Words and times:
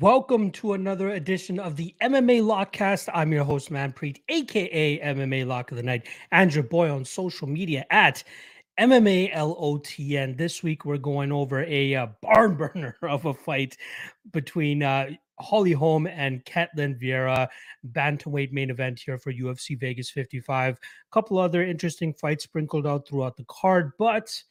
Welcome 0.00 0.50
to 0.52 0.72
another 0.72 1.10
edition 1.10 1.60
of 1.60 1.76
the 1.76 1.94
MMA 2.00 2.40
Lockcast. 2.40 3.10
I'm 3.12 3.32
your 3.32 3.44
host, 3.44 3.70
Manpreet, 3.70 4.22
aka 4.30 4.98
MMA 4.98 5.46
Lock 5.46 5.72
of 5.72 5.76
the 5.76 5.82
Night, 5.82 6.08
and 6.32 6.54
your 6.54 6.64
boy 6.64 6.90
on 6.90 7.04
social 7.04 7.46
media 7.46 7.84
at 7.90 8.24
MMA 8.78 9.34
LOTN. 9.34 10.38
This 10.38 10.62
week, 10.62 10.86
we're 10.86 10.96
going 10.96 11.32
over 11.32 11.64
a 11.64 11.94
uh, 11.94 12.06
barn 12.22 12.54
burner 12.54 12.96
of 13.02 13.26
a 13.26 13.34
fight 13.34 13.76
between 14.32 14.82
uh, 14.82 15.10
Holly 15.38 15.72
Holm 15.72 16.06
and 16.06 16.42
Ketlen 16.46 16.98
Vieira, 16.98 17.48
bantamweight 17.92 18.52
main 18.52 18.70
event 18.70 19.02
here 19.04 19.18
for 19.18 19.34
UFC 19.34 19.78
Vegas 19.78 20.08
55. 20.08 20.76
A 20.76 20.78
couple 21.12 21.36
other 21.36 21.62
interesting 21.62 22.14
fights 22.14 22.44
sprinkled 22.44 22.86
out 22.86 23.06
throughout 23.06 23.36
the 23.36 23.44
card, 23.48 23.92
but 23.98 24.42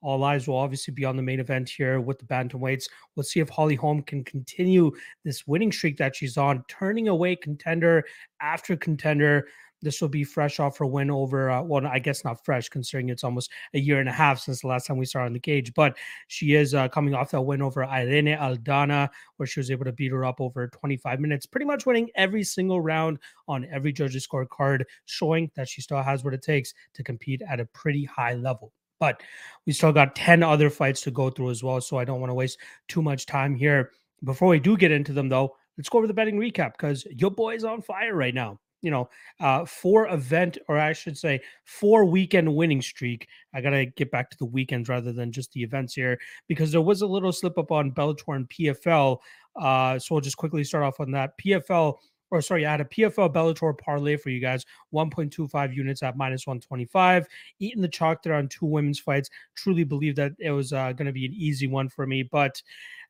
all 0.00 0.22
eyes 0.24 0.46
will 0.46 0.56
obviously 0.56 0.94
be 0.94 1.04
on 1.04 1.16
the 1.16 1.22
main 1.22 1.40
event 1.40 1.68
here 1.68 2.00
with 2.00 2.18
the 2.18 2.24
bantamweights. 2.24 2.88
We'll 3.16 3.24
see 3.24 3.40
if 3.40 3.48
Holly 3.48 3.74
Holm 3.74 4.02
can 4.02 4.24
continue 4.24 4.92
this 5.24 5.46
winning 5.46 5.72
streak 5.72 5.96
that 5.98 6.16
she's 6.16 6.36
on, 6.36 6.64
turning 6.68 7.08
away 7.08 7.36
contender 7.36 8.04
after 8.40 8.76
contender. 8.76 9.48
This 9.80 10.00
will 10.00 10.08
be 10.08 10.24
fresh 10.24 10.58
off 10.58 10.78
her 10.78 10.86
win 10.86 11.08
over, 11.08 11.50
uh, 11.50 11.62
well, 11.62 11.86
I 11.86 12.00
guess 12.00 12.24
not 12.24 12.44
fresh, 12.44 12.68
considering 12.68 13.10
it's 13.10 13.22
almost 13.22 13.50
a 13.74 13.78
year 13.78 14.00
and 14.00 14.08
a 14.08 14.12
half 14.12 14.40
since 14.40 14.62
the 14.62 14.66
last 14.66 14.86
time 14.86 14.98
we 14.98 15.04
saw 15.04 15.20
her 15.20 15.26
on 15.26 15.32
the 15.32 15.38
cage. 15.38 15.72
But 15.72 15.96
she 16.26 16.54
is 16.54 16.74
uh, 16.74 16.88
coming 16.88 17.14
off 17.14 17.30
that 17.30 17.42
win 17.42 17.62
over 17.62 17.84
Irene 17.84 18.26
Aldana, 18.26 19.08
where 19.36 19.46
she 19.46 19.60
was 19.60 19.70
able 19.70 19.84
to 19.84 19.92
beat 19.92 20.10
her 20.10 20.24
up 20.24 20.40
over 20.40 20.66
25 20.66 21.20
minutes, 21.20 21.46
pretty 21.46 21.66
much 21.66 21.86
winning 21.86 22.10
every 22.16 22.42
single 22.42 22.80
round 22.80 23.18
on 23.46 23.66
every 23.70 23.92
judge's 23.92 24.26
scorecard, 24.26 24.82
showing 25.06 25.48
that 25.54 25.68
she 25.68 25.80
still 25.80 26.02
has 26.02 26.24
what 26.24 26.34
it 26.34 26.42
takes 26.42 26.74
to 26.94 27.04
compete 27.04 27.42
at 27.48 27.60
a 27.60 27.64
pretty 27.66 28.04
high 28.04 28.34
level. 28.34 28.72
But 29.00 29.22
we 29.66 29.72
still 29.72 29.92
got 29.92 30.16
10 30.16 30.42
other 30.42 30.70
fights 30.70 31.00
to 31.02 31.10
go 31.10 31.30
through 31.30 31.50
as 31.50 31.62
well. 31.62 31.80
So 31.80 31.98
I 31.98 32.04
don't 32.04 32.20
want 32.20 32.30
to 32.30 32.34
waste 32.34 32.58
too 32.88 33.02
much 33.02 33.26
time 33.26 33.54
here. 33.54 33.90
Before 34.24 34.48
we 34.48 34.58
do 34.58 34.76
get 34.76 34.90
into 34.90 35.12
them, 35.12 35.28
though, 35.28 35.54
let's 35.76 35.88
go 35.88 35.98
over 35.98 36.06
the 36.06 36.14
betting 36.14 36.38
recap 36.38 36.72
because 36.72 37.06
your 37.10 37.30
boy's 37.30 37.64
on 37.64 37.82
fire 37.82 38.14
right 38.14 38.34
now. 38.34 38.58
You 38.80 38.92
know, 38.92 39.10
uh, 39.40 39.64
four 39.64 40.08
event, 40.08 40.56
or 40.68 40.78
I 40.78 40.92
should 40.92 41.18
say, 41.18 41.40
four 41.64 42.04
weekend 42.04 42.54
winning 42.54 42.80
streak. 42.80 43.26
I 43.52 43.60
gotta 43.60 43.86
get 43.86 44.12
back 44.12 44.30
to 44.30 44.38
the 44.38 44.44
weekends 44.44 44.88
rather 44.88 45.12
than 45.12 45.32
just 45.32 45.52
the 45.52 45.62
events 45.62 45.94
here 45.94 46.16
because 46.46 46.70
there 46.70 46.80
was 46.80 47.02
a 47.02 47.06
little 47.06 47.32
slip 47.32 47.58
up 47.58 47.72
on 47.72 47.90
Bellator 47.90 48.36
and 48.36 48.48
PFL. 48.48 49.18
Uh, 49.60 49.98
so 49.98 50.14
we'll 50.14 50.20
just 50.20 50.36
quickly 50.36 50.62
start 50.62 50.84
off 50.84 51.00
on 51.00 51.10
that. 51.10 51.36
PFL 51.38 51.96
or 52.30 52.40
sorry, 52.40 52.66
I 52.66 52.70
had 52.70 52.80
a 52.80 52.84
PFL 52.84 53.32
Bellator 53.32 53.76
parlay 53.76 54.16
for 54.16 54.30
you 54.30 54.40
guys, 54.40 54.64
1.25 54.92 55.74
units 55.74 56.02
at 56.02 56.16
minus 56.16 56.46
125. 56.46 57.26
Eating 57.58 57.82
the 57.82 57.88
chalk 57.88 58.22
there 58.22 58.34
on 58.34 58.48
two 58.48 58.66
women's 58.66 58.98
fights. 58.98 59.30
Truly 59.54 59.84
believe 59.84 60.16
that 60.16 60.32
it 60.38 60.50
was 60.50 60.72
uh, 60.72 60.92
going 60.92 61.06
to 61.06 61.12
be 61.12 61.26
an 61.26 61.34
easy 61.34 61.66
one 61.66 61.88
for 61.88 62.06
me, 62.06 62.22
but 62.22 62.62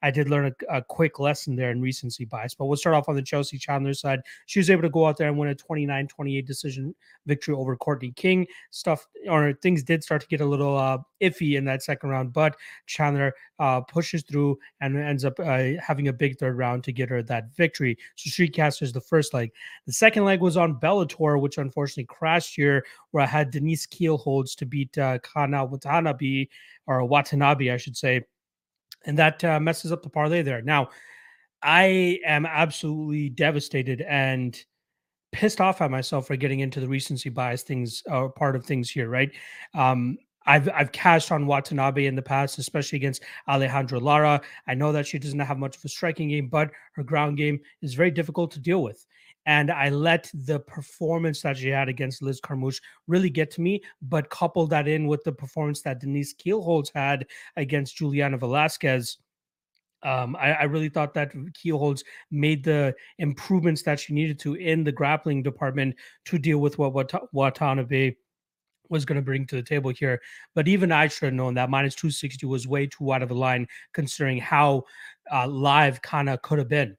I 0.03 0.11
did 0.11 0.29
learn 0.29 0.47
a, 0.47 0.77
a, 0.77 0.83
quick 0.83 1.19
lesson 1.19 1.57
there 1.57 1.71
in 1.71 1.81
recency 1.81 2.25
bias. 2.25 2.55
But 2.55 2.67
we'll 2.67 2.77
start 2.77 2.95
off 2.95 3.09
on 3.09 3.17
the 3.17 3.23
Chelsea 3.23 3.59
Chandler 3.59 3.95
side. 3.95 4.21
She 4.47 4.61
was 4.61 4.71
able 4.71 4.83
to 4.83 4.91
go 4.91 5.07
out 5.07 5.17
there 5.17 5.29
and 5.29 5.37
win 5.37 5.49
a 5.49 5.55
29 5.55 6.07
28 6.07 6.47
decision 6.47 6.95
victory 7.27 7.55
over 7.55 7.77
Courtney 7.77 8.13
King. 8.13 8.47
Stuff 8.71 9.09
or 9.29 9.53
things 9.55 9.83
did 9.83 10.05
start 10.05 10.21
to 10.21 10.29
get 10.29 10.41
a 10.41 10.47
little 10.47 10.77
uh, 10.77 10.99
iffy 11.21 11.57
in 11.57 11.65
that 11.65 11.83
second 11.83 12.11
round, 12.11 12.33
but 12.33 12.57
Chandler 12.87 13.35
uh, 13.59 13.81
pushes 13.81 14.23
through 14.23 14.59
and 14.81 14.97
ends 14.97 15.25
up 15.25 15.39
uh, 15.41 15.71
having 15.81 16.09
a 16.09 16.13
big 16.13 16.39
third 16.39 16.57
round 16.57 16.85
to 16.85 16.93
get 16.93 17.09
her 17.09 17.23
that 17.23 17.55
victory. 17.57 17.97
So 18.17 18.31
Streetcaster 18.31 18.83
is 18.83 18.93
the 18.93 19.01
first 19.01 19.35
leg. 19.35 19.51
The 19.87 19.93
second 19.93 20.25
leg 20.25 20.41
was 20.41 20.57
on 20.57 20.81
Bellator, 20.81 21.41
which 21.41 21.59
unfortunately 21.59 22.05
crashed 22.05 22.55
here, 22.55 22.85
where 23.11 23.25
I 23.25 23.27
had 23.27 23.51
Denise 23.51 23.87
Kielholtz 23.87 24.55
to 24.57 24.67
beat 24.67 24.97
uh, 24.99 25.19
Kana 25.21 25.65
Watanabe, 25.65 26.49
or 26.87 27.05
Watanabe, 27.05 27.71
I 27.71 27.77
should 27.77 27.97
say 27.97 28.25
and 29.05 29.19
that 29.19 29.43
uh, 29.45 29.61
messes 29.61 29.93
up 29.93 30.03
the 30.03 30.09
parlay 30.09 30.43
there. 30.43 30.63
Now, 30.63 30.91
I 31.63 32.21
am 32.25 32.47
absolutely 32.47 33.31
devastated 33.31 34.03
and 34.03 34.63
pissed 35.33 35.61
off 35.61 35.81
at 35.81 35.91
myself 35.91 36.27
for 36.27 36.37
getting 36.37 36.61
into 36.61 36.81
the 36.81 36.89
recency 36.89 37.29
bias 37.29 37.63
things 37.63 38.03
uh, 38.11 38.29
part 38.29 38.57
of 38.57 38.65
things 38.65 38.91
here, 38.91 39.09
right? 39.09 39.31
Um, 39.75 40.19
I've 40.49 40.69
I've 40.75 40.93
cashed 40.93 41.31
on 41.31 41.47
Watanabe 41.47 42.07
in 42.07 42.17
the 42.17 42.23
past, 42.23 42.59
especially 42.59 42.97
against 42.97 43.23
Alejandra 43.49 44.01
Lara. 44.01 44.41
I 44.67 44.75
know 44.75 44.93
that 44.93 45.07
she 45.07 45.19
doesn't 45.19 45.39
have 45.39 45.59
much 45.59 45.77
of 45.77 45.85
a 45.85 45.89
striking 45.89 46.31
game, 46.31 46.49
but 46.49 46.71
her 46.93 47.03
ground 47.05 47.37
game 47.37 47.61
is 47.83 47.95
very 47.95 48.11
difficult 48.11 48.51
to 48.53 48.59
deal 48.59 48.83
with. 48.83 49.07
And 49.45 49.71
I 49.71 49.91
let 49.91 50.31
the 50.33 50.59
performance 50.61 51.43
that 51.43 51.59
she 51.59 51.69
had 51.69 51.89
against 51.89 52.23
Liz 52.23 52.41
Carmouche 52.41 52.81
really 53.07 53.31
get 53.31 53.51
to 53.53 53.61
me, 53.61 53.83
but 54.03 54.31
couple 54.31 54.67
that 54.69 54.89
in 54.89 55.07
with 55.07 55.23
the 55.23 55.33
performance 55.33 55.83
that 55.83 56.01
Denise 56.01 56.35
Kielholtz 56.35 56.91
had 56.95 57.27
against 57.57 57.97
Juliana 57.97 58.39
Velasquez. 58.39 59.19
Um, 60.03 60.37
I, 60.37 60.53
I, 60.53 60.63
really 60.65 60.89
thought 60.89 61.13
that 61.15 61.35
Kielholtz 61.35 62.05
made 62.31 62.63
the 62.63 62.95
improvements 63.19 63.83
that 63.83 63.99
she 63.99 64.15
needed 64.15 64.39
to 64.41 64.55
in 64.55 64.85
the 64.85 64.93
grappling 64.93 65.43
department 65.43 65.97
to 66.27 66.39
deal 66.39 66.59
with 66.59 66.79
what 66.79 67.13
Watanabe 67.33 68.15
was 68.89 69.05
going 69.05 69.17
to 69.17 69.23
bring 69.23 69.47
to 69.47 69.57
the 69.57 69.63
table 69.63 69.91
here. 69.91 70.21
But 70.55 70.69
even 70.69 70.93
I 70.93 71.09
should 71.09 71.27
have 71.27 71.35
known 71.35 71.55
that 71.55 71.71
minus 71.71 71.95
260 71.95 72.47
was 72.47 72.67
way 72.67 72.87
too 72.87 73.13
out 73.13 73.23
of 73.23 73.29
the 73.29 73.35
line 73.35 73.67
considering 73.93 74.39
how 74.39 74.85
uh, 75.33 75.47
live 75.47 76.03
Kana 76.03 76.39
could 76.39 76.59
have 76.59 76.69
been. 76.69 76.97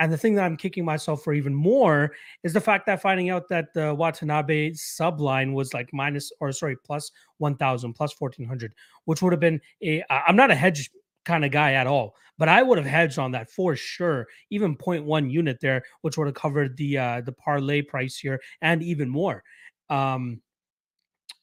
And 0.00 0.12
the 0.12 0.16
thing 0.16 0.34
that 0.34 0.44
I'm 0.44 0.56
kicking 0.56 0.84
myself 0.84 1.24
for 1.24 1.32
even 1.32 1.54
more 1.54 2.12
is 2.44 2.52
the 2.52 2.60
fact 2.60 2.86
that 2.86 3.02
finding 3.02 3.30
out 3.30 3.48
that 3.48 3.74
the 3.74 3.92
Watanabe 3.94 4.70
subline 4.72 5.54
was 5.54 5.74
like 5.74 5.90
minus 5.92 6.30
or 6.40 6.52
sorry, 6.52 6.76
plus 6.84 7.10
1000, 7.38 7.94
plus 7.94 8.14
1400, 8.18 8.72
which 9.06 9.22
would 9.22 9.32
have 9.32 9.40
been 9.40 9.60
a, 9.82 10.04
I'm 10.10 10.36
not 10.36 10.52
a 10.52 10.54
hedge 10.54 10.90
kind 11.24 11.44
of 11.44 11.50
guy 11.50 11.72
at 11.72 11.88
all, 11.88 12.14
but 12.38 12.48
I 12.48 12.62
would 12.62 12.78
have 12.78 12.86
hedged 12.86 13.18
on 13.18 13.32
that 13.32 13.50
for 13.50 13.74
sure. 13.74 14.28
Even 14.50 14.76
0.1 14.76 15.30
unit 15.30 15.58
there, 15.60 15.82
which 16.02 16.16
would 16.16 16.28
have 16.28 16.34
covered 16.34 16.76
the, 16.76 16.98
uh, 16.98 17.20
the 17.22 17.32
parlay 17.32 17.82
price 17.82 18.16
here 18.16 18.40
and 18.62 18.82
even 18.84 19.08
more. 19.08 19.42
Um, 19.90 20.40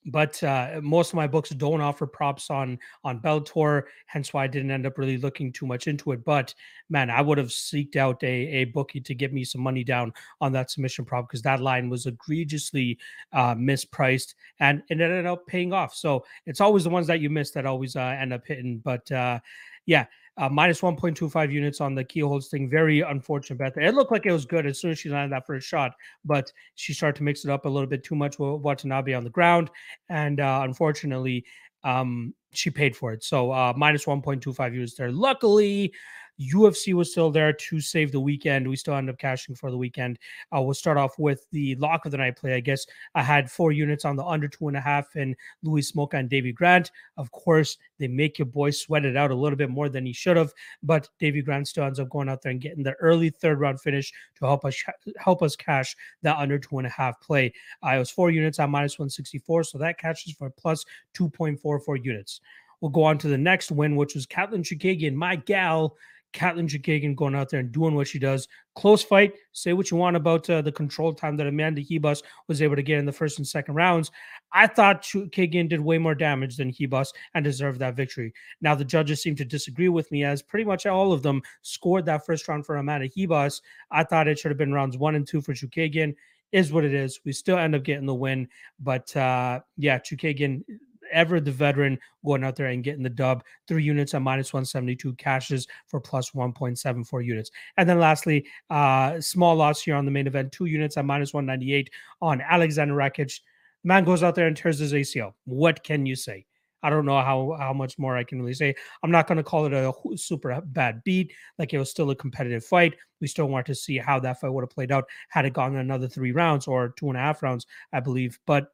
but 0.06 0.42
uh, 0.44 0.80
most 0.82 1.10
of 1.10 1.16
my 1.16 1.28
books 1.28 1.50
don't 1.50 1.82
offer 1.82 2.06
props 2.06 2.50
on 2.50 2.78
on 3.04 3.20
Bellator, 3.20 3.84
hence 4.06 4.34
why 4.34 4.44
I 4.44 4.48
didn't 4.48 4.72
end 4.72 4.86
up 4.86 4.98
really 4.98 5.18
looking 5.18 5.52
too 5.52 5.66
much 5.66 5.88
into 5.88 6.12
it. 6.12 6.24
But 6.24 6.54
man, 6.90 7.10
I 7.10 7.22
would 7.22 7.38
have 7.38 7.48
seeked 7.48 7.96
out 7.96 8.24
a, 8.24 8.28
a 8.28 8.66
bookie 8.66 9.02
to 9.02 9.16
get 9.16 9.34
me 9.34 9.44
some 9.44 9.62
money 9.62 9.84
down 9.84 10.14
on 10.42 10.52
that 10.54 10.70
submission 10.72 11.06
prop 11.06 11.28
because 11.28 11.42
that 11.42 11.62
line 11.62 11.90
was 11.90 12.06
egregiously 12.06 13.00
uh, 13.34 13.56
mispriced 13.56 14.36
and 14.60 14.84
it 14.90 15.02
ended 15.02 15.26
up 15.26 15.48
paying 15.48 15.74
off. 15.74 15.96
So 15.96 16.26
it's 16.46 16.62
always 16.62 16.84
the 16.84 16.90
ones 16.90 17.08
that 17.08 17.20
you 17.20 17.30
miss 17.30 17.52
that 17.52 17.66
always 17.66 17.96
uh, 17.96 18.16
end 18.20 18.34
up 18.34 18.46
hitting. 18.46 18.80
But 18.80 19.12
uh, 19.12 19.40
yeah, 19.86 20.06
uh, 20.38 20.50
minus 20.50 20.82
1.25 20.82 21.52
units 21.52 21.82
on 21.82 21.96
the 21.96 22.04
Kielholtz 22.04 22.48
thing. 22.48 22.70
Very 22.70 23.02
unfortunate 23.02 23.58
bet. 23.58 23.78
It 23.78 23.96
looked 23.96 24.12
like 24.12 24.26
it 24.26 24.32
was 24.32 24.46
good 24.46 24.66
as 24.66 24.80
soon 24.80 24.92
as 24.92 25.00
she 25.00 25.10
landed 25.10 25.32
that 25.34 25.46
first 25.46 25.68
shot, 25.68 25.94
but 26.24 26.52
she 26.76 26.94
started 26.94 27.18
to 27.18 27.24
mix 27.24 27.46
it 27.46 27.52
up 27.52 27.66
a 27.66 27.70
little 27.70 27.88
bit 27.88 28.04
too 28.04 28.16
much 28.16 28.38
with 28.38 28.62
Watanabe 28.62 29.14
on 29.14 29.24
the 29.24 29.30
ground. 29.30 29.70
And 30.10 30.40
uh, 30.40 30.62
unfortunately, 30.64 31.46
um, 31.84 32.34
she 32.52 32.70
paid 32.70 32.96
for 32.96 33.14
it. 33.14 33.24
So 33.24 33.52
uh, 33.52 33.74
minus 33.78 34.06
1.25 34.06 34.74
units 34.74 34.96
there. 34.96 35.12
Luckily, 35.12 35.94
UFC 36.40 36.94
was 36.94 37.12
still 37.12 37.32
there 37.32 37.54
to 37.54 37.80
save 37.80 38.12
the 38.12 38.20
weekend. 38.20 38.68
We 38.68 38.76
still 38.76 38.96
end 38.96 39.10
up 39.10 39.18
cashing 39.18 39.56
for 39.56 39.72
the 39.72 39.78
weekend. 39.78 40.20
Uh, 40.56 40.62
we'll 40.62 40.74
start 40.74 40.98
off 40.98 41.18
with 41.18 41.48
the 41.52 41.76
lock 41.76 42.06
of 42.06 42.12
the 42.12 42.18
night 42.18 42.36
play. 42.36 42.54
I 42.54 42.60
guess 42.60 42.86
I 43.14 43.24
had 43.24 43.50
four 43.50 43.72
units 43.72 44.06
on 44.06 44.16
the 44.16 44.26
under 44.26 44.48
two 44.48 44.68
and 44.68 44.78
a 44.78 44.82
half 44.82 45.16
in 45.16 45.36
Louis 45.64 45.90
Smolka 45.92 46.16
and 46.16 46.30
Davey 46.30 46.52
Grant. 46.52 46.92
Of 47.18 47.32
course, 47.32 47.78
they 48.00 48.08
make 48.08 48.38
your 48.38 48.48
boy 48.48 48.72
sweat 48.72 49.06
it 49.06 49.16
out 49.16 49.32
a 49.32 49.36
little 49.36 49.58
bit 49.58 49.70
more 49.70 49.90
than 49.90 50.06
he 50.06 50.14
should 50.14 50.38
have, 50.38 50.52
but 50.84 51.10
Davey 51.20 51.42
Grant 51.42 51.68
still 51.68 51.86
ends 51.86 52.00
up 52.00 52.10
going 52.10 52.30
out 52.30 52.42
there 52.42 52.52
and 52.52 52.62
getting 52.62 52.84
the 52.84 52.94
early 52.94 53.30
third 53.30 53.60
round 53.60 53.80
finish 53.80 54.12
to 54.40 54.46
help 54.46 54.66
us 54.66 54.76
help 55.18 55.42
us 55.42 55.56
cash 55.56 55.96
that 56.22 56.38
under 56.38 56.60
two 56.60 56.78
and 56.78 56.88
a 56.88 56.90
half 56.90 57.20
play. 57.22 57.54
I 57.82 57.98
was 57.98 58.12
four 58.12 58.32
units 58.32 58.60
on 58.60 58.72
minus 58.72 59.00
164, 59.00 59.64
so 59.64 59.78
that 59.78 60.00
catches 60.00 60.34
for 60.34 60.50
plus 60.50 60.86
2.44 61.18 62.04
units. 62.04 62.42
We'll 62.82 62.92
go 62.92 63.04
on 63.04 63.18
to 63.20 63.28
the 63.28 63.38
next 63.38 63.72
win, 63.72 63.96
which 63.96 64.16
was 64.16 64.28
Katlyn 64.28 64.62
Chookagian, 64.62 65.14
my 65.14 65.38
gal, 65.38 65.96
Katlyn 66.36 66.68
Chookagian 66.68 67.16
going 67.16 67.34
out 67.34 67.50
there 67.50 67.62
and 67.62 67.72
doing 67.72 67.96
what 67.96 68.08
she 68.08 68.20
does. 68.20 68.48
Close 68.76 69.02
fight. 69.02 69.34
Say 69.54 69.74
what 69.74 69.90
you 69.90 69.98
want 69.98 70.18
about 70.18 70.50
uh, 70.50 70.62
the 70.62 70.72
control 70.72 71.14
time 71.14 71.38
that 71.38 71.48
Amanda 71.48 71.82
Hebus 71.82 72.22
was 72.48 72.62
able 72.62 72.76
to 72.76 72.84
get 72.84 73.00
in 73.00 73.06
the 73.06 73.12
first 73.12 73.40
and 73.40 73.48
second 73.48 73.76
rounds. 73.76 74.12
I 74.52 74.68
thought 74.68 75.02
Chookagian 75.02 75.70
did 75.70 75.80
way 75.80 75.98
more 75.98 76.14
damage 76.14 76.58
than 76.58 76.72
Hebus 76.72 77.14
and 77.34 77.44
deserved 77.44 77.80
that 77.80 77.96
victory. 77.96 78.34
Now, 78.62 78.76
the 78.76 78.86
judges 78.86 79.22
seem 79.22 79.36
to 79.38 79.46
disagree 79.46 79.90
with 79.90 80.12
me 80.12 80.24
as 80.26 80.42
pretty 80.42 80.66
much 80.66 80.86
all 80.86 81.14
of 81.14 81.24
them 81.24 81.42
scored 81.62 82.06
that 82.06 82.26
first 82.26 82.48
round 82.48 82.66
for 82.66 82.76
Amanda 82.76 83.08
Hebus. 83.10 83.62
I 83.90 84.04
thought 84.04 84.28
it 84.28 84.38
should 84.38 84.52
have 84.52 84.58
been 84.58 84.74
rounds 84.74 84.98
one 84.98 85.16
and 85.16 85.26
two 85.26 85.42
for 85.42 85.54
Chookagian. 85.54 86.16
Is 86.52 86.72
what 86.72 86.86
it 86.86 86.94
is. 86.94 87.20
We 87.26 87.34
still 87.34 87.58
end 87.58 87.76
up 87.76 87.84
getting 87.84 88.06
the 88.06 88.14
win. 88.14 88.48
But 88.80 89.14
uh, 89.18 89.60
yeah, 89.78 90.00
Chookagian 90.00 90.64
ever 91.12 91.40
the 91.40 91.52
veteran 91.52 92.00
going 92.26 92.44
out 92.44 92.56
there 92.56 92.68
and 92.68 92.84
getting 92.84 93.04
the 93.04 93.10
dub. 93.10 93.44
Three 93.68 93.84
units 93.84 94.14
at 94.14 94.22
minus 94.22 94.54
172 94.54 95.14
cashes 95.14 95.68
for 95.88 96.00
plus 96.00 96.32
1.74 96.32 97.26
units. 97.26 97.52
And 97.78 97.88
then 97.88 98.00
lastly, 98.00 98.46
uh, 98.70 99.20
small 99.22 99.56
loss 99.56 99.82
here 99.82 99.96
on 99.96 100.06
the 100.06 100.12
main 100.12 100.28
event, 100.28 100.52
two 100.52 100.66
units 100.66 100.98
at 100.98 101.06
minus 101.06 101.34
198 101.34 101.90
on 102.22 102.42
Alexander 102.42 102.96
Rakic. 102.96 103.40
Man 103.84 104.04
goes 104.04 104.24
out 104.24 104.36
there 104.36 104.48
and 104.48 104.58
tears 104.58 104.80
his 104.80 104.94
ACL. 104.94 105.34
What 105.46 105.84
can 105.84 106.06
you 106.06 106.16
say? 106.16 106.46
I 106.86 106.92
don't 106.92 107.06
know 107.06 107.20
how 107.20 107.58
how 107.58 107.74
much 107.74 107.98
more 107.98 108.16
I 108.16 108.24
can 108.24 108.40
really 108.40 108.54
say. 108.54 108.76
I'm 109.02 109.10
not 109.10 109.26
going 109.26 109.40
to 109.40 109.44
call 109.44 109.66
it 109.66 109.74
a 109.74 109.92
super 110.18 110.62
bad 110.66 111.04
beat. 111.04 111.34
Like 111.58 111.74
it 111.74 111.80
was 111.80 111.90
still 111.90 112.12
a 112.12 112.16
competitive 112.16 112.64
fight. 112.64 112.94
We 113.20 113.26
still 113.26 113.48
want 113.48 113.66
to 113.66 113.74
see 113.74 113.98
how 113.98 114.20
that 114.20 114.40
fight 114.40 114.54
would 114.54 114.62
have 114.62 114.70
played 114.70 114.92
out 114.92 115.06
had 115.30 115.46
it 115.46 115.54
gone 115.54 115.76
another 115.78 116.08
three 116.08 116.32
rounds 116.32 116.68
or 116.68 116.90
two 116.90 117.08
and 117.08 117.18
a 117.18 117.22
half 117.22 117.42
rounds, 117.42 117.66
I 117.92 118.02
believe. 118.02 118.38
But 118.46 118.68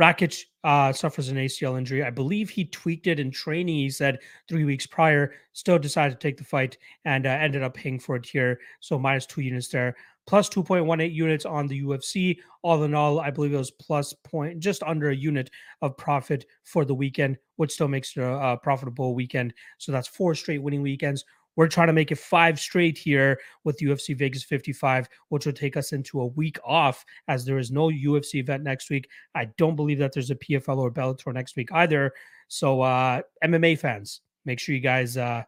Rakic 0.00 0.44
uh, 0.62 0.92
suffers 0.92 1.28
an 1.28 1.36
ACL 1.36 1.76
injury. 1.76 2.04
I 2.04 2.10
believe 2.10 2.50
he 2.50 2.64
tweaked 2.64 3.06
it 3.08 3.18
in 3.18 3.30
training. 3.30 3.74
He 3.74 3.90
said 3.90 4.18
three 4.48 4.64
weeks 4.64 4.86
prior, 4.86 5.34
still 5.52 5.78
decided 5.78 6.20
to 6.20 6.26
take 6.26 6.36
the 6.36 6.44
fight 6.44 6.78
and 7.04 7.26
uh, 7.26 7.30
ended 7.30 7.62
up 7.62 7.74
paying 7.74 7.98
for 7.98 8.16
it 8.16 8.26
here. 8.26 8.60
So 8.80 8.98
minus 8.98 9.26
two 9.26 9.40
units 9.40 9.68
there, 9.68 9.96
plus 10.26 10.48
2.18 10.48 11.12
units 11.12 11.44
on 11.44 11.66
the 11.66 11.82
UFC. 11.82 12.38
All 12.62 12.84
in 12.84 12.94
all, 12.94 13.18
I 13.18 13.30
believe 13.30 13.54
it 13.54 13.58
was 13.58 13.72
plus 13.72 14.12
point, 14.12 14.60
just 14.60 14.82
under 14.84 15.10
a 15.10 15.16
unit 15.16 15.50
of 15.82 15.96
profit 15.96 16.46
for 16.62 16.84
the 16.84 16.94
weekend, 16.94 17.38
which 17.56 17.72
still 17.72 17.88
makes 17.88 18.16
it 18.16 18.20
a, 18.20 18.52
a 18.52 18.56
profitable 18.56 19.14
weekend. 19.14 19.52
So 19.78 19.90
that's 19.90 20.08
four 20.08 20.34
straight 20.34 20.62
winning 20.62 20.82
weekends. 20.82 21.24
We're 21.58 21.66
trying 21.66 21.88
to 21.88 21.92
make 21.92 22.12
it 22.12 22.18
five 22.18 22.60
straight 22.60 22.96
here 22.96 23.40
with 23.64 23.80
UFC 23.80 24.16
Vegas 24.16 24.44
55, 24.44 25.08
which 25.30 25.44
will 25.44 25.52
take 25.52 25.76
us 25.76 25.90
into 25.90 26.20
a 26.20 26.26
week 26.26 26.56
off 26.64 27.04
as 27.26 27.44
there 27.44 27.58
is 27.58 27.72
no 27.72 27.88
UFC 27.88 28.36
event 28.36 28.62
next 28.62 28.90
week. 28.90 29.08
I 29.34 29.46
don't 29.58 29.74
believe 29.74 29.98
that 29.98 30.12
there's 30.12 30.30
a 30.30 30.36
PFL 30.36 30.78
or 30.78 30.92
Bellator 30.92 31.34
next 31.34 31.56
week 31.56 31.70
either. 31.72 32.12
So, 32.46 32.82
uh, 32.82 33.22
MMA 33.44 33.76
fans, 33.76 34.20
make 34.44 34.60
sure 34.60 34.72
you 34.72 34.80
guys 34.80 35.16
uh, 35.16 35.42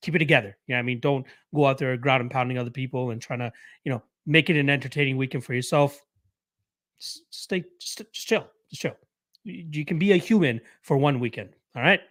keep 0.00 0.14
it 0.14 0.20
together. 0.20 0.56
Yeah, 0.68 0.78
I 0.78 0.82
mean, 0.82 1.00
don't 1.00 1.26
go 1.52 1.66
out 1.66 1.78
there 1.78 1.96
ground 1.96 2.20
and 2.20 2.30
pounding 2.30 2.56
other 2.56 2.70
people 2.70 3.10
and 3.10 3.20
trying 3.20 3.40
to, 3.40 3.50
you 3.82 3.90
know, 3.90 4.04
make 4.26 4.50
it 4.50 4.56
an 4.56 4.70
entertaining 4.70 5.16
weekend 5.16 5.44
for 5.44 5.54
yourself. 5.54 6.00
Just 7.00 7.22
stay, 7.30 7.64
just, 7.80 7.98
just 8.12 8.28
chill, 8.28 8.46
just 8.70 8.82
chill. 8.82 8.94
You 9.42 9.84
can 9.84 9.98
be 9.98 10.12
a 10.12 10.16
human 10.16 10.60
for 10.82 10.96
one 10.96 11.18
weekend. 11.18 11.56
All 11.74 11.82
right. 11.82 12.02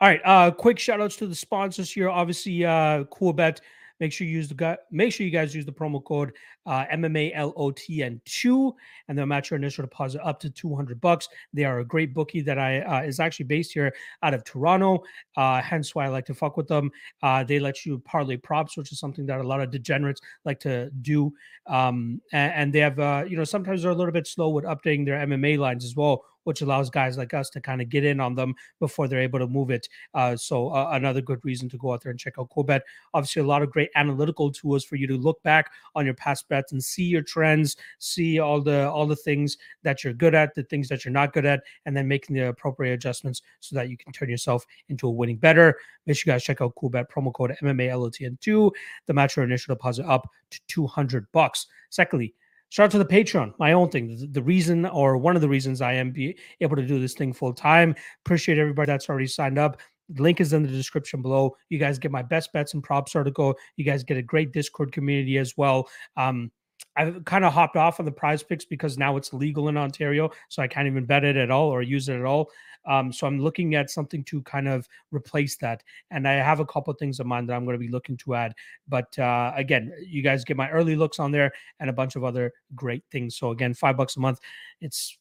All 0.00 0.08
right. 0.08 0.20
Uh, 0.24 0.50
quick 0.50 0.78
shout 0.78 1.00
outs 1.00 1.16
to 1.16 1.26
the 1.26 1.34
sponsors 1.34 1.90
here. 1.90 2.08
Obviously, 2.08 2.64
uh, 2.64 3.04
Coolbet. 3.04 3.60
Make 4.00 4.12
sure 4.12 4.26
you 4.26 4.32
use 4.34 4.48
the 4.48 4.54
guy. 4.54 4.76
Make 4.90 5.12
sure 5.12 5.24
you 5.24 5.30
guys 5.30 5.54
use 5.54 5.64
the 5.64 5.72
promo 5.72 6.02
code 6.02 6.32
uh, 6.66 6.84
MMALOTN2, 6.92 8.74
and 9.08 9.16
they'll 9.16 9.26
match 9.26 9.50
your 9.50 9.56
initial 9.56 9.82
deposit 9.82 10.20
up 10.26 10.40
to 10.40 10.50
200 10.50 11.00
bucks. 11.00 11.28
They 11.52 11.64
are 11.64 11.78
a 11.78 11.84
great 11.84 12.12
bookie 12.12 12.40
that 12.40 12.58
I 12.58 12.80
uh, 12.80 13.02
is 13.02 13.20
actually 13.20 13.46
based 13.46 13.72
here 13.72 13.94
out 14.22 14.34
of 14.34 14.42
Toronto. 14.42 15.04
Uh, 15.36 15.62
hence 15.62 15.94
why 15.94 16.06
I 16.06 16.08
like 16.08 16.26
to 16.26 16.34
fuck 16.34 16.56
with 16.56 16.66
them. 16.66 16.90
Uh, 17.22 17.44
they 17.44 17.60
let 17.60 17.86
you 17.86 18.00
parlay 18.00 18.36
props, 18.36 18.76
which 18.76 18.90
is 18.90 18.98
something 18.98 19.26
that 19.26 19.40
a 19.40 19.46
lot 19.46 19.60
of 19.60 19.70
degenerates 19.70 20.20
like 20.44 20.58
to 20.60 20.90
do. 21.02 21.32
Um, 21.66 22.20
and, 22.32 22.52
and 22.52 22.72
they 22.72 22.80
have, 22.80 22.98
uh, 22.98 23.24
you 23.28 23.36
know, 23.36 23.44
sometimes 23.44 23.82
they're 23.82 23.92
a 23.92 23.94
little 23.94 24.12
bit 24.12 24.26
slow 24.26 24.48
with 24.48 24.64
updating 24.64 25.06
their 25.06 25.24
MMA 25.24 25.56
lines 25.56 25.84
as 25.84 25.94
well 25.94 26.24
which 26.44 26.62
allows 26.62 26.90
guys 26.90 27.18
like 27.18 27.34
us 27.34 27.50
to 27.50 27.60
kind 27.60 27.82
of 27.82 27.88
get 27.88 28.04
in 28.04 28.20
on 28.20 28.34
them 28.34 28.54
before 28.80 29.08
they're 29.08 29.20
able 29.20 29.38
to 29.38 29.46
move 29.46 29.70
it. 29.70 29.88
Uh, 30.14 30.36
so 30.36 30.68
uh, 30.68 30.90
another 30.92 31.20
good 31.20 31.44
reason 31.44 31.68
to 31.68 31.76
go 31.76 31.92
out 31.92 32.02
there 32.02 32.10
and 32.10 32.20
check 32.20 32.34
out 32.38 32.48
Coolbet. 32.50 32.80
Obviously, 33.12 33.42
a 33.42 33.46
lot 33.46 33.62
of 33.62 33.70
great 33.70 33.90
analytical 33.96 34.50
tools 34.50 34.84
for 34.84 34.96
you 34.96 35.06
to 35.06 35.16
look 35.16 35.42
back 35.42 35.70
on 35.94 36.04
your 36.04 36.14
past 36.14 36.48
bets 36.48 36.72
and 36.72 36.82
see 36.82 37.04
your 37.04 37.22
trends, 37.22 37.76
see 37.98 38.38
all 38.38 38.60
the 38.60 38.88
all 38.90 39.06
the 39.06 39.16
things 39.16 39.56
that 39.82 40.04
you're 40.04 40.12
good 40.12 40.34
at, 40.34 40.54
the 40.54 40.62
things 40.64 40.88
that 40.88 41.04
you're 41.04 41.12
not 41.12 41.32
good 41.32 41.46
at, 41.46 41.62
and 41.86 41.96
then 41.96 42.06
making 42.08 42.36
the 42.36 42.48
appropriate 42.48 42.92
adjustments 42.92 43.42
so 43.60 43.74
that 43.76 43.88
you 43.88 43.96
can 43.96 44.12
turn 44.12 44.28
yourself 44.28 44.64
into 44.88 45.06
a 45.06 45.10
winning 45.10 45.36
better. 45.36 45.78
Make 46.06 46.16
sure 46.16 46.32
you 46.32 46.34
guys 46.34 46.44
check 46.44 46.60
out 46.60 46.74
Coolbet 46.76 47.06
promo 47.08 47.32
code 47.32 47.56
MMALOTN2. 47.62 48.70
The 49.06 49.14
match 49.14 49.36
your 49.36 49.44
initial 49.44 49.74
deposit 49.74 50.06
up 50.06 50.28
to 50.50 50.60
200 50.68 51.30
bucks. 51.32 51.66
Secondly, 51.90 52.34
shout 52.74 52.86
out 52.86 52.90
to 52.90 52.98
the 52.98 53.04
Patreon, 53.04 53.54
my 53.60 53.72
own 53.72 53.88
thing. 53.88 54.28
The, 54.32 54.42
reason 54.42 54.84
or 54.86 55.16
one 55.16 55.36
of 55.36 55.42
the 55.42 55.48
reasons 55.48 55.80
I 55.80 55.92
am 55.92 56.10
be 56.10 56.36
able 56.60 56.74
to 56.74 56.84
do 56.84 56.98
this 56.98 57.14
thing 57.14 57.32
full 57.32 57.54
time. 57.54 57.94
Appreciate 58.26 58.58
everybody 58.58 58.86
that's 58.86 59.08
already 59.08 59.28
signed 59.28 59.60
up. 59.60 59.80
Link 60.18 60.40
is 60.40 60.52
in 60.52 60.64
the 60.64 60.68
description 60.68 61.22
below. 61.22 61.56
You 61.68 61.78
guys 61.78 62.00
get 62.00 62.10
my 62.10 62.22
best 62.22 62.52
bets 62.52 62.74
and 62.74 62.82
props 62.82 63.14
article. 63.14 63.54
You 63.76 63.84
guys 63.84 64.02
get 64.02 64.16
a 64.16 64.22
great 64.22 64.50
Discord 64.50 64.90
community 64.90 65.38
as 65.38 65.56
well. 65.56 65.88
Um, 66.16 66.50
I've 66.96 67.24
kind 67.24 67.44
of 67.44 67.52
hopped 67.52 67.76
off 67.76 67.98
of 67.98 68.04
the 68.04 68.12
PrizePicks 68.12 68.68
because 68.68 68.98
now 68.98 69.16
it's 69.16 69.32
legal 69.32 69.68
in 69.68 69.76
Ontario. 69.76 70.30
So 70.48 70.62
I 70.62 70.68
can't 70.68 70.86
even 70.86 71.04
bet 71.04 71.24
it 71.24 71.36
at 71.36 71.50
all 71.50 71.68
or 71.68 71.82
use 71.82 72.08
it 72.08 72.16
at 72.16 72.24
all. 72.24 72.50
Um, 72.86 73.12
so 73.12 73.26
I'm 73.26 73.40
looking 73.40 73.74
at 73.74 73.90
something 73.90 74.22
to 74.24 74.42
kind 74.42 74.68
of 74.68 74.86
replace 75.10 75.56
that. 75.56 75.82
And 76.10 76.28
I 76.28 76.34
have 76.34 76.60
a 76.60 76.66
couple 76.66 76.92
of 76.92 76.98
things 76.98 77.18
in 77.18 77.26
mind 77.26 77.48
that 77.48 77.54
I'm 77.54 77.64
going 77.64 77.74
to 77.74 77.84
be 77.84 77.88
looking 77.88 78.16
to 78.18 78.34
add. 78.34 78.54
But 78.88 79.18
uh, 79.18 79.52
again, 79.56 79.92
you 80.06 80.22
guys 80.22 80.44
get 80.44 80.56
my 80.56 80.70
early 80.70 80.94
looks 80.94 81.18
on 81.18 81.32
there 81.32 81.52
and 81.80 81.88
a 81.88 81.94
bunch 81.94 82.16
of 82.16 82.24
other 82.24 82.52
great 82.74 83.02
things. 83.10 83.36
So 83.36 83.50
again, 83.50 83.74
five 83.74 83.96
bucks 83.96 84.16
a 84.16 84.20
month. 84.20 84.40
It's 84.80 85.16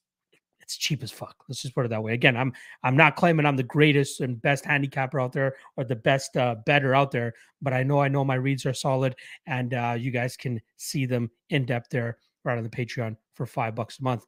it's 0.74 0.84
cheap 0.84 1.04
as 1.04 1.12
fuck. 1.12 1.36
Let's 1.48 1.62
just 1.62 1.76
put 1.76 1.86
it 1.86 1.90
that 1.90 2.04
way. 2.04 2.14
Again, 2.14 2.36
I'm 2.36 2.54
I'm 2.84 2.98
not 2.98 3.16
claiming 3.16 3.46
I'm 3.46 3.58
the 3.58 3.64
greatest 3.64 4.22
and 4.22 4.42
best 4.42 4.66
handicapper 4.66 5.20
out 5.20 5.32
there 5.32 5.56
or 5.78 5.84
the 5.84 5.96
best 5.96 6.36
uh, 6.36 6.56
better 6.66 6.96
out 6.96 7.12
there, 7.12 7.34
but 7.62 7.74
I 7.74 7.84
know 7.84 8.00
I 8.00 8.08
know 8.08 8.26
my 8.26 8.36
reads 8.36 8.66
are 8.66 8.74
solid, 8.74 9.16
and 9.46 9.74
uh, 9.74 9.96
you 9.98 10.12
guys 10.12 10.36
can 10.36 10.60
see 10.78 11.06
them 11.06 11.30
in 11.50 11.66
depth 11.66 11.90
there 11.90 12.18
right 12.44 12.58
on 12.58 12.64
the 12.64 12.70
Patreon 12.70 13.16
for 13.36 13.46
five 13.46 13.76
bucks 13.76 14.00
a 14.00 14.04
month. 14.04 14.26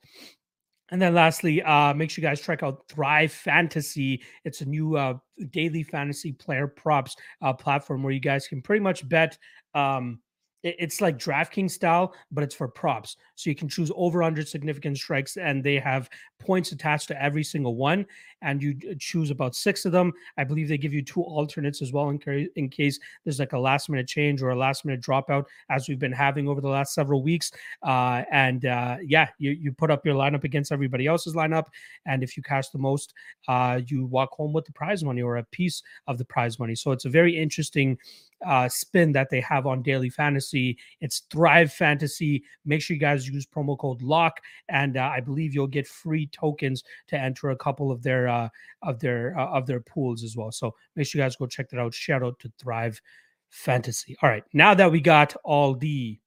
And 0.91 1.01
then 1.01 1.15
lastly, 1.15 1.63
uh, 1.63 1.95
make 1.95 2.11
sure 2.11 2.21
you 2.21 2.29
guys 2.29 2.41
check 2.41 2.61
out 2.61 2.87
Thrive 2.87 3.31
Fantasy. 3.31 4.21
It's 4.43 4.61
a 4.61 4.65
new 4.65 4.95
uh, 4.95 5.15
daily 5.49 5.81
fantasy 5.81 6.31
player 6.31 6.67
props 6.67 7.15
uh, 7.41 7.53
platform 7.53 8.03
where 8.03 8.13
you 8.13 8.19
guys 8.19 8.47
can 8.47 8.61
pretty 8.61 8.83
much 8.83 9.07
bet 9.09 9.35
um, 9.73 10.19
it's 10.65 10.99
like 10.99 11.19
DraftKings 11.19 11.71
style, 11.71 12.15
but 12.31 12.43
it's 12.43 12.55
for 12.55 12.67
props. 12.67 13.17
So 13.35 13.49
you 13.51 13.55
can 13.55 13.69
choose 13.69 13.91
over 13.95 14.23
under 14.23 14.43
significant 14.43 14.97
strikes, 14.97 15.37
and 15.37 15.63
they 15.63 15.77
have 15.77 16.09
points 16.39 16.71
attached 16.71 17.07
to 17.09 17.21
every 17.21 17.43
single 17.43 17.75
one. 17.75 18.05
And 18.41 18.61
you 18.61 18.75
choose 18.99 19.31
about 19.31 19.55
six 19.55 19.85
of 19.85 19.91
them. 19.91 20.11
I 20.37 20.43
believe 20.43 20.67
they 20.67 20.77
give 20.77 20.93
you 20.93 21.01
two 21.01 21.21
alternates 21.21 21.81
as 21.81 21.91
well 21.91 22.09
in, 22.09 22.49
in 22.55 22.69
case 22.69 22.99
there's 23.23 23.39
like 23.39 23.53
a 23.53 23.59
last 23.59 23.89
minute 23.89 24.07
change 24.07 24.41
or 24.41 24.49
a 24.49 24.55
last 24.55 24.85
minute 24.85 25.01
dropout, 25.01 25.45
as 25.69 25.87
we've 25.87 25.99
been 25.99 26.11
having 26.11 26.47
over 26.47 26.61
the 26.61 26.69
last 26.69 26.93
several 26.93 27.21
weeks. 27.21 27.51
Uh, 27.83 28.23
and 28.31 28.65
uh, 28.65 28.97
yeah, 29.03 29.29
you, 29.37 29.51
you 29.51 29.71
put 29.71 29.91
up 29.91 30.05
your 30.05 30.15
lineup 30.15 30.43
against 30.43 30.71
everybody 30.71 31.05
else's 31.05 31.33
lineup. 31.33 31.65
And 32.05 32.23
if 32.23 32.35
you 32.37 32.43
cash 32.43 32.69
the 32.69 32.79
most, 32.79 33.13
uh, 33.47 33.81
you 33.85 34.05
walk 34.05 34.31
home 34.31 34.53
with 34.53 34.65
the 34.65 34.73
prize 34.73 35.03
money 35.03 35.21
or 35.21 35.37
a 35.37 35.43
piece 35.43 35.83
of 36.07 36.17
the 36.17 36.25
prize 36.25 36.59
money. 36.59 36.75
So 36.75 36.91
it's 36.91 37.05
a 37.05 37.09
very 37.09 37.37
interesting 37.37 37.97
uh, 38.45 38.69
spin 38.69 39.11
that 39.13 39.29
they 39.29 39.41
have 39.41 39.65
on 39.65 39.81
daily 39.81 40.09
fantasy. 40.09 40.77
It's 41.01 41.23
Thrive 41.31 41.73
Fantasy. 41.73 42.43
Make 42.65 42.81
sure 42.81 42.95
you 42.95 42.99
guys 42.99 43.27
use 43.27 43.45
promo 43.45 43.77
code 43.77 44.01
LOCK, 44.01 44.41
and 44.69 44.97
uh, 44.97 45.11
I 45.13 45.19
believe 45.19 45.53
you'll 45.53 45.67
get 45.67 45.87
free 45.87 46.27
tokens 46.27 46.83
to 47.07 47.19
enter 47.19 47.49
a 47.49 47.57
couple 47.57 47.91
of 47.91 48.03
their 48.03 48.27
uh, 48.27 48.49
of 48.81 48.99
their 48.99 49.37
uh, 49.37 49.47
of 49.47 49.65
their 49.65 49.79
pools 49.79 50.23
as 50.23 50.35
well. 50.35 50.51
So 50.51 50.75
make 50.95 51.07
sure 51.07 51.19
you 51.19 51.25
guys 51.25 51.35
go 51.35 51.47
check 51.47 51.69
that 51.69 51.79
out. 51.79 51.93
Shout 51.93 52.23
out 52.23 52.39
to 52.39 52.51
Thrive 52.59 53.01
Fantasy. 53.49 54.15
All 54.21 54.29
right, 54.29 54.43
now 54.53 54.73
that 54.73 54.91
we 54.91 55.01
got 55.01 55.35
all 55.43 55.75
the 55.75 56.19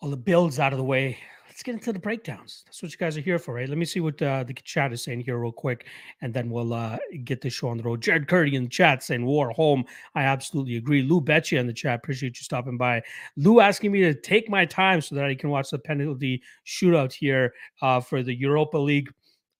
all 0.00 0.10
the 0.10 0.16
builds 0.16 0.58
out 0.58 0.72
of 0.72 0.78
the 0.78 0.84
way, 0.84 1.18
let's 1.54 1.62
get 1.62 1.74
into 1.74 1.92
the 1.92 2.00
breakdowns. 2.00 2.64
That's 2.66 2.82
what 2.82 2.90
you 2.90 2.98
guys 2.98 3.16
are 3.16 3.20
here 3.20 3.38
for, 3.38 3.54
right? 3.54 3.68
Let 3.68 3.78
me 3.78 3.84
see 3.84 4.00
what 4.00 4.20
uh, 4.20 4.42
the 4.42 4.54
chat 4.54 4.92
is 4.92 5.04
saying 5.04 5.20
here 5.20 5.38
real 5.38 5.52
quick, 5.52 5.86
and 6.20 6.34
then 6.34 6.50
we'll 6.50 6.74
uh, 6.74 6.98
get 7.22 7.40
the 7.40 7.48
show 7.48 7.68
on 7.68 7.76
the 7.76 7.84
road. 7.84 8.02
Jared 8.02 8.26
Curdy 8.26 8.56
in 8.56 8.64
the 8.64 8.68
chat 8.68 9.04
saying 9.04 9.24
"War 9.24 9.50
Holm." 9.50 9.84
I 10.16 10.24
absolutely 10.24 10.78
agree. 10.78 11.02
Lou 11.02 11.20
Betcha 11.20 11.56
in 11.56 11.68
the 11.68 11.72
chat. 11.72 12.00
Appreciate 12.00 12.40
you 12.40 12.42
stopping 12.42 12.76
by. 12.76 13.02
Lou 13.36 13.60
asking 13.60 13.92
me 13.92 14.00
to 14.00 14.14
take 14.14 14.50
my 14.50 14.64
time 14.64 15.00
so 15.00 15.14
that 15.14 15.26
I 15.26 15.36
can 15.36 15.48
watch 15.48 15.70
the 15.70 15.78
penalty 15.78 16.42
shootout 16.66 17.12
here 17.12 17.54
uh, 17.82 18.00
for 18.00 18.24
the 18.24 18.34
Europa 18.34 18.76
League. 18.76 19.08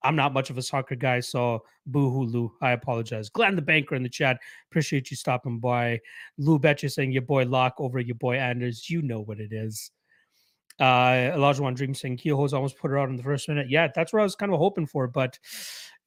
I'm 0.02 0.16
not 0.16 0.34
much 0.34 0.50
of 0.50 0.58
a 0.58 0.62
soccer 0.62 0.96
guy, 0.96 1.20
so 1.20 1.62
boo 1.86 2.10
hoo, 2.10 2.24
Lou. 2.24 2.52
I 2.60 2.72
apologize. 2.72 3.28
Glenn 3.28 3.54
the 3.54 3.62
banker 3.62 3.94
in 3.94 4.02
the 4.02 4.08
chat. 4.08 4.40
Appreciate 4.68 5.12
you 5.12 5.16
stopping 5.16 5.60
by. 5.60 6.00
Lou 6.38 6.58
Betcha 6.58 6.88
saying 6.88 7.12
your 7.12 7.22
boy 7.22 7.44
Lock 7.44 7.74
over 7.78 8.00
your 8.00 8.16
boy 8.16 8.34
Anders. 8.34 8.90
You 8.90 9.00
know 9.00 9.20
what 9.20 9.38
it 9.38 9.52
is. 9.52 9.92
Uh, 10.80 11.30
Elijah 11.34 11.62
One 11.62 11.74
Dream 11.74 11.94
saying 11.94 12.18
Kielholtz 12.18 12.52
almost 12.52 12.78
put 12.78 12.90
her 12.90 12.98
out 12.98 13.08
in 13.08 13.16
the 13.16 13.22
first 13.22 13.48
minute. 13.48 13.70
Yeah, 13.70 13.88
that's 13.94 14.12
what 14.12 14.20
I 14.20 14.24
was 14.24 14.34
kind 14.34 14.52
of 14.52 14.58
hoping 14.58 14.86
for, 14.86 15.06
but 15.06 15.38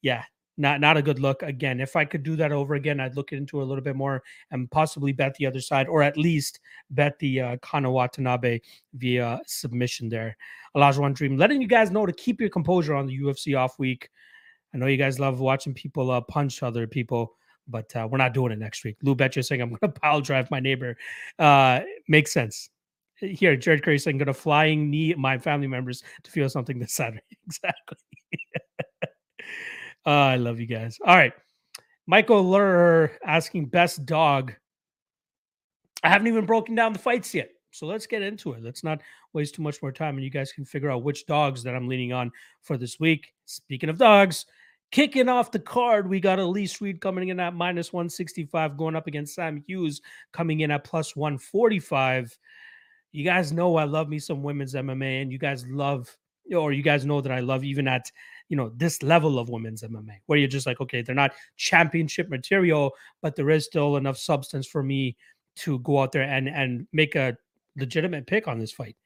yeah, 0.02 0.24
not 0.58 0.80
not 0.80 0.96
a 0.96 1.02
good 1.02 1.20
look. 1.20 1.42
Again, 1.42 1.80
if 1.80 1.96
I 1.96 2.04
could 2.04 2.22
do 2.22 2.36
that 2.36 2.52
over 2.52 2.74
again, 2.74 3.00
I'd 3.00 3.16
look 3.16 3.32
into 3.32 3.60
it 3.60 3.62
a 3.62 3.66
little 3.66 3.82
bit 3.82 3.96
more 3.96 4.22
and 4.50 4.70
possibly 4.70 5.12
bet 5.12 5.34
the 5.36 5.46
other 5.46 5.60
side, 5.60 5.88
or 5.88 6.02
at 6.02 6.18
least 6.18 6.60
bet 6.90 7.18
the 7.18 7.40
uh, 7.40 7.56
via 8.94 9.40
submission 9.46 10.08
there. 10.08 10.36
Elijah 10.76 11.00
One 11.00 11.14
Dream, 11.14 11.38
letting 11.38 11.62
you 11.62 11.68
guys 11.68 11.90
know 11.90 12.04
to 12.04 12.12
keep 12.12 12.40
your 12.40 12.50
composure 12.50 12.94
on 12.94 13.06
the 13.06 13.18
UFC 13.18 13.58
off 13.58 13.78
week. 13.78 14.10
I 14.74 14.78
know 14.78 14.86
you 14.86 14.98
guys 14.98 15.18
love 15.18 15.40
watching 15.40 15.72
people 15.72 16.10
uh, 16.10 16.20
punch 16.20 16.62
other 16.62 16.86
people, 16.86 17.36
but 17.68 17.94
uh, 17.96 18.06
we're 18.10 18.18
not 18.18 18.34
doing 18.34 18.52
it 18.52 18.58
next 18.58 18.84
week. 18.84 18.96
Lou 19.02 19.14
Betcha 19.14 19.42
saying 19.42 19.62
I'm 19.62 19.70
going 19.70 19.78
to 19.82 19.88
pile 19.88 20.20
drive 20.20 20.50
my 20.50 20.60
neighbor. 20.60 20.96
Uh, 21.38 21.80
makes 22.06 22.32
sense 22.32 22.68
here, 23.20 23.56
Jared 23.56 23.82
Curry 23.82 23.98
saying, 23.98 24.18
"Gonna 24.18 24.34
flying 24.34 24.90
knee 24.90 25.14
my 25.14 25.38
family 25.38 25.66
members 25.66 26.02
to 26.22 26.30
feel 26.30 26.48
something 26.48 26.78
this 26.78 26.92
Saturday." 26.92 27.22
exactly. 27.46 27.96
oh, 30.06 30.12
I 30.12 30.36
love 30.36 30.60
you 30.60 30.66
guys. 30.66 30.98
All 31.04 31.16
right, 31.16 31.32
Michael 32.06 32.42
Lur 32.42 33.12
asking 33.24 33.66
best 33.66 34.06
dog. 34.06 34.54
I 36.02 36.08
haven't 36.08 36.28
even 36.28 36.46
broken 36.46 36.74
down 36.74 36.92
the 36.92 36.98
fights 36.98 37.34
yet, 37.34 37.50
So 37.70 37.86
let's 37.86 38.06
get 38.06 38.22
into 38.22 38.52
it. 38.52 38.62
Let's 38.62 38.84
not 38.84 39.00
waste 39.32 39.56
too 39.56 39.62
much 39.62 39.82
more 39.82 39.92
time, 39.92 40.14
and 40.14 40.24
you 40.24 40.30
guys 40.30 40.52
can 40.52 40.64
figure 40.64 40.90
out 40.90 41.02
which 41.02 41.26
dogs 41.26 41.62
that 41.64 41.74
I'm 41.74 41.88
leaning 41.88 42.12
on 42.12 42.30
for 42.62 42.76
this 42.76 43.00
week. 43.00 43.32
Speaking 43.46 43.90
of 43.90 43.98
dogs, 43.98 44.46
kicking 44.90 45.28
off 45.28 45.50
the 45.50 45.58
card, 45.58 46.08
we 46.08 46.20
got 46.20 46.38
Elise 46.38 46.80
Reed 46.80 47.00
coming 47.00 47.28
in 47.28 47.40
at 47.40 47.54
minus 47.54 47.92
165, 47.92 48.76
going 48.76 48.96
up 48.96 49.06
against 49.06 49.34
Sam 49.34 49.62
Hughes 49.66 50.00
coming 50.32 50.60
in 50.60 50.70
at 50.70 50.84
plus 50.84 51.16
145. 51.16 52.38
You 53.12 53.24
guys 53.24 53.52
know 53.52 53.76
I 53.76 53.84
love 53.84 54.08
me 54.08 54.18
some 54.18 54.42
women's 54.42 54.74
MMA, 54.74 55.22
and 55.22 55.32
you 55.32 55.38
guys 55.38 55.66
love, 55.66 56.14
or 56.54 56.72
you 56.72 56.82
guys 56.82 57.04
know 57.04 57.20
that 57.20 57.32
I 57.32 57.40
love 57.40 57.64
even 57.64 57.88
at 57.88 58.10
you 58.48 58.56
know 58.56 58.70
this 58.76 59.02
level 59.02 59.38
of 59.38 59.48
women's 59.48 59.82
MMA, 59.82 60.18
where 60.26 60.38
you're 60.38 60.48
just 60.48 60.66
like, 60.66 60.80
okay, 60.80 61.02
they're 61.02 61.14
not 61.14 61.32
championship 61.56 62.28
material, 62.28 62.92
but 63.22 63.36
there 63.36 63.50
is 63.50 63.64
still 63.64 63.96
enough 63.96 64.18
substance 64.18 64.66
for 64.66 64.82
me 64.82 65.16
to 65.56 65.78
go 65.80 66.00
out 66.00 66.12
there 66.12 66.22
and 66.22 66.48
and 66.48 66.86
make 66.92 67.14
a 67.14 67.36
legitimate 67.76 68.26
pick 68.26 68.48
on 68.48 68.58
this 68.58 68.72
fight. 68.72 68.96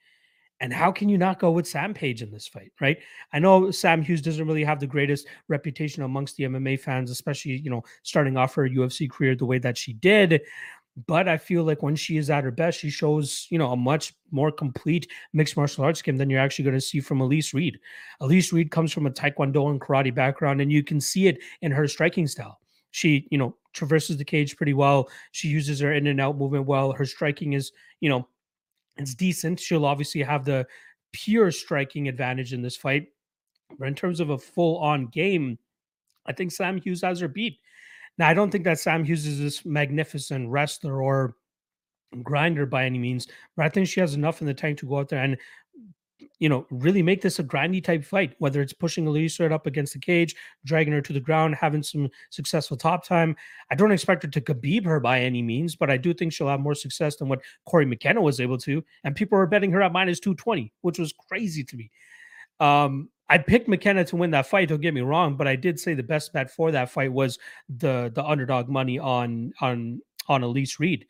And 0.63 0.73
how 0.73 0.93
can 0.93 1.09
you 1.09 1.19
not 1.19 1.41
go 1.41 1.51
with 1.51 1.67
Sam 1.67 1.93
Page 1.93 2.23
in 2.23 2.31
this 2.31 2.47
fight, 2.47 2.71
right? 2.81 2.97
I 3.33 3.41
know 3.41 3.73
Sam 3.73 4.01
Hughes 4.01 4.23
doesn't 4.23 4.47
really 4.47 4.63
have 4.63 4.79
the 4.79 4.87
greatest 4.87 5.27
reputation 5.49 6.05
amongst 6.05 6.37
the 6.37 6.45
MMA 6.45 6.79
fans, 6.79 7.11
especially, 7.11 7.57
you 7.57 7.69
know, 7.69 7.83
starting 8.05 8.37
off 8.37 8.55
her 8.55 8.69
UFC 8.69 9.11
career 9.11 9.35
the 9.35 9.45
way 9.45 9.59
that 9.59 9.77
she 9.77 9.93
did. 9.93 10.41
But 11.07 11.27
I 11.27 11.39
feel 11.39 11.65
like 11.65 11.83
when 11.83 11.97
she 11.97 12.19
is 12.19 12.29
at 12.29 12.45
her 12.45 12.51
best, 12.51 12.81
she 12.81 12.91
shows, 12.91 13.47
you 13.49 13.59
know, 13.59 13.73
a 13.73 13.77
much 13.77 14.15
more 14.31 14.53
complete 14.53 15.11
mixed 15.33 15.57
martial 15.57 15.85
arts 15.85 16.03
game 16.03 16.19
than 16.19 16.29
you're 16.29 16.41
actually 16.41 16.65
going 16.67 16.77
to 16.77 16.83
see 16.83 17.01
from 17.01 17.23
Elise 17.23 17.55
Reed. 17.55 17.79
Elise 18.21 18.53
Reed 18.53 18.71
comes 18.71 18.93
from 18.93 19.07
a 19.07 19.11
Taekwondo 19.11 19.71
and 19.71 19.81
karate 19.81 20.15
background, 20.15 20.61
and 20.61 20.71
you 20.71 20.83
can 20.83 21.01
see 21.01 21.29
it 21.29 21.39
in 21.63 21.73
her 21.73 21.89
striking 21.89 22.27
style. 22.27 22.61
She, 22.91 23.27
you 23.31 23.39
know, 23.39 23.57
traverses 23.73 24.19
the 24.19 24.25
cage 24.25 24.55
pretty 24.55 24.75
well. 24.75 25.09
She 25.31 25.49
uses 25.49 25.81
her 25.81 25.95
in 25.95 26.07
and 26.09 26.21
out 26.21 26.37
movement 26.37 26.67
well. 26.67 26.93
Her 26.93 27.07
striking 27.07 27.55
is, 27.55 27.73
you 28.01 28.11
know, 28.11 28.29
it's 28.99 29.15
decent. 29.15 29.61
She'll 29.61 29.87
obviously 29.87 30.23
have 30.23 30.45
the 30.45 30.67
pure 31.13 31.51
striking 31.51 32.09
advantage 32.09 32.53
in 32.53 32.61
this 32.61 32.77
fight. 32.77 33.07
But 33.79 33.89
in 33.89 33.95
terms 33.95 34.21
of 34.21 34.29
a 34.29 34.39
full 34.39 34.77
on 34.79 35.07
game, 35.07 35.59
I 36.27 36.35
think 36.35 36.53
Sam 36.53 36.79
Hughes 36.79 37.01
has 37.01 37.21
her 37.21 37.29
beat. 37.29 37.59
Now, 38.19 38.29
I 38.29 38.35
don't 38.35 38.51
think 38.51 38.65
that 38.65 38.79
Sam 38.79 39.05
Hughes 39.05 39.27
is 39.27 39.39
this 39.39 39.65
magnificent 39.65 40.49
wrestler 40.49 41.03
or 41.03 41.37
grinder 42.23 42.67
by 42.67 42.85
any 42.85 42.99
means, 42.99 43.27
but 43.57 43.65
I 43.65 43.69
think 43.69 43.89
she 43.89 44.01
has 44.01 44.15
enough 44.15 44.41
in 44.41 44.47
the 44.47 44.55
tank 44.55 44.79
to 44.79 44.87
go 44.87 44.99
out 44.99 45.09
there 45.09 45.23
and 45.23 45.37
you 46.43 46.49
know, 46.49 46.67
really 46.71 47.03
make 47.03 47.23
this 47.23 47.39
a 47.39 47.45
grindy 47.45 47.83
type 47.83 48.05
fight, 48.05 48.35
whether 48.39 48.61
it's 48.61 48.73
pushing 48.73 49.07
Elisa 49.07 49.45
right 49.45 49.53
up 49.53 49.69
against 49.69 49.93
the 49.93 50.01
cage, 50.01 50.35
dragging 50.65 50.93
her 50.93 51.01
to 51.01 51.13
the 51.13 51.21
ground, 51.21 51.55
having 51.55 51.85
some 51.85 52.09
successful 52.31 52.77
top 52.77 53.07
time. 53.07 53.37
I 53.71 53.77
don't 53.77 53.93
expect 53.93 54.25
her 54.25 54.29
to 54.29 54.41
Khabib 54.41 54.85
her 54.85 54.99
by 54.99 55.21
any 55.21 55.41
means, 55.41 55.77
but 55.77 55.89
I 55.89 55.97
do 55.97 56.13
think 56.13 56.33
she'll 56.33 56.49
have 56.49 56.59
more 56.59 56.75
success 56.75 57.15
than 57.15 57.29
what 57.29 57.43
Cory 57.65 57.87
McKenna 57.87 58.21
was 58.21 58.41
able 58.41 58.59
to. 58.59 58.83
And 59.05 59.15
people 59.15 59.39
are 59.39 59.47
betting 59.47 59.71
her 59.71 59.83
at 59.83 59.93
minus 59.93 60.19
220, 60.19 60.73
which 60.81 60.99
was 60.99 61.13
crazy 61.13 61.63
to 61.63 61.77
me. 61.77 61.93
Um, 62.59 63.09
I 63.33 63.39
picked 63.39 63.67
McKenna 63.67 64.05
to 64.05 64.17
win 64.17 64.33
that 64.33 64.47
fight. 64.47 64.69
Don't 64.69 64.83
get 64.83 64.93
me 64.93 65.01
wrong, 65.01 65.37
but 65.39 65.49
I 65.49 65.57
did 65.57 65.81
say 65.81 65.95
the 65.95 66.03
best 66.03 66.35
bet 66.35 66.51
for 66.51 66.71
that 66.71 66.91
fight 66.91 67.11
was 67.11 67.39
the 67.71 68.13
the 68.15 68.23
underdog 68.23 68.69
money 68.69 68.99
on 68.99 69.55
on 69.63 70.03
on 70.29 70.43
Elise 70.43 70.79
Reed. 70.79 71.07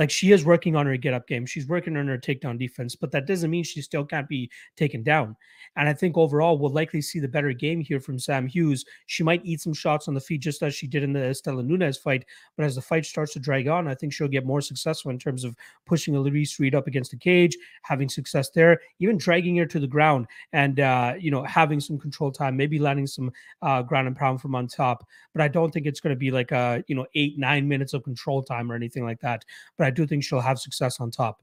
Like 0.00 0.10
she 0.10 0.32
is 0.32 0.46
working 0.46 0.76
on 0.76 0.86
her 0.86 0.96
get 0.96 1.12
up 1.12 1.28
game. 1.28 1.44
She's 1.44 1.68
working 1.68 1.94
on 1.98 2.08
her 2.08 2.16
takedown 2.16 2.58
defense, 2.58 2.96
but 2.96 3.12
that 3.12 3.26
doesn't 3.26 3.50
mean 3.50 3.62
she 3.62 3.82
still 3.82 4.02
can't 4.02 4.26
be 4.26 4.50
taken 4.74 5.02
down. 5.02 5.36
And 5.76 5.90
I 5.90 5.92
think 5.92 6.16
overall 6.16 6.56
we'll 6.56 6.72
likely 6.72 7.02
see 7.02 7.20
the 7.20 7.28
better 7.28 7.52
game 7.52 7.82
here 7.82 8.00
from 8.00 8.18
Sam 8.18 8.46
Hughes. 8.46 8.86
She 9.08 9.22
might 9.22 9.44
eat 9.44 9.60
some 9.60 9.74
shots 9.74 10.08
on 10.08 10.14
the 10.14 10.20
feet 10.20 10.40
just 10.40 10.62
as 10.62 10.74
she 10.74 10.86
did 10.86 11.02
in 11.02 11.12
the 11.12 11.20
Estela 11.20 11.62
Nunez 11.62 11.98
fight, 11.98 12.24
but 12.56 12.64
as 12.64 12.76
the 12.76 12.80
fight 12.80 13.04
starts 13.04 13.34
to 13.34 13.40
drag 13.40 13.68
on, 13.68 13.88
I 13.88 13.94
think 13.94 14.14
she'll 14.14 14.26
get 14.26 14.46
more 14.46 14.62
successful 14.62 15.10
in 15.10 15.18
terms 15.18 15.44
of 15.44 15.54
pushing 15.84 16.16
Elise 16.16 16.58
Reed 16.58 16.74
up 16.74 16.86
against 16.86 17.10
the 17.10 17.18
cage, 17.18 17.54
having 17.82 18.08
success 18.08 18.48
there, 18.48 18.80
even 19.00 19.18
dragging 19.18 19.54
her 19.58 19.66
to 19.66 19.78
the 19.78 19.86
ground 19.86 20.28
and 20.54 20.80
uh, 20.80 21.12
you 21.18 21.30
know 21.30 21.44
having 21.44 21.78
some 21.78 21.98
control 21.98 22.32
time, 22.32 22.56
maybe 22.56 22.78
landing 22.78 23.06
some 23.06 23.30
uh, 23.60 23.82
ground 23.82 24.06
and 24.06 24.16
pound 24.16 24.40
from 24.40 24.54
on 24.54 24.66
top. 24.66 25.06
But 25.34 25.42
I 25.42 25.48
don't 25.48 25.70
think 25.70 25.84
it's 25.84 26.00
going 26.00 26.14
to 26.14 26.18
be 26.18 26.30
like 26.30 26.52
a 26.52 26.82
you 26.86 26.94
know 26.94 27.04
eight 27.14 27.38
nine 27.38 27.68
minutes 27.68 27.92
of 27.92 28.02
control 28.02 28.42
time 28.42 28.72
or 28.72 28.74
anything 28.74 29.04
like 29.04 29.20
that. 29.20 29.44
But 29.76 29.88
I 29.88 29.89
do 29.90 30.06
think 30.06 30.24
she'll 30.24 30.40
have 30.40 30.58
success 30.58 31.00
on 31.00 31.10
top. 31.10 31.42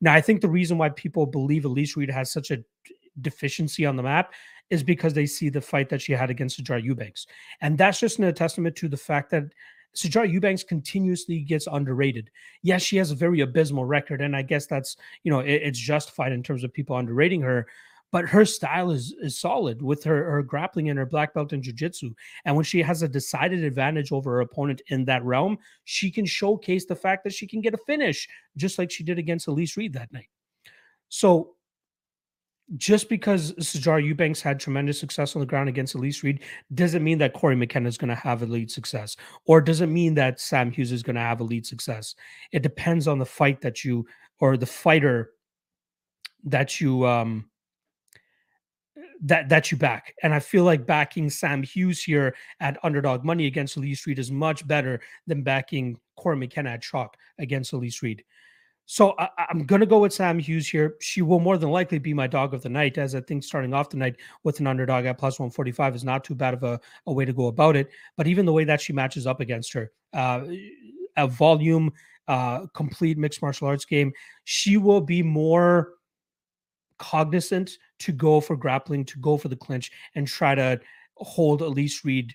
Now, 0.00 0.14
I 0.14 0.20
think 0.20 0.40
the 0.40 0.48
reason 0.48 0.78
why 0.78 0.90
people 0.90 1.26
believe 1.26 1.64
Elise 1.64 1.96
Reed 1.96 2.10
has 2.10 2.30
such 2.30 2.50
a 2.50 2.58
deficiency 3.20 3.84
on 3.84 3.96
the 3.96 4.02
map 4.02 4.32
is 4.70 4.82
because 4.82 5.14
they 5.14 5.26
see 5.26 5.48
the 5.48 5.60
fight 5.60 5.88
that 5.88 6.00
she 6.00 6.12
had 6.12 6.30
against 6.30 6.62
Sijara 6.62 6.82
Eubanks. 6.82 7.26
And 7.60 7.76
that's 7.76 8.00
just 8.00 8.18
a 8.18 8.32
testament 8.32 8.76
to 8.76 8.88
the 8.88 8.96
fact 8.96 9.30
that 9.30 9.44
Sijara 9.96 10.30
Eubanks 10.30 10.62
continuously 10.62 11.40
gets 11.40 11.66
underrated. 11.66 12.30
Yes, 12.62 12.82
she 12.82 12.96
has 12.98 13.10
a 13.10 13.16
very 13.16 13.40
abysmal 13.40 13.84
record, 13.84 14.20
and 14.20 14.36
I 14.36 14.42
guess 14.42 14.66
that's 14.66 14.96
you 15.24 15.32
know 15.32 15.40
it, 15.40 15.62
it's 15.62 15.78
justified 15.78 16.32
in 16.32 16.42
terms 16.42 16.62
of 16.62 16.72
people 16.72 16.96
underrating 16.96 17.40
her 17.40 17.66
but 18.10 18.28
her 18.28 18.44
style 18.44 18.90
is 18.90 19.14
is 19.20 19.38
solid 19.38 19.82
with 19.82 20.02
her 20.04 20.30
her 20.30 20.42
grappling 20.42 20.88
and 20.88 20.98
her 20.98 21.06
black 21.06 21.34
belt 21.34 21.52
in 21.52 21.62
jiu-jitsu 21.62 22.12
and 22.44 22.54
when 22.54 22.64
she 22.64 22.82
has 22.82 23.02
a 23.02 23.08
decided 23.08 23.62
advantage 23.64 24.12
over 24.12 24.32
her 24.32 24.40
opponent 24.40 24.80
in 24.88 25.04
that 25.04 25.24
realm 25.24 25.58
she 25.84 26.10
can 26.10 26.26
showcase 26.26 26.84
the 26.86 26.96
fact 26.96 27.24
that 27.24 27.32
she 27.32 27.46
can 27.46 27.60
get 27.60 27.74
a 27.74 27.78
finish 27.86 28.28
just 28.56 28.78
like 28.78 28.90
she 28.90 29.04
did 29.04 29.18
against 29.18 29.46
Elise 29.46 29.76
Reed 29.76 29.92
that 29.92 30.12
night 30.12 30.28
so 31.08 31.54
just 32.76 33.08
because 33.08 33.52
Sijara 33.54 34.04
Eubanks 34.04 34.42
had 34.42 34.60
tremendous 34.60 35.00
success 35.00 35.34
on 35.34 35.40
the 35.40 35.46
ground 35.46 35.70
against 35.70 35.94
Elise 35.94 36.22
Reed 36.22 36.40
doesn't 36.74 37.02
mean 37.02 37.16
that 37.18 37.32
Cory 37.32 37.56
McKenna 37.56 37.88
is 37.88 37.96
going 37.96 38.10
to 38.10 38.14
have 38.14 38.42
elite 38.42 38.70
success, 38.70 39.16
or 39.46 39.62
doesn't 39.62 39.92
mean 39.92 40.12
that 40.14 40.38
Sam 40.38 40.70
Hughes 40.70 40.92
is 40.92 41.02
going 41.02 41.16
to 41.16 41.22
have 41.22 41.40
elite 41.40 41.64
success. 41.64 42.14
It 42.52 42.62
depends 42.62 43.08
on 43.08 43.18
the 43.18 43.24
fight 43.24 43.62
that 43.62 43.84
you 43.84 44.06
or 44.38 44.58
the 44.58 44.66
fighter 44.66 45.30
that 46.44 46.80
you 46.80 47.06
um 47.06 47.48
that 49.22 49.48
that 49.48 49.70
you 49.70 49.76
back. 49.76 50.14
And 50.22 50.32
I 50.32 50.40
feel 50.40 50.64
like 50.64 50.86
backing 50.86 51.30
Sam 51.30 51.62
Hughes 51.62 52.02
here 52.02 52.34
at 52.60 52.78
underdog 52.84 53.24
money 53.24 53.46
against 53.46 53.76
Elise 53.76 54.06
Reed 54.06 54.18
is 54.18 54.30
much 54.30 54.66
better 54.66 55.00
than 55.26 55.42
backing 55.42 55.98
Cory 56.16 56.36
McKenna 56.36 56.70
at 56.70 56.82
chalk 56.82 57.16
against 57.38 57.72
Elise 57.72 58.02
Reed. 58.02 58.24
So 58.90 59.14
I, 59.18 59.28
am 59.50 59.66
going 59.66 59.80
to 59.80 59.86
go 59.86 59.98
with 59.98 60.14
Sam 60.14 60.38
Hughes 60.38 60.66
here. 60.66 60.96
She 61.00 61.20
will 61.20 61.40
more 61.40 61.58
than 61.58 61.70
likely 61.70 61.98
be 61.98 62.14
my 62.14 62.26
dog 62.26 62.54
of 62.54 62.62
the 62.62 62.70
night, 62.70 62.96
as 62.96 63.14
I 63.14 63.20
think 63.20 63.44
starting 63.44 63.74
off 63.74 63.90
the 63.90 63.98
night 63.98 64.16
with 64.44 64.60
an 64.60 64.66
underdog 64.66 65.04
at 65.04 65.18
plus 65.18 65.38
145 65.38 65.94
is 65.94 66.04
not 66.04 66.24
too 66.24 66.34
bad 66.34 66.54
of 66.54 66.62
a, 66.62 66.80
a 67.06 67.12
way 67.12 67.26
to 67.26 67.34
go 67.34 67.48
about 67.48 67.76
it. 67.76 67.90
But 68.16 68.26
even 68.28 68.46
the 68.46 68.52
way 68.52 68.64
that 68.64 68.80
she 68.80 68.94
matches 68.94 69.26
up 69.26 69.40
against 69.40 69.74
her, 69.74 69.92
uh, 70.14 70.46
a 71.18 71.26
volume, 71.28 71.92
uh, 72.28 72.66
complete 72.68 73.18
mixed 73.18 73.42
martial 73.42 73.68
arts 73.68 73.84
game, 73.84 74.10
she 74.44 74.78
will 74.78 75.02
be 75.02 75.22
more 75.22 75.92
cognizant 76.96 77.76
to 78.00 78.12
go 78.12 78.40
for 78.40 78.56
grappling, 78.56 79.04
to 79.06 79.18
go 79.18 79.36
for 79.36 79.48
the 79.48 79.56
clinch, 79.56 79.90
and 80.14 80.26
try 80.26 80.54
to 80.54 80.80
hold 81.16 81.62
Elise 81.62 82.04
Reed 82.04 82.34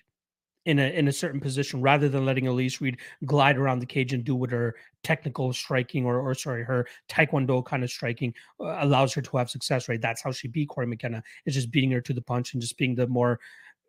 in 0.66 0.78
a 0.78 0.90
in 0.96 1.08
a 1.08 1.12
certain 1.12 1.40
position 1.40 1.82
rather 1.82 2.08
than 2.08 2.24
letting 2.24 2.46
Elise 2.46 2.80
Reed 2.80 2.98
glide 3.26 3.58
around 3.58 3.80
the 3.80 3.86
cage 3.86 4.12
and 4.12 4.24
do 4.24 4.34
what 4.34 4.50
her 4.50 4.74
technical 5.02 5.52
striking 5.52 6.06
or 6.06 6.20
or 6.20 6.34
sorry 6.34 6.64
her 6.64 6.86
taekwondo 7.08 7.64
kind 7.64 7.84
of 7.84 7.90
striking 7.90 8.32
uh, 8.60 8.78
allows 8.80 9.12
her 9.12 9.20
to 9.20 9.36
have 9.36 9.50
success. 9.50 9.88
Right, 9.88 10.00
that's 10.00 10.22
how 10.22 10.32
she 10.32 10.48
beat 10.48 10.68
Cory 10.68 10.86
McKenna 10.86 11.22
is 11.44 11.54
just 11.54 11.70
beating 11.70 11.90
her 11.90 12.00
to 12.00 12.12
the 12.12 12.22
punch 12.22 12.54
and 12.54 12.62
just 12.62 12.78
being 12.78 12.94
the 12.94 13.06
more 13.06 13.40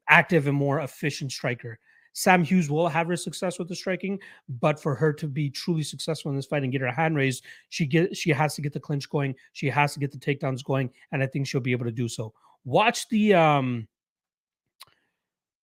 active 0.09 0.47
and 0.47 0.57
more 0.57 0.81
efficient 0.81 1.31
striker. 1.31 1.79
Sam 2.15 2.45
Hughes 2.45 2.69
will 2.69 2.87
have 2.87 3.07
her 3.07 3.17
success 3.17 3.59
with 3.59 3.67
the 3.67 3.75
striking, 3.75 4.19
but 4.47 4.79
for 4.79 4.95
her 4.95 5.11
to 5.13 5.27
be 5.27 5.49
truly 5.49 5.83
successful 5.83 6.31
in 6.31 6.37
this 6.37 6.45
fight 6.45 6.63
and 6.63 6.71
get 6.71 6.79
her 6.79 6.91
hand 6.91 7.17
raised, 7.17 7.43
she 7.69 7.85
get 7.85 8.15
she 8.15 8.29
has 8.29 8.55
to 8.55 8.61
get 8.61 8.71
the 8.71 8.79
clinch 8.79 9.09
going. 9.09 9.35
She 9.51 9.69
has 9.69 9.93
to 9.93 9.99
get 9.99 10.13
the 10.13 10.17
takedowns 10.17 10.63
going, 10.63 10.89
and 11.11 11.21
I 11.21 11.27
think 11.27 11.45
she'll 11.45 11.59
be 11.59 11.73
able 11.73 11.85
to 11.85 11.91
do 11.91 12.07
so. 12.07 12.33
Watch 12.63 13.09
the 13.09 13.33
um 13.33 13.89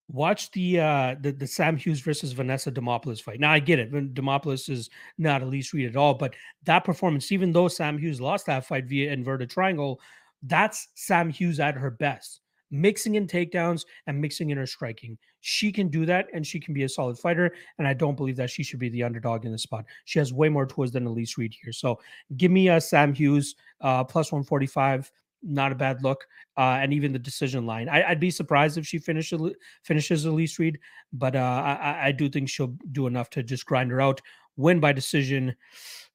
watch 0.08 0.50
the 0.50 0.78
uh 0.78 1.16
the, 1.22 1.32
the 1.32 1.46
Sam 1.46 1.74
Hughes 1.74 2.00
versus 2.00 2.32
Vanessa 2.32 2.70
Demopoulos 2.70 3.22
fight. 3.22 3.40
Now 3.40 3.50
I 3.50 3.58
get 3.58 3.78
it. 3.78 3.90
Demopoulos 3.90 4.68
is 4.68 4.90
not 5.16 5.40
a 5.40 5.46
Elise 5.46 5.72
Reed 5.72 5.88
at 5.88 5.96
all, 5.96 6.12
but 6.12 6.34
that 6.64 6.84
performance, 6.84 7.32
even 7.32 7.52
though 7.52 7.68
Sam 7.68 7.96
Hughes 7.96 8.20
lost 8.20 8.44
that 8.44 8.66
fight 8.66 8.84
via 8.84 9.10
inverted 9.10 9.48
triangle, 9.48 10.02
that's 10.42 10.88
Sam 10.96 11.30
Hughes 11.30 11.60
at 11.60 11.76
her 11.76 11.90
best 11.90 12.41
mixing 12.72 13.14
in 13.14 13.28
takedowns 13.28 13.84
and 14.08 14.20
mixing 14.20 14.50
in 14.50 14.58
her 14.58 14.66
striking. 14.66 15.16
She 15.40 15.70
can 15.70 15.88
do 15.88 16.04
that 16.06 16.26
and 16.32 16.44
she 16.44 16.58
can 16.58 16.74
be 16.74 16.82
a 16.82 16.88
solid 16.88 17.18
fighter. 17.18 17.54
And 17.78 17.86
I 17.86 17.94
don't 17.94 18.16
believe 18.16 18.36
that 18.36 18.50
she 18.50 18.64
should 18.64 18.80
be 18.80 18.88
the 18.88 19.04
underdog 19.04 19.44
in 19.44 19.52
this 19.52 19.62
spot. 19.62 19.84
She 20.06 20.18
has 20.18 20.32
way 20.32 20.48
more 20.48 20.66
tools 20.66 20.90
than 20.90 21.06
Elise 21.06 21.38
Reed 21.38 21.54
here. 21.62 21.72
So 21.72 22.00
give 22.36 22.50
me 22.50 22.70
a 22.70 22.80
Sam 22.80 23.12
Hughes 23.14 23.54
uh, 23.82 24.02
plus 24.02 24.32
145. 24.32 25.12
Not 25.44 25.72
a 25.72 25.74
bad 25.74 26.02
look. 26.02 26.24
Uh, 26.56 26.78
and 26.80 26.92
even 26.92 27.12
the 27.12 27.18
decision 27.18 27.66
line. 27.66 27.88
I, 27.88 28.08
would 28.08 28.20
be 28.20 28.30
surprised 28.30 28.78
if 28.78 28.86
she 28.86 28.98
finishes 28.98 29.40
finishes 29.82 30.24
Elise 30.24 30.58
Reed, 30.58 30.78
but 31.12 31.34
uh, 31.34 31.38
I, 31.80 32.08
I 32.08 32.12
do 32.12 32.28
think 32.28 32.48
she'll 32.48 32.76
do 32.92 33.06
enough 33.06 33.30
to 33.30 33.42
just 33.42 33.66
grind 33.66 33.90
her 33.90 34.00
out. 34.00 34.20
Win 34.56 34.78
by 34.78 34.92
decision. 34.92 35.56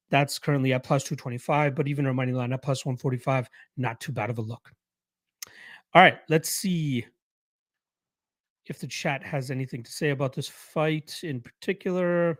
That's 0.10 0.40
currently 0.40 0.74
at 0.74 0.84
plus 0.84 1.04
225, 1.04 1.76
but 1.76 1.88
even 1.88 2.06
her 2.06 2.14
money 2.14 2.32
line 2.32 2.54
at 2.54 2.62
plus 2.62 2.86
145, 2.86 3.50
not 3.76 4.00
too 4.00 4.12
bad 4.12 4.30
of 4.30 4.38
a 4.38 4.42
look. 4.42 4.72
All 5.94 6.02
right, 6.02 6.20
let's 6.30 6.50
see 6.50 7.06
if 8.66 8.80
the 8.80 8.88
chat 8.88 9.24
has 9.24 9.50
anything 9.50 9.84
to 9.84 9.92
say 9.92 10.10
about 10.10 10.34
this 10.34 10.48
fight 10.48 11.22
in 11.24 11.42
particular. 11.42 12.40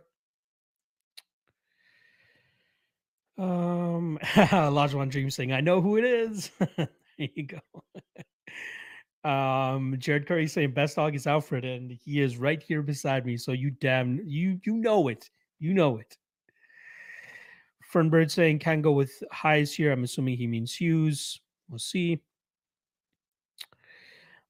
Um, 3.38 4.18
Lajuan 4.22 5.10
Dream 5.10 5.30
saying, 5.30 5.52
I 5.52 5.60
know 5.60 5.80
who 5.80 5.96
it 5.96 6.04
is. 6.04 6.50
there 6.76 6.88
you 7.16 7.46
go. 7.46 7.60
um, 9.28 9.96
Jared 9.98 10.26
Curry 10.26 10.46
saying 10.46 10.72
best 10.72 10.96
dog 10.96 11.14
is 11.14 11.26
Alfred, 11.26 11.64
and 11.64 11.90
he 11.90 12.20
is 12.20 12.36
right 12.36 12.62
here 12.62 12.82
beside 12.82 13.24
me. 13.24 13.36
So 13.36 13.52
you 13.52 13.70
damn 13.70 14.20
you 14.24 14.60
you 14.64 14.74
know 14.74 15.08
it. 15.08 15.30
You 15.58 15.72
know 15.72 15.98
it. 15.98 16.16
Fernbird 17.92 18.30
saying 18.30 18.58
can 18.58 18.82
go 18.82 18.92
with 18.92 19.22
highs 19.32 19.72
here. 19.72 19.92
I'm 19.92 20.04
assuming 20.04 20.36
he 20.36 20.46
means 20.46 20.74
Hughes. 20.74 21.40
We'll 21.70 21.78
see. 21.78 22.20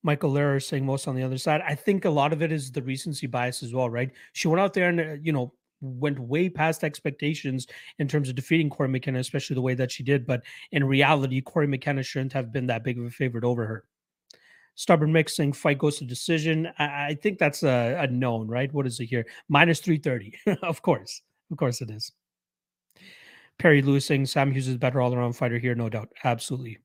Michael 0.09 0.33
Lehrer 0.33 0.63
saying 0.63 0.87
most 0.87 1.07
on 1.07 1.15
the 1.15 1.23
other 1.23 1.37
side. 1.37 1.61
I 1.61 1.75
think 1.75 2.07
a 2.07 2.11
lot 2.11 2.33
of 2.33 2.41
it 2.41 2.51
is 2.51 2.73
the 2.73 2.81
recency 2.81 3.27
bias 3.27 3.63
as 3.63 3.75
well, 3.75 3.91
right? 3.91 4.11
She 4.33 4.49
went 4.49 4.59
out 4.59 4.73
there 4.73 4.89
and, 4.89 4.99
uh, 4.99 5.17
you 5.23 5.33
know, 5.33 5.53
went 5.83 6.19
way 6.19 6.49
past 6.49 6.83
expectations 6.83 7.67
in 7.99 8.09
terms 8.09 8.31
of 8.31 8.35
defeating 8.35 8.71
Cory 8.71 8.89
McKenna, 8.89 9.19
especially 9.19 9.53
the 9.53 9.61
way 9.61 9.75
that 9.75 9.93
she 9.93 10.03
did. 10.03 10.27
But 10.27 10.45
in 10.73 10.83
reality, 10.83 11.43
Cory 11.43 11.67
McKenna 11.67 12.03
shouldn't 12.03 12.33
have 12.33 12.51
been 12.51 12.67
that 12.69 12.85
big 12.85 12.99
of 12.99 13.05
a 13.05 13.11
favorite 13.11 13.45
over 13.45 13.67
her. 13.67 13.85
Stubborn 14.77 15.13
mixing 15.13 15.53
fight 15.53 15.77
goes 15.77 15.99
to 15.99 16.07
decision. 16.07 16.71
I, 16.79 16.85
I 17.09 17.19
think 17.23 17.39
that's 17.39 17.63
a, 17.63 17.99
a 18.01 18.07
known, 18.07 18.49
right? 18.49 18.73
What 18.73 18.87
is 18.87 18.99
it 19.01 19.07
here? 19.07 19.27
Minus 19.51 19.81
330. 19.81 20.57
of 20.63 20.81
course. 20.81 21.21
Of 21.51 21.59
course 21.59 21.83
it 21.83 21.91
is. 21.91 22.13
Perry 23.59 23.83
Lewis 23.83 24.07
saying 24.07 24.25
Sam 24.25 24.53
Hughes 24.53 24.69
is 24.69 24.79
better 24.79 25.03
all 25.03 25.15
around 25.15 25.35
fighter 25.35 25.59
here, 25.59 25.75
no 25.75 25.91
doubt. 25.91 26.09
Absolutely. 26.25 26.79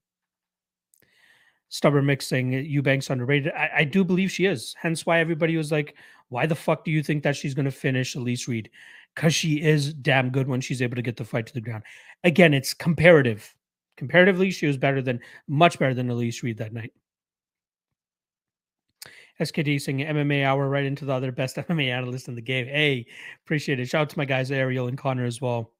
Stubborn 1.73 2.05
Mix 2.05 2.27
saying 2.27 2.53
eh, 2.53 2.59
Eubanks 2.59 3.09
underrated. 3.09 3.51
I, 3.51 3.69
I, 3.77 3.83
do 3.83 4.03
believe 4.03 4.29
she 4.29 4.45
is. 4.45 4.75
Hence 4.79 5.07
why 5.07 5.19
everybody 5.19 5.57
was 5.57 5.71
like, 5.71 5.95
why 6.29 6.45
the 6.45 6.53
fuck 6.53 6.85
do 6.85 6.91
you 6.91 7.01
think 7.01 7.23
that 7.23 7.35
she's 7.35 7.55
going 7.55 7.65
to 7.65 7.71
finish 7.71 8.13
Elise 8.13 8.47
Reed? 8.47 8.69
Because 9.15 9.33
she 9.33 9.59
is 9.59 9.91
damn 9.91 10.29
good 10.29 10.47
when 10.47 10.61
she's 10.61 10.83
able 10.83 10.97
to 10.97 11.01
get 11.01 11.17
the 11.17 11.25
fight 11.25 11.47
to 11.47 11.53
the 11.53 11.61
ground. 11.61 11.81
Again, 12.23 12.53
it's 12.53 12.75
comparative. 12.75 13.55
Comparatively, 13.97 14.51
she 14.51 14.67
was 14.67 14.77
better 14.77 15.01
than, 15.01 15.19
much 15.47 15.79
better 15.79 15.95
than 15.95 16.11
Elise 16.11 16.43
Reed 16.43 16.59
that 16.59 16.73
night. 16.73 16.93
SKD 19.41 19.81
saying 19.81 19.97
MMA 19.97 20.45
hour 20.45 20.69
right 20.69 20.85
into 20.85 21.05
the 21.05 21.13
other 21.13 21.31
best 21.31 21.55
MMA 21.69 21.89
analyst 21.89 22.27
in 22.27 22.35
the 22.35 22.41
game. 22.41 22.67
Hey, 22.67 23.07
appreciate 23.45 23.79
it. 23.79 23.89
Shout 23.89 24.03
out 24.03 24.09
to 24.11 24.17
my 24.19 24.25
guys, 24.25 24.51
Ariel 24.51 24.89
and 24.89 24.97
Connor 24.97 25.25
as 25.25 25.41
well. 25.41 25.71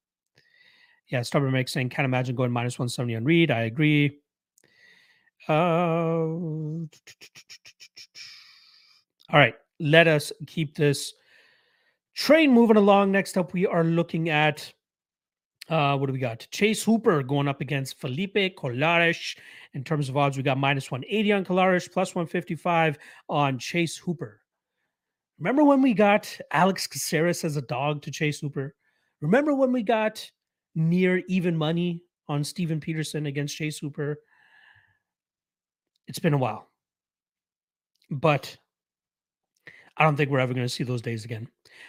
Yeah, 1.09 1.21
Stubborn 1.21 1.51
Mix 1.51 1.71
saying, 1.71 1.89
can't 1.89 2.05
imagine 2.05 2.35
going 2.35 2.51
minus 2.51 2.79
170 2.79 3.15
on 3.15 3.25
Reed. 3.25 3.51
I 3.51 3.65
agree. 3.65 4.22
All 9.29 9.39
right, 9.39 9.55
let 9.79 10.07
us 10.07 10.31
keep 10.47 10.75
this 10.75 11.13
train 12.15 12.51
moving 12.51 12.77
along. 12.77 13.12
Next 13.12 13.38
up, 13.38 13.53
we 13.53 13.65
are 13.65 13.83
looking 13.83 14.29
at 14.29 14.71
uh, 15.69 15.97
what 15.97 16.07
do 16.07 16.13
we 16.13 16.19
got? 16.19 16.45
Chase 16.51 16.83
Hooper 16.83 17.23
going 17.23 17.47
up 17.47 17.62
against 17.62 18.00
Felipe 18.00 18.55
Colares. 18.57 19.38
In 19.73 19.83
terms 19.83 20.09
of 20.09 20.17
odds, 20.17 20.38
we 20.38 20.43
got 20.43 20.57
minus 20.57 20.91
180 20.91 21.31
on 21.31 21.45
Colares, 21.45 21.91
plus 21.91 22.13
155 22.13 22.97
on 23.29 23.57
Chase 23.57 23.97
Hooper. 23.97 24.41
Remember 25.39 25.63
when 25.63 25.81
we 25.81 25.93
got 25.93 26.38
Alex 26.51 26.85
Caceres 26.85 27.43
as 27.43 27.57
a 27.57 27.62
dog 27.62 28.01
to 28.03 28.12
Chase 28.12 28.39
Hooper? 28.39 28.75
Remember 29.21 29.55
when 29.55 29.71
we 29.71 29.83
got 29.83 30.29
near 30.75 31.23
even 31.27 31.55
money 31.55 32.01
on 32.27 32.43
Steven 32.43 32.79
Peterson 32.79 33.25
against 33.25 33.55
Chase 33.55 33.79
Hooper? 33.79 34.19
It's 36.07 36.19
been 36.19 36.33
a 36.33 36.38
while. 36.38 36.69
But 38.12 38.57
I 39.98 40.03
don't 40.03 40.15
think 40.15 40.29
we're 40.29 40.39
ever 40.39 40.53
going 40.53 40.65
to 40.65 40.69
see 40.69 40.83
those 40.83 41.01
days 41.01 41.25
again. 41.25 41.48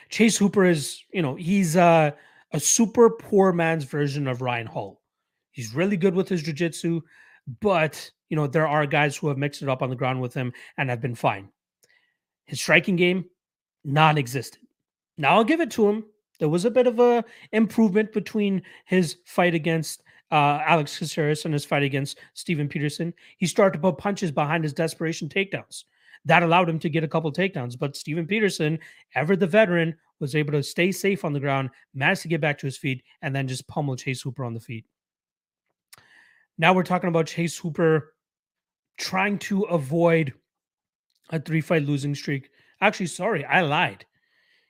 Chase 0.08 0.36
Hooper 0.36 0.64
is, 0.64 1.02
you 1.12 1.22
know, 1.22 1.34
he's 1.34 1.76
a 1.76 2.14
super 2.58 3.10
poor 3.10 3.52
man's 3.52 3.84
version 3.84 4.28
of 4.28 4.40
Ryan 4.40 4.66
Hall. 4.66 5.00
He's 5.50 5.74
really 5.74 5.96
good 5.96 6.14
with 6.14 6.28
his 6.28 6.42
jiu-jitsu, 6.42 7.00
but 7.60 8.10
you 8.30 8.36
know, 8.36 8.46
there 8.46 8.66
are 8.66 8.86
guys 8.86 9.16
who 9.16 9.28
have 9.28 9.38
mixed 9.38 9.62
it 9.62 9.68
up 9.68 9.82
on 9.82 9.90
the 9.90 9.96
ground 9.96 10.20
with 10.20 10.32
him 10.34 10.52
and 10.78 10.88
have 10.88 11.00
been 11.00 11.14
fine. 11.14 11.48
His 12.46 12.60
striking 12.60 12.96
game, 12.96 13.24
non-existent. 13.84 14.64
Now 15.18 15.34
I'll 15.36 15.44
give 15.44 15.60
it 15.60 15.70
to 15.72 15.88
him. 15.88 16.04
There 16.40 16.48
was 16.48 16.64
a 16.64 16.70
bit 16.70 16.86
of 16.86 16.98
a 17.00 17.24
improvement 17.52 18.12
between 18.12 18.62
his 18.86 19.16
fight 19.24 19.54
against 19.54 20.02
uh, 20.30 20.60
Alex 20.66 20.98
Caceres 20.98 21.44
in 21.44 21.52
his 21.52 21.64
fight 21.64 21.82
against 21.82 22.18
Steven 22.34 22.68
Peterson. 22.68 23.12
He 23.38 23.46
started 23.46 23.78
to 23.78 23.82
put 23.82 23.98
punches 23.98 24.30
behind 24.30 24.64
his 24.64 24.72
desperation 24.72 25.28
takedowns. 25.28 25.84
That 26.24 26.42
allowed 26.42 26.68
him 26.68 26.78
to 26.80 26.88
get 26.88 27.04
a 27.04 27.08
couple 27.08 27.30
takedowns. 27.32 27.78
But 27.78 27.96
Steven 27.96 28.26
Peterson, 28.26 28.78
ever 29.14 29.36
the 29.36 29.46
veteran, 29.46 29.94
was 30.20 30.34
able 30.34 30.52
to 30.52 30.62
stay 30.62 30.90
safe 30.90 31.24
on 31.24 31.32
the 31.32 31.40
ground, 31.40 31.70
managed 31.92 32.22
to 32.22 32.28
get 32.28 32.40
back 32.40 32.58
to 32.58 32.66
his 32.66 32.78
feet, 32.78 33.02
and 33.22 33.34
then 33.34 33.46
just 33.46 33.68
pummel 33.68 33.96
Chase 33.96 34.22
Hooper 34.22 34.44
on 34.44 34.54
the 34.54 34.60
feet. 34.60 34.86
Now 36.56 36.72
we're 36.72 36.84
talking 36.84 37.08
about 37.08 37.26
Chase 37.26 37.58
Hooper 37.58 38.14
trying 38.96 39.38
to 39.40 39.62
avoid 39.64 40.32
a 41.30 41.40
three 41.40 41.60
fight 41.60 41.82
losing 41.82 42.14
streak. 42.14 42.50
Actually, 42.80 43.06
sorry, 43.06 43.44
I 43.44 43.62
lied. 43.62 44.06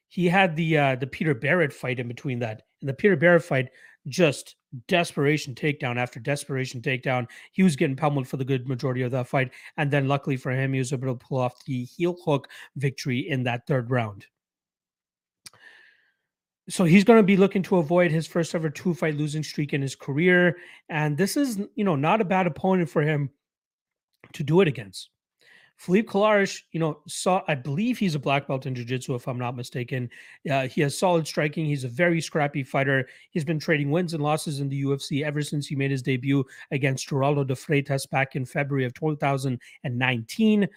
He 0.09 0.29
had 0.29 0.57
the 0.57 0.79
uh, 0.79 0.97
the 0.97 1.07
Peter 1.07 1.35
Barrett 1.35 1.73
fight 1.73 2.01
in 2.01 2.09
between 2.09 2.39
that. 2.41 2.63
In 2.81 2.87
the 2.87 2.95
Peter 2.95 3.17
Barrett 3.17 3.43
fight, 3.43 3.69
just 4.09 4.57
desperation 4.89 5.55
takedown 5.55 5.97
after 5.97 6.21
desperation 6.21 6.81
takedown. 6.81 7.27
He 7.53 7.63
was 7.63 7.77
getting 7.77 7.97
pummeled 7.97 8.29
for 8.29 8.37
the 8.37 8.45
good 8.45 8.69
majority 8.69 9.03
of 9.03 9.13
that 9.13 9.29
fight. 9.29 9.53
And 9.77 9.91
then 9.91 10.09
luckily 10.09 10.37
for 10.37 10.53
him, 10.53 10.73
he 10.73 10.79
was 10.79 10.93
able 10.93 11.09
to 11.09 11.15
pull 11.15 11.39
off 11.39 11.65
the 11.65 11.85
heel 11.85 12.17
hook 12.25 12.49
victory 12.77 13.29
in 13.29 13.45
that 13.45 13.67
third 13.67 13.91
round. 13.91 14.27
So 16.69 16.85
he's 16.85 17.05
going 17.05 17.19
to 17.19 17.23
be 17.23 17.37
looking 17.37 17.63
to 17.65 17.77
avoid 17.77 18.11
his 18.11 18.27
first 18.27 18.55
ever 18.55 18.71
two 18.71 18.95
fight 18.95 19.17
losing 19.17 19.43
streak 19.43 19.75
in 19.75 19.83
his 19.83 19.95
career. 19.95 20.57
And 20.89 21.17
this 21.17 21.37
is, 21.37 21.61
you 21.75 21.85
know, 21.85 21.97
not 21.97 22.21
a 22.21 22.25
bad 22.25 22.47
opponent 22.47 22.89
for 22.89 23.03
him 23.03 23.31
to 24.33 24.43
do 24.43 24.61
it 24.63 24.69
against. 24.69 25.11
Philippe 25.77 26.09
Colares, 26.09 26.63
you 26.73 26.81
know, 26.81 27.01
saw 27.09 27.43
I 27.49 27.55
believe 27.55 27.99
he's 27.99 28.15
a 28.15 28.19
black 28.19 28.47
belt 28.47 28.67
in 28.67 28.75
jiu-jitsu, 28.75 29.15
if 29.15 29.27
I'm 29.27 29.39
not 29.39 29.57
mistaken. 29.57 30.09
Uh, 30.51 30.69
he 30.69 30.81
has 30.83 30.97
solid 30.97 31.27
striking. 31.27 31.67
He's 31.67 31.85
a 31.85 31.89
very 31.89 32.21
scrappy 32.21 32.63
fighter. 32.63 33.09
He's 33.31 33.45
been 33.45 33.59
trading 33.59 33.91
wins 33.91 34.15
and 34.15 34.23
losses 34.23 34.61
in 34.61 34.69
the 34.69 34.85
UFC 34.85 35.25
ever 35.25 35.43
since 35.43 35.67
he 35.67 35.77
made 35.77 35.91
his 35.91 36.03
debut 36.03 36.45
against 36.71 37.09
Geraldo 37.09 37.47
de 37.47 37.55
Freitas 37.55 38.09
back 38.09 38.37
in 38.37 38.45
February 38.45 38.85
of 38.85 38.95
2019. 38.95 40.69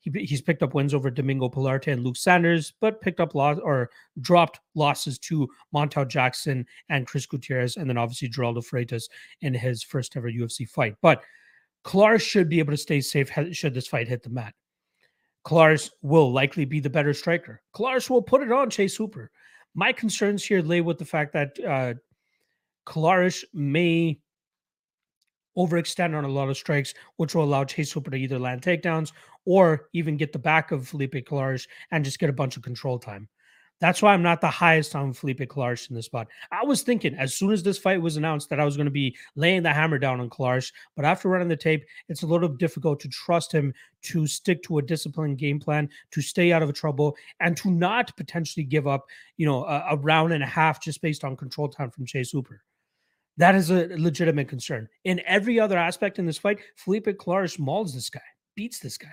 He, 0.00 0.10
he's 0.24 0.42
picked 0.42 0.62
up 0.62 0.74
wins 0.74 0.94
over 0.94 1.10
Domingo 1.10 1.48
Pilarte 1.48 1.92
and 1.92 2.04
Luke 2.04 2.16
Sanders, 2.16 2.74
but 2.80 3.00
picked 3.00 3.20
up 3.20 3.34
loss 3.34 3.58
or 3.62 3.90
dropped 4.20 4.60
losses 4.74 5.18
to 5.20 5.48
Montel 5.74 6.06
Jackson 6.06 6.66
and 6.88 7.06
Chris 7.06 7.24
Gutierrez, 7.26 7.76
and 7.76 7.88
then 7.88 7.96
obviously 7.96 8.28
Geraldo 8.28 8.58
Freitas 8.58 9.04
in 9.40 9.54
his 9.54 9.82
first 9.82 10.16
ever 10.16 10.30
UFC 10.30 10.68
fight. 10.68 10.96
But 11.00 11.22
Colares 11.84 12.22
should 12.22 12.48
be 12.48 12.58
able 12.58 12.72
to 12.72 12.76
stay 12.76 13.00
safe 13.00 13.30
should 13.52 13.74
this 13.74 13.88
fight 13.88 14.08
hit 14.08 14.22
the 14.22 14.30
mat. 14.30 14.54
Colares 15.44 15.90
will 16.02 16.32
likely 16.32 16.64
be 16.64 16.80
the 16.80 16.90
better 16.90 17.12
striker. 17.12 17.60
Colares 17.74 18.08
will 18.08 18.22
put 18.22 18.42
it 18.42 18.52
on 18.52 18.70
Chase 18.70 18.96
Hooper. 18.96 19.30
My 19.74 19.92
concerns 19.92 20.44
here 20.44 20.62
lay 20.62 20.80
with 20.80 20.98
the 20.98 21.04
fact 21.04 21.32
that 21.32 21.58
uh, 21.66 21.94
may 23.52 24.20
overextend 25.56 26.16
on 26.16 26.24
a 26.24 26.28
lot 26.28 26.48
of 26.48 26.56
strikes, 26.56 26.94
which 27.16 27.34
will 27.34 27.44
allow 27.44 27.64
Chase 27.64 27.92
Hooper 27.92 28.10
to 28.10 28.16
either 28.16 28.38
land 28.38 28.62
takedowns 28.62 29.12
or 29.44 29.88
even 29.92 30.16
get 30.16 30.32
the 30.32 30.38
back 30.38 30.70
of 30.70 30.88
Felipe 30.88 31.14
Colares 31.26 31.66
and 31.90 32.04
just 32.04 32.18
get 32.18 32.30
a 32.30 32.34
bunch 32.34 32.56
of 32.56 32.62
control 32.62 32.98
time. 32.98 33.28
That's 33.82 34.00
why 34.00 34.14
I'm 34.14 34.22
not 34.22 34.40
the 34.40 34.48
highest 34.48 34.94
on 34.94 35.12
Felipe 35.12 35.40
Colares 35.40 35.90
in 35.90 35.96
this 35.96 36.06
spot. 36.06 36.28
I 36.52 36.64
was 36.64 36.82
thinking 36.82 37.16
as 37.16 37.34
soon 37.34 37.50
as 37.50 37.64
this 37.64 37.78
fight 37.78 38.00
was 38.00 38.16
announced 38.16 38.48
that 38.50 38.60
I 38.60 38.64
was 38.64 38.76
going 38.76 38.86
to 38.86 38.92
be 38.92 39.16
laying 39.34 39.64
the 39.64 39.72
hammer 39.72 39.98
down 39.98 40.20
on 40.20 40.30
Colares, 40.30 40.72
but 40.94 41.04
after 41.04 41.28
running 41.28 41.48
the 41.48 41.56
tape, 41.56 41.84
it's 42.08 42.22
a 42.22 42.26
little 42.26 42.48
difficult 42.48 43.00
to 43.00 43.08
trust 43.08 43.50
him 43.50 43.74
to 44.02 44.24
stick 44.28 44.62
to 44.62 44.78
a 44.78 44.82
disciplined 44.82 45.38
game 45.38 45.58
plan, 45.58 45.88
to 46.12 46.22
stay 46.22 46.52
out 46.52 46.62
of 46.62 46.72
trouble, 46.74 47.16
and 47.40 47.56
to 47.56 47.72
not 47.72 48.16
potentially 48.16 48.62
give 48.62 48.86
up, 48.86 49.04
you 49.36 49.46
know, 49.46 49.64
a, 49.64 49.84
a 49.90 49.96
round 49.96 50.32
and 50.32 50.44
a 50.44 50.46
half 50.46 50.80
just 50.80 51.02
based 51.02 51.24
on 51.24 51.36
control 51.36 51.68
time 51.68 51.90
from 51.90 52.06
Chase 52.06 52.30
Hooper. 52.30 52.62
That 53.36 53.56
is 53.56 53.70
a 53.70 53.88
legitimate 53.98 54.46
concern. 54.46 54.88
In 55.02 55.20
every 55.26 55.58
other 55.58 55.76
aspect 55.76 56.20
in 56.20 56.26
this 56.26 56.38
fight, 56.38 56.60
Felipe 56.76 57.06
Colares 57.06 57.58
mauls 57.58 57.94
this 57.94 58.10
guy, 58.10 58.20
beats 58.54 58.78
this 58.78 58.96
guy. 58.96 59.08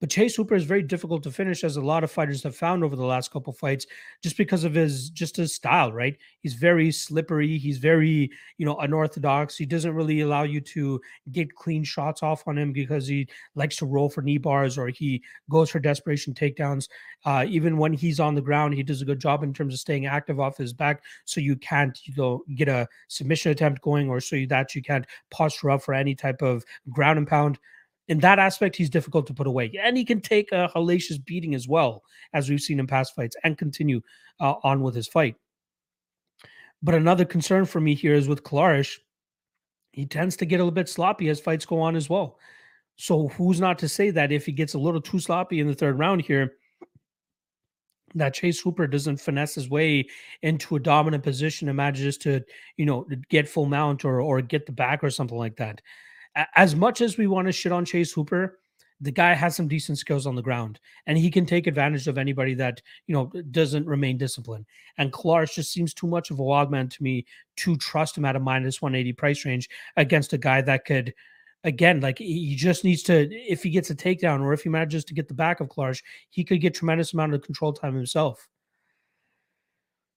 But 0.00 0.10
Chase 0.10 0.36
Hooper 0.36 0.54
is 0.54 0.64
very 0.64 0.82
difficult 0.82 1.24
to 1.24 1.30
finish, 1.32 1.64
as 1.64 1.76
a 1.76 1.80
lot 1.80 2.04
of 2.04 2.10
fighters 2.10 2.42
have 2.44 2.54
found 2.54 2.84
over 2.84 2.94
the 2.94 3.04
last 3.04 3.32
couple 3.32 3.52
fights, 3.52 3.86
just 4.22 4.36
because 4.36 4.62
of 4.62 4.74
his 4.74 5.10
just 5.10 5.36
his 5.36 5.54
style. 5.54 5.92
Right? 5.92 6.16
He's 6.40 6.54
very 6.54 6.92
slippery. 6.92 7.58
He's 7.58 7.78
very 7.78 8.30
you 8.58 8.66
know 8.66 8.76
unorthodox. 8.76 9.56
He 9.56 9.66
doesn't 9.66 9.94
really 9.94 10.20
allow 10.20 10.44
you 10.44 10.60
to 10.60 11.00
get 11.32 11.54
clean 11.54 11.82
shots 11.82 12.22
off 12.22 12.46
on 12.46 12.56
him 12.56 12.72
because 12.72 13.08
he 13.08 13.28
likes 13.56 13.76
to 13.76 13.86
roll 13.86 14.08
for 14.08 14.22
knee 14.22 14.38
bars 14.38 14.78
or 14.78 14.88
he 14.88 15.22
goes 15.50 15.70
for 15.70 15.80
desperation 15.80 16.32
takedowns. 16.32 16.88
Uh, 17.24 17.44
even 17.48 17.76
when 17.76 17.92
he's 17.92 18.20
on 18.20 18.36
the 18.36 18.40
ground, 18.40 18.74
he 18.74 18.84
does 18.84 19.02
a 19.02 19.04
good 19.04 19.20
job 19.20 19.42
in 19.42 19.52
terms 19.52 19.74
of 19.74 19.80
staying 19.80 20.06
active 20.06 20.38
off 20.38 20.56
his 20.56 20.72
back, 20.72 21.02
so 21.24 21.40
you 21.40 21.56
can't 21.56 21.98
you 22.06 22.14
know 22.16 22.44
get 22.54 22.68
a 22.68 22.86
submission 23.08 23.50
attempt 23.50 23.82
going, 23.82 24.08
or 24.08 24.20
so 24.20 24.44
that 24.48 24.74
you 24.76 24.82
can't 24.82 25.06
posture 25.30 25.70
up 25.70 25.82
for 25.82 25.92
any 25.92 26.14
type 26.14 26.40
of 26.40 26.64
ground 26.92 27.18
and 27.18 27.26
pound 27.26 27.58
in 28.08 28.18
that 28.20 28.38
aspect, 28.38 28.76
he's 28.76 28.90
difficult 28.90 29.26
to 29.26 29.34
put 29.34 29.46
away. 29.46 29.70
And 29.82 29.96
he 29.96 30.04
can 30.04 30.20
take 30.20 30.50
a 30.52 30.70
hellacious 30.74 31.22
beating 31.24 31.54
as 31.54 31.68
well, 31.68 32.02
as 32.32 32.48
we've 32.48 32.60
seen 32.60 32.80
in 32.80 32.86
past 32.86 33.14
fights, 33.14 33.36
and 33.44 33.56
continue 33.56 34.00
uh, 34.40 34.54
on 34.62 34.82
with 34.82 34.94
his 34.94 35.06
fight. 35.06 35.36
But 36.82 36.94
another 36.94 37.24
concern 37.24 37.64
for 37.64 37.80
me 37.80 37.94
here 37.94 38.14
is 38.14 38.28
with 38.28 38.44
Colares, 38.44 38.98
he 39.92 40.06
tends 40.06 40.36
to 40.36 40.46
get 40.46 40.56
a 40.56 40.64
little 40.64 40.70
bit 40.70 40.88
sloppy 40.88 41.28
as 41.28 41.40
fights 41.40 41.66
go 41.66 41.80
on 41.80 41.96
as 41.96 42.08
well. 42.08 42.38
So 42.96 43.28
who's 43.28 43.60
not 43.60 43.78
to 43.80 43.88
say 43.88 44.10
that 44.10 44.32
if 44.32 44.46
he 44.46 44.52
gets 44.52 44.74
a 44.74 44.78
little 44.78 45.00
too 45.00 45.20
sloppy 45.20 45.60
in 45.60 45.66
the 45.66 45.74
third 45.74 45.98
round 45.98 46.22
here, 46.22 46.54
that 48.14 48.34
Chase 48.34 48.60
Hooper 48.60 48.86
doesn't 48.86 49.20
finesse 49.20 49.54
his 49.54 49.68
way 49.68 50.06
into 50.42 50.76
a 50.76 50.80
dominant 50.80 51.22
position 51.22 51.68
and 51.68 51.76
manages 51.76 52.16
to, 52.18 52.42
you 52.76 52.86
know, 52.86 53.06
get 53.28 53.48
full 53.48 53.66
mount 53.66 54.04
or 54.04 54.20
or 54.20 54.40
get 54.40 54.66
the 54.66 54.72
back 54.72 55.04
or 55.04 55.10
something 55.10 55.36
like 55.36 55.56
that. 55.56 55.82
As 56.54 56.76
much 56.76 57.00
as 57.00 57.16
we 57.18 57.26
want 57.26 57.46
to 57.46 57.52
shit 57.52 57.72
on 57.72 57.84
Chase 57.84 58.12
Hooper, 58.12 58.60
the 59.00 59.12
guy 59.12 59.32
has 59.34 59.54
some 59.54 59.68
decent 59.68 59.98
skills 59.98 60.26
on 60.26 60.34
the 60.34 60.42
ground 60.42 60.80
and 61.06 61.16
he 61.16 61.30
can 61.30 61.46
take 61.46 61.66
advantage 61.66 62.08
of 62.08 62.18
anybody 62.18 62.54
that 62.54 62.82
you 63.06 63.14
know 63.14 63.26
doesn't 63.50 63.86
remain 63.86 64.18
disciplined. 64.18 64.66
And 64.98 65.12
Colares 65.12 65.54
just 65.54 65.72
seems 65.72 65.94
too 65.94 66.06
much 66.06 66.30
of 66.30 66.38
a 66.38 66.42
wild 66.42 66.70
man 66.70 66.88
to 66.88 67.02
me 67.02 67.24
to 67.58 67.76
trust 67.76 68.18
him 68.18 68.24
at 68.24 68.36
a 68.36 68.40
minus 68.40 68.82
180 68.82 69.12
price 69.12 69.44
range 69.44 69.68
against 69.96 70.32
a 70.32 70.38
guy 70.38 70.60
that 70.62 70.84
could 70.84 71.14
again 71.64 72.00
like 72.00 72.18
he 72.18 72.54
just 72.54 72.84
needs 72.84 73.02
to 73.04 73.28
if 73.32 73.62
he 73.62 73.70
gets 73.70 73.90
a 73.90 73.94
takedown 73.94 74.40
or 74.40 74.52
if 74.52 74.62
he 74.62 74.68
manages 74.68 75.04
to 75.04 75.14
get 75.14 75.28
the 75.28 75.34
back 75.34 75.60
of 75.60 75.68
Colares 75.68 76.02
he 76.30 76.44
could 76.44 76.60
get 76.60 76.74
tremendous 76.74 77.12
amount 77.12 77.34
of 77.34 77.42
control 77.42 77.72
time 77.72 77.94
himself. 77.94 78.48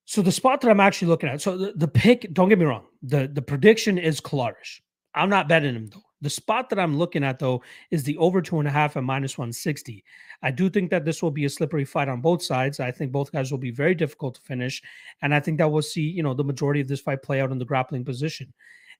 So 0.05 0.21
the 0.21 0.31
spot 0.31 0.59
that 0.61 0.69
I'm 0.69 0.79
actually 0.79 1.09
looking 1.09 1.29
at 1.29 1.41
so 1.41 1.57
the, 1.57 1.73
the 1.75 1.87
pick 1.87 2.33
don't 2.33 2.49
get 2.49 2.59
me 2.59 2.65
wrong 2.65 2.85
the 3.03 3.29
the 3.31 3.41
prediction 3.41 3.99
is 3.99 4.19
Colares 4.19 4.81
I'm 5.13 5.29
not 5.29 5.47
betting 5.47 5.75
him 5.75 5.87
though 5.87 6.01
the 6.21 6.29
spot 6.29 6.69
that 6.69 6.79
I'm 6.79 6.97
looking 6.97 7.23
at, 7.23 7.39
though, 7.39 7.63
is 7.89 8.03
the 8.03 8.17
over 8.17 8.41
two 8.41 8.59
and 8.59 8.67
a 8.67 8.71
half 8.71 8.95
and 8.95 9.05
minus 9.05 9.37
160. 9.37 10.03
I 10.43 10.51
do 10.51 10.69
think 10.69 10.89
that 10.91 11.03
this 11.05 11.21
will 11.21 11.31
be 11.31 11.45
a 11.45 11.49
slippery 11.49 11.85
fight 11.85 12.09
on 12.09 12.21
both 12.21 12.43
sides. 12.43 12.79
I 12.79 12.91
think 12.91 13.11
both 13.11 13.31
guys 13.31 13.51
will 13.51 13.57
be 13.57 13.71
very 13.71 13.95
difficult 13.95 14.35
to 14.35 14.41
finish. 14.41 14.81
And 15.21 15.33
I 15.33 15.39
think 15.39 15.57
that 15.57 15.71
we'll 15.71 15.81
see, 15.81 16.01
you 16.01 16.23
know, 16.23 16.33
the 16.33 16.43
majority 16.43 16.81
of 16.81 16.87
this 16.87 17.01
fight 17.01 17.23
play 17.23 17.41
out 17.41 17.51
in 17.51 17.57
the 17.57 17.65
grappling 17.65 18.05
position. 18.05 18.53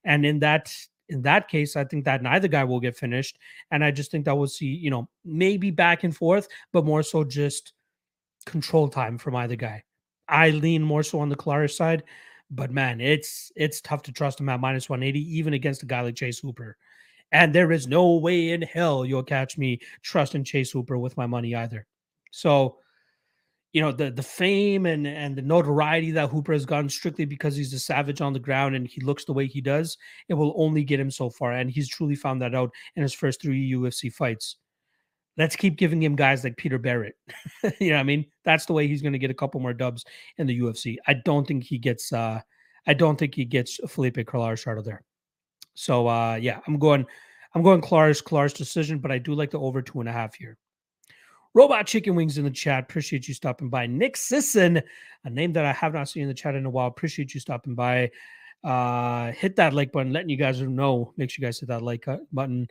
And 0.04 0.26
in 0.26 0.40
that 0.40 0.74
in 1.08 1.22
that 1.22 1.48
case, 1.48 1.76
I 1.76 1.84
think 1.84 2.04
that 2.06 2.22
neither 2.22 2.48
guy 2.48 2.64
will 2.64 2.80
get 2.80 2.96
finished. 2.96 3.38
And 3.70 3.84
I 3.84 3.90
just 3.90 4.10
think 4.10 4.24
that 4.24 4.36
we'll 4.36 4.46
see, 4.46 4.66
you 4.66 4.90
know, 4.90 5.08
maybe 5.24 5.70
back 5.70 6.04
and 6.04 6.16
forth, 6.16 6.48
but 6.72 6.86
more 6.86 7.02
so 7.02 7.22
just 7.22 7.74
control 8.46 8.88
time 8.88 9.18
from 9.18 9.36
either 9.36 9.56
guy. 9.56 9.84
I 10.28 10.50
lean 10.50 10.82
more 10.82 11.02
so 11.02 11.20
on 11.20 11.28
the 11.28 11.36
Colares 11.36 11.76
side, 11.76 12.04
but 12.50 12.70
man, 12.70 13.00
it's 13.00 13.52
it's 13.56 13.80
tough 13.80 14.02
to 14.04 14.12
trust 14.12 14.40
him 14.40 14.48
at 14.48 14.60
minus 14.60 14.88
180, 14.88 15.38
even 15.38 15.52
against 15.52 15.82
a 15.82 15.86
guy 15.86 16.00
like 16.00 16.14
Chase 16.14 16.38
Hooper. 16.38 16.76
And 17.32 17.54
there 17.54 17.72
is 17.72 17.86
no 17.86 18.16
way 18.16 18.50
in 18.50 18.62
hell 18.62 19.04
you'll 19.04 19.22
catch 19.22 19.56
me 19.56 19.80
trusting 20.02 20.44
Chase 20.44 20.70
Hooper 20.70 20.98
with 20.98 21.16
my 21.16 21.26
money 21.26 21.54
either. 21.54 21.86
So, 22.30 22.78
you 23.72 23.80
know, 23.80 23.90
the 23.90 24.10
the 24.10 24.22
fame 24.22 24.84
and 24.84 25.06
and 25.06 25.34
the 25.34 25.42
notoriety 25.42 26.10
that 26.12 26.28
Hooper 26.28 26.52
has 26.52 26.66
gotten 26.66 26.90
strictly 26.90 27.24
because 27.24 27.56
he's 27.56 27.72
a 27.72 27.78
savage 27.78 28.20
on 28.20 28.34
the 28.34 28.38
ground 28.38 28.76
and 28.76 28.86
he 28.86 29.00
looks 29.00 29.24
the 29.24 29.32
way 29.32 29.46
he 29.46 29.62
does, 29.62 29.96
it 30.28 30.34
will 30.34 30.52
only 30.56 30.84
get 30.84 31.00
him 31.00 31.10
so 31.10 31.30
far. 31.30 31.52
And 31.52 31.70
he's 31.70 31.88
truly 31.88 32.14
found 32.14 32.42
that 32.42 32.54
out 32.54 32.70
in 32.96 33.02
his 33.02 33.14
first 33.14 33.40
three 33.40 33.72
UFC 33.72 34.12
fights. 34.12 34.56
Let's 35.38 35.56
keep 35.56 35.78
giving 35.78 36.02
him 36.02 36.14
guys 36.14 36.44
like 36.44 36.58
Peter 36.58 36.76
Barrett. 36.76 37.16
you 37.80 37.90
know, 37.92 37.96
I 37.96 38.02
mean, 38.02 38.26
that's 38.44 38.66
the 38.66 38.74
way 38.74 38.86
he's 38.86 39.00
going 39.00 39.14
to 39.14 39.18
get 39.18 39.30
a 39.30 39.34
couple 39.34 39.60
more 39.60 39.72
dubs 39.72 40.04
in 40.36 40.46
the 40.46 40.60
UFC. 40.60 40.96
I 41.06 41.14
don't 41.14 41.46
think 41.46 41.64
he 41.64 41.78
gets. 41.78 42.12
uh 42.12 42.40
I 42.86 42.94
don't 42.94 43.18
think 43.18 43.34
he 43.36 43.44
gets 43.44 43.78
Felipe 43.88 44.16
Colares 44.16 44.66
out 44.66 44.76
of 44.76 44.84
there. 44.84 45.02
So 45.74 46.06
uh 46.08 46.38
yeah, 46.40 46.60
I'm 46.66 46.78
going 46.78 47.06
I'm 47.54 47.62
going 47.62 47.80
Colares, 47.80 48.22
Colares 48.22 48.54
decision, 48.54 48.98
but 48.98 49.12
I 49.12 49.18
do 49.18 49.34
like 49.34 49.50
the 49.50 49.58
over 49.58 49.82
two 49.82 50.00
and 50.00 50.08
a 50.08 50.12
half 50.12 50.34
here. 50.34 50.56
Robot 51.54 51.86
Chicken 51.86 52.14
Wings 52.14 52.38
in 52.38 52.44
the 52.44 52.50
chat. 52.50 52.84
Appreciate 52.84 53.28
you 53.28 53.34
stopping 53.34 53.68
by. 53.68 53.86
Nick 53.86 54.16
Sisson, 54.16 54.80
a 55.24 55.30
name 55.30 55.52
that 55.52 55.66
I 55.66 55.72
have 55.72 55.92
not 55.92 56.08
seen 56.08 56.22
in 56.22 56.28
the 56.28 56.34
chat 56.34 56.54
in 56.54 56.64
a 56.64 56.70
while. 56.70 56.86
Appreciate 56.86 57.34
you 57.34 57.40
stopping 57.40 57.74
by. 57.74 58.10
Uh 58.64 59.32
hit 59.32 59.56
that 59.56 59.74
like 59.74 59.92
button, 59.92 60.12
letting 60.12 60.30
you 60.30 60.36
guys 60.36 60.60
know. 60.60 61.12
Make 61.16 61.30
sure 61.30 61.42
you 61.42 61.48
guys 61.48 61.60
hit 61.60 61.68
that 61.68 61.82
like 61.82 62.08
uh, 62.08 62.18
button. 62.32 62.68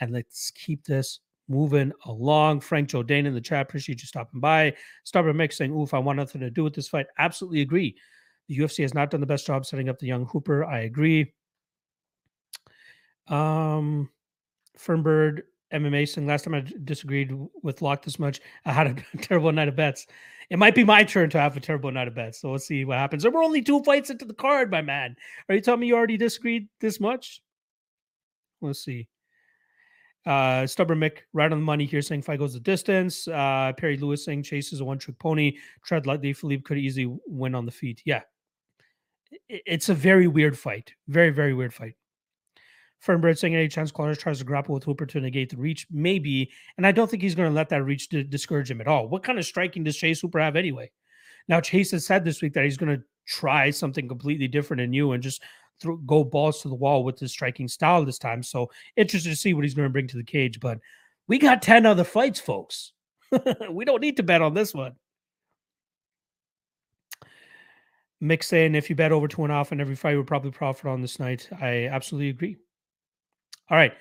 And 0.00 0.12
let's 0.12 0.50
keep 0.52 0.84
this 0.84 1.20
moving 1.50 1.92
along. 2.06 2.60
Frank 2.60 2.88
Joe 2.88 3.02
Dane 3.02 3.26
in 3.26 3.34
the 3.34 3.40
chat. 3.40 3.62
Appreciate 3.62 4.00
you 4.00 4.06
stopping 4.06 4.40
by. 4.40 4.72
Stubborn 5.04 5.36
Mix 5.36 5.58
saying, 5.58 5.72
Oof, 5.72 5.92
I 5.92 5.98
want 5.98 6.16
nothing 6.16 6.40
to 6.40 6.50
do 6.50 6.64
with 6.64 6.74
this 6.74 6.88
fight. 6.88 7.06
Absolutely 7.18 7.60
agree. 7.60 7.96
The 8.48 8.58
UFC 8.58 8.82
has 8.82 8.94
not 8.94 9.10
done 9.10 9.20
the 9.20 9.26
best 9.26 9.46
job 9.46 9.66
setting 9.66 9.88
up 9.88 9.98
the 9.98 10.06
young 10.06 10.24
Hooper. 10.26 10.64
I 10.64 10.80
agree. 10.80 11.32
Um, 13.30 14.10
Fernbird 14.78 15.42
MMA 15.72 16.08
saying 16.08 16.26
last 16.26 16.44
time 16.44 16.54
I 16.54 16.64
disagreed 16.84 17.32
with 17.62 17.80
Lock 17.80 18.04
this 18.04 18.18
much, 18.18 18.40
I 18.64 18.72
had 18.72 18.86
a 18.86 19.18
terrible 19.22 19.52
night 19.52 19.68
of 19.68 19.76
bets. 19.76 20.06
It 20.50 20.58
might 20.58 20.74
be 20.74 20.82
my 20.82 21.04
turn 21.04 21.30
to 21.30 21.40
have 21.40 21.56
a 21.56 21.60
terrible 21.60 21.92
night 21.92 22.08
of 22.08 22.14
bets. 22.14 22.40
So 22.40 22.50
we'll 22.50 22.58
see 22.58 22.84
what 22.84 22.98
happens. 22.98 23.22
There 23.22 23.30
were 23.30 23.42
only 23.42 23.62
two 23.62 23.82
fights 23.84 24.10
into 24.10 24.24
the 24.24 24.34
card, 24.34 24.70
my 24.70 24.82
man. 24.82 25.14
Are 25.48 25.54
you 25.54 25.60
telling 25.60 25.80
me 25.80 25.86
you 25.86 25.96
already 25.96 26.16
disagreed 26.16 26.68
this 26.80 26.98
much? 26.98 27.40
We'll 28.60 28.74
see. 28.74 29.06
Uh, 30.26 30.66
Stubborn 30.66 30.98
Mick, 30.98 31.18
right 31.32 31.50
on 31.50 31.58
the 31.58 31.64
money 31.64 31.86
here, 31.86 32.02
saying 32.02 32.22
fight 32.22 32.40
goes 32.40 32.52
the 32.52 32.60
distance. 32.60 33.28
Uh, 33.28 33.72
Perry 33.76 33.96
Lewis 33.96 34.24
saying 34.24 34.42
Chase 34.42 34.72
is 34.72 34.80
a 34.80 34.84
one 34.84 34.98
trick 34.98 35.18
pony. 35.20 35.56
Tread 35.84 36.04
lightly. 36.04 36.32
Philippe 36.32 36.62
could 36.62 36.78
easily 36.78 37.16
win 37.26 37.54
on 37.54 37.64
the 37.64 37.72
feet. 37.72 38.02
Yeah. 38.04 38.22
It's 39.48 39.88
a 39.88 39.94
very 39.94 40.26
weird 40.26 40.58
fight. 40.58 40.92
Very, 41.06 41.30
very 41.30 41.54
weird 41.54 41.72
fight. 41.72 41.94
Fernbird 43.04 43.38
saying 43.38 43.54
any 43.54 43.68
chance 43.68 43.90
Connors 43.90 44.18
tries 44.18 44.38
to 44.38 44.44
grapple 44.44 44.74
with 44.74 44.84
Hooper 44.84 45.06
to 45.06 45.20
negate 45.20 45.50
the 45.50 45.56
reach, 45.56 45.86
maybe. 45.90 46.50
And 46.76 46.86
I 46.86 46.92
don't 46.92 47.10
think 47.10 47.22
he's 47.22 47.34
going 47.34 47.48
to 47.48 47.54
let 47.54 47.70
that 47.70 47.84
reach 47.84 48.10
to 48.10 48.22
discourage 48.22 48.70
him 48.70 48.80
at 48.80 48.88
all. 48.88 49.08
What 49.08 49.22
kind 49.22 49.38
of 49.38 49.46
striking 49.46 49.84
does 49.84 49.96
Chase 49.96 50.20
Hooper 50.20 50.38
have 50.38 50.56
anyway? 50.56 50.90
Now 51.48 51.60
Chase 51.60 51.92
has 51.92 52.04
said 52.04 52.24
this 52.24 52.42
week 52.42 52.52
that 52.54 52.64
he's 52.64 52.76
going 52.76 52.96
to 52.96 53.02
try 53.26 53.70
something 53.70 54.06
completely 54.06 54.48
different 54.48 54.82
and 54.82 54.90
new 54.90 55.12
and 55.12 55.22
just 55.22 55.42
throw, 55.80 55.96
go 55.96 56.24
balls 56.24 56.60
to 56.62 56.68
the 56.68 56.74
wall 56.74 57.02
with 57.02 57.18
his 57.18 57.32
striking 57.32 57.68
style 57.68 58.04
this 58.04 58.18
time. 58.18 58.42
So 58.42 58.70
interested 58.96 59.30
to 59.30 59.36
see 59.36 59.54
what 59.54 59.64
he's 59.64 59.74
going 59.74 59.88
to 59.88 59.92
bring 59.92 60.08
to 60.08 60.16
the 60.18 60.24
cage. 60.24 60.60
But 60.60 60.78
we 61.26 61.38
got 61.38 61.62
ten 61.62 61.86
other 61.86 62.04
fights, 62.04 62.40
folks. 62.40 62.92
we 63.70 63.84
don't 63.84 64.02
need 64.02 64.18
to 64.18 64.22
bet 64.22 64.42
on 64.42 64.54
this 64.54 64.74
one. 64.74 64.92
Mick 68.22 68.44
saying 68.44 68.74
if 68.74 68.90
you 68.90 68.96
bet 68.96 69.12
over 69.12 69.28
two 69.28 69.44
and 69.44 69.52
half 69.52 69.72
on 69.72 69.80
every 69.80 69.96
fight, 69.96 70.14
we'll 70.14 70.24
probably 70.24 70.50
profit 70.50 70.86
on 70.86 71.00
this 71.00 71.18
night. 71.18 71.48
I 71.58 71.86
absolutely 71.86 72.28
agree. 72.28 72.58
All 73.70 73.76
right. 73.76 73.94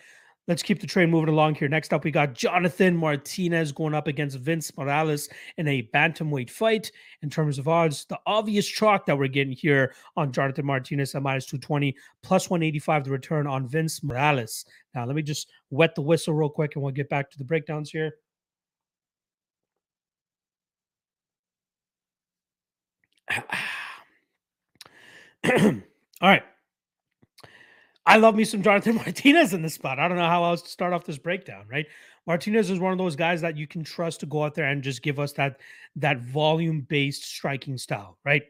Let's 0.48 0.64
keep 0.64 0.82
the 0.82 0.88
train 0.88 1.12
moving 1.12 1.30
along 1.30 1.56
here. 1.56 1.68
Next 1.68 1.94
up, 1.94 2.04
we 2.04 2.10
got 2.10 2.34
Jonathan 2.34 2.98
Martinez 2.98 3.72
going 3.72 3.94
up 3.94 4.08
against 4.08 4.40
Vince 4.40 4.76
Morales 4.76 5.30
in 5.58 5.68
a 5.68 5.88
bantamweight 5.94 6.50
fight. 6.50 6.92
In 7.22 7.30
terms 7.30 7.60
of 7.60 7.68
odds, 7.68 8.06
the 8.06 8.18
obvious 8.26 8.66
chalk 8.66 9.06
that 9.06 9.16
we're 9.16 9.28
getting 9.28 9.54
here 9.54 9.94
on 10.18 10.32
Jonathan 10.32 10.66
Martinez 10.66 11.14
at 11.14 11.22
minus 11.22 11.46
220, 11.46 11.96
plus 12.24 12.50
185 12.50 13.04
the 13.04 13.12
return 13.12 13.46
on 13.46 13.68
Vince 13.68 14.02
Morales. 14.02 14.66
Now, 14.96 15.06
let 15.06 15.16
me 15.16 15.22
just 15.22 15.52
wet 15.70 15.94
the 15.94 16.02
whistle 16.02 16.34
real 16.34 16.50
quick 16.50 16.72
and 16.74 16.84
we'll 16.84 16.94
get 16.94 17.10
back 17.10 17.30
to 17.30 17.38
the 17.38 17.46
breakdowns 17.46 17.92
here. 17.92 18.14
All 25.48 25.82
right. 26.24 26.44
I 28.06 28.18
love 28.18 28.36
me 28.36 28.44
some 28.44 28.64
Jonathan 28.64 28.96
Martinez 29.06 29.54
in 29.54 29.62
this 29.62 29.76
spot. 29.76 30.00
I 30.00 30.08
don't 30.08 30.18
know 30.18 30.28
how 30.28 30.44
else 30.44 30.62
to 30.64 30.70
start 30.70 30.94
off 30.94 31.06
this 31.06 31.18
breakdown, 31.18 31.66
right? 31.70 31.86
Martinez 32.26 32.70
is 32.70 32.80
one 32.80 32.92
of 32.92 32.98
those 32.98 33.16
guys 33.16 33.42
that 33.42 33.58
you 33.58 33.68
can 33.68 33.84
trust 33.84 34.20
to 34.20 34.26
go 34.26 34.44
out 34.44 34.56
there 34.56 34.66
and 34.66 34.84
just 34.84 35.02
give 35.02 35.20
us 35.20 35.34
that 35.34 35.60
that 35.96 36.20
volume 36.22 36.82
based 36.82 37.24
striking 37.24 37.78
style, 37.78 38.18
right? 38.24 38.44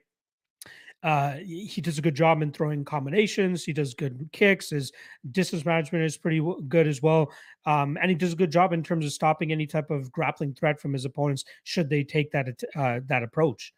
Uh, 1.02 1.36
he 1.36 1.80
does 1.80 1.98
a 1.98 2.02
good 2.02 2.16
job 2.16 2.42
in 2.42 2.52
throwing 2.52 2.84
combinations. 2.84 3.64
He 3.64 3.72
does 3.72 3.94
good 3.94 4.30
kicks. 4.34 4.72
His 4.72 4.92
distance 5.32 5.66
management 5.66 6.04
is 6.04 6.18
pretty 6.18 6.46
good 6.68 6.88
as 6.88 7.02
well, 7.02 7.32
um, 7.66 7.98
and 8.02 8.10
he 8.10 8.16
does 8.16 8.34
a 8.34 8.36
good 8.36 8.52
job 8.52 8.74
in 8.74 8.84
terms 8.84 9.06
of 9.06 9.14
stopping 9.14 9.54
any 9.54 9.66
type 9.66 9.92
of 9.92 10.12
grappling 10.12 10.54
threat 10.54 10.80
from 10.80 10.92
his 10.92 11.06
opponents 11.06 11.46
should 11.64 11.90
they 11.90 12.04
take 12.04 12.32
that 12.32 12.48
uh, 12.76 13.00
that 13.06 13.24
approach. 13.24 13.74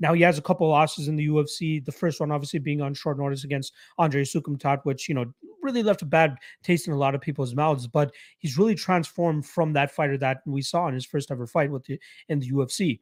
Now 0.00 0.12
he 0.12 0.22
has 0.22 0.38
a 0.38 0.42
couple 0.42 0.68
losses 0.68 1.08
in 1.08 1.16
the 1.16 1.28
UFC. 1.28 1.84
The 1.84 1.92
first 1.92 2.20
one, 2.20 2.32
obviously, 2.32 2.58
being 2.58 2.80
on 2.80 2.94
short 2.94 3.18
notice 3.18 3.44
against 3.44 3.72
Andre 3.98 4.24
Soukhamthath, 4.24 4.84
which 4.84 5.08
you 5.08 5.14
know 5.14 5.32
really 5.62 5.82
left 5.82 6.02
a 6.02 6.06
bad 6.06 6.36
taste 6.62 6.86
in 6.86 6.92
a 6.92 6.98
lot 6.98 7.14
of 7.14 7.20
people's 7.20 7.54
mouths. 7.54 7.86
But 7.86 8.12
he's 8.38 8.58
really 8.58 8.74
transformed 8.74 9.46
from 9.46 9.72
that 9.74 9.90
fighter 9.90 10.18
that 10.18 10.38
we 10.46 10.62
saw 10.62 10.88
in 10.88 10.94
his 10.94 11.06
first 11.06 11.30
ever 11.30 11.46
fight 11.46 11.70
with 11.70 11.84
the 11.84 11.98
in 12.28 12.40
the 12.40 12.50
UFC. 12.50 13.00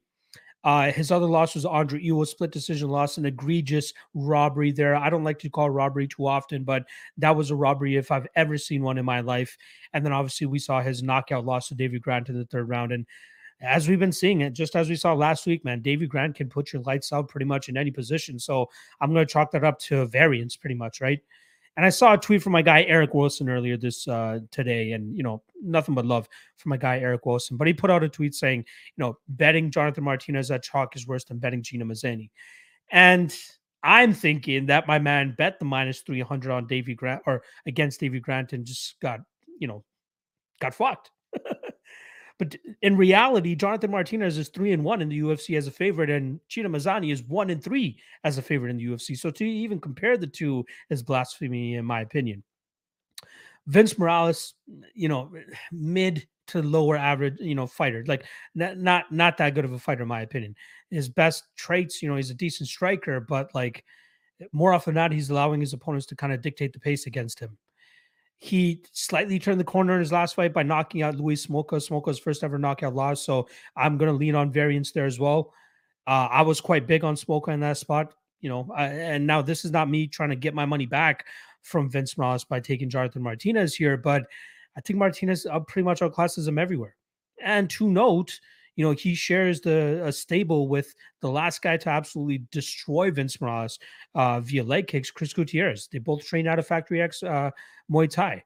Uh, 0.65 0.93
his 0.93 1.11
other 1.11 1.27
loss 1.27 1.55
was 1.55 1.67
Andre 1.67 2.01
Ewell, 2.01 2.25
split 2.25 2.53
decision 2.53 2.89
loss, 2.89 3.19
an 3.19 3.27
egregious 3.27 3.93
robbery 4.15 4.71
there. 4.71 4.95
I 4.95 5.11
don't 5.11 5.25
like 5.25 5.41
to 5.41 5.51
call 5.51 5.71
robbery 5.71 6.07
too 6.07 6.27
often, 6.27 6.63
but 6.63 6.85
that 7.19 7.35
was 7.35 7.51
a 7.51 7.57
robbery 7.57 7.97
if 7.97 8.13
I've 8.13 8.29
ever 8.37 8.57
seen 8.57 8.83
one 8.83 8.97
in 8.97 9.05
my 9.05 9.21
life. 9.21 9.57
And 9.93 10.05
then 10.05 10.13
obviously 10.13 10.47
we 10.47 10.61
saw 10.61 10.81
his 10.81 11.03
knockout 11.03 11.45
loss 11.45 11.69
to 11.69 11.75
David 11.75 12.03
Grant 12.03 12.29
in 12.29 12.39
the 12.39 12.45
third 12.45 12.69
round. 12.69 12.93
And 12.93 13.07
as 13.62 13.88
we've 13.88 13.98
been 13.98 14.12
seeing 14.12 14.40
it, 14.40 14.53
just 14.53 14.75
as 14.75 14.88
we 14.88 14.96
saw 14.96 15.12
last 15.14 15.46
week, 15.46 15.64
man, 15.64 15.81
Davey 15.81 16.07
Grant 16.07 16.35
can 16.35 16.48
put 16.48 16.72
your 16.72 16.83
lights 16.83 17.12
out 17.12 17.29
pretty 17.29 17.46
much 17.46 17.68
in 17.68 17.77
any 17.77 17.90
position. 17.90 18.38
So 18.38 18.68
I'm 19.01 19.12
going 19.12 19.27
to 19.27 19.33
chalk 19.33 19.53
that 19.53 19.64
up 19.64 19.79
to 19.81 20.07
variance 20.07 20.57
pretty 20.57 20.75
much, 20.75 21.01
right? 21.01 21.20
And 21.77 21.87
I 21.87 21.88
saw 21.88 22.14
a 22.14 22.18
tweet 22.18 22.42
from 22.42 22.53
my 22.53 22.61
guy 22.61 22.83
Eric 22.83 23.14
Wilson 23.14 23.48
earlier 23.48 23.79
this 23.79 24.07
uh, 24.07 24.40
today, 24.51 24.92
and 24.92 25.16
you 25.16 25.22
know 25.22 25.42
nothing 25.62 25.94
but 25.94 26.05
love 26.05 26.29
for 26.59 26.68
my 26.68 26.77
guy 26.77 26.98
Eric 26.98 27.25
Wilson. 27.25 27.57
But 27.57 27.66
he 27.66 27.72
put 27.72 27.90
out 27.90 28.05
a 28.05 28.11
tweet 28.11 28.35
saying, 28.35 28.61
you 28.61 29.05
know, 29.05 29.16
betting 29.29 29.70
Jonathan 29.70 30.05
Martinez 30.05 30.51
at 30.51 30.62
chalk 30.62 30.94
is 30.96 31.07
worse 31.07 31.25
than 31.25 31.38
betting 31.38 31.62
Gina 31.62 31.87
Mazany. 31.87 32.29
And 32.90 33.35
I'm 33.83 34.12
thinking 34.12 34.66
that 34.66 34.87
my 34.87 34.98
man 34.98 35.35
bet 35.37 35.59
the 35.59 35.64
minus 35.64 36.01
300 36.03 36.53
on 36.53 36.66
Davey 36.66 36.94
Grant 36.94 37.22
or 37.27 37.42
against 37.66 38.01
Davey 38.01 38.20
Grant 38.20 38.53
and 38.53 38.66
just 38.66 39.01
got, 39.01 39.20
you 39.59 39.66
know, 39.66 39.83
got 40.61 40.75
fucked. 40.75 41.11
but 42.38 42.57
in 42.83 42.97
reality, 42.97 43.55
Jonathan 43.55 43.90
Martinez 43.90 44.38
is 44.38 44.49
three 44.49 44.73
and 44.73 44.85
one 44.85 45.03
in 45.03 45.09
the 45.09 45.21
UFC 45.21 45.57
as 45.57 45.66
a 45.66 45.71
favorite, 45.71 46.11
and 46.11 46.40
Gina 46.49 46.68
Mazany 46.68 47.12
is 47.12 47.23
one 47.23 47.51
and 47.51 47.62
three 47.62 47.99
as 48.25 48.38
a 48.38 48.42
favorite 48.42 48.71
in 48.71 48.79
the 48.79 48.87
UFC. 48.87 49.16
So 49.16 49.31
to 49.31 49.45
even 49.45 49.81
compare 49.81 50.16
the 50.16 50.27
two 50.27 50.64
is 50.90 51.03
blasphemy, 51.03 51.75
in 51.75 51.85
my 51.85 52.01
opinion. 52.01 52.42
Vince 53.66 53.99
Morales, 53.99 54.55
you 54.95 55.09
know, 55.09 55.33
mid 55.73 56.27
to 56.49 56.62
lower 56.62 56.97
average, 56.97 57.37
you 57.40 57.55
know, 57.55 57.66
fighter. 57.66 58.05
Like 58.07 58.25
not 58.55 58.79
not 58.79 59.12
not 59.12 59.37
that 59.38 59.55
good 59.55 59.64
of 59.64 59.73
a 59.73 59.79
fighter, 59.79 60.03
in 60.03 60.09
my 60.09 60.23
opinion. 60.23 60.55
His 60.90 61.09
best 61.09 61.45
traits, 61.57 62.03
you 62.03 62.09
know, 62.09 62.16
he's 62.16 62.31
a 62.31 62.35
decent 62.35 62.68
striker, 62.68 63.21
but 63.21 63.55
like 63.55 63.85
more 64.53 64.73
often 64.73 64.95
than 64.95 65.03
not, 65.03 65.12
he's 65.12 65.31
allowing 65.31 65.61
his 65.61 65.73
opponents 65.73 66.07
to 66.07 66.16
kind 66.16 66.33
of 66.33 66.42
dictate 66.42 66.73
the 66.73 66.81
pace 66.81 67.07
against 67.07 67.38
him. 67.38 67.57
He 68.43 68.83
slightly 68.91 69.39
turned 69.39 69.61
the 69.61 69.65
corner 69.65 69.93
in 69.95 70.01
his 70.01 70.11
last 70.11 70.35
fight 70.35 70.53
by 70.53 70.65
knocking 70.65 71.03
out 71.03 71.17
Louis 71.17 71.47
Smolka. 71.47 71.77
Smolka's 71.77 72.19
first 72.19 72.43
ever 72.43 72.59
knockout 72.59 72.93
loss. 72.93 73.25
So 73.25 73.49
I'm 73.77 73.97
going 73.97 74.11
to 74.11 74.19
lean 74.19 74.35
on 74.35 74.51
variance 74.51 74.91
there 74.91 75.07
as 75.07 75.21
well. 75.21 75.55
Uh, 76.09 76.27
I 76.29 76.43
was 76.43 76.61
quite 76.61 76.89
big 76.89 77.05
on 77.05 77.15
Smolka 77.15 77.53
in 77.55 77.61
that 77.61 77.79
spot, 77.79 78.15
you 78.41 78.49
know, 78.49 78.69
I, 78.75 78.87
and 78.87 79.25
now 79.25 79.43
this 79.43 79.65
is 79.65 79.71
not 79.71 79.89
me 79.89 80.09
trying 80.09 80.31
to 80.31 80.37
get 80.37 80.55
my 80.55 80.67
money 80.67 80.87
back 80.87 81.27
from 81.61 81.89
Vince 81.89 82.19
Morales 82.19 82.43
by 82.43 82.59
taking 82.59 82.91
Jonathan 82.91 83.23
Martinez 83.23 83.77
here, 83.77 83.97
but 83.97 84.25
I 84.77 84.81
think 84.81 84.99
Martinez 84.99 85.47
uh, 85.47 85.61
pretty 85.61 85.85
much 85.85 86.01
outclasses 86.01 86.49
him 86.49 86.59
everywhere. 86.59 86.97
And 87.41 87.71
to 87.71 87.89
note, 87.89 88.41
you 88.77 88.85
know, 88.85 88.93
he 88.93 89.15
shares 89.15 89.61
the 89.61 90.03
a 90.05 90.13
stable 90.13 90.69
with 90.69 90.95
the 91.21 91.31
last 91.31 91.63
guy 91.63 91.77
to 91.77 91.89
absolutely 91.89 92.45
destroy 92.51 93.11
Vince 93.11 93.41
Morales 93.41 93.79
uh, 94.15 94.41
via 94.41 94.65
leg 94.65 94.87
kicks, 94.87 95.11
Chris 95.11 95.33
Gutierrez. 95.33 95.89
They 95.93 95.99
both 95.99 96.25
train 96.25 96.47
out 96.47 96.59
of 96.59 96.67
Factory 96.67 97.03
X 97.03 97.23
uh, 97.23 97.51
Muay 97.91 98.11
Thai. 98.11 98.45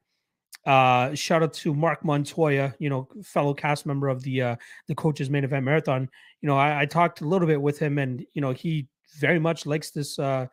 Uh, 0.65 1.15
shout 1.15 1.45
out 1.45 1.53
to 1.55 1.73
Mark 1.73 2.05
Montoya, 2.05 2.75
you 2.81 2.91
know, 2.91 3.09
fellow 3.23 3.55
cast 3.55 3.87
member 3.87 4.09
of 4.09 4.23
the 4.25 4.43
uh, 4.43 4.57
the 4.89 4.95
coaches 4.97 5.31
main 5.31 5.45
event 5.45 5.65
marathon. 5.65 6.09
You 6.41 6.49
know, 6.49 6.57
I, 6.57 6.83
I 6.83 6.87
talked 6.87 7.21
a 7.21 7.25
little 7.27 7.47
bit 7.47 7.63
with 7.63 7.79
him, 7.79 7.99
and 7.99 8.27
you 8.35 8.41
know, 8.41 8.53
he 8.53 8.89
very 9.19 9.39
much 9.39 9.65
likes 9.65 9.91
this 9.91 10.19
uh, 10.19 10.47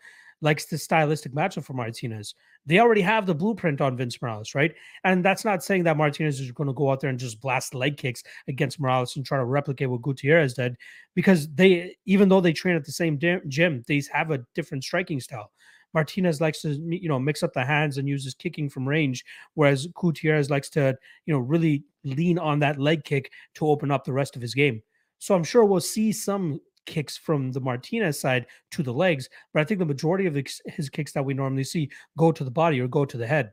likes 0.43 0.65
the 0.65 0.77
stylistic 0.77 1.33
matchup 1.33 1.63
for 1.63 1.73
Martinez. 1.73 2.35
They 2.65 2.79
already 2.79 3.01
have 3.01 3.25
the 3.25 3.33
blueprint 3.33 3.81
on 3.81 3.97
Vince 3.97 4.21
Morales, 4.21 4.53
right? 4.53 4.75
And 5.03 5.25
that's 5.25 5.43
not 5.43 5.63
saying 5.63 5.83
that 5.85 5.97
Martinez 5.97 6.39
is 6.39 6.51
going 6.51 6.67
to 6.67 6.73
go 6.73 6.91
out 6.91 6.99
there 6.99 7.09
and 7.09 7.17
just 7.17 7.41
blast 7.41 7.73
leg 7.73 7.97
kicks 7.97 8.23
against 8.47 8.79
Morales 8.79 9.15
and 9.15 9.25
try 9.25 9.37
to 9.37 9.45
replicate 9.45 9.89
what 9.89 10.01
Gutierrez 10.01 10.53
did, 10.53 10.77
because 11.15 11.51
they, 11.55 11.95
even 12.05 12.29
though 12.29 12.41
they 12.41 12.53
train 12.53 12.75
at 12.75 12.85
the 12.85 12.91
same 12.91 13.17
gym, 13.47 13.83
they 13.87 14.03
have 14.11 14.31
a 14.31 14.45
different 14.53 14.83
striking 14.83 15.19
style. 15.19 15.51
Martinez 15.93 16.41
likes 16.41 16.61
to, 16.61 16.69
you 16.69 17.07
know, 17.07 17.19
mix 17.19 17.43
up 17.43 17.53
the 17.53 17.63
hands 17.63 17.97
and 17.97 18.07
uses 18.07 18.33
kicking 18.33 18.69
from 18.69 18.87
range, 18.87 19.23
whereas 19.53 19.87
Gutierrez 19.87 20.49
likes 20.49 20.69
to, 20.71 20.95
you 21.25 21.33
know, 21.33 21.39
really 21.39 21.83
lean 22.03 22.39
on 22.39 22.59
that 22.59 22.79
leg 22.79 23.03
kick 23.03 23.31
to 23.55 23.67
open 23.67 23.91
up 23.91 24.03
the 24.03 24.13
rest 24.13 24.35
of 24.35 24.41
his 24.41 24.53
game. 24.53 24.81
So 25.19 25.35
I'm 25.35 25.43
sure 25.43 25.63
we'll 25.63 25.79
see 25.79 26.11
some 26.11 26.59
kicks 26.85 27.17
from 27.17 27.51
the 27.51 27.61
Martinez 27.61 28.19
side 28.19 28.45
to 28.71 28.83
the 28.83 28.93
legs, 28.93 29.29
but 29.53 29.61
I 29.61 29.65
think 29.65 29.79
the 29.79 29.85
majority 29.85 30.25
of 30.25 30.35
his 30.35 30.89
kicks 30.89 31.11
that 31.13 31.25
we 31.25 31.33
normally 31.33 31.63
see 31.63 31.89
go 32.17 32.31
to 32.31 32.43
the 32.43 32.51
body 32.51 32.79
or 32.79 32.87
go 32.87 33.05
to 33.05 33.17
the 33.17 33.27
head. 33.27 33.51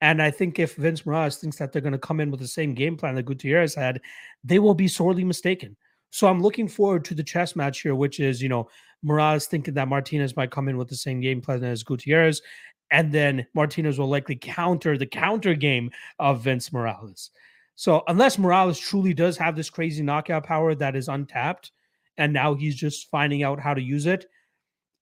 And 0.00 0.20
I 0.20 0.32
think 0.32 0.58
if 0.58 0.74
Vince 0.74 1.06
Morales 1.06 1.36
thinks 1.36 1.56
that 1.58 1.72
they're 1.72 1.80
going 1.80 1.92
to 1.92 1.98
come 1.98 2.18
in 2.18 2.30
with 2.30 2.40
the 2.40 2.48
same 2.48 2.74
game 2.74 2.96
plan 2.96 3.14
that 3.14 3.22
Gutierrez 3.22 3.74
had, 3.74 4.00
they 4.42 4.58
will 4.58 4.74
be 4.74 4.88
sorely 4.88 5.22
mistaken. 5.22 5.76
So 6.10 6.26
I'm 6.26 6.42
looking 6.42 6.66
forward 6.68 7.04
to 7.06 7.14
the 7.14 7.22
chess 7.22 7.54
match 7.54 7.80
here, 7.82 7.94
which 7.94 8.18
is, 8.18 8.42
you 8.42 8.48
know, 8.48 8.68
Morales 9.02 9.46
thinking 9.46 9.74
that 9.74 9.88
Martinez 9.88 10.36
might 10.36 10.50
come 10.50 10.68
in 10.68 10.76
with 10.76 10.88
the 10.88 10.96
same 10.96 11.20
game 11.20 11.40
plan 11.40 11.62
as 11.62 11.84
Gutierrez. 11.84 12.42
And 12.90 13.12
then 13.12 13.46
Martinez 13.54 13.98
will 13.98 14.08
likely 14.08 14.36
counter 14.36 14.98
the 14.98 15.06
counter 15.06 15.54
game 15.54 15.90
of 16.18 16.42
Vince 16.42 16.72
Morales. 16.72 17.30
So 17.76 18.02
unless 18.08 18.38
Morales 18.38 18.78
truly 18.78 19.14
does 19.14 19.36
have 19.38 19.56
this 19.56 19.70
crazy 19.70 20.02
knockout 20.02 20.44
power 20.44 20.74
that 20.74 20.94
is 20.94 21.08
untapped, 21.08 21.72
and 22.22 22.32
now 22.32 22.54
he's 22.54 22.76
just 22.76 23.10
finding 23.10 23.42
out 23.42 23.58
how 23.58 23.74
to 23.74 23.82
use 23.82 24.06
it. 24.06 24.26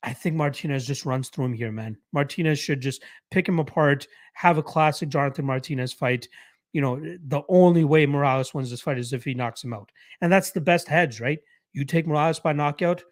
I 0.02 0.14
think 0.14 0.37
Martinez 0.37 0.87
just 0.87 1.04
runs 1.04 1.28
through 1.28 1.44
him 1.44 1.52
here, 1.52 1.70
man. 1.70 1.98
Martinez 2.14 2.59
should 2.59 2.80
just 2.80 3.02
pick 3.30 3.46
him 3.46 3.59
apart, 3.59 4.06
have 4.33 4.56
a 4.56 4.62
classic 4.62 5.11
Jonathan 5.11 5.44
Martinez 5.44 5.92
fight. 5.92 6.28
You 6.72 6.80
know, 6.80 6.98
the 7.26 7.42
only 7.50 7.85
way 7.85 8.06
Morales 8.06 8.54
wins 8.54 8.70
this 8.70 8.80
fight 8.80 8.96
is 8.96 9.12
if 9.12 9.22
he 9.22 9.35
knocks 9.35 9.62
him 9.62 9.74
out. 9.74 9.92
And 10.22 10.33
that's 10.33 10.52
the 10.52 10.62
best 10.62 10.88
hedge, 10.88 11.20
right? 11.20 11.40
You 11.74 11.85
take 11.85 12.06
Morales 12.06 12.40
by 12.40 12.54
knockout. 12.54 13.02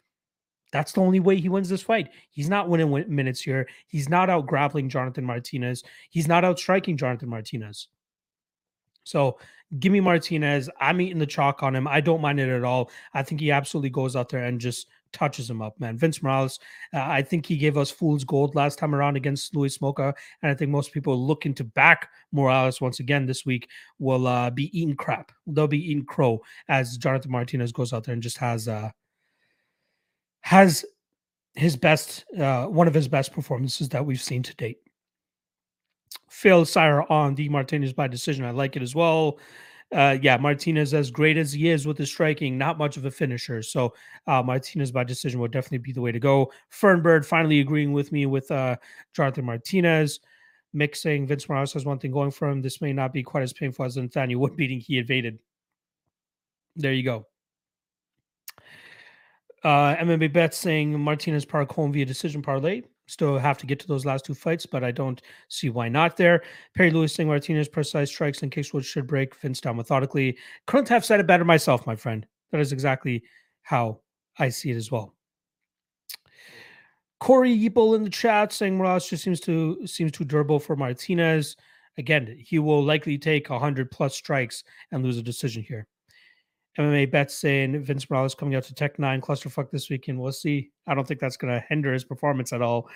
That's 0.73 0.93
the 0.93 1.03
only 1.03 1.21
way 1.21 1.37
he 1.37 1.51
wins 1.51 1.69
this 1.69 1.83
fight. 1.83 2.09
He's 2.31 2.49
not 2.49 2.71
winning 2.71 3.15
minutes 3.15 3.43
here. 3.43 3.69
He's 3.89 4.09
not 4.09 4.31
out 4.31 4.47
grappling 4.47 4.89
Jonathan 4.89 5.25
Martinez. 5.27 5.85
He's 6.09 6.29
not 6.29 6.47
out 6.47 6.59
striking 6.59 6.97
Jonathan 6.97 7.29
Martinez. 7.29 7.89
So 9.05 9.39
give 9.79 9.93
me 9.93 10.01
Martinez. 10.01 10.71
I'm 10.81 11.01
eating 11.01 11.19
the 11.19 11.27
chalk 11.27 11.63
on 11.63 11.77
him. 11.77 11.87
I 11.87 12.01
don't 12.01 12.21
mind 12.21 12.41
it 12.41 12.49
at 12.49 12.65
all. 12.65 12.91
I 13.13 13.23
think 13.23 13.41
he 13.41 13.51
absolutely 13.51 13.91
goes 13.91 14.17
out 14.17 14.29
there 14.29 14.45
and 14.45 14.61
just 14.61 14.89
touches 15.13 15.49
him 15.49 15.63
up, 15.63 15.79
man. 15.81 15.97
Vince 15.97 16.23
Morales, 16.23 16.59
uh, 16.95 17.01
I 17.01 17.23
think 17.23 17.47
he 17.47 17.57
gave 17.57 17.77
us 17.77 17.91
fool's 17.91 18.25
gold 18.25 18.55
last 18.55 18.79
time 18.79 18.95
around 18.95 19.17
against 19.17 19.55
Louis 19.55 19.77
Smolka. 19.77 20.15
And 20.43 20.51
I 20.51 20.55
think 20.55 20.71
most 20.71 20.93
people 20.93 21.19
looking 21.19 21.55
to 21.55 21.65
back 21.65 22.11
Morales 22.33 22.81
once 22.81 23.01
again 23.01 23.27
this 23.27 23.45
week 23.45 23.69
will 23.99 24.27
uh, 24.27 24.51
be 24.51 24.77
eating 24.79 24.97
crap. 24.97 25.33
They'll 25.47 25.67
be 25.67 25.91
eating 25.91 26.05
crow 26.05 26.43
as 26.69 26.97
Jonathan 26.97 27.31
Martinez 27.31 27.73
goes 27.73 27.93
out 27.93 28.05
there 28.05 28.15
and 28.15 28.23
just 28.23 28.39
has 28.39 28.69
uh 28.69 28.91
has 30.41 30.85
his 31.55 31.77
best 31.77 32.25
uh 32.39 32.67
one 32.67 32.87
of 32.87 32.95
his 32.95 33.09
best 33.09 33.33
performances 33.33 33.89
that 33.91 34.05
we've 34.05 34.23
seen 34.23 34.43
to 34.45 34.55
date. 34.55 34.79
Phil 36.29 36.65
Sire 36.65 37.11
on 37.11 37.35
the 37.35 37.49
Martinez 37.49 37.93
by 37.93 38.09
decision. 38.09 38.45
I 38.45 38.51
like 38.51 38.77
it 38.77 38.83
as 38.83 38.95
well. 38.95 39.39
Uh, 39.91 40.19
yeah, 40.21 40.37
Martinez, 40.37 40.93
as 40.93 41.11
great 41.11 41.39
as 41.39 41.53
he 41.53 41.71
is 41.71 41.87
with 41.87 41.97
his 41.97 42.11
striking, 42.11 42.59
not 42.59 42.77
much 42.77 42.99
of 42.99 43.07
a 43.07 43.11
finisher. 43.11 43.63
So 43.63 43.95
uh, 44.27 44.43
Martinez 44.43 44.93
by 44.93 45.05
decision 45.05 45.41
would 45.41 45.51
definitely 45.51 45.79
be 45.79 45.93
the 45.93 46.01
way 46.01 46.13
to 46.13 46.21
go. 46.21 46.53
Fernbird 46.71 47.25
finally 47.25 47.61
agreeing 47.61 47.93
with 47.93 48.13
me 48.13 48.27
with 48.27 48.51
uh, 48.51 48.77
Jonathan 49.15 49.47
Martinez. 49.47 50.21
Mixing 50.75 51.27
Vince 51.27 51.49
Morales 51.49 51.73
has 51.73 51.87
one 51.87 51.99
thing 51.99 52.13
going 52.13 52.31
for 52.31 52.49
him. 52.49 52.61
This 52.61 52.83
may 52.83 52.93
not 52.93 53.15
be 53.15 53.23
quite 53.23 53.43
as 53.43 53.55
painful 53.55 53.87
as 53.87 53.97
Nathaniel 53.97 54.41
Wood 54.43 54.57
beating 54.57 54.81
he 54.81 54.99
evaded. 54.99 55.39
There 56.77 56.93
you 56.93 57.03
go. 57.03 57.27
Uh, 59.65 59.97
MMA 59.97 60.33
bet 60.33 60.55
saying 60.55 61.01
Martinez 61.01 61.45
Park 61.45 61.73
Holm 61.73 61.93
via 61.93 62.05
decision 62.05 62.43
parlay. 62.43 62.83
Still 63.09 63.39
have 63.39 63.57
to 63.59 63.67
get 63.67 63.81
to 63.81 63.89
those 63.89 64.05
last 64.05 64.27
two 64.27 64.35
fights, 64.35 64.67
but 64.67 64.85
I 64.85 64.91
don't 64.91 65.23
see 65.49 65.71
why 65.71 65.89
not 65.89 66.19
there. 66.19 66.43
Perry 66.75 66.91
Lewis 66.91 67.15
saying 67.15 67.27
Martinez 67.27 67.67
precise 67.67 68.11
strikes 68.11 68.43
and 68.43 68.53
kicks 68.53 68.75
which 68.75 68.85
should 68.85 69.07
break 69.07 69.35
Vince 69.37 69.63
down 69.63 69.79
methodically. 69.79 70.37
Couldn't 70.67 70.91
have 70.91 71.07
said 71.07 71.19
it 71.19 71.27
better 71.27 71.45
myself, 71.45 71.87
my 71.87 71.97
friend. 71.97 72.27
That 72.53 72.61
is 72.61 72.71
exactly 72.71 73.23
how 73.63 74.01
I 74.39 74.51
see 74.51 74.71
it 74.71 74.77
as 74.77 74.91
well. 74.91 75.15
Corey 77.19 77.57
Yeeple 77.57 77.97
in 77.97 78.05
the 78.05 78.11
chat 78.11 78.53
saying 78.53 78.77
Morales 78.77 79.09
just 79.09 79.25
seems 79.25 79.41
to 79.41 79.87
seems 79.87 80.13
too 80.13 80.25
durable 80.25 80.61
for 80.61 80.77
Martinez. 80.77 81.57
Again, 81.97 82.37
he 82.39 82.59
will 82.59 82.85
likely 82.85 83.17
take 83.17 83.49
100 83.49 83.91
plus 83.91 84.15
strikes 84.15 84.65
and 84.93 85.03
lose 85.03 85.17
a 85.17 85.23
decision 85.23 85.63
here. 85.63 85.87
MMA 86.79 87.11
bets 87.11 87.35
saying 87.35 87.83
Vince 87.83 88.09
Morales 88.09 88.35
coming 88.35 88.55
out 88.55 88.63
to 88.65 88.75
Tech 88.75 88.99
N9ne 88.99 89.21
clusterfuck 89.21 89.71
this 89.71 89.91
weekend. 89.91 90.21
We'll 90.21 90.33
see. 90.33 90.71
I 90.87 90.95
don't 90.95 91.07
think 91.07 91.21
that's 91.21 91.37
going 91.37 91.53
to 91.53 91.65
hinder 91.69 91.93
his 91.93 92.05
performance 92.05 92.53
at 92.53 92.63
all. 92.63 92.89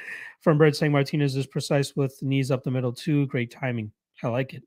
Fernbird 0.45 0.77
saying 0.77 0.93
Martinez 0.93 1.35
is 1.35 1.47
precise 1.47 1.97
with 1.97 2.23
knees 2.23 2.51
up 2.51 2.63
the 2.63 2.71
middle 2.71 2.93
too. 2.93 3.27
Great 3.27 3.51
timing. 3.51 3.91
I 4.23 4.29
like 4.29 4.55
it. 4.55 4.63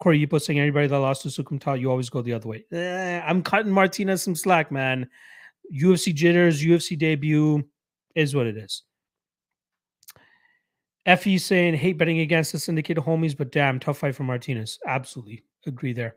Corey 0.00 0.24
Yipo 0.24 0.40
saying 0.40 0.60
anybody 0.60 0.86
that 0.86 0.98
lost 0.98 1.22
to 1.22 1.28
Sukumtal, 1.28 1.78
you 1.78 1.90
always 1.90 2.08
go 2.08 2.22
the 2.22 2.32
other 2.32 2.48
way. 2.48 2.64
Eh, 2.72 3.20
I'm 3.20 3.42
cutting 3.42 3.72
Martinez 3.72 4.22
some 4.22 4.34
slack, 4.34 4.72
man. 4.72 5.08
UFC 5.74 6.14
jitters, 6.14 6.62
UFC 6.62 6.96
debut 6.96 7.68
is 8.14 8.34
what 8.34 8.46
it 8.46 8.56
is. 8.56 8.82
Fe 11.04 11.38
saying 11.38 11.74
hate 11.74 11.98
betting 11.98 12.20
against 12.20 12.52
the 12.52 12.58
syndicated 12.58 13.02
homies, 13.02 13.36
but 13.36 13.50
damn, 13.50 13.80
tough 13.80 13.98
fight 13.98 14.14
for 14.14 14.22
Martinez. 14.22 14.78
Absolutely 14.86 15.42
agree 15.66 15.92
there. 15.92 16.16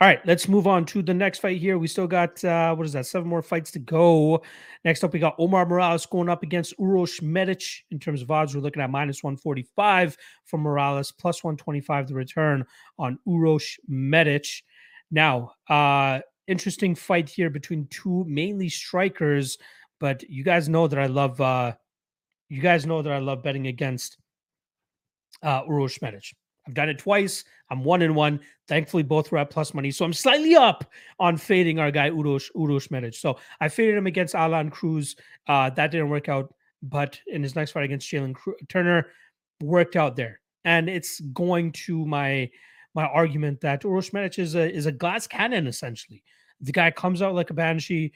All 0.00 0.08
right, 0.08 0.24
let's 0.24 0.48
move 0.48 0.66
on 0.66 0.86
to 0.86 1.02
the 1.02 1.12
next 1.12 1.40
fight 1.40 1.60
here. 1.60 1.76
We 1.76 1.86
still 1.86 2.06
got 2.06 2.42
uh, 2.42 2.74
what 2.74 2.86
is 2.86 2.94
that? 2.94 3.04
Seven 3.04 3.28
more 3.28 3.42
fights 3.42 3.70
to 3.72 3.78
go. 3.78 4.42
Next 4.82 5.04
up, 5.04 5.12
we 5.12 5.18
got 5.18 5.34
Omar 5.38 5.66
Morales 5.66 6.06
going 6.06 6.30
up 6.30 6.42
against 6.42 6.72
Uros 6.78 7.20
Medic. 7.20 7.62
In 7.90 7.98
terms 7.98 8.22
of 8.22 8.30
odds, 8.30 8.54
we're 8.54 8.62
looking 8.62 8.80
at 8.80 8.88
minus 8.88 9.22
145 9.22 10.16
for 10.46 10.56
Morales, 10.56 11.12
plus 11.12 11.44
125 11.44 12.08
the 12.08 12.14
return 12.14 12.64
on 12.98 13.18
Uros 13.26 13.78
Medic. 13.88 14.46
Now, 15.10 15.52
uh, 15.68 16.20
interesting 16.46 16.94
fight 16.94 17.28
here 17.28 17.50
between 17.50 17.86
two 17.90 18.24
mainly 18.26 18.70
strikers, 18.70 19.58
but 19.98 20.22
you 20.30 20.44
guys 20.44 20.66
know 20.66 20.88
that 20.88 20.98
I 20.98 21.08
love 21.08 21.38
uh, 21.42 21.74
you 22.48 22.62
guys 22.62 22.86
know 22.86 23.02
that 23.02 23.12
I 23.12 23.18
love 23.18 23.42
betting 23.42 23.66
against 23.66 24.16
uh 25.42 25.60
Uros 25.68 26.00
Medic. 26.00 26.34
I've 26.70 26.74
done 26.74 26.88
it 26.88 26.98
twice. 27.00 27.44
I'm 27.68 27.82
one 27.82 28.02
and 28.02 28.14
one. 28.14 28.40
Thankfully, 28.68 29.02
both 29.02 29.32
were 29.32 29.38
at 29.38 29.50
plus 29.50 29.74
money. 29.74 29.90
So 29.90 30.04
I'm 30.04 30.12
slightly 30.12 30.54
up 30.54 30.88
on 31.18 31.36
fading 31.36 31.80
our 31.80 31.90
guy 31.90 32.10
Uros 32.10 32.50
Uros 32.54 32.90
Medic. 32.92 33.14
So 33.14 33.38
I 33.60 33.68
faded 33.68 33.96
him 33.96 34.06
against 34.06 34.34
Aalon 34.34 34.70
Cruz. 34.70 35.16
Uh, 35.48 35.70
that 35.70 35.90
didn't 35.90 36.10
work 36.10 36.28
out, 36.28 36.54
but 36.82 37.18
in 37.26 37.42
his 37.42 37.56
next 37.56 37.72
fight 37.72 37.84
against 37.84 38.08
Jalen 38.08 38.36
Turner, 38.68 39.08
worked 39.60 39.96
out 39.96 40.14
there. 40.14 40.40
And 40.64 40.88
it's 40.88 41.20
going 41.20 41.72
to 41.72 42.06
my 42.06 42.48
my 42.94 43.04
argument 43.06 43.60
that 43.62 43.82
Uros 43.82 44.12
Medic 44.12 44.38
is 44.38 44.54
a 44.54 44.72
is 44.72 44.86
a 44.86 44.92
glass 44.92 45.26
cannon 45.26 45.66
essentially. 45.66 46.22
The 46.60 46.72
guy 46.72 46.90
comes 46.92 47.22
out 47.22 47.34
like 47.34 47.50
a 47.50 47.54
banshee, 47.54 48.12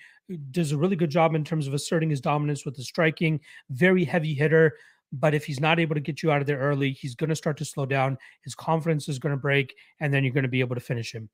does 0.52 0.70
a 0.70 0.76
really 0.76 0.96
good 0.96 1.10
job 1.10 1.34
in 1.34 1.44
terms 1.44 1.66
of 1.66 1.74
asserting 1.74 2.10
his 2.10 2.20
dominance 2.20 2.64
with 2.64 2.76
the 2.76 2.84
striking, 2.84 3.40
very 3.70 4.04
heavy 4.04 4.34
hitter. 4.34 4.74
But 5.12 5.34
if 5.34 5.44
he's 5.44 5.60
not 5.60 5.78
able 5.78 5.94
to 5.94 6.00
get 6.00 6.22
you 6.22 6.32
out 6.32 6.40
of 6.40 6.46
there 6.46 6.58
early, 6.58 6.90
he's 6.90 7.14
going 7.14 7.30
to 7.30 7.36
start 7.36 7.56
to 7.58 7.64
slow 7.64 7.86
down. 7.86 8.18
His 8.42 8.54
confidence 8.54 9.08
is 9.08 9.18
going 9.18 9.34
to 9.34 9.40
break, 9.40 9.74
and 10.00 10.12
then 10.12 10.24
you're 10.24 10.32
going 10.32 10.42
to 10.42 10.48
be 10.48 10.60
able 10.60 10.74
to 10.74 10.80
finish 10.80 11.14
him. 11.14 11.28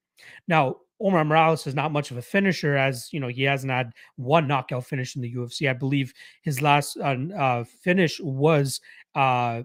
Now, 0.48 0.76
Omar 1.00 1.24
Morales 1.24 1.66
is 1.66 1.74
not 1.74 1.92
much 1.92 2.10
of 2.10 2.18
a 2.18 2.22
finisher, 2.22 2.76
as 2.76 3.08
you 3.10 3.20
know, 3.20 3.28
he 3.28 3.42
hasn't 3.42 3.72
had 3.72 3.92
one 4.16 4.46
knockout 4.46 4.84
finish 4.84 5.16
in 5.16 5.22
the 5.22 5.34
UFC. 5.34 5.68
I 5.68 5.72
believe 5.72 6.12
his 6.42 6.60
last 6.60 6.98
uh, 6.98 7.16
uh, 7.36 7.64
finish 7.64 8.20
was 8.20 8.80
uh, 9.14 9.62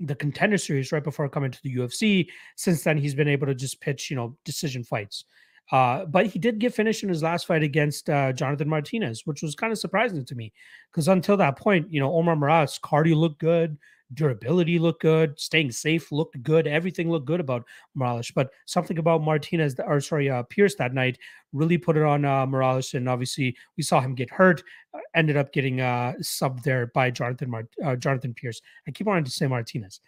the 0.00 0.14
contender 0.14 0.56
series 0.56 0.90
right 0.90 1.04
before 1.04 1.28
coming 1.28 1.50
to 1.50 1.62
the 1.62 1.76
UFC. 1.76 2.28
Since 2.56 2.82
then, 2.82 2.96
he's 2.96 3.14
been 3.14 3.28
able 3.28 3.46
to 3.46 3.54
just 3.54 3.80
pitch, 3.80 4.10
you 4.10 4.16
know, 4.16 4.36
decision 4.44 4.82
fights. 4.82 5.24
Uh, 5.72 6.04
but 6.04 6.26
he 6.26 6.38
did 6.38 6.58
get 6.58 6.74
finished 6.74 7.02
in 7.02 7.08
his 7.08 7.22
last 7.22 7.46
fight 7.46 7.62
against 7.62 8.10
uh, 8.10 8.32
Jonathan 8.32 8.68
Martinez, 8.68 9.26
which 9.26 9.42
was 9.42 9.54
kind 9.54 9.72
of 9.72 9.78
surprising 9.78 10.24
to 10.24 10.34
me 10.34 10.52
because 10.90 11.08
until 11.08 11.36
that 11.36 11.56
point, 11.56 11.90
you 11.92 12.00
know, 12.00 12.12
Omar 12.12 12.34
Morales 12.34 12.78
cardio 12.82 13.14
looked 13.14 13.38
good, 13.38 13.78
durability 14.14 14.78
looked 14.78 15.02
good, 15.02 15.38
staying 15.38 15.70
safe 15.70 16.10
looked 16.10 16.42
good, 16.42 16.66
everything 16.66 17.10
looked 17.10 17.26
good 17.26 17.40
about 17.40 17.64
Morales. 17.94 18.30
But 18.34 18.50
something 18.66 18.98
about 18.98 19.22
Martinez, 19.22 19.76
or 19.78 20.00
sorry, 20.00 20.28
uh, 20.28 20.42
Pearce 20.44 20.74
that 20.76 20.94
night 20.94 21.18
really 21.52 21.78
put 21.78 21.96
it 21.96 22.02
on 22.02 22.24
uh, 22.24 22.46
Morales, 22.46 22.94
and 22.94 23.08
obviously 23.08 23.56
we 23.76 23.82
saw 23.82 24.00
him 24.00 24.14
get 24.14 24.30
hurt. 24.30 24.62
Uh, 24.92 24.98
ended 25.14 25.36
up 25.36 25.52
getting 25.52 25.80
uh, 25.80 26.14
subbed 26.20 26.62
there 26.62 26.88
by 26.88 27.10
Jonathan 27.10 27.50
Mart- 27.50 27.74
uh, 27.84 27.96
Jonathan 27.96 28.34
Pearce. 28.34 28.60
I 28.88 28.90
keep 28.90 29.06
wanting 29.06 29.24
to 29.24 29.30
say 29.30 29.46
Martinez. 29.46 30.00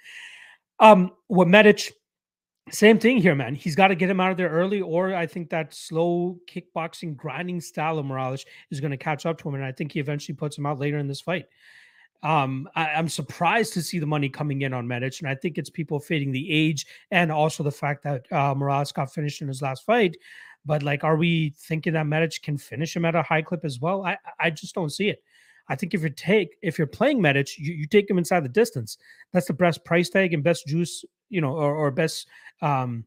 Um, 0.81 1.13
what 1.29 1.47
Medic 1.47 1.93
same 2.71 2.99
thing 2.99 3.19
here, 3.19 3.35
man. 3.35 3.55
He's 3.55 3.75
got 3.75 3.89
to 3.89 3.95
get 3.95 4.09
him 4.09 4.21
out 4.21 4.31
of 4.31 4.37
there 4.37 4.49
early, 4.49 4.81
or 4.81 5.15
I 5.15 5.27
think 5.27 5.51
that 5.51 5.75
slow 5.75 6.39
kickboxing, 6.49 7.17
grinding 7.17 7.61
style 7.61 7.99
of 7.99 8.07
Morales 8.07 8.45
is 8.71 8.81
going 8.81 8.93
to 8.93 8.97
catch 8.97 9.27
up 9.27 9.39
to 9.39 9.49
him. 9.49 9.57
And 9.57 9.65
I 9.65 9.73
think 9.73 9.93
he 9.93 10.01
eventually 10.01 10.37
puts 10.37 10.57
him 10.57 10.67
out 10.67 10.79
later 10.79 10.99
in 10.99 11.09
this 11.09 11.21
fight. 11.21 11.47
Um, 12.23 12.69
I, 12.77 12.91
am 12.91 13.09
surprised 13.09 13.73
to 13.75 13.83
see 13.83 13.99
the 13.99 14.07
money 14.07 14.29
coming 14.29 14.63
in 14.63 14.73
on 14.73 14.87
Medic, 14.87 15.19
and 15.19 15.29
I 15.29 15.35
think 15.35 15.59
it's 15.59 15.71
people 15.71 15.99
fading 15.99 16.31
the 16.31 16.53
age 16.53 16.87
and 17.11 17.33
also 17.33 17.65
the 17.65 17.73
fact 17.73 18.05
that 18.05 18.31
uh, 18.31 18.55
Morales 18.55 18.93
got 18.93 19.13
finished 19.13 19.43
in 19.43 19.49
his 19.49 19.61
last 19.61 19.85
fight. 19.85 20.17
But 20.65 20.85
like, 20.85 21.03
are 21.03 21.17
we 21.17 21.51
thinking 21.59 21.95
that 21.95 22.07
Medic 22.07 22.41
can 22.43 22.59
finish 22.59 22.95
him 22.95 23.05
at 23.05 23.17
a 23.17 23.23
high 23.23 23.43
clip 23.43 23.65
as 23.65 23.81
well? 23.81 24.05
I 24.05 24.19
I 24.39 24.51
just 24.51 24.75
don't 24.75 24.93
see 24.93 25.09
it. 25.09 25.21
I 25.69 25.75
think 25.75 25.95
if 25.95 26.03
you 26.03 26.11
take 26.11 26.57
if 26.63 26.79
you're 26.79 26.87
playing 26.87 27.21
Medic, 27.21 27.59
you, 27.59 27.73
you 27.73 27.87
take 27.87 28.09
him 28.09 28.19
inside 28.19 28.45
the 28.45 28.49
distance. 28.49 28.99
That's 29.33 29.47
the 29.47 29.55
best 29.55 29.85
price 29.85 30.09
tag 30.09 30.33
and 30.33 30.45
best 30.45 30.67
juice, 30.67 31.05
you 31.33 31.41
know, 31.41 31.55
or, 31.55 31.75
or 31.75 31.91
best 31.91 32.29
um 32.61 33.05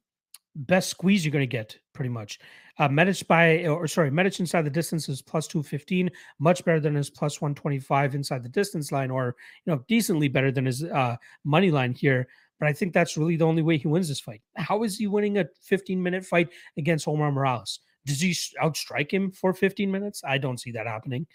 best 0.55 0.89
squeeze 0.89 1.25
you're 1.25 1.31
going 1.31 1.41
to 1.41 1.47
get 1.47 1.77
pretty 1.93 2.09
much. 2.09 2.39
Uh, 2.77 2.89
Medic 2.89 3.25
by 3.27 3.65
or 3.67 3.87
sorry, 3.87 4.11
Medic 4.11 4.39
inside 4.39 4.63
the 4.63 4.69
distance 4.69 5.07
is 5.07 5.21
plus 5.21 5.47
215, 5.47 6.09
much 6.39 6.65
better 6.65 6.79
than 6.79 6.95
his 6.95 7.09
plus 7.09 7.39
125 7.39 8.15
inside 8.15 8.43
the 8.43 8.49
distance 8.49 8.91
line, 8.91 9.11
or 9.11 9.35
you 9.65 9.73
know, 9.73 9.83
decently 9.87 10.27
better 10.27 10.51
than 10.51 10.65
his 10.65 10.83
uh 10.83 11.15
money 11.45 11.71
line 11.71 11.93
here. 11.93 12.27
But 12.59 12.67
I 12.67 12.73
think 12.73 12.93
that's 12.93 13.17
really 13.17 13.35
the 13.35 13.45
only 13.45 13.61
way 13.61 13.77
he 13.77 13.87
wins 13.87 14.07
this 14.07 14.19
fight. 14.19 14.41
How 14.55 14.83
is 14.83 14.97
he 14.97 15.07
winning 15.07 15.37
a 15.37 15.45
15 15.63 16.01
minute 16.01 16.25
fight 16.25 16.49
against 16.77 17.07
Omar 17.07 17.31
Morales? 17.31 17.79
Does 18.05 18.21
he 18.21 18.31
outstrike 18.61 19.11
him 19.11 19.31
for 19.31 19.53
15 19.53 19.91
minutes? 19.91 20.21
I 20.25 20.37
don't 20.37 20.59
see 20.59 20.71
that 20.71 20.87
happening. 20.87 21.27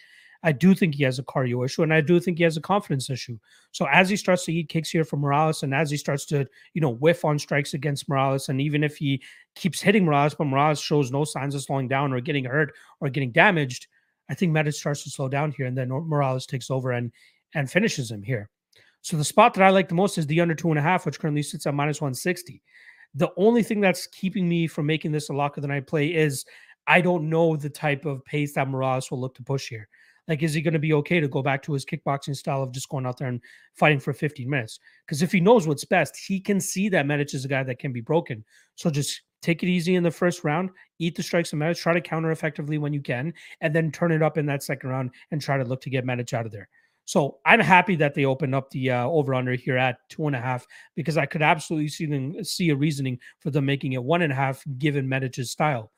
I 0.42 0.52
do 0.52 0.74
think 0.74 0.94
he 0.94 1.04
has 1.04 1.18
a 1.18 1.22
cardio 1.22 1.64
issue 1.64 1.82
and 1.82 1.92
I 1.92 2.00
do 2.00 2.18
think 2.18 2.38
he 2.38 2.44
has 2.44 2.56
a 2.56 2.62
confidence 2.62 3.10
issue. 3.10 3.38
So 3.72 3.86
as 3.92 4.08
he 4.08 4.16
starts 4.16 4.44
to 4.46 4.52
eat 4.52 4.68
kicks 4.68 4.90
here 4.90 5.04
from 5.04 5.20
Morales 5.20 5.62
and 5.62 5.74
as 5.74 5.90
he 5.90 5.96
starts 5.96 6.24
to, 6.26 6.46
you 6.72 6.80
know, 6.80 6.90
whiff 6.90 7.24
on 7.24 7.38
strikes 7.38 7.74
against 7.74 8.08
Morales, 8.08 8.48
and 8.48 8.60
even 8.60 8.82
if 8.82 8.96
he 8.96 9.22
keeps 9.54 9.80
hitting 9.80 10.04
Morales, 10.04 10.34
but 10.34 10.46
Morales 10.46 10.80
shows 10.80 11.10
no 11.10 11.24
signs 11.24 11.54
of 11.54 11.62
slowing 11.62 11.88
down 11.88 12.12
or 12.12 12.20
getting 12.20 12.44
hurt 12.44 12.72
or 13.00 13.10
getting 13.10 13.32
damaged, 13.32 13.86
I 14.30 14.34
think 14.34 14.52
Medic 14.52 14.74
starts 14.74 15.02
to 15.04 15.10
slow 15.10 15.28
down 15.28 15.52
here 15.52 15.66
and 15.66 15.76
then 15.76 15.88
Morales 15.88 16.46
takes 16.46 16.70
over 16.70 16.92
and 16.92 17.12
and 17.54 17.70
finishes 17.70 18.10
him 18.10 18.22
here. 18.22 18.48
So 19.02 19.16
the 19.16 19.24
spot 19.24 19.54
that 19.54 19.64
I 19.64 19.70
like 19.70 19.88
the 19.88 19.94
most 19.94 20.18
is 20.18 20.26
the 20.26 20.40
under 20.40 20.54
two 20.54 20.70
and 20.70 20.78
a 20.78 20.82
half, 20.82 21.04
which 21.04 21.18
currently 21.18 21.42
sits 21.42 21.66
at 21.66 21.74
minus 21.74 22.00
160. 22.00 22.62
The 23.14 23.30
only 23.36 23.62
thing 23.62 23.80
that's 23.80 24.06
keeping 24.06 24.48
me 24.48 24.66
from 24.66 24.86
making 24.86 25.12
this 25.12 25.30
a 25.30 25.32
lock 25.32 25.56
of 25.56 25.62
the 25.62 25.68
night 25.68 25.86
play 25.86 26.14
is 26.14 26.44
I 26.86 27.00
don't 27.00 27.28
know 27.28 27.56
the 27.56 27.70
type 27.70 28.04
of 28.04 28.24
pace 28.24 28.54
that 28.54 28.68
Morales 28.68 29.10
will 29.10 29.20
look 29.20 29.34
to 29.36 29.42
push 29.42 29.68
here. 29.68 29.88
Like, 30.28 30.42
is 30.42 30.54
he 30.54 30.62
going 30.62 30.74
to 30.74 30.80
be 30.80 30.92
okay 30.94 31.20
to 31.20 31.28
go 31.28 31.42
back 31.42 31.62
to 31.62 31.72
his 31.72 31.84
kickboxing 31.84 32.36
style 32.36 32.62
of 32.62 32.72
just 32.72 32.88
going 32.88 33.06
out 33.06 33.18
there 33.18 33.28
and 33.28 33.40
fighting 33.74 34.00
for 34.00 34.12
15 34.12 34.48
minutes? 34.48 34.78
Because 35.06 35.22
if 35.22 35.32
he 35.32 35.40
knows 35.40 35.66
what's 35.66 35.84
best, 35.84 36.16
he 36.16 36.40
can 36.40 36.60
see 36.60 36.88
that 36.88 37.06
Medic 37.06 37.34
is 37.34 37.44
a 37.44 37.48
guy 37.48 37.62
that 37.62 37.78
can 37.78 37.92
be 37.92 38.00
broken. 38.00 38.44
So 38.76 38.90
just 38.90 39.22
take 39.42 39.62
it 39.62 39.68
easy 39.68 39.96
in 39.96 40.02
the 40.02 40.10
first 40.10 40.44
round, 40.44 40.70
eat 40.98 41.16
the 41.16 41.22
strikes 41.22 41.52
of 41.52 41.58
Medic, 41.58 41.78
try 41.78 41.92
to 41.92 42.00
counter 42.00 42.30
effectively 42.30 42.78
when 42.78 42.92
you 42.92 43.00
can, 43.00 43.32
and 43.60 43.74
then 43.74 43.90
turn 43.90 44.12
it 44.12 44.22
up 44.22 44.38
in 44.38 44.46
that 44.46 44.62
second 44.62 44.90
round 44.90 45.10
and 45.30 45.40
try 45.40 45.56
to 45.56 45.64
look 45.64 45.80
to 45.82 45.90
get 45.90 46.04
Medic 46.04 46.32
out 46.32 46.46
of 46.46 46.52
there. 46.52 46.68
So 47.10 47.38
I'm 47.44 47.58
happy 47.58 47.96
that 47.96 48.14
they 48.14 48.24
opened 48.24 48.54
up 48.54 48.70
the 48.70 48.92
uh, 48.92 49.04
over 49.04 49.34
under 49.34 49.54
here 49.54 49.76
at 49.76 49.98
two 50.08 50.28
and 50.28 50.36
a 50.36 50.40
half 50.40 50.64
because 50.94 51.16
I 51.16 51.26
could 51.26 51.42
absolutely 51.42 51.88
see 51.88 52.06
them 52.06 52.44
see 52.44 52.70
a 52.70 52.76
reasoning 52.76 53.18
for 53.40 53.50
them 53.50 53.66
making 53.66 53.94
it 53.94 54.04
one 54.04 54.22
and 54.22 54.32
a 54.32 54.36
half 54.36 54.62
given 54.78 55.08
Medic's 55.08 55.50
style. 55.50 55.90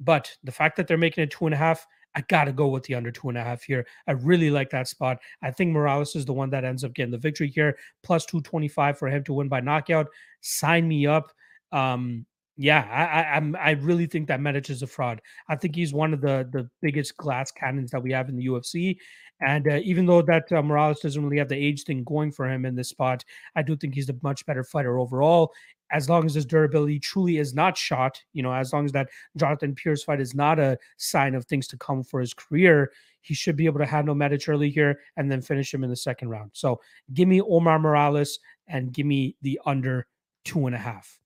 But 0.00 0.34
the 0.44 0.52
fact 0.52 0.76
that 0.76 0.86
they're 0.86 0.96
making 0.96 1.24
it 1.24 1.30
two 1.30 1.44
and 1.44 1.54
a 1.54 1.58
half, 1.58 1.86
I 2.16 2.22
got 2.28 2.46
to 2.46 2.52
go 2.52 2.68
with 2.68 2.82
the 2.84 2.94
under 2.94 3.12
two 3.12 3.28
and 3.28 3.36
a 3.36 3.44
half 3.44 3.62
here. 3.62 3.86
I 4.08 4.12
really 4.12 4.50
like 4.50 4.70
that 4.70 4.88
spot. 4.88 5.18
I 5.42 5.50
think 5.50 5.72
Morales 5.72 6.16
is 6.16 6.24
the 6.24 6.32
one 6.32 6.50
that 6.50 6.64
ends 6.64 6.82
up 6.82 6.94
getting 6.94 7.12
the 7.12 7.18
victory 7.18 7.48
here, 7.48 7.76
plus 8.02 8.24
225 8.24 8.98
for 8.98 9.08
him 9.08 9.22
to 9.24 9.34
win 9.34 9.48
by 9.48 9.60
knockout. 9.60 10.08
Sign 10.40 10.88
me 10.88 11.06
up. 11.06 11.30
Um, 11.72 12.24
yeah, 12.56 12.86
I, 12.90 13.38
I, 13.38 13.68
I 13.68 13.70
really 13.72 14.06
think 14.06 14.28
that 14.28 14.40
Medic 14.40 14.70
is 14.70 14.82
a 14.82 14.86
fraud. 14.86 15.20
I 15.48 15.56
think 15.56 15.76
he's 15.76 15.92
one 15.92 16.14
of 16.14 16.22
the 16.22 16.48
the 16.50 16.70
biggest 16.80 17.14
glass 17.18 17.50
cannons 17.50 17.90
that 17.90 18.02
we 18.02 18.12
have 18.12 18.30
in 18.30 18.36
the 18.36 18.46
UFC. 18.46 18.96
And 19.42 19.68
uh, 19.68 19.80
even 19.84 20.06
though 20.06 20.22
that 20.22 20.50
uh, 20.50 20.62
Morales 20.62 21.00
doesn't 21.00 21.22
really 21.22 21.36
have 21.36 21.50
the 21.50 21.56
age 21.56 21.84
thing 21.84 22.02
going 22.04 22.32
for 22.32 22.48
him 22.50 22.64
in 22.64 22.74
this 22.74 22.88
spot, 22.88 23.22
I 23.54 23.62
do 23.62 23.76
think 23.76 23.94
he's 23.94 24.08
a 24.08 24.16
much 24.22 24.46
better 24.46 24.64
fighter 24.64 24.98
overall. 24.98 25.52
As 25.90 26.08
long 26.08 26.26
as 26.26 26.34
his 26.34 26.44
durability 26.44 26.98
truly 26.98 27.38
is 27.38 27.54
not 27.54 27.76
shot, 27.76 28.20
you 28.32 28.42
know, 28.42 28.52
as 28.52 28.72
long 28.72 28.84
as 28.84 28.92
that 28.92 29.08
Jonathan 29.36 29.74
Pearce 29.74 30.02
fight 30.02 30.20
is 30.20 30.34
not 30.34 30.58
a 30.58 30.78
sign 30.96 31.34
of 31.34 31.44
things 31.44 31.68
to 31.68 31.76
come 31.76 32.02
for 32.02 32.20
his 32.20 32.34
career, 32.34 32.90
he 33.20 33.34
should 33.34 33.56
be 33.56 33.66
able 33.66 33.78
to 33.78 33.86
handle 33.86 34.14
Medic 34.14 34.48
early 34.48 34.70
here 34.70 35.00
and 35.16 35.30
then 35.30 35.40
finish 35.40 35.72
him 35.72 35.84
in 35.84 35.90
the 35.90 35.96
second 35.96 36.28
round. 36.28 36.50
So 36.54 36.80
give 37.14 37.28
me 37.28 37.40
Omar 37.40 37.78
Morales 37.78 38.38
and 38.66 38.92
give 38.92 39.06
me 39.06 39.36
the 39.42 39.60
under 39.64 40.06
two 40.44 40.66
and 40.66 40.74
a 40.74 40.78
half. 40.78 41.18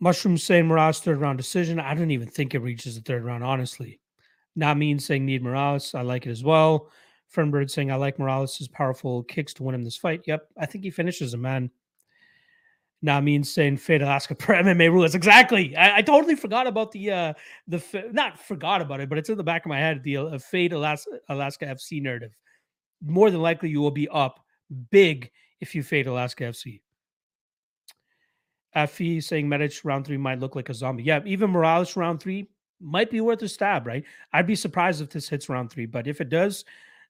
Mushroom 0.00 0.38
saying 0.38 0.66
Morales 0.66 1.00
third 1.00 1.20
round 1.20 1.38
decision. 1.38 1.80
I 1.80 1.94
don't 1.94 2.12
even 2.12 2.28
think 2.28 2.54
it 2.54 2.60
reaches 2.60 2.94
the 2.94 3.00
third 3.00 3.24
round, 3.24 3.42
honestly. 3.42 4.00
Not 4.54 4.76
mean 4.76 4.98
saying 4.98 5.24
need 5.24 5.42
Morales. 5.42 5.94
I 5.94 6.02
like 6.02 6.26
it 6.26 6.30
as 6.30 6.44
well. 6.44 6.90
Fernbird 7.34 7.70
saying 7.70 7.92
I 7.92 7.96
like 7.96 8.18
Morales' 8.18 8.68
powerful 8.68 9.22
kicks 9.24 9.52
to 9.54 9.62
win 9.62 9.74
him 9.74 9.82
this 9.82 9.96
fight. 9.96 10.22
Yep, 10.26 10.48
I 10.58 10.66
think 10.66 10.84
he 10.84 10.90
finishes 10.90 11.34
him, 11.34 11.42
man. 11.42 11.70
Not 13.00 13.22
mean 13.22 13.44
saying 13.44 13.76
fade 13.76 14.02
Alaska 14.02 14.34
per 14.34 14.54
MMA 14.62 14.92
rules. 14.92 15.14
Exactly. 15.14 15.76
I, 15.76 15.98
I, 15.98 16.02
totally 16.02 16.34
forgot 16.34 16.66
about 16.66 16.90
the 16.90 17.10
uh 17.12 17.32
the 17.68 17.82
not 18.12 18.38
forgot 18.38 18.80
about 18.80 19.00
it, 19.00 19.08
but 19.08 19.18
it's 19.18 19.28
in 19.28 19.36
the 19.36 19.44
back 19.44 19.64
of 19.64 19.68
my 19.68 19.78
head. 19.78 20.02
The 20.02 20.16
uh, 20.16 20.38
fade 20.38 20.72
Alaska 20.72 21.10
Alaska 21.28 21.66
FC 21.66 22.02
narrative. 22.02 22.36
More 23.00 23.30
than 23.30 23.40
likely, 23.40 23.70
you 23.70 23.80
will 23.80 23.92
be 23.92 24.08
up 24.08 24.40
big 24.90 25.30
if 25.60 25.74
you 25.74 25.82
fade 25.82 26.08
Alaska 26.08 26.44
FC. 26.44 26.80
Fe 28.86 29.20
saying 29.20 29.48
Medic 29.48 29.72
round 29.84 30.06
three 30.06 30.16
might 30.16 30.40
look 30.40 30.54
like 30.54 30.68
a 30.68 30.74
zombie. 30.74 31.02
Yeah, 31.02 31.20
even 31.24 31.50
Morales 31.50 31.96
round 31.96 32.20
three 32.20 32.48
might 32.80 33.10
be 33.10 33.20
worth 33.20 33.42
a 33.42 33.48
stab, 33.48 33.86
right? 33.86 34.04
I'd 34.32 34.46
be 34.46 34.54
surprised 34.54 35.00
if 35.00 35.10
this 35.10 35.28
hits 35.28 35.48
round 35.48 35.70
three, 35.70 35.86
but 35.86 36.06
if 36.06 36.20
it 36.20 36.28
does, 36.28 36.64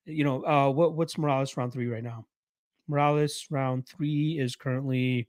you 0.05 0.25
know, 0.25 0.45
uh, 0.45 0.71
what 0.71 0.95
what's 0.95 1.19
Morales 1.19 1.57
round 1.57 1.73
three 1.73 1.89
right 1.89 2.05
now? 2.05 2.25
Morales 2.87 3.47
round 3.51 3.87
three 3.87 4.39
is 4.39 4.57
currently 4.57 5.29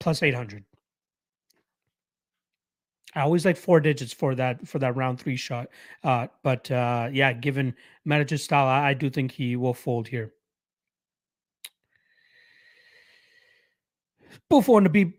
plus 0.00 0.22
eight 0.22 0.34
hundred. 0.34 0.64
I 3.14 3.20
always 3.20 3.44
like 3.44 3.56
four 3.56 3.78
digits 3.80 4.12
for 4.12 4.34
that 4.34 4.66
for 4.66 4.78
that 4.80 4.96
round 4.96 5.20
three 5.20 5.36
shot. 5.36 5.68
Uh, 6.02 6.26
but 6.42 6.70
uh, 6.70 7.08
yeah, 7.12 7.32
given 7.32 7.74
Medic's 8.04 8.42
style, 8.42 8.66
I, 8.66 8.90
I 8.90 8.94
do 8.94 9.08
think 9.08 9.30
he 9.30 9.56
will 9.56 9.74
fold 9.74 10.08
here. 10.08 10.32
Buffon 14.50 14.84
to 14.84 14.90
be 14.90 15.14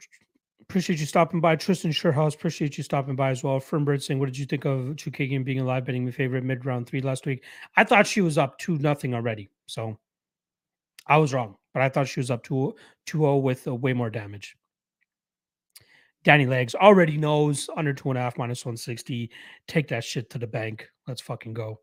Appreciate 0.69 0.99
you 0.99 1.05
stopping 1.05 1.39
by. 1.39 1.55
Tristan 1.55 1.91
Sherhouse, 1.91 2.33
appreciate 2.33 2.75
you 2.75 2.83
stopping 2.83 3.15
by 3.15 3.29
as 3.29 3.43
well. 3.43 3.59
Fernbird 3.59 4.01
saying, 4.01 4.19
What 4.19 4.25
did 4.25 4.37
you 4.37 4.47
think 4.47 4.65
of 4.65 4.95
Chookagian 4.95 5.45
being 5.45 5.59
alive 5.59 5.85
betting 5.85 6.05
my 6.05 6.11
favorite 6.11 6.43
mid 6.43 6.65
round 6.65 6.87
three 6.87 7.01
last 7.01 7.27
week? 7.27 7.43
I 7.77 7.83
thought 7.83 8.07
she 8.07 8.21
was 8.21 8.39
up 8.39 8.57
2 8.57 8.79
nothing 8.79 9.13
already. 9.13 9.49
So 9.67 9.99
I 11.07 11.17
was 11.17 11.33
wrong, 11.33 11.55
but 11.73 11.83
I 11.83 11.89
thought 11.89 12.07
she 12.07 12.19
was 12.19 12.31
up 12.31 12.43
2 12.43 12.75
0 13.09 13.37
with 13.37 13.67
uh, 13.67 13.75
way 13.75 13.93
more 13.93 14.09
damage. 14.09 14.55
Danny 16.23 16.47
Legs 16.47 16.73
already 16.73 17.17
knows 17.17 17.69
under 17.77 17.93
two 17.93 18.09
and 18.09 18.17
a 18.17 18.21
half 18.21 18.37
minus 18.37 18.65
160. 18.65 19.29
Take 19.67 19.87
that 19.89 20.03
shit 20.03 20.29
to 20.31 20.39
the 20.39 20.47
bank. 20.47 20.89
Let's 21.07 21.21
fucking 21.21 21.53
go. 21.53 21.79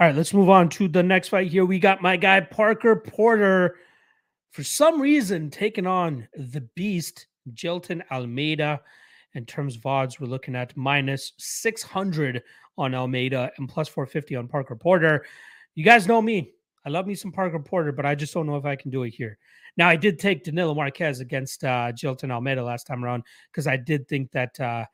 All 0.00 0.06
right, 0.06 0.14
let's 0.14 0.32
move 0.32 0.48
on 0.48 0.68
to 0.70 0.86
the 0.86 1.02
next 1.02 1.28
fight 1.28 1.50
here. 1.50 1.64
We 1.64 1.80
got 1.80 2.00
my 2.00 2.16
guy 2.16 2.40
Parker 2.40 2.94
Porter 2.94 3.76
for 4.52 4.62
some 4.62 5.00
reason 5.02 5.50
taking 5.50 5.88
on 5.88 6.28
the 6.36 6.60
beast, 6.76 7.26
Jailton 7.52 8.02
Almeida. 8.12 8.80
In 9.34 9.44
terms 9.44 9.76
of 9.76 9.84
odds, 9.84 10.20
we're 10.20 10.28
looking 10.28 10.54
at 10.54 10.76
minus 10.76 11.32
600 11.38 12.42
on 12.78 12.94
Almeida 12.94 13.50
and 13.58 13.68
plus 13.68 13.88
450 13.88 14.36
on 14.36 14.46
Parker 14.46 14.76
Porter. 14.76 15.26
You 15.74 15.84
guys 15.84 16.06
know 16.06 16.22
me. 16.22 16.52
I 16.86 16.90
love 16.90 17.06
me 17.06 17.14
some 17.14 17.32
Parker 17.32 17.58
Porter, 17.58 17.92
but 17.92 18.06
I 18.06 18.14
just 18.14 18.32
don't 18.32 18.46
know 18.46 18.56
if 18.56 18.64
I 18.64 18.76
can 18.76 18.90
do 18.90 19.02
it 19.02 19.10
here. 19.10 19.38
Now, 19.76 19.88
I 19.88 19.96
did 19.96 20.18
take 20.18 20.44
Danilo 20.44 20.74
Marques 20.74 21.20
against 21.20 21.64
uh, 21.64 21.92
Jailton 21.92 22.30
Almeida 22.30 22.62
last 22.62 22.86
time 22.86 23.04
around 23.04 23.24
because 23.50 23.66
I 23.66 23.76
did 23.76 24.08
think 24.08 24.30
that 24.32 24.58
uh, 24.58 24.84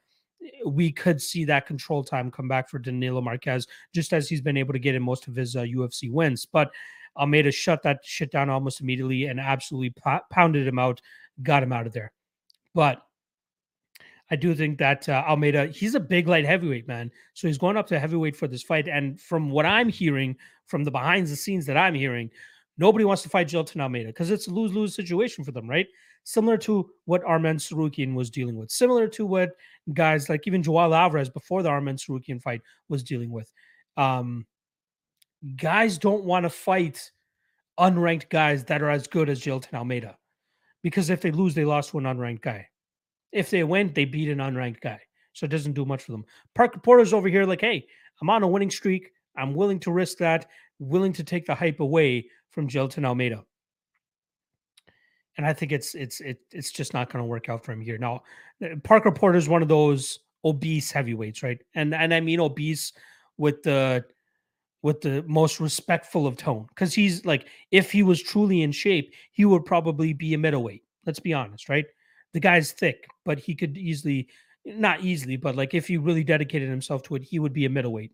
we 0.67 0.93
could 0.93 1.21
see 1.21 1.45
that 1.47 1.67
control 1.67 2.05
time 2.05 2.31
come 2.31 2.49
back 2.49 2.69
for 2.69 2.79
Danilo 2.79 3.21
Marques, 3.21 3.67
just 3.95 4.13
as 4.13 4.29
he's 4.29 4.41
been 4.41 4.57
able 4.57 4.73
to 4.73 4.79
get 4.79 4.95
in 4.95 5.03
most 5.03 5.29
of 5.29 5.35
his 5.35 5.57
uh, 5.57 5.63
UFC 5.63 6.11
wins. 6.11 6.47
But 6.47 6.71
Almeida 7.17 7.53
shut 7.53 7.83
that 7.83 8.01
shit 8.03 8.31
down 8.31 8.51
almost 8.51 8.81
immediately 8.81 9.27
and 9.27 9.39
absolutely 9.41 9.95
pounded 10.31 10.67
him 10.67 10.79
out, 10.79 11.01
got 11.43 11.63
him 11.63 11.73
out 11.73 11.87
of 11.87 11.93
there. 11.93 12.13
But 12.75 13.03
I 14.31 14.37
do 14.37 14.55
think 14.55 14.79
that 14.79 15.09
uh, 15.09 15.23
Almeida, 15.29 15.67
he's 15.67 15.95
a 15.95 16.01
big 16.01 16.29
light 16.29 16.47
heavyweight, 16.47 16.89
man. 16.89 17.11
So 17.35 17.47
he's 17.47 17.59
going 17.59 17.77
up 17.77 17.87
to 17.89 17.99
heavyweight 17.99 18.37
for 18.37 18.49
this 18.49 18.63
fight. 18.63 18.89
And 18.89 19.21
from 19.21 19.51
what 19.51 19.67
I'm 19.67 19.89
hearing, 19.89 20.37
from 20.67 20.83
the 20.83 20.91
behind 20.91 21.27
the 21.27 21.37
scenes 21.37 21.67
that 21.67 21.77
I'm 21.77 21.95
hearing, 21.95 22.31
nobody 22.79 23.05
wants 23.05 23.23
to 23.23 23.29
fight 23.29 23.49
Jailton 23.49 23.81
Almeida 23.81 24.09
because 24.09 24.31
it's 24.31 24.49
a 24.49 24.51
lose 24.51 24.73
lose 24.73 24.95
situation 24.95 25.45
for 25.45 25.53
them, 25.53 25.69
right? 25.69 25.87
Similar 26.25 26.57
to 26.59 26.91
what 27.05 27.23
Arman 27.25 27.57
Tsarukyan 27.57 28.15
was 28.15 28.31
dealing 28.31 28.57
with, 28.57 28.71
similar 28.71 29.09
to 29.09 29.27
what 29.27 29.51
guys 29.93 30.31
like 30.31 30.47
even 30.47 30.63
Joel 30.63 30.95
Alvarez 30.95 31.29
before 31.29 31.63
the 31.63 31.69
Arman 31.69 31.97
Tsarukyan 31.97 32.41
fight 32.41 32.63
was 32.89 33.03
dealing 33.03 33.31
with. 33.31 33.53
Um, 33.99 34.47
guys 35.57 35.99
don't 35.99 36.25
want 36.25 36.45
to 36.45 36.51
fight 36.51 37.11
unranked 37.79 38.31
guys 38.31 38.65
that 38.65 38.83
are 38.83 38.91
as 38.91 39.07
good 39.07 39.29
as 39.29 39.41
Jailton 39.41 39.75
Almeida 39.75 40.17
because 40.83 41.11
if 41.11 41.21
they 41.21 41.31
lose, 41.31 41.55
they 41.55 41.65
lost 41.65 41.91
to 41.91 41.99
an 41.99 42.05
unranked 42.05 42.41
guy. 42.41 42.69
If 43.35 43.51
they 43.51 43.65
win, 43.65 43.93
they 43.93 44.07
beat 44.07 44.31
an 44.31 44.39
unranked 44.39 44.81
guy. 44.81 45.01
So 45.35 45.45
it 45.45 45.51
doesn't 45.51 45.73
do 45.73 45.85
much 45.85 46.05
for 46.05 46.13
them. 46.13 46.25
Parker 46.55 46.79
Porter's 46.79 47.13
over 47.13 47.29
here 47.29 47.45
like, 47.45 47.61
hey, 47.61 47.87
I'm 48.23 48.31
on 48.31 48.43
a 48.43 48.49
winning 48.49 48.71
streak. 48.71 49.13
I'm 49.37 49.53
willing 49.53 49.81
to 49.81 49.93
risk 49.93 50.19
that, 50.19 50.47
willing 50.79 51.13
to 51.15 51.25
take 51.25 51.45
the 51.45 51.55
hype 51.55 51.81
away 51.81 52.29
from 52.51 52.69
Jailton 52.69 53.05
Almeida. 53.05 53.45
And 55.37 55.45
I 55.45 55.53
think 55.53 55.73
it's 55.73 55.97
it's 55.97 56.21
it, 56.21 56.39
it's 56.53 56.71
just 56.71 56.95
not 56.95 57.13
going 57.13 57.23
to 57.23 57.27
work 57.27 57.49
out 57.49 57.65
for 57.65 57.73
him 57.73 57.81
here. 57.81 57.99
Now, 57.99 58.23
uh, 58.65 58.77
Parker 58.85 59.11
Porter 59.11 59.37
is 59.37 59.49
one 59.49 59.63
of 59.63 59.69
those 59.69 60.21
obese 60.45 60.93
heavyweights, 60.93 61.43
right? 61.43 61.59
And 61.75 61.93
and 61.93 62.15
I 62.15 62.21
mean 62.21 62.39
obese 62.39 62.93
with 63.37 63.65
the 63.65 64.05
with 64.85 65.01
the 65.01 65.25
most 65.27 65.61
respectful 65.61 66.27
of 66.27 66.37
tone 66.37 66.67
because 66.69 66.95
he's 66.95 67.25
like 67.25 67.49
if 67.71 67.91
he 67.91 68.03
was 68.03 68.23
truly 68.23 68.63
in 68.63 68.71
shape 68.71 69.15
he 69.33 69.47
would 69.47 69.65
probably 69.65 70.13
be 70.13 70.35
a 70.35 70.39
middleweight 70.39 70.83
let's 71.07 71.19
be 71.19 71.33
honest 71.33 71.71
right 71.71 71.87
the 72.35 72.41
guy's 72.41 72.73
thick 72.73 73.09
but 73.25 73.39
he 73.39 73.55
could 73.55 73.79
easily 73.79 74.29
not 74.67 75.01
easily 75.01 75.37
but 75.37 75.57
like 75.57 75.73
if 75.73 75.87
he 75.87 75.97
really 75.97 76.23
dedicated 76.23 76.69
himself 76.69 77.03
to 77.03 77.15
it 77.15 77.23
he 77.23 77.39
would 77.39 77.55
be 77.55 77.65
a 77.65 77.71
middleweight 77.71 78.13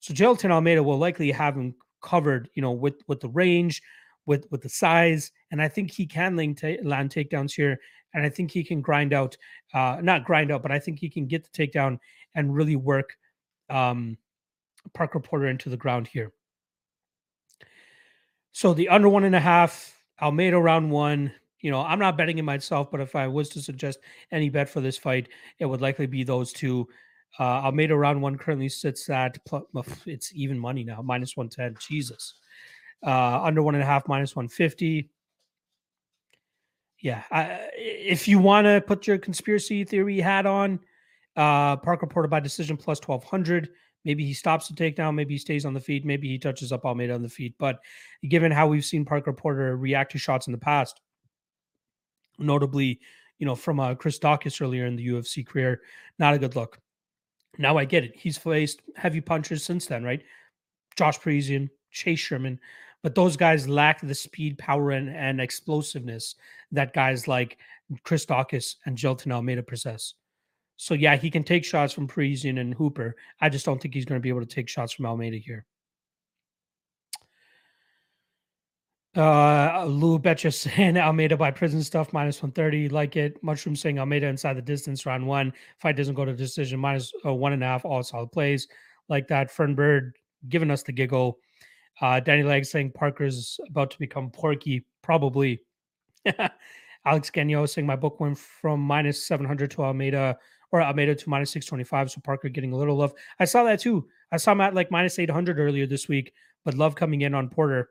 so 0.00 0.12
Jailton 0.12 0.50
Almeida 0.50 0.82
will 0.82 0.98
likely 0.98 1.30
have 1.30 1.54
him 1.54 1.76
covered 2.02 2.48
you 2.54 2.62
know 2.62 2.72
with 2.72 3.00
with 3.06 3.20
the 3.20 3.28
range 3.28 3.80
with 4.26 4.46
with 4.50 4.62
the 4.62 4.68
size 4.68 5.30
and 5.52 5.62
I 5.62 5.68
think 5.68 5.92
he 5.92 6.06
can 6.06 6.34
land, 6.36 6.58
ta- 6.58 6.82
land 6.82 7.10
takedowns 7.10 7.52
here 7.52 7.78
and 8.14 8.26
I 8.26 8.28
think 8.28 8.50
he 8.50 8.64
can 8.64 8.80
grind 8.80 9.12
out 9.12 9.36
uh 9.72 9.98
not 10.02 10.24
grind 10.24 10.50
out 10.50 10.62
but 10.62 10.72
I 10.72 10.80
think 10.80 10.98
he 10.98 11.08
can 11.08 11.26
get 11.26 11.44
the 11.44 11.66
takedown 11.66 11.98
and 12.34 12.52
really 12.52 12.76
work 12.76 13.16
um 13.70 14.18
Parker 14.94 15.20
Porter 15.20 15.46
into 15.46 15.68
the 15.68 15.76
ground 15.76 16.06
here. 16.06 16.32
So 18.52 18.74
the 18.74 18.88
under 18.88 19.08
one 19.08 19.24
and 19.24 19.34
a 19.34 19.40
half, 19.40 19.96
Almeida 20.20 20.58
round 20.58 20.90
one. 20.90 21.32
You 21.62 21.70
know, 21.70 21.80
I'm 21.80 21.98
not 21.98 22.18
betting 22.18 22.38
it 22.38 22.42
myself, 22.42 22.90
but 22.90 23.00
if 23.00 23.16
I 23.16 23.28
was 23.28 23.48
to 23.50 23.62
suggest 23.62 24.00
any 24.30 24.50
bet 24.50 24.68
for 24.68 24.80
this 24.80 24.98
fight, 24.98 25.28
it 25.58 25.66
would 25.66 25.80
likely 25.80 26.06
be 26.06 26.24
those 26.24 26.52
two. 26.52 26.88
Uh, 27.38 27.62
Almeida 27.64 27.96
round 27.96 28.20
one 28.20 28.36
currently 28.36 28.68
sits 28.68 29.08
at 29.08 29.38
it's 30.04 30.32
even 30.34 30.58
money 30.58 30.84
now, 30.84 31.00
minus 31.00 31.36
110. 31.36 31.76
Jesus. 31.80 32.34
Uh, 33.04 33.42
under 33.42 33.62
one 33.62 33.74
and 33.74 33.82
a 33.82 33.86
half, 33.86 34.06
minus 34.06 34.36
150. 34.36 35.08
Yeah. 37.00 37.22
I, 37.30 37.68
if 37.74 38.28
you 38.28 38.38
want 38.38 38.66
to 38.66 38.82
put 38.86 39.06
your 39.06 39.18
conspiracy 39.18 39.84
theory 39.84 40.20
hat 40.20 40.46
on, 40.46 40.80
uh, 41.36 41.76
Parker 41.76 42.06
Porter 42.06 42.28
by 42.28 42.40
decision 42.40 42.76
plus 42.76 43.00
1200. 43.00 43.70
Maybe 44.04 44.24
he 44.24 44.34
stops 44.34 44.68
the 44.68 44.74
takedown. 44.74 45.14
Maybe 45.14 45.34
he 45.34 45.38
stays 45.38 45.64
on 45.64 45.74
the 45.74 45.80
feet. 45.80 46.04
Maybe 46.04 46.28
he 46.28 46.38
touches 46.38 46.72
up 46.72 46.84
Almeida 46.84 47.14
on 47.14 47.22
the 47.22 47.28
feet. 47.28 47.54
But 47.58 47.78
given 48.28 48.50
how 48.50 48.66
we've 48.66 48.84
seen 48.84 49.04
Parker 49.04 49.32
Porter 49.32 49.76
react 49.76 50.12
to 50.12 50.18
shots 50.18 50.48
in 50.48 50.52
the 50.52 50.58
past, 50.58 51.00
notably, 52.38 53.00
you 53.38 53.46
know, 53.46 53.54
from 53.54 53.80
uh, 53.80 53.94
Chris 53.94 54.18
Daukaus 54.18 54.60
earlier 54.60 54.86
in 54.86 54.96
the 54.96 55.06
UFC 55.06 55.46
career, 55.46 55.82
not 56.18 56.34
a 56.34 56.38
good 56.38 56.56
look. 56.56 56.78
Now 57.58 57.76
I 57.76 57.84
get 57.84 58.04
it. 58.04 58.16
He's 58.16 58.38
faced 58.38 58.82
heavy 58.96 59.20
punches 59.20 59.64
since 59.64 59.86
then, 59.86 60.04
right? 60.04 60.22
Josh 60.96 61.20
Parisian, 61.20 61.70
Chase 61.90 62.20
Sherman, 62.20 62.58
but 63.02 63.14
those 63.14 63.36
guys 63.36 63.68
lack 63.68 64.00
the 64.00 64.14
speed, 64.14 64.58
power, 64.58 64.92
and, 64.92 65.08
and 65.08 65.40
explosiveness 65.40 66.36
that 66.70 66.94
guys 66.94 67.28
like 67.28 67.58
Chris 68.04 68.24
Daukaus 68.24 68.76
and 68.86 68.96
Jailton 68.96 69.32
Almeida 69.32 69.62
possess. 69.62 70.14
So 70.76 70.94
yeah, 70.94 71.16
he 71.16 71.30
can 71.30 71.44
take 71.44 71.64
shots 71.64 71.92
from 71.92 72.08
Parisian 72.08 72.58
and 72.58 72.74
Hooper. 72.74 73.16
I 73.40 73.48
just 73.48 73.66
don't 73.66 73.80
think 73.80 73.94
he's 73.94 74.04
going 74.04 74.20
to 74.20 74.22
be 74.22 74.28
able 74.28 74.40
to 74.40 74.46
take 74.46 74.68
shots 74.68 74.92
from 74.92 75.06
Almeida 75.06 75.36
here. 75.36 75.66
Uh, 79.14 79.84
Lou 79.86 80.18
Betcha 80.18 80.50
saying 80.52 80.96
Almeida 80.96 81.36
by 81.36 81.50
prison 81.50 81.82
stuff 81.82 82.12
minus 82.12 82.42
130. 82.42 82.88
Like 82.88 83.16
it. 83.16 83.42
Mushroom 83.42 83.76
saying 83.76 83.98
Almeida 83.98 84.26
inside 84.26 84.54
the 84.54 84.62
distance 84.62 85.04
round 85.06 85.26
one. 85.26 85.52
Fight 85.78 85.96
doesn't 85.96 86.14
go 86.14 86.24
to 86.24 86.32
decision 86.32 86.80
minus 86.80 87.12
uh, 87.24 87.32
one 87.32 87.52
and 87.52 87.62
a 87.62 87.66
half. 87.66 87.84
All 87.84 88.02
solid 88.02 88.32
plays 88.32 88.68
like 89.08 89.28
that. 89.28 89.54
Fernbird 89.54 90.12
giving 90.48 90.70
us 90.70 90.82
the 90.82 90.92
giggle. 90.92 91.38
Uh, 92.00 92.20
Danny 92.20 92.42
Leg 92.42 92.64
saying 92.64 92.92
Parker's 92.92 93.60
about 93.68 93.90
to 93.90 93.98
become 93.98 94.30
Porky. 94.30 94.84
Probably. 95.02 95.60
Alex 97.04 97.30
Gagnon 97.30 97.66
saying 97.66 97.86
my 97.86 97.96
book 97.96 98.20
went 98.20 98.38
from 98.38 98.80
minus 98.80 99.26
700 99.26 99.70
to 99.72 99.82
Almeida 99.82 100.38
or 100.70 100.80
it 100.80 101.18
to 101.18 101.28
minus 101.28 101.50
625. 101.50 102.12
So 102.12 102.20
Parker 102.22 102.48
getting 102.48 102.72
a 102.72 102.76
little 102.76 102.96
love. 102.96 103.12
I 103.38 103.44
saw 103.44 103.64
that 103.64 103.80
too. 103.80 104.08
I 104.30 104.38
saw 104.38 104.52
him 104.52 104.62
at 104.62 104.74
like 104.74 104.90
minus 104.90 105.18
800 105.18 105.58
earlier 105.58 105.86
this 105.86 106.08
week, 106.08 106.32
but 106.64 106.74
love 106.74 106.94
coming 106.94 107.20
in 107.20 107.34
on 107.34 107.50
Porter. 107.50 107.90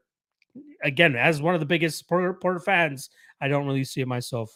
Again, 0.83 1.15
as 1.15 1.41
one 1.41 1.53
of 1.53 1.59
the 1.59 1.65
biggest 1.65 2.07
Porter, 2.07 2.33
Porter 2.33 2.59
fans, 2.59 3.09
I 3.39 3.47
don't 3.47 3.65
really 3.65 3.83
see 3.83 4.01
it 4.01 4.07
myself. 4.07 4.55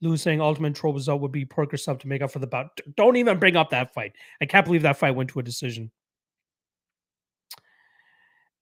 Lou 0.00 0.16
saying 0.16 0.40
ultimate 0.40 0.76
troll 0.76 0.94
result 0.94 1.20
would 1.20 1.32
be 1.32 1.44
Porker 1.44 1.76
sub 1.76 2.00
to 2.00 2.08
make 2.08 2.22
up 2.22 2.30
for 2.30 2.38
the 2.38 2.46
bout. 2.46 2.80
Don't 2.96 3.16
even 3.16 3.38
bring 3.38 3.56
up 3.56 3.70
that 3.70 3.92
fight. 3.92 4.12
I 4.40 4.46
can't 4.46 4.64
believe 4.64 4.82
that 4.82 4.96
fight 4.96 5.14
went 5.14 5.30
to 5.30 5.40
a 5.40 5.42
decision. 5.42 5.90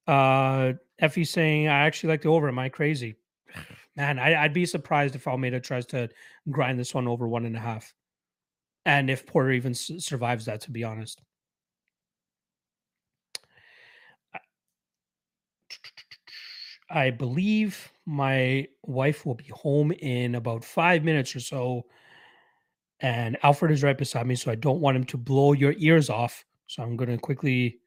Uh, 0.06 0.72
Effie 0.98 1.24
saying, 1.24 1.68
I 1.68 1.86
actually 1.86 2.10
like 2.10 2.22
the 2.22 2.30
over. 2.30 2.48
Am 2.48 2.58
I 2.58 2.68
crazy? 2.70 3.16
Man, 3.96 4.18
I, 4.18 4.42
would 4.42 4.52
be 4.54 4.66
surprised 4.66 5.14
if 5.14 5.26
Almeida 5.26 5.60
tries 5.60 5.86
to 5.86 6.08
grind 6.50 6.78
this 6.78 6.94
one 6.94 7.08
over 7.08 7.28
one 7.28 7.44
and 7.44 7.56
a 7.56 7.60
half 7.60 7.92
and 8.86 9.10
if 9.10 9.26
Porter 9.26 9.50
even 9.50 9.72
s- 9.72 9.90
survives 9.98 10.46
that, 10.46 10.62
to 10.62 10.70
be 10.70 10.84
honest. 10.84 11.20
I 16.88 17.10
believe 17.10 17.92
my 18.06 18.68
wife 18.82 19.26
will 19.26 19.34
be 19.34 19.50
home 19.52 19.92
in 19.92 20.34
about 20.36 20.64
five 20.64 21.02
minutes 21.04 21.34
or 21.34 21.40
so. 21.40 21.86
And 23.00 23.36
Alfred 23.42 23.72
is 23.72 23.82
right 23.82 23.98
beside 23.98 24.26
me, 24.26 24.36
so 24.36 24.50
I 24.50 24.54
don't 24.54 24.80
want 24.80 24.96
him 24.96 25.04
to 25.04 25.16
blow 25.16 25.52
your 25.52 25.74
ears 25.78 26.08
off. 26.08 26.44
So 26.66 26.82
I'm 26.82 26.96
going 26.96 27.10
to 27.10 27.18
quickly 27.18 27.80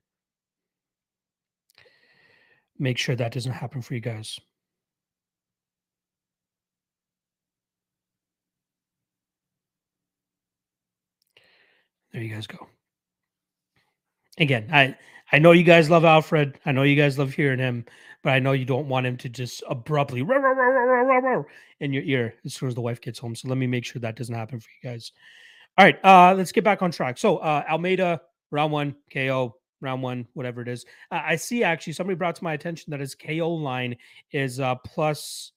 make 2.77 2.97
sure 2.97 3.15
that 3.15 3.33
doesn't 3.33 3.51
happen 3.51 3.81
for 3.81 3.93
you 3.93 3.99
guys. 3.99 4.39
There 12.11 12.21
you 12.21 12.33
guys 12.33 12.47
go. 12.47 12.67
Again, 14.37 14.69
I 14.71 14.95
I 15.31 15.39
know 15.39 15.51
you 15.51 15.63
guys 15.63 15.89
love 15.89 16.05
Alfred. 16.05 16.59
I 16.65 16.71
know 16.71 16.83
you 16.83 16.95
guys 16.95 17.19
love 17.19 17.33
hearing 17.33 17.59
him, 17.59 17.85
but 18.23 18.31
I 18.31 18.39
know 18.39 18.51
you 18.51 18.65
don't 18.65 18.87
want 18.87 19.05
him 19.05 19.17
to 19.17 19.29
just 19.29 19.63
abruptly 19.69 20.21
"Row, 20.21 20.37
row, 20.37 20.53
row, 20.53 20.71
row, 20.71 20.85
row, 20.85 21.03
row, 21.03 21.19
row," 21.37 21.45
in 21.79 21.93
your 21.93 22.03
ear 22.03 22.35
as 22.45 22.53
soon 22.53 22.69
as 22.69 22.75
the 22.75 22.81
wife 22.81 23.01
gets 23.01 23.19
home. 23.19 23.35
So 23.35 23.47
let 23.47 23.57
me 23.57 23.67
make 23.67 23.85
sure 23.85 23.99
that 24.01 24.15
doesn't 24.15 24.35
happen 24.35 24.59
for 24.59 24.69
you 24.81 24.89
guys. 24.89 25.11
All 25.77 25.85
right, 25.85 26.03
uh, 26.03 26.33
let's 26.35 26.51
get 26.51 26.63
back 26.63 26.81
on 26.81 26.91
track. 26.91 27.17
So 27.17 27.37
uh, 27.37 27.63
Almeida, 27.69 28.21
round 28.51 28.73
one, 28.73 28.95
KO, 29.13 29.55
round 29.81 30.01
one, 30.03 30.27
whatever 30.33 30.61
it 30.61 30.67
is. 30.67 30.85
Uh, 31.11 31.21
I 31.23 31.35
see 31.35 31.63
actually 31.63 31.93
somebody 31.93 32.15
brought 32.15 32.35
to 32.35 32.43
my 32.43 32.53
attention 32.53 32.91
that 32.91 32.99
his 32.99 33.15
KO 33.15 33.49
line 33.49 33.95
is 34.31 34.59
uh, 34.59 34.75
plus 34.75 35.51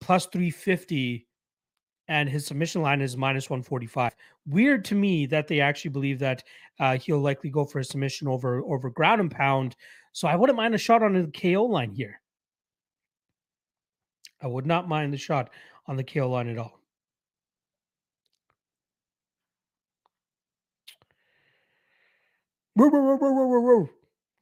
plus 0.00 0.26
350 0.26 1.26
and 2.08 2.28
his 2.28 2.46
submission 2.46 2.82
line 2.82 3.00
is 3.00 3.16
minus 3.16 3.48
145. 3.48 4.14
Weird 4.46 4.84
to 4.86 4.94
me 4.94 5.26
that 5.26 5.48
they 5.48 5.60
actually 5.60 5.90
believe 5.90 6.18
that 6.18 6.42
uh, 6.78 6.98
he'll 6.98 7.20
likely 7.20 7.50
go 7.50 7.64
for 7.64 7.78
a 7.78 7.84
submission 7.84 8.28
over 8.28 8.62
over 8.64 8.90
ground 8.90 9.20
and 9.20 9.30
pound. 9.30 9.76
So 10.12 10.28
I 10.28 10.36
wouldn't 10.36 10.56
mind 10.56 10.74
a 10.74 10.78
shot 10.78 11.02
on 11.02 11.14
the 11.14 11.30
KO 11.32 11.64
line 11.64 11.90
here. 11.90 12.20
I 14.42 14.46
would 14.46 14.66
not 14.66 14.88
mind 14.88 15.12
the 15.12 15.18
shot 15.18 15.50
on 15.86 15.96
the 15.96 16.04
KO 16.04 16.28
line 16.30 16.48
at 16.48 16.58
all. 16.58 16.78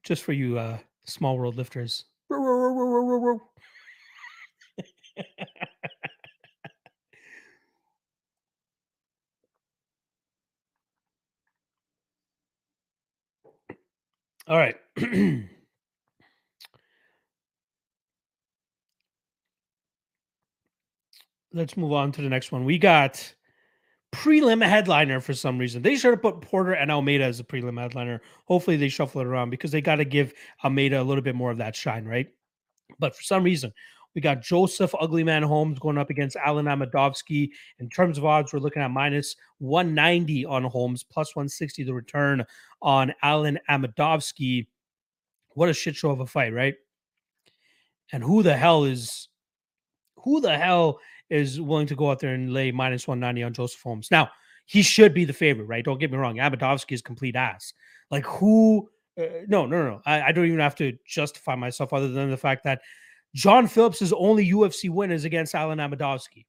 Just 0.03 0.25
for 0.25 0.33
you 0.33 0.59
uh, 0.59 0.79
small 1.05 1.39
world 1.39 1.57
lifters. 1.57 2.05
All 14.53 14.59
right. 14.59 14.77
Let's 21.55 21.75
move 21.79 21.93
on 21.95 22.13
to 22.13 22.21
the 22.21 22.29
next 22.29 22.53
one. 22.53 22.67
We 22.67 22.77
got 22.77 23.33
prelim 24.15 24.63
headliner 24.63 25.23
for 25.23 25.33
some 25.33 25.57
reason. 25.57 25.81
They 25.81 25.97
should 25.97 26.11
have 26.11 26.21
put 26.21 26.43
Porter 26.43 26.75
and 26.75 26.91
Almeida 26.91 27.25
as 27.25 27.41
a 27.41 27.45
prelim 27.45 27.81
headliner. 27.81 28.21
Hopefully 28.45 28.77
they 28.77 28.91
shuffle 28.91 29.23
it 29.23 29.27
around 29.27 29.49
because 29.49 29.71
they 29.71 29.81
got 29.81 29.97
to 29.97 30.05
give 30.05 30.35
Almeida 30.63 31.01
a 31.01 31.03
little 31.03 31.23
bit 31.23 31.35
more 31.35 31.51
of 31.51 31.57
that 31.57 31.75
shine, 31.75 32.05
right? 32.05 32.29
But 32.99 33.17
for 33.17 33.23
some 33.23 33.45
reason, 33.45 33.73
we 34.15 34.21
got 34.21 34.43
Joseph 34.43 34.93
Uglyman 34.93 35.45
Holmes 35.45 35.79
going 35.79 35.99
up 35.99 36.11
against 36.11 36.37
Alen 36.37 36.67
Amedovski. 36.67 37.51
In 37.79 37.89
terms 37.89 38.19
of 38.19 38.25
odds, 38.25 38.53
we're 38.53 38.59
looking 38.59 38.83
at 38.83 38.91
minus 38.91 39.37
190 39.59 40.45
on 40.47 40.65
Holmes, 40.65 41.03
plus 41.03 41.35
160 41.35 41.85
the 41.85 41.95
return 41.95 42.45
on 42.83 43.13
Alen 43.25 43.59
Amedovski. 43.71 44.67
What 45.51 45.69
a 45.69 45.75
shit 45.75 45.97
show 45.97 46.11
of 46.11 46.21
a 46.21 46.27
fight, 46.27 46.53
right? 46.53 46.75
And 48.13 48.23
who 48.23 48.43
the 48.43 48.57
hell 48.57 48.85
is 48.85 49.29
who 50.17 50.41
the 50.41 50.57
hell 50.57 51.01
is 51.31 51.61
willing 51.61 51.87
to 51.87 51.97
go 51.97 52.11
out 52.11 52.21
there 52.21 52.35
and 52.35 52.53
lay 52.53 52.71
minus 52.71 53.09
190 53.09 53.43
on 53.43 53.55
Joseph 53.55 53.83
Holmes? 53.83 54.11
Now, 54.11 54.31
he 54.67 54.83
should 54.83 55.15
be 55.15 55.25
the 55.25 55.33
favorite, 55.33 55.65
right? 55.65 55.85
Don't 55.85 55.99
get 55.99 56.13
me 56.13 56.19
wrong. 56.19 56.37
Amedovski 56.37 56.93
is 56.93 57.03
complete 57.03 57.35
ass. 57.35 57.73
Like 58.11 58.25
who 58.25 58.89
uh, 59.19 59.25
no, 59.47 59.67
no, 59.67 59.85
no. 59.85 60.03
I, 60.07 60.23
I 60.23 60.33
don't 60.33 60.47
even 60.47 60.59
have 60.59 60.75
to 60.77 60.97
justify 61.07 61.55
myself 61.55 61.93
other 61.93 62.09
than 62.09 62.31
the 62.31 62.37
fact 62.37 62.65
that 62.65 62.81
John 63.35 63.67
Phillips' 63.67 64.13
only 64.13 64.51
UFC 64.51 64.91
win 64.91 65.11
is 65.11 65.25
against 65.25 65.55
Alen 65.55 65.79
Amedovski. 65.79 66.47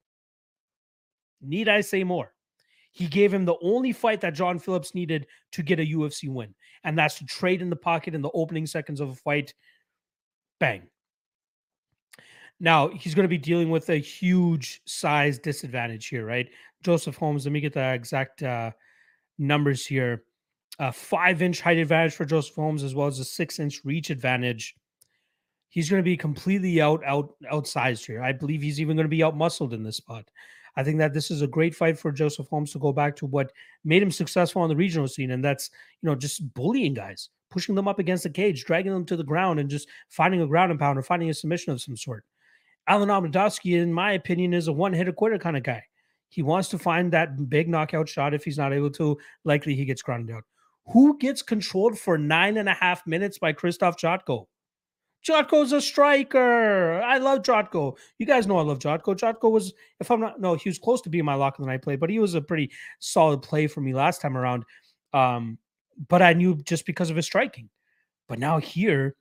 Need 1.41 1.69
I 1.69 1.81
say 1.81 2.03
more? 2.03 2.33
He 2.91 3.07
gave 3.07 3.33
him 3.33 3.45
the 3.45 3.57
only 3.61 3.91
fight 3.91 4.21
that 4.21 4.35
John 4.35 4.59
Phillips 4.59 4.93
needed 4.93 5.27
to 5.53 5.63
get 5.63 5.79
a 5.79 5.85
UFC 5.85 6.29
win, 6.29 6.53
and 6.83 6.97
that's 6.97 7.17
to 7.19 7.25
trade 7.25 7.61
in 7.61 7.69
the 7.69 7.75
pocket 7.75 8.13
in 8.13 8.21
the 8.21 8.31
opening 8.33 8.67
seconds 8.67 9.01
of 9.01 9.09
a 9.09 9.15
fight. 9.15 9.53
Bang. 10.59 10.83
Now 12.59 12.89
he's 12.89 13.15
going 13.15 13.23
to 13.23 13.29
be 13.29 13.37
dealing 13.37 13.71
with 13.71 13.89
a 13.89 13.97
huge 13.97 14.81
size 14.85 15.39
disadvantage 15.39 16.07
here, 16.07 16.25
right? 16.25 16.47
Joseph 16.83 17.17
Holmes, 17.17 17.45
let 17.45 17.51
me 17.51 17.61
get 17.61 17.73
the 17.73 17.93
exact 17.93 18.43
uh, 18.43 18.71
numbers 19.37 19.85
here. 19.85 20.23
A 20.79 20.91
five 20.91 21.41
inch 21.41 21.61
height 21.61 21.77
advantage 21.77 22.13
for 22.13 22.25
Joseph 22.25 22.55
Holmes, 22.55 22.83
as 22.83 22.93
well 22.93 23.07
as 23.07 23.19
a 23.19 23.25
six 23.25 23.59
inch 23.59 23.81
reach 23.83 24.11
advantage 24.11 24.75
he's 25.73 25.89
going 25.89 25.99
to 25.99 26.03
be 26.03 26.15
completely 26.15 26.79
out 26.81 27.03
out 27.03 27.33
outsized 27.51 28.05
here. 28.05 28.21
I 28.21 28.31
believe 28.31 28.61
he's 28.61 28.79
even 28.79 28.95
going 28.95 29.05
to 29.05 29.17
be 29.17 29.23
out 29.23 29.35
muscled 29.35 29.73
in 29.73 29.83
this 29.83 29.97
spot. 29.97 30.29
I 30.75 30.83
think 30.83 30.99
that 30.99 31.13
this 31.13 31.31
is 31.31 31.41
a 31.41 31.47
great 31.47 31.75
fight 31.75 31.97
for 31.97 32.11
Joseph 32.11 32.47
Holmes 32.47 32.71
to 32.71 32.79
go 32.79 32.93
back 32.93 33.15
to 33.17 33.25
what 33.25 33.51
made 33.83 34.03
him 34.03 34.11
successful 34.11 34.61
on 34.61 34.69
the 34.69 34.75
regional 34.75 35.07
scene, 35.07 35.31
and 35.31 35.43
that's 35.43 35.71
you 36.01 36.09
know 36.09 36.15
just 36.15 36.53
bullying 36.53 36.93
guys, 36.93 37.29
pushing 37.49 37.73
them 37.73 37.87
up 37.87 37.97
against 37.97 38.23
the 38.23 38.29
cage, 38.29 38.65
dragging 38.65 38.93
them 38.93 39.05
to 39.05 39.17
the 39.17 39.23
ground, 39.23 39.59
and 39.59 39.69
just 39.69 39.89
finding 40.09 40.41
a 40.41 40.47
ground 40.47 40.69
and 40.69 40.79
pound 40.79 40.97
or 40.97 41.03
finding 41.03 41.29
a 41.29 41.33
submission 41.33 41.73
of 41.73 41.81
some 41.81 41.97
sort. 41.97 42.23
Alen 42.87 43.07
Amedovski, 43.07 43.81
in 43.81 43.91
my 43.91 44.11
opinion, 44.11 44.53
is 44.53 44.67
a 44.67 44.73
one-hitter 44.73 45.13
quitter 45.13 45.39
kind 45.39 45.57
of 45.57 45.63
guy. 45.63 45.83
He 46.29 46.43
wants 46.43 46.69
to 46.69 46.77
find 46.77 47.11
that 47.13 47.49
big 47.49 47.67
knockout 47.69 48.09
shot. 48.09 48.33
If 48.33 48.43
he's 48.43 48.57
not 48.57 48.73
able 48.73 48.91
to, 48.91 49.17
likely 49.43 49.73
he 49.73 49.85
gets 49.85 50.01
grounded 50.01 50.35
out. 50.35 50.43
Who 50.91 51.17
gets 51.17 51.41
controlled 51.41 51.97
for 51.97 52.17
nine 52.17 52.57
and 52.57 52.67
a 52.67 52.73
half 52.73 53.07
minutes 53.07 53.37
by 53.37 53.53
Christoph 53.53 53.97
Jotko? 53.97 54.47
Jotko's 55.27 55.71
a 55.71 55.81
striker. 55.81 57.01
I 57.01 57.17
love 57.17 57.43
Jotko. 57.43 57.95
You 58.17 58.25
guys 58.25 58.45
know 58.45 58.57
I 58.57 58.63
love 58.63 58.79
Jotko. 58.79 59.15
Jotko 59.15 59.49
was, 59.49 59.73
if 59.99 60.11
I'm 60.11 60.19
not, 60.19 60.39
no, 60.39 60.55
he 60.55 60.69
was 60.69 60.77
close 60.77 61.01
to 61.01 61.09
being 61.09 61.25
my 61.25 61.35
lock 61.35 61.57
of 61.57 61.65
the 61.65 61.71
night 61.71 61.81
play, 61.81 61.95
but 61.95 62.09
he 62.09 62.19
was 62.19 62.33
a 62.33 62.41
pretty 62.41 62.71
solid 62.99 63.41
play 63.41 63.67
for 63.67 63.81
me 63.81 63.93
last 63.93 64.21
time 64.21 64.37
around. 64.37 64.63
Um, 65.13 65.57
but 66.09 66.21
I 66.21 66.33
knew 66.33 66.55
just 66.63 66.85
because 66.85 67.09
of 67.09 67.15
his 67.15 67.25
striking. 67.25 67.69
But 68.27 68.39
now 68.39 68.57
here, 68.57 69.15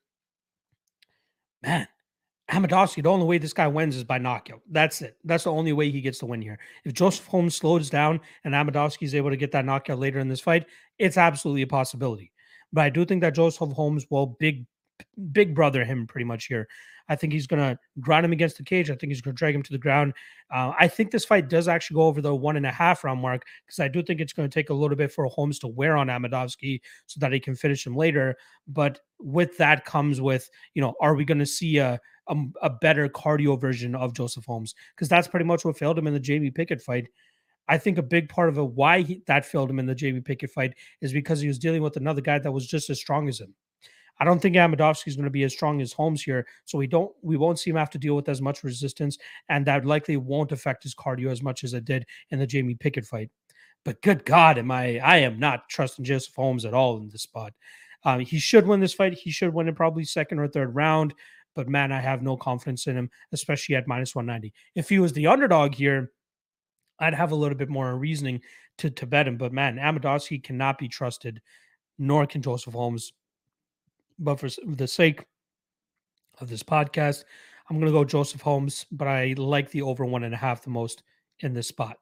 man, 1.62 1.86
Amedovski, 2.50 3.03
the 3.03 3.11
only 3.11 3.26
way 3.26 3.38
this 3.38 3.53
guy 3.53 3.68
wins 3.68 3.96
is 3.96 4.05
by 4.05 4.18
knockout. 4.18 4.61
That's 4.70 5.03
it. 5.03 5.16
That's 5.24 5.44
the 5.44 5.53
only 5.53 5.72
way 5.72 5.90
he 5.90 6.00
gets 6.00 6.18
to 6.18 6.26
win 6.26 6.42
here. 6.42 6.59
If 6.84 6.94
Joseph 6.94 7.26
Holmes 7.26 7.57
slows 7.57 7.88
down 7.88 8.20
and 8.44 8.55
Amedovski 8.55 9.03
is 9.03 9.14
able 9.14 9.30
to 9.30 9.36
get 9.36 9.53
that 9.53 9.64
knockout 9.64 9.98
later 9.98 10.18
in 10.18 10.28
this 10.28 10.40
fight, 10.40 10.66
it's 10.98 11.16
absolutely 11.16 11.62
a 11.62 11.66
possibility. 11.66 12.32
But 12.72 12.82
I 12.82 12.90
do 12.90 13.05
think 13.05 13.20
that 13.20 13.34
Joseph 13.34 13.70
Holmes 13.70 14.07
will 14.11 14.26
big 14.38 14.66
big 15.32 15.55
brother 15.55 15.84
him 15.84 16.07
pretty 16.07 16.24
much 16.24 16.46
here. 16.46 16.68
I 17.09 17.16
think 17.16 17.32
he's 17.32 17.46
going 17.46 17.61
to 17.61 17.78
grind 18.00 18.24
him 18.24 18.32
against 18.32 18.57
the 18.57 18.62
cage. 18.62 18.90
I 18.90 18.94
think 18.94 19.11
he's 19.11 19.20
going 19.20 19.34
to 19.34 19.38
drag 19.38 19.55
him 19.55 19.62
to 19.64 19.72
the 19.72 19.78
ground. 19.78 20.14
Uh, 20.50 20.72
I 20.78 20.88
think 20.88 21.11
this 21.11 21.24
fight 21.24 21.48
does 21.48 21.68
actually 21.68 21.96
go 21.96 22.03
over 22.03 22.20
the 22.20 22.34
one 22.34 22.57
and 22.57 22.66
a 22.66 22.70
half 22.70 23.05
round 23.05 23.20
mark 23.20 23.44
because 23.66 23.80
I 23.80 23.88
do 23.88 24.03
think 24.03 24.20
it's 24.20 24.32
going 24.32 24.48
to 24.48 24.55
take 24.55 24.70
a 24.70 24.74
little 24.74 24.96
bit 24.96 25.12
for 25.12 25.26
Holmes 25.26 25.59
to 25.61 25.68
wear 25.68 25.96
on 25.96 26.07
Amedovski 26.07 26.80
so 27.07 27.18
that 27.20 27.32
he 27.32 27.40
can 27.40 27.57
finish 27.57 27.86
him 27.86 27.96
later. 27.96 28.36
But 28.68 29.00
with 29.18 29.57
that 29.59 29.84
comes 29.84 30.20
with, 30.20 30.48
you 30.74 30.82
know, 30.82 30.94
are 31.00 31.14
we 31.14 31.24
going 31.24 31.38
to 31.38 31.46
see 31.46 31.78
a, 31.78 32.00
a, 32.28 32.36
a 32.62 32.70
better 32.70 33.09
cardio 33.09 33.61
version 33.61 33.94
of 33.94 34.14
Joseph 34.14 34.44
Holmes? 34.44 34.74
Because 34.94 35.09
that's 35.09 35.28
pretty 35.28 35.46
much 35.46 35.64
what 35.64 35.78
failed 35.78 35.98
him 35.98 36.07
in 36.07 36.14
the 36.14 36.20
Jamie 36.20 36.50
Pickett 36.50 36.80
fight. 36.80 37.09
I 37.68 37.78
think 37.78 37.98
a 37.98 38.03
big 38.03 38.28
part 38.28 38.48
of 38.48 38.59
it, 38.59 38.62
why 38.62 39.03
he, 39.03 39.22
that 39.26 39.46
failed 39.46 39.70
him 39.70 39.78
in 39.78 39.86
the 39.86 39.94
Jamie 39.94 40.20
Pickett 40.20 40.50
fight 40.50 40.74
is 41.00 41.12
because 41.12 41.40
he 41.40 41.48
was 41.48 41.59
dealing 41.59 41.82
with 41.82 41.96
another 41.96 42.20
guy 42.20 42.38
that 42.38 42.53
was 42.53 42.66
just 42.66 42.90
as 42.90 42.98
strong 42.98 43.28
as 43.28 43.40
him. 43.40 43.55
I 44.21 44.25
don't 44.25 44.41
think 44.41 44.57
Amedovski 44.57 45.09
is 45.09 45.17
going 45.17 45.25
to 45.25 45.31
be 45.31 45.43
as 45.43 45.53
strong 45.53 45.81
as 45.81 45.93
Holmes 45.93 46.23
here, 46.23 46.47
so 46.65 46.79
we 46.79 46.87
don't 46.87 47.13
we 47.23 47.37
won't 47.37 47.59
see 47.59 47.71
him 47.71 47.77
have 47.77 47.91
to 47.91 47.99
deal 47.99 48.15
with 48.15 48.29
as 48.29 48.41
much 48.41 48.63
resistance, 48.63 49.19
and 49.49 49.67
that 49.67 49.85
likely 49.85 50.17
won't 50.17 50.53
affect 50.53 50.83
his 50.83 50.95
cardio 50.95 51.31
as 51.31 51.43
much 51.43 51.65
as 51.65 51.75
it 51.75 51.85
did 51.85 52.07
in 52.31 52.39
the 52.39 52.47
Jamie 52.47 52.75
Pickett 52.75 53.07
fight. 53.07 53.31
But 53.85 54.01
good 54.03 54.25
God, 54.25 54.59
am 54.59 54.71
I 54.71 54.99
I 54.99 55.19
am 55.19 55.39
not 55.39 55.69
trusting 55.69 56.05
Joseph 56.05 56.35
Holmes 56.35 56.65
at 56.65 56.75
all 56.75 56.99
in 56.99 57.09
this 57.09 57.23
spot. 57.23 57.53
Um, 58.05 58.21
he 58.21 58.39
should 58.39 58.67
win 58.67 58.81
this 58.81 58.95
fight. 58.95 59.15
He 59.15 59.31
should 59.31 59.55
win 59.55 59.69
it 59.69 59.77
probably 59.77 60.05
second 60.05 60.39
or 60.39 60.49
third 60.49 60.75
round. 60.75 61.15
But 61.55 61.69
man, 61.69 61.93
I 61.93 62.01
have 62.01 62.23
no 62.23 62.37
confidence 62.37 62.87
in 62.87 62.97
him, 62.97 63.11
especially 63.33 63.75
at 63.75 63.87
minus 63.87 64.15
190. 64.15 64.55
If 64.75 64.89
he 64.89 64.99
was 64.99 65.13
the 65.13 65.27
underdog 65.27 65.75
here, 65.75 66.13
I'd 66.99 67.15
have 67.15 67.33
a 67.33 67.37
little 67.37 67.57
bit 67.57 67.69
more 67.69 67.97
reasoning 67.97 68.41
to, 68.79 68.91
to 68.91 69.07
bet 69.07 69.29
him. 69.29 69.37
But 69.37 69.53
man, 69.53 69.77
Amedovski 69.77 70.43
cannot 70.43 70.79
be 70.79 70.89
trusted, 70.89 71.43
nor 71.99 72.27
can 72.27 72.43
Joseph 72.43 72.75
Holmes. 72.75 73.13
But 74.19 74.41
for 74.41 74.49
the 74.67 74.87
sake 74.87 75.25
of 76.41 76.49
this 76.49 76.63
podcast, 76.63 77.25
I'm 77.69 77.77
going 77.79 77.91
to 77.91 77.99
go 77.99 78.05
Joseph 78.05 78.41
Holmes, 78.41 78.87
but 78.91 79.09
I 79.09 79.35
like 79.37 79.71
the 79.71 79.83
over 79.83 80.05
one 80.05 80.25
and 80.25 80.35
a 80.35 80.39
half 80.39 80.63
the 80.63 80.71
most 80.71 81.03
in 81.41 81.55
this 81.55 81.69
spot. 81.69 81.99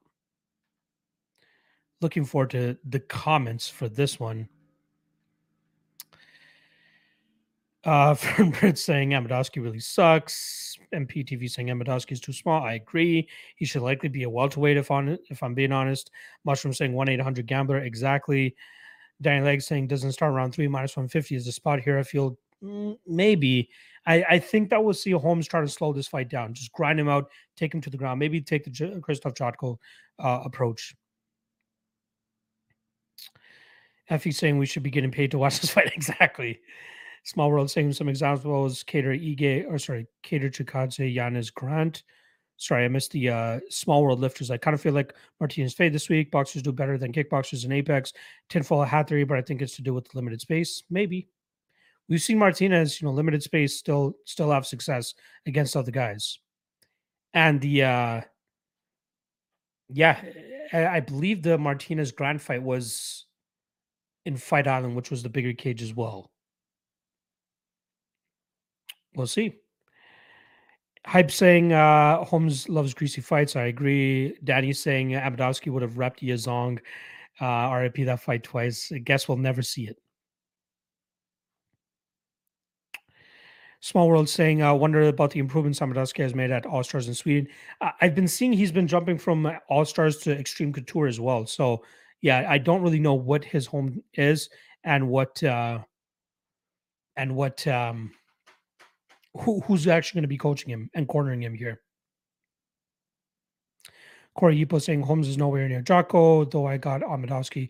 Looking 2.01 2.25
forward 2.25 2.49
to 2.51 2.77
the 2.89 2.99
comments 2.99 3.69
for 3.69 3.87
this 3.87 4.19
one. 4.19 4.49
Uh, 7.83 8.13
from 8.15 8.53
saying 8.75 9.11
Amedovski 9.11 9.61
really 9.61 9.79
sucks. 9.79 10.77
MPTV 10.93 11.49
saying 11.49 11.67
Amedovski 11.67 12.11
is 12.11 12.21
too 12.21 12.33
small. 12.33 12.63
I 12.63 12.73
agree. 12.73 13.27
He 13.55 13.65
should 13.65 13.81
likely 13.81 14.09
be 14.09 14.23
a 14.23 14.29
welterweight 14.29 14.77
if 14.77 14.91
on 14.91 15.17
if 15.29 15.41
I'm 15.41 15.53
being 15.53 15.71
honest. 15.71 16.11
Mushroom 16.43 16.73
saying 16.73 16.93
one 16.93 17.09
eight 17.09 17.21
hundred 17.21 17.47
gambler 17.47 17.79
exactly. 17.79 18.55
Danny 19.21 19.45
Leg 19.45 19.61
saying 19.61 19.87
doesn't 19.87 20.13
start 20.13 20.33
around 20.33 20.51
three 20.51 20.67
minus 20.67 20.95
150 20.95 21.35
is 21.35 21.45
the 21.45 21.51
spot 21.51 21.79
here. 21.79 21.97
I 21.97 22.03
feel 22.03 22.37
mm, 22.63 22.97
maybe. 23.05 23.69
I, 24.05 24.23
I 24.29 24.39
think 24.39 24.69
that 24.69 24.83
we'll 24.83 24.95
see 24.95 25.11
Holmes 25.11 25.47
try 25.47 25.61
to 25.61 25.67
slow 25.67 25.93
this 25.93 26.07
fight 26.07 26.27
down, 26.27 26.55
just 26.55 26.71
grind 26.71 26.99
him 26.99 27.07
out, 27.07 27.29
take 27.55 27.73
him 27.73 27.81
to 27.81 27.89
the 27.89 27.97
ground, 27.97 28.19
maybe 28.19 28.41
take 28.41 28.63
the 28.63 28.99
Christoph 29.01 29.35
Jotko 29.35 29.77
uh, 30.17 30.41
approach. 30.43 30.95
Effie 34.09 34.31
saying 34.31 34.57
we 34.57 34.65
should 34.65 34.83
be 34.83 34.89
getting 34.89 35.11
paid 35.11 35.31
to 35.31 35.37
watch 35.37 35.59
this 35.59 35.69
fight. 35.71 35.91
exactly. 35.95 36.59
Small 37.23 37.51
World 37.51 37.69
saying 37.69 37.93
some 37.93 38.09
examples. 38.09 38.83
Cater 38.83 39.13
Ige, 39.13 39.65
or 39.69 39.77
sorry, 39.77 40.07
Cater 40.23 40.49
Chikadze, 40.49 41.15
Yanis 41.15 41.53
Grant. 41.53 42.03
Sorry, 42.61 42.85
I 42.85 42.89
missed 42.89 43.09
the 43.09 43.27
uh, 43.27 43.59
Small 43.71 44.03
World 44.03 44.19
lifters. 44.19 44.51
I 44.51 44.57
kind 44.57 44.75
of 44.75 44.81
feel 44.81 44.93
like 44.93 45.15
Martinez 45.39 45.73
fade 45.73 45.93
this 45.93 46.09
week. 46.09 46.29
Boxers 46.29 46.61
do 46.61 46.71
better 46.71 46.95
than 46.95 47.11
kickboxers 47.11 47.65
in 47.65 47.71
Apex. 47.71 48.13
Tinfoil 48.49 48.83
hat 48.83 49.09
theory, 49.09 49.23
but 49.23 49.39
I 49.39 49.41
think 49.41 49.63
it's 49.63 49.75
to 49.77 49.81
do 49.81 49.95
with 49.95 50.07
the 50.07 50.15
limited 50.15 50.41
space. 50.41 50.83
Maybe. 50.87 51.27
We've 52.07 52.21
seen 52.21 52.37
Martinez, 52.37 53.01
you 53.01 53.07
know, 53.07 53.13
limited 53.13 53.41
space 53.41 53.75
still 53.75 54.13
still 54.25 54.51
have 54.51 54.67
success 54.67 55.15
against 55.47 55.75
other 55.75 55.89
guys. 55.89 56.37
And 57.33 57.59
the 57.59 57.83
uh 57.83 58.21
yeah, 59.89 60.21
I 60.71 60.99
believe 60.99 61.41
the 61.41 61.57
Martinez 61.57 62.11
Grant 62.11 62.41
fight 62.41 62.61
was 62.61 63.25
in 64.23 64.37
Fight 64.37 64.67
Island, 64.67 64.95
which 64.95 65.09
was 65.09 65.23
the 65.23 65.29
bigger 65.29 65.53
cage 65.53 65.81
as 65.81 65.95
well. 65.95 66.29
We'll 69.15 69.25
see. 69.25 69.60
Hype 71.05 71.31
saying 71.31 71.73
uh, 71.73 72.23
Holmes 72.23 72.69
loves 72.69 72.93
greasy 72.93 73.21
fights. 73.21 73.55
I 73.55 73.65
agree. 73.65 74.35
Danny 74.43 74.71
saying 74.71 75.11
Amedovski 75.11 75.71
would 75.71 75.81
have 75.81 75.93
repped 75.93 76.19
Yazong. 76.19 76.79
Uh, 77.39 77.75
RIP 77.75 78.05
that 78.05 78.21
fight 78.21 78.43
twice. 78.43 78.91
I 78.93 78.99
guess 78.99 79.27
we'll 79.27 79.37
never 79.37 79.61
see 79.61 79.87
it. 79.87 79.97
Small 83.79 84.07
World 84.07 84.29
saying, 84.29 84.61
uh, 84.61 84.75
wonder 84.75 85.01
about 85.07 85.31
the 85.31 85.39
improvements 85.39 85.79
Amedovski 85.79 86.21
has 86.21 86.35
made 86.35 86.51
at 86.51 86.67
All 86.67 86.83
Stars 86.83 87.07
in 87.07 87.15
Sweden. 87.15 87.47
I've 87.99 88.13
been 88.13 88.27
seeing 88.27 88.53
he's 88.53 88.71
been 88.71 88.87
jumping 88.87 89.17
from 89.17 89.51
All 89.69 89.85
Stars 89.85 90.17
to 90.19 90.37
Extreme 90.37 90.73
Couture 90.73 91.07
as 91.07 91.19
well. 91.19 91.47
So, 91.47 91.83
yeah, 92.21 92.45
I 92.47 92.59
don't 92.59 92.83
really 92.83 92.99
know 92.99 93.15
what 93.15 93.43
his 93.43 93.65
home 93.65 94.03
is 94.13 94.51
and 94.83 95.07
what 95.09 95.41
uh, 95.43 95.79
and 97.15 97.35
what 97.35 97.65
um, 97.65 98.11
who, 99.37 99.61
who's 99.61 99.87
actually 99.87 100.17
going 100.17 100.23
to 100.23 100.27
be 100.27 100.37
coaching 100.37 100.69
him 100.69 100.89
and 100.93 101.07
cornering 101.07 101.41
him 101.41 101.53
here. 101.53 101.81
Corey 104.35 104.63
Yipo 104.63 104.81
saying 104.81 105.01
Holmes 105.01 105.27
is 105.27 105.37
nowhere 105.37 105.67
near 105.67 105.81
Jotko, 105.81 106.49
though 106.49 106.65
I 106.65 106.77
got 106.77 107.01
Amedovski. 107.01 107.69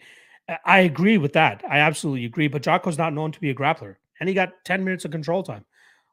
I 0.66 0.80
agree 0.80 1.18
with 1.18 1.34
that. 1.34 1.64
I 1.70 1.80
absolutely 1.80 2.26
agree. 2.26 2.48
But 2.48 2.64
Jotko's 2.64 2.98
not 2.98 3.14
known 3.14 3.32
to 3.32 3.40
be 3.40 3.50
a 3.50 3.56
grappler, 3.56 3.96
and 4.20 4.30
he 4.30 4.36
got 4.36 4.54
10 4.66 4.84
minutes 4.84 5.06
of 5.06 5.12
control 5.12 5.44
time. 5.44 5.66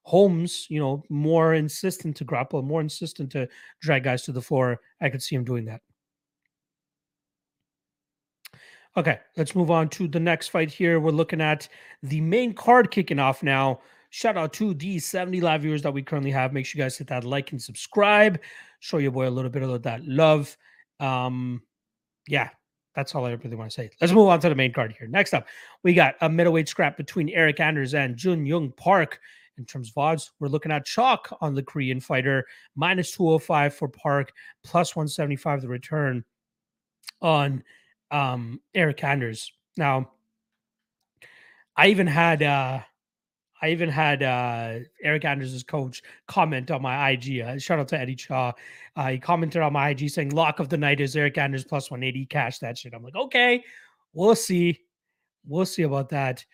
Holmes, 0.03 0.67
you 0.71 0.81
know, 0.81 1.03
more 1.11 1.55
insistent 1.55 2.17
to 2.17 2.25
grapple, 2.25 2.63
more 2.63 2.81
insistent 2.81 3.31
to 3.33 3.47
drag 3.83 4.05
guys 4.05 4.23
to 4.23 4.33
the 4.33 4.41
floor. 4.41 4.81
I 5.03 5.11
could 5.11 5.23
see 5.23 5.37
him 5.37 5.45
doing 5.45 5.67
that. 5.67 5.83
Okay, 8.97 9.21
let's 9.37 9.55
move 9.55 9.71
on 9.71 9.89
to 9.91 10.09
the 10.09 10.19
next 10.19 10.49
fight 10.49 10.71
here. 10.71 10.99
We're 10.99 11.11
looking 11.11 11.41
at 11.41 11.69
the 12.03 12.21
main 12.21 12.55
card 12.55 12.91
kicking 12.91 13.19
off 13.19 13.43
now. 13.43 13.81
Shout 14.11 14.37
out 14.37 14.53
to 14.55 14.75
the 14.75 14.99
70 14.99 15.41
live 15.41 15.63
viewers 15.63 15.83
that 15.83 15.93
we 15.93 16.03
currently 16.03 16.31
have. 16.31 16.53
Make 16.53 16.67
sure 16.67 16.79
you 16.79 16.85
guys 16.85 16.97
hit 16.97 17.09
that 17.09 17.25
like 17.25 17.53
and 17.53 17.61
subscribe. 17.61 18.41
Show 18.81 18.99
your 18.99 19.11
boy 19.11 19.29
a 19.29 19.31
little 19.31 19.51
bit 19.51 19.63
of 19.63 19.83
that 19.83 20.05
love. 20.05 20.57
Um, 20.99 21.63
yeah, 22.27 22.51
that's 22.95 23.15
all 23.15 23.27
I 23.27 23.33
really 23.33 23.57
want 23.57 23.71
to 23.71 23.75
say. 23.75 23.91
Let's 24.01 24.13
move 24.13 24.29
on 24.29 24.41
to 24.41 24.49
the 24.49 24.55
main 24.55 24.73
card 24.73 24.95
here. 24.99 25.09
Next 25.09 25.35
up, 25.35 25.47
we 25.83 25.95
got 25.95 26.15
a 26.21 26.29
middleweight 26.29 26.69
scrap 26.69 26.97
between 26.97 27.29
Eryk 27.29 27.61
Anders 27.61 27.95
and 27.95 28.17
Jun 28.17 28.47
Yong 28.47 28.73
Park. 28.73 29.21
In 29.59 29.65
terms 29.65 29.91
of 29.91 29.99
odds, 29.99 30.31
we're 30.39 30.49
looking 30.49 30.73
at 30.73 30.87
chalk 30.87 31.37
on 31.41 31.55
the 31.55 31.63
Korean 31.63 32.01
fighter, 32.01 32.47
minus 32.77 33.11
205 33.13 33.75
for 33.75 33.89
Park, 33.89 34.33
plus 34.65 34.95
175 34.95 35.63
the 35.63 35.69
return 35.69 36.25
on 37.21 37.63
um, 38.11 38.61
Eryk 38.75 39.03
Anders. 39.03 39.53
Now, 39.77 40.11
I 41.77 41.89
even 41.89 42.07
had 42.07 42.43
uh, 42.43 42.81
I 43.63 43.71
even 43.71 43.89
had 43.89 44.23
uh, 44.23 44.81
Eryk 45.05 45.25
Anders' 45.25 45.63
coach 45.63 46.03
comment 46.27 46.71
on 46.71 46.83
my 46.83 47.11
IG. 47.11 47.41
Uh, 47.41 47.59
shout 47.59 47.79
out 47.79 47.89
to 47.89 47.99
Eddie 47.99 48.15
Cha. 48.15 48.53
Uh, 48.97 49.09
he 49.09 49.19
commented 49.19 49.63
on 49.63 49.73
my 49.73 49.91
IG 49.91 50.11
saying, 50.11 50.31
"Lock 50.31 50.61
of 50.61 50.69
the 50.69 50.79
night 50.79 51.01
is 51.01 51.15
Eryk 51.15 51.39
Anders 51.39 51.65
plus 51.65 51.91
180. 51.91 52.27
Cash 52.27 52.59
that 52.59 52.79
shit." 52.79 52.95
I'm 52.95 53.03
like, 53.03 53.17
okay, 53.17 53.63
we'll 54.13 54.35
see. 54.35 54.81
We'll 55.47 55.67
see 55.67 55.83
about 55.83 56.11
that 56.11 56.45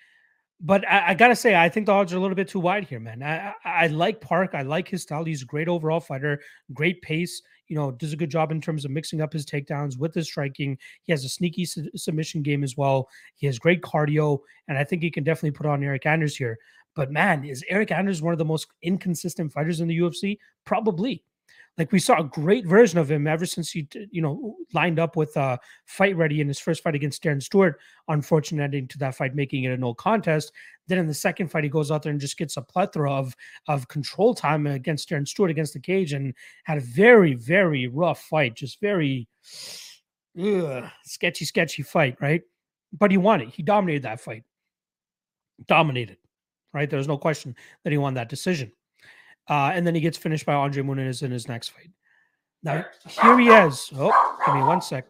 but 0.61 0.89
I, 0.89 1.09
I, 1.09 1.15
gotta 1.15 1.37
say, 1.37 1.55
I 1.55 1.69
think 1.69 1.87
the 1.87 1.93
odds 1.93 2.13
are 2.13 2.17
a 2.17 2.21
little 2.21 2.35
bit 2.35 2.49
too 2.49 2.61
wide 2.61 2.85
here, 2.85 3.01
man. 3.01 3.23
I, 3.23 3.49
I, 3.65 3.85
I, 3.85 3.87
like 3.89 4.21
Park. 4.21 4.55
I 4.55 4.63
like 4.63 4.89
his 4.89 5.03
style. 5.03 5.25
He's 5.25 5.43
a 5.43 5.47
great 5.47 5.69
overall 5.69 6.01
fighter, 6.01 6.41
great 6.73 7.03
pace. 7.03 7.43
You 7.69 7.77
know, 7.77 7.91
does 7.91 8.13
a 8.13 8.17
good 8.17 8.31
job 8.31 8.51
in 8.51 8.61
terms 8.61 8.85
of 8.85 8.91
mixing 8.91 9.21
up 9.21 9.33
his 9.33 9.45
takedowns 9.45 9.99
with 9.99 10.15
his 10.15 10.27
striking. 10.27 10.79
He 11.03 11.13
has 11.13 11.25
a 11.25 11.29
sneaky 11.29 11.65
su- 11.65 11.91
submission 11.97 12.43
game 12.43 12.63
as 12.63 12.77
well. 12.77 13.09
He 13.37 13.47
has 13.47 13.59
great 13.59 13.83
cardio, 13.83 14.39
and 14.69 14.79
I 14.79 14.85
think 14.85 15.03
he 15.03 15.11
can 15.11 15.25
definitely 15.25 15.53
put 15.53 15.67
on 15.67 15.81
Eryk 15.81 16.07
Anders 16.07 16.37
here. 16.37 16.59
But 16.95 17.11
man, 17.11 17.45
is 17.45 17.65
Eryk 17.71 17.91
Anders 17.91 18.23
one 18.23 18.33
of 18.33 18.39
the 18.39 18.45
most 18.45 18.69
inconsistent 18.83 19.53
fighters 19.53 19.81
in 19.81 19.89
the 19.89 19.99
UFC? 19.99 20.39
Probably. 20.65 21.23
Like 21.77 21.91
we 21.91 21.99
saw 21.99 22.21
a 22.21 22.25
great 22.25 22.67
version 22.67 23.01
of 23.01 23.11
him 23.11 23.27
ever 23.27 23.45
since 23.45 23.73
he, 23.73 23.89
you 24.13 24.23
know, 24.23 24.57
lined 24.75 25.01
up 25.01 25.17
with 25.17 25.37
uh, 25.37 25.57
Fight 25.87 26.17
Ready 26.17 26.41
in 26.41 26.47
his 26.47 26.61
first 26.61 26.85
fight 26.85 26.95
against 26.95 27.21
Darren 27.23 27.43
Stewart. 27.43 27.81
Unfortunate 28.07 28.63
ending 28.63 28.87
to 28.89 28.99
that 28.99 29.17
fight, 29.17 29.35
making 29.35 29.65
it 29.65 29.73
a 29.73 29.77
no 29.77 29.93
contest. 29.93 30.53
Then 30.87 30.99
in 30.99 31.09
the 31.09 31.15
second 31.15 31.49
fight, 31.49 31.65
he 31.65 31.71
goes 31.71 31.91
out 31.91 32.05
there 32.05 32.13
and 32.13 32.21
just 32.21 32.39
gets 32.39 32.57
a 32.57 32.63
plethora 32.63 33.13
of 33.13 33.35
of 33.67 33.89
control 33.89 34.35
time 34.35 34.69
against 34.69 35.09
Darren 35.09 35.27
Stewart 35.27 35.51
against 35.51 35.75
the 35.75 35.81
cage, 35.81 36.13
and 36.13 36.33
had 36.63 36.79
a 36.79 36.83
very 36.83 37.35
very 37.35 37.89
rough 37.89 38.21
fight, 38.21 38.55
just 38.55 38.81
very 38.81 39.27
ugh, 40.41 40.85
sketchy 41.05 41.45
sketchy 41.45 41.83
fight, 41.83 42.17
right? 42.21 42.43
But 42.93 43.11
he 43.11 43.17
won 43.17 43.41
it. 43.41 43.49
He 43.49 43.65
dominated 43.65 44.05
that 44.05 44.21
fight. 44.21 44.45
Dominated, 45.67 46.19
right? 46.75 46.91
There's 46.91 47.09
no 47.09 47.17
question 47.17 47.57
that 47.85 47.93
he 47.93 47.99
won 47.99 48.15
that 48.15 48.29
decision. 48.29 48.73
Uh, 49.49 49.71
and 49.73 49.87
then 49.87 49.95
he 49.95 50.01
gets 50.01 50.19
finished 50.19 50.45
by 50.45 50.55
Andre 50.55 50.83
Muniz 50.83 51.23
in 51.23 51.31
his 51.31 51.49
next 51.49 51.69
fight. 51.69 51.91
Now, 52.63 52.85
here 53.07 53.39
he 53.39 53.49
is. 53.49 53.91
Oh, 53.95 54.37
give 54.45 54.55
me 54.55 54.63
one 54.63 54.83
sec. 54.83 55.07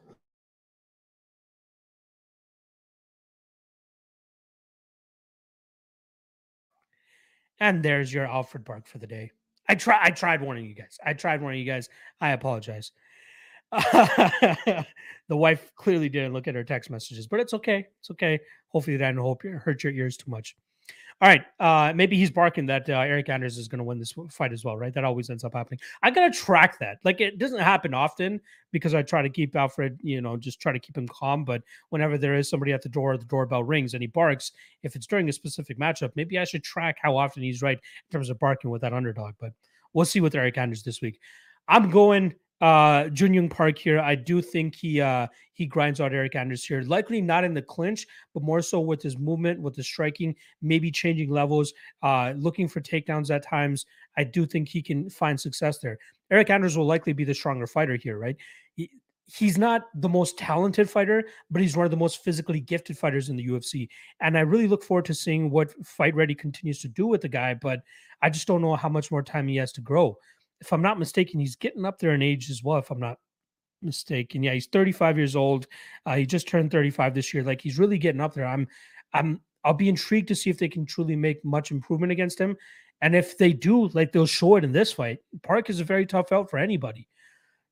And 7.61 7.83
there's 7.83 8.13
your 8.13 8.27
Alfred 8.27 8.65
Bark 8.65 8.87
for 8.87 8.99
the 8.99 9.07
day. 9.07 9.31
I 9.69 9.75
try 9.77 9.99
I 10.03 10.11
tried 10.11 10.43
warning 10.43 10.67
you 10.67 10.75
guys. 10.75 10.99
I 11.03 11.15
tried 11.15 11.41
warning 11.41 11.61
you 11.61 11.67
guys. 11.67 11.89
I 12.21 12.33
apologize. 12.33 12.93
the 13.73 14.87
wife 15.31 15.73
clearly 15.75 16.09
didn't 16.09 16.33
look 16.33 16.47
at 16.47 16.55
her 16.55 16.65
text 16.65 16.91
messages, 16.91 17.27
but 17.27 17.41
it's 17.41 17.55
okay. 17.55 17.87
It's 18.01 18.11
okay. 18.11 18.41
Hopefully 18.69 18.97
that 18.99 19.15
didn't 19.15 19.59
hurt 19.59 19.83
your 19.83 19.93
ears 19.93 20.17
too 20.17 20.31
much. 20.31 20.57
All 21.21 21.29
right. 21.29 21.45
Uh, 21.61 21.93
maybe 21.95 22.17
he's 22.17 22.31
barking 22.31 22.67
that 22.67 22.91
uh, 22.91 22.99
Eryk 22.99 23.29
Anders 23.29 23.57
is 23.57 23.69
going 23.69 23.79
to 23.79 23.85
win 23.85 23.99
this 23.99 24.13
fight 24.31 24.53
as 24.53 24.65
well, 24.65 24.77
right? 24.77 24.93
That 24.93 25.05
always 25.05 25.31
ends 25.31 25.45
up 25.45 25.55
happening. 25.55 25.79
I 26.03 26.11
got 26.11 26.31
to 26.31 26.39
track 26.39 26.79
that. 26.81 26.99
Like, 27.05 27.21
it 27.21 27.39
doesn't 27.39 27.61
happen 27.61 27.95
often 27.95 28.41
because 28.73 28.95
I 28.95 29.03
try 29.03 29.23
to 29.23 29.31
keep 29.31 29.55
Alfred, 29.55 29.99
you 30.03 30.21
know, 30.21 30.37
just 30.37 30.61
try 30.61 30.73
to 30.73 30.79
keep 30.79 30.99
him 30.99 31.09
calm. 31.09 31.45
But 31.45 31.63
whenever 31.91 32.19
there 32.19 32.35
is 32.35 32.51
somebody 32.51 32.73
at 32.73 32.83
the 32.83 32.89
door, 32.89 33.17
the 33.17 33.25
doorbell 33.25 33.63
rings 33.63 33.95
and 33.95 34.03
he 34.03 34.09
barks, 34.09 34.53
if 34.83 34.97
it's 34.97 35.07
during 35.07 35.29
a 35.29 35.33
specific 35.33 35.79
matchup, 35.79 36.11
maybe 36.17 36.39
I 36.39 36.45
should 36.45 36.65
track 36.65 36.99
how 37.01 37.17
often 37.17 37.43
he's 37.43 37.63
right 37.63 37.79
in 37.79 38.13
terms 38.13 38.29
of 38.29 38.39
barking 38.39 38.71
with 38.71 38.83
that 38.83 38.93
underdog. 38.93 39.35
But 39.41 39.53
we'll 39.93 40.05
see 40.05 40.21
with 40.21 40.35
Eryk 40.35 40.59
Anders 40.59 40.83
this 40.83 41.01
week. 41.01 41.21
I'm 41.69 41.91
going 41.91 42.35
uh 42.65 43.11
Jun 43.11 43.35
Yong 43.35 43.51
Park 43.51 43.77
here. 43.77 44.01
I 44.01 44.15
do 44.15 44.41
think 44.41 44.75
he 44.75 44.99
uh 44.99 45.27
he 45.53 45.67
grinds 45.67 46.01
out 46.01 46.13
Eryk 46.13 46.35
Anders 46.35 46.65
here. 46.65 46.81
Likely 46.81 47.21
not 47.21 47.45
in 47.45 47.53
the 47.53 47.61
clinch, 47.61 48.07
but 48.33 48.43
more 48.43 48.63
so 48.63 48.81
with 48.81 49.03
his 49.03 49.19
movement, 49.19 49.61
with 49.61 49.75
the 49.75 49.85
striking, 49.85 50.35
maybe 50.63 50.91
changing 50.91 51.31
levels, 51.31 51.75
uh 52.03 52.33
looking 52.37 52.67
for 52.67 52.81
takedowns 52.81 53.31
at 53.31 53.45
times. 53.45 53.85
I 54.17 54.25
do 54.25 54.47
think 54.47 54.69
he 54.69 54.81
can 54.81 55.11
find 55.11 55.39
success 55.39 55.79
there. 55.79 55.99
Eryk 56.33 56.49
Anders 56.49 56.79
will 56.79 56.87
likely 56.87 57.13
be 57.13 57.25
the 57.25 57.35
stronger 57.35 57.67
fighter 57.67 57.97
here, 57.97 58.19
right? 58.19 58.37
He, 58.77 58.91
he's 59.27 59.59
not 59.59 59.83
the 60.01 60.09
most 60.09 60.39
talented 60.39 60.89
fighter, 60.89 61.25
but 61.51 61.61
he's 61.61 61.77
one 61.77 61.85
of 61.85 61.91
the 61.91 61.99
most 61.99 62.25
physically 62.25 62.61
gifted 62.61 62.97
fighters 62.97 63.29
in 63.29 63.37
the 63.37 63.47
UFC. 63.47 63.89
And 64.21 64.39
I 64.39 64.41
really 64.41 64.69
look 64.69 64.83
forward 64.83 65.05
to 65.07 65.15
seeing 65.15 65.51
what 65.51 65.75
Fight 65.87 66.15
Ready 66.15 66.35
continues 66.35 66.81
to 66.81 66.89
do 66.89 67.07
with 67.07 67.21
the 67.21 67.29
guy, 67.29 67.53
but 67.53 67.81
I 68.23 68.31
just 68.31 68.47
don't 68.47 68.63
know 68.63 68.75
how 68.75 68.89
much 68.89 69.11
more 69.11 69.23
time 69.23 69.49
he 69.49 69.57
has 69.57 69.73
to 69.73 69.83
grow 69.83 70.17
if 70.65 70.73
I'm 70.73 70.83
not 70.83 70.99
mistaken, 70.99 71.41
he's 71.41 71.57
getting 71.57 71.85
up 71.85 71.99
there 71.99 72.15
in 72.15 72.23
age 72.23 72.51
as 72.51 72.63
well. 72.63 72.79
If 72.79 72.91
I'm 72.91 72.99
not 72.99 73.19
mistaken, 73.83 74.43
yeah, 74.43 74.55
he's 74.55 74.67
35 74.67 75.19
years 75.19 75.37
old. 75.37 75.67
Uh, 76.07 76.17
he 76.17 76.27
just 76.27 76.49
turned 76.49 76.71
35 76.71 77.15
this 77.15 77.35
year. 77.35 77.43
Like 77.43 77.61
he's 77.61 77.79
really 77.79 77.99
getting 77.99 78.21
up 78.21 78.33
there. 78.33 78.47
I'm, 78.47 78.67
I'm, 79.13 79.43
I'll 79.63 79.75
be 79.75 79.91
intrigued 79.91 80.29
to 80.29 80.35
see 80.35 80.49
if 80.49 80.59
they 80.59 80.69
can 80.69 80.87
truly 80.87 81.17
make 81.17 81.45
much 81.45 81.71
improvement 81.71 82.13
against 82.13 82.39
him. 82.39 82.57
And 83.03 83.15
if 83.15 83.37
they 83.37 83.53
do, 83.53 83.89
like 83.89 84.11
they'll 84.11 84.25
show 84.25 84.57
it 84.57 84.65
in 84.65 84.73
this 84.73 84.93
fight. 84.93 85.19
Park 85.43 85.69
is 85.69 85.81
a 85.81 85.85
very 85.85 86.07
tough 86.07 86.33
out 86.33 86.49
for 86.49 86.59
anybody. 86.59 87.09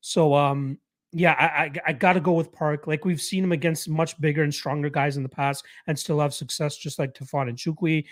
So, 0.01 0.35
um, 0.35 0.77
yeah, 1.11 1.33
I, 1.33 1.45
I, 1.45 1.71
I 1.87 1.93
got 1.93 2.13
to 2.13 2.19
go 2.19 2.33
with 2.33 2.51
Park. 2.51 2.85
Like 2.85 3.05
we've 3.05 3.21
seen 3.21 3.43
him 3.43 3.51
against 3.51 3.89
much 3.89 4.19
bigger 4.21 4.43
and 4.43 4.53
stronger 4.53 4.89
guys 4.89 5.17
in 5.17 5.23
the 5.23 5.29
past, 5.29 5.65
and 5.87 5.97
still 5.97 6.19
have 6.19 6.33
success, 6.33 6.77
just 6.77 6.99
like 6.99 7.13
Tefan 7.13 7.49
and 7.49 7.57
Nchukwi. 7.57 8.05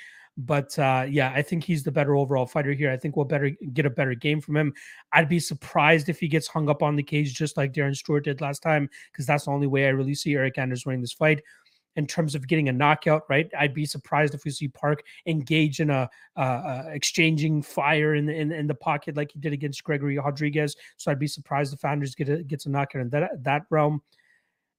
But 0.46 0.78
uh, 0.80 1.06
yeah, 1.10 1.32
I 1.36 1.42
think 1.42 1.64
he's 1.64 1.84
the 1.84 1.92
better 1.92 2.16
overall 2.16 2.46
fighter 2.46 2.74
here. 2.74 2.92
I 2.92 2.98
think 2.98 3.16
we'll 3.16 3.26
better 3.26 3.52
get 3.74 3.86
a 3.86 3.90
better 3.90 4.16
game 4.16 4.42
from 4.42 4.58
him. 4.58 4.74
I'd 5.14 5.30
be 5.30 5.40
surprised 5.40 6.10
if 6.10 6.20
he 6.20 6.28
gets 6.28 6.48
hung 6.48 6.70
up 6.70 6.82
on 6.82 6.96
the 6.96 7.04
cage 7.04 7.34
just 7.34 7.58
like 7.58 7.74
Darren 7.74 7.96
Stewart 7.96 8.24
did 8.24 8.42
last 8.42 8.64
time, 8.64 8.90
because 9.12 9.26
that's 9.26 9.46
the 9.46 9.52
only 9.52 9.68
way 9.68 9.86
I 9.86 9.90
really 9.90 10.16
see 10.16 10.34
Eryk 10.34 10.58
Anders 10.58 10.86
winning 10.86 11.02
this 11.02 11.14
fight. 11.14 11.42
in 11.98 12.08
terms 12.08 12.36
of 12.36 12.48
getting 12.48 12.70
a 12.70 12.72
knockout, 12.72 13.24
right? 13.30 13.52
I'd 13.60 13.74
be 13.74 13.86
surprised 13.86 14.34
if 14.34 14.46
we 14.46 14.52
see 14.52 14.70
Park 14.70 15.04
engage 15.26 15.82
in 15.82 15.90
a 15.90 16.10
uh, 16.38 16.40
uh, 16.40 16.84
exchanging 16.88 17.62
fire 17.62 18.16
in 18.16 18.26
the 18.26 18.34
in, 18.34 18.52
in, 18.54 18.66
the 18.66 18.76
pocket 18.76 19.18
like 19.18 19.32
he 19.34 19.40
did 19.40 19.52
against 19.52 19.84
Gregory 19.84 20.18
Rodrigues. 20.18 20.76
So 20.96 21.12
I'd 21.12 21.20
be 21.20 21.28
surprised 21.28 21.74
if 21.74 21.84
Anders 21.84 22.16
get 22.16 22.30
a, 22.30 22.44
gets 22.44 22.66
a 22.66 22.70
knockout 22.70 23.02
in 23.02 23.10
that 23.10 23.44
that 23.44 23.64
realm. 23.70 24.02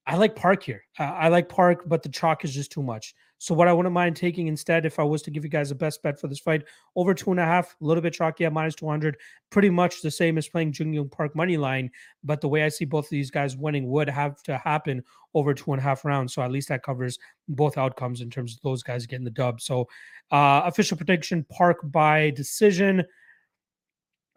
I 0.07 0.17
like 0.17 0.35
Park 0.35 0.63
here. 0.63 0.85
Uh, 0.99 1.05
I 1.05 1.29
like 1.29 1.49
Park, 1.49 1.85
but 1.87 2.03
the 2.03 2.09
chalk 2.09 2.45
is 2.45 2.55
just 2.55 2.73
too 2.73 2.83
much. 2.83 3.15
So 3.43 3.55
what 3.55 3.67
I 3.67 3.73
wouldn't 3.73 3.93
mind 3.93 4.15
taking 4.15 4.47
instead, 4.47 4.87
if 4.87 5.01
I 5.01 5.03
was 5.03 5.21
to 5.23 5.31
give 5.33 5.43
you 5.43 5.51
guys 5.51 5.73
a 5.73 5.75
best 5.75 6.01
bet 6.01 6.21
for 6.21 6.29
this 6.29 6.39
fight, 6.39 6.63
over 6.95 7.13
two 7.13 7.33
and 7.33 7.41
a 7.41 7.45
half, 7.45 7.75
a 7.81 7.85
little 7.85 8.01
bit 8.01 8.13
chalky 8.13 8.45
at 8.45 8.53
minus 8.53 8.77
200, 8.77 9.17
pretty 9.51 9.69
much 9.69 10.01
the 10.01 10.13
same 10.13 10.39
as 10.39 10.49
playing 10.49 10.71
Jun 10.71 10.93
Yong 10.93 11.09
Park 11.09 11.35
money 11.35 11.57
line. 11.57 11.91
But 12.23 12.41
the 12.41 12.47
way 12.47 12.63
I 12.63 12.69
see 12.69 12.85
both 12.85 13.07
of 13.07 13.11
these 13.11 13.33
guys 13.33 13.57
winning 13.57 13.91
would 13.91 14.09
have 14.09 14.45
to 14.45 14.59
happen 14.59 15.03
over 15.35 15.55
two 15.55 15.73
and 15.73 15.81
a 15.81 15.83
half 15.83 16.05
rounds. 16.05 16.33
So 16.33 16.41
at 16.43 16.53
least 16.53 16.69
that 16.69 16.85
covers 16.85 17.19
both 17.49 17.77
outcomes 17.77 18.21
in 18.21 18.31
terms 18.31 18.55
of 18.55 18.61
those 18.61 18.85
guys 18.85 19.07
getting 19.07 19.25
the 19.25 19.31
dub. 19.33 19.61
So 19.61 19.89
uh, 20.31 20.63
official 20.65 20.97
prediction, 20.97 21.45
Park 21.51 21.79
by 21.83 22.31
decision. 22.31 23.05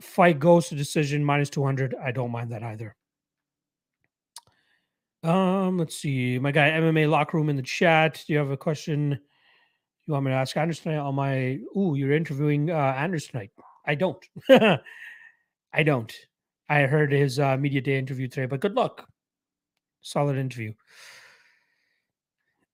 Fight 0.02 0.40
goes 0.40 0.70
to 0.70 0.76
decision 0.76 1.24
minus 1.24 1.52
200. 1.52 1.94
I 2.04 2.12
don't 2.12 2.32
mind 2.32 2.52
that 2.54 2.64
either. 2.64 2.96
Um, 5.26 5.80
let's 5.80 5.98
see. 5.98 6.38
My 6.38 6.52
guy 6.52 6.70
MMA 6.70 7.10
locker 7.10 7.38
room 7.38 7.50
in 7.50 7.56
the 7.56 7.64
chat. 7.64 8.24
Do 8.28 8.34
you 8.34 8.38
have 8.38 8.52
a 8.52 8.58
question 8.58 9.20
you 10.06 10.14
want 10.14 10.26
me 10.26 10.32
to 10.32 10.36
ask 10.36 10.56
Anderson 10.56 10.94
on 10.94 11.16
my 11.16 11.60
ooh, 11.76 11.96
you're 11.96 12.12
interviewing 12.12 12.70
uh 12.70 12.94
Anderson 12.96 13.32
tonight. 13.32 13.52
I 13.88 13.96
don't. 13.96 14.24
I 15.74 15.84
don't. 15.84 16.14
I 16.70 16.82
heard 16.82 17.12
his 17.12 17.40
uh, 17.40 17.58
media 17.58 17.82
day 17.82 17.98
interview 17.98 18.28
today, 18.28 18.46
but 18.46 18.60
good 18.60 18.76
luck. 18.76 19.08
Solid 20.02 20.38
interview. 20.38 20.74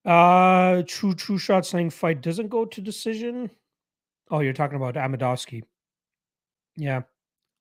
Uh 0.04 0.84
true 0.88 1.14
true 1.16 1.38
shot 1.38 1.66
saying 1.66 1.92
fight 1.92 2.22
doesn't 2.22 2.50
go 2.50 2.66
to 2.66 2.82
decision. 2.82 3.50
Oh, 4.30 4.40
you're 4.40 4.52
talking 4.52 4.76
about 4.78 4.96
Amedovski. 4.96 5.64
Yeah. 6.76 7.04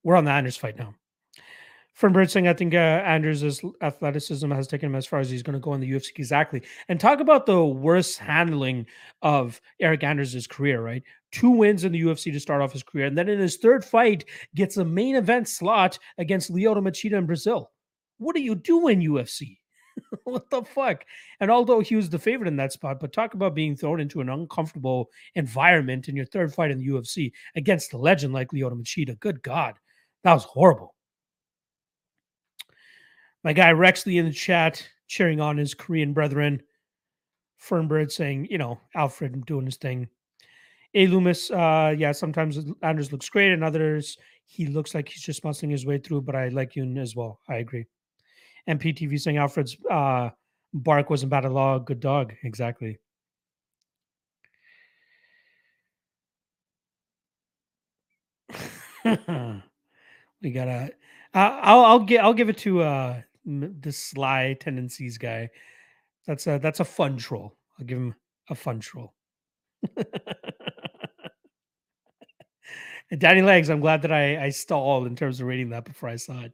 We're 0.03 0.17
on 0.17 0.25
the 0.25 0.33
Anders 0.33 0.57
fight 0.57 0.79
now 0.79 0.95
Fernbird 1.99 2.31
saying, 2.31 2.49
I 2.49 2.55
think 2.55 2.75
uh, 2.75 2.79
Andrews' 2.79 3.63
athleticism 3.83 4.51
has 4.51 4.67
taken 4.67 4.87
him 4.87 4.95
as 4.95 5.07
far 5.07 5.21
as 5.21 5.29
he's 5.29 5.43
going 5.43 5.55
to 5.55 5.61
go 5.61 5.75
in 5.75 5.81
the 5.81 5.91
UFC. 5.91 6.11
Exactly. 6.17 6.63
And 6.89 6.99
talk 6.99 7.21
about 7.21 7.47
the 7.47 7.65
worst 7.65 8.19
handling 8.19 8.87
of 9.23 9.61
Eryk 9.83 10.03
Anders' 10.03 10.47
career, 10.47 10.83
right? 10.83 11.03
Two 11.31 11.51
wins 11.51 11.85
in 11.85 11.93
the 11.93 12.01
UFC 12.01 12.33
to 12.33 12.41
start 12.41 12.63
off 12.63 12.73
his 12.73 12.83
career. 12.83 13.07
And 13.07 13.19
then 13.19 13.29
in 13.29 13.39
his 13.39 13.57
third 13.57 13.85
fight, 13.85 14.25
gets 14.55 14.77
a 14.79 14.85
main 14.85 15.17
event 15.17 15.49
slot 15.49 15.99
against 16.17 16.53
Lyoto 16.53 16.79
Machida 16.79 17.19
in 17.19 17.27
Brazil. 17.27 17.71
What 18.19 18.35
do 18.35 18.43
you 18.43 18.55
do 18.55 18.89
in 18.89 19.01
UFC? 19.01 19.59
what 20.25 20.49
the 20.51 20.63
fuck? 20.63 21.05
And 21.41 21.51
although 21.51 21.81
he 21.81 21.97
was 21.97 22.09
the 22.09 22.19
favorite 22.19 22.49
in 22.49 22.57
that 22.57 22.73
spot, 22.73 23.01
but 23.01 23.13
talk 23.13 23.35
about 23.35 23.55
being 23.55 23.77
thrown 23.77 24.01
into 24.01 24.21
an 24.21 24.29
uncomfortable 24.29 25.11
environment 25.35 26.09
in 26.09 26.17
your 26.17 26.27
third 26.27 26.55
fight 26.55 26.71
in 26.71 26.79
the 26.79 26.89
UFC 26.89 27.33
against 27.57 27.93
a 27.93 27.99
legend 27.99 28.33
like 28.33 28.53
Lyoto 28.53 28.81
Machida. 28.81 29.19
Good 29.21 29.43
God. 29.43 29.75
That 30.25 30.35
was 30.35 30.45
horrible. 30.45 30.95
My 33.43 33.53
guy 33.53 33.73
Rexley 33.73 34.19
in 34.19 34.27
the 34.27 34.33
chat 34.33 34.87
cheering 35.07 35.41
on 35.41 35.57
his 35.57 35.75
Korean 35.75 36.13
brethren. 36.13 36.63
Fernbird 37.63 38.11
saying, 38.11 38.49
you 38.51 38.59
know, 38.59 38.81
Alfred 38.95 39.45
doing 39.47 39.67
his 39.67 39.77
thing. 39.77 40.09
A 40.95 41.07
Loomis, 41.07 41.51
uh, 41.51 41.95
yeah, 41.97 42.13
sometimes 42.13 42.59
Anders 42.83 43.13
looks 43.13 43.29
great, 43.29 43.53
and 43.53 43.63
others 43.63 44.19
he 44.47 44.67
looks 44.67 44.95
like 44.95 45.09
he's 45.09 45.23
just 45.23 45.45
muscling 45.45 45.71
his 45.71 45.87
way 45.87 45.99
through. 45.99 46.23
But 46.23 46.35
I 46.35 46.49
like 46.49 46.75
Yun 46.75 46.99
as 46.99 47.15
well. 47.15 47.41
I 47.49 47.57
agree. 47.57 47.87
MPTV 48.69 49.21
saying 49.21 49.37
Alfred's 49.37 49.77
uh, 49.91 50.31
bark 50.75 51.09
wasn't 51.09 51.31
bad 51.31 51.45
at 51.45 51.53
all. 51.53 51.79
Good 51.79 52.01
dog, 52.01 52.35
exactly. 52.43 52.99
we 59.05 60.51
gotta. 60.51 60.93
Uh, 61.33 61.61
I'll 61.63 61.85
I'll 61.85 62.01
get 62.01 62.23
I'll 62.25 62.35
give 62.35 62.49
it 62.49 62.59
to 62.59 62.83
uh 62.83 63.21
the 63.45 63.93
sly 63.93 64.57
tendencies 64.61 65.19
guy. 65.19 65.51
That's 66.27 66.47
a 66.47 66.59
that's 66.59 66.81
a 66.81 66.85
fun 66.85 67.17
troll. 67.17 67.57
I'll 67.79 67.87
give 67.87 67.99
him 67.99 68.15
a 68.49 68.55
fun 68.55 68.81
troll. 68.81 69.15
Danny 73.19 73.43
Legs, 73.43 73.71
I'm 73.71 73.81
glad 73.81 74.03
that 74.03 74.13
I, 74.13 74.45
I 74.45 74.51
stalled 74.51 75.07
in 75.07 75.17
terms 75.17 75.41
of 75.41 75.47
reading 75.47 75.71
that 75.71 75.85
before 75.85 76.09
I 76.09 76.17
saw 76.17 76.41
it. 76.43 76.53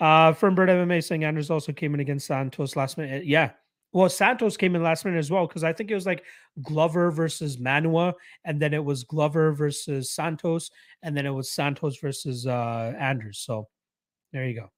Uh, 0.00 0.32
Fernbird 0.32 0.68
MMA 0.68 1.04
saying 1.04 1.24
Anders 1.24 1.50
also 1.50 1.72
came 1.72 1.94
in 1.94 2.00
against 2.00 2.26
Santos 2.26 2.74
last 2.76 2.96
minute. 2.96 3.26
Yeah. 3.26 3.50
Well, 3.92 4.08
Santos 4.08 4.56
came 4.56 4.74
in 4.74 4.82
last 4.82 5.04
minute 5.04 5.18
as 5.18 5.30
well 5.30 5.46
because 5.46 5.62
I 5.62 5.72
think 5.72 5.90
it 5.90 5.94
was 5.94 6.06
like 6.06 6.24
Glover 6.62 7.12
versus 7.12 7.60
Manua, 7.60 8.14
and 8.44 8.60
then 8.60 8.74
it 8.74 8.84
was 8.84 9.04
Glover 9.04 9.52
versus 9.52 10.10
Santos, 10.10 10.70
and 11.02 11.16
then 11.16 11.26
it 11.26 11.30
was 11.30 11.52
Santos 11.52 11.98
versus 11.98 12.46
uh, 12.46 12.92
Anders. 12.98 13.38
So 13.38 13.68
there 14.32 14.46
you 14.46 14.54
go. 14.54 14.70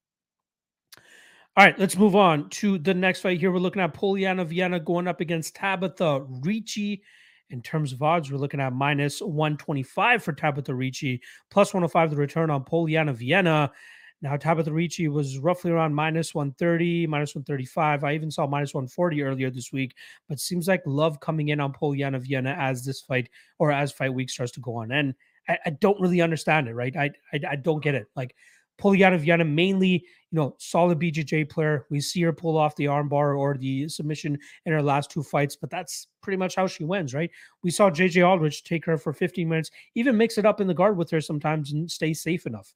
All 1.58 1.64
right, 1.64 1.78
let's 1.78 1.96
move 1.96 2.14
on 2.14 2.50
to 2.50 2.76
the 2.76 2.92
next 2.92 3.22
fight 3.22 3.40
here. 3.40 3.50
We're 3.50 3.60
looking 3.60 3.80
at 3.80 3.94
Polyana 3.94 4.44
Viana 4.44 4.78
going 4.78 5.08
up 5.08 5.22
against 5.22 5.56
Tabatha 5.56 6.26
Ricci. 6.44 7.02
In 7.48 7.62
terms 7.62 7.94
of 7.94 8.02
odds, 8.02 8.30
we're 8.30 8.36
looking 8.36 8.60
at 8.60 8.74
minus 8.74 9.20
125 9.22 10.22
for 10.22 10.34
Tabatha 10.34 10.76
Ricci, 10.76 11.22
plus 11.50 11.72
105 11.72 12.10
the 12.10 12.16
return 12.16 12.50
on 12.50 12.62
Polyana 12.62 13.14
Viana. 13.14 13.72
Now, 14.20 14.36
Tabatha 14.36 14.70
Ricci 14.70 15.08
was 15.08 15.38
roughly 15.38 15.70
around 15.70 15.94
minus 15.94 16.34
130, 16.34 17.06
minus 17.06 17.34
135. 17.34 18.04
I 18.04 18.14
even 18.14 18.30
saw 18.30 18.46
minus 18.46 18.74
140 18.74 19.22
earlier 19.22 19.48
this 19.48 19.72
week, 19.72 19.94
but 20.28 20.38
seems 20.38 20.68
like 20.68 20.82
love 20.84 21.20
coming 21.20 21.48
in 21.48 21.60
on 21.60 21.72
Polyana 21.72 22.20
Viana 22.20 22.54
as 22.58 22.84
this 22.84 23.00
fight 23.00 23.30
or 23.58 23.72
as 23.72 23.92
fight 23.92 24.12
week 24.12 24.28
starts 24.28 24.52
to 24.52 24.60
go 24.60 24.76
on. 24.76 24.92
And 24.92 25.14
I, 25.48 25.56
I 25.64 25.70
don't 25.70 26.00
really 26.02 26.20
understand 26.20 26.68
it, 26.68 26.74
right? 26.74 26.94
I, 26.94 27.12
I, 27.32 27.40
I 27.52 27.56
don't 27.56 27.82
get 27.82 27.94
it. 27.94 28.08
Like, 28.14 28.34
Polyana 28.78 29.18
Viana, 29.18 29.44
mainly, 29.44 30.04
you 30.30 30.36
know, 30.36 30.54
solid 30.58 30.98
BJJ 30.98 31.48
player. 31.48 31.86
We 31.90 32.00
see 32.00 32.20
her 32.22 32.32
pull 32.32 32.58
off 32.58 32.76
the 32.76 32.86
armbar 32.86 33.38
or 33.38 33.56
the 33.56 33.88
submission 33.88 34.38
in 34.64 34.72
her 34.72 34.82
last 34.82 35.10
two 35.10 35.22
fights, 35.22 35.56
but 35.56 35.70
that's 35.70 36.08
pretty 36.22 36.36
much 36.36 36.56
how 36.56 36.66
she 36.66 36.84
wins, 36.84 37.14
right? 37.14 37.30
We 37.62 37.70
saw 37.70 37.90
JJ 37.90 38.26
Aldrich 38.26 38.64
take 38.64 38.84
her 38.84 38.98
for 38.98 39.12
15 39.12 39.48
minutes, 39.48 39.70
even 39.94 40.16
mix 40.16 40.38
it 40.38 40.46
up 40.46 40.60
in 40.60 40.66
the 40.66 40.74
guard 40.74 40.96
with 40.96 41.10
her 41.10 41.20
sometimes 41.20 41.72
and 41.72 41.90
stay 41.90 42.12
safe 42.12 42.46
enough. 42.46 42.74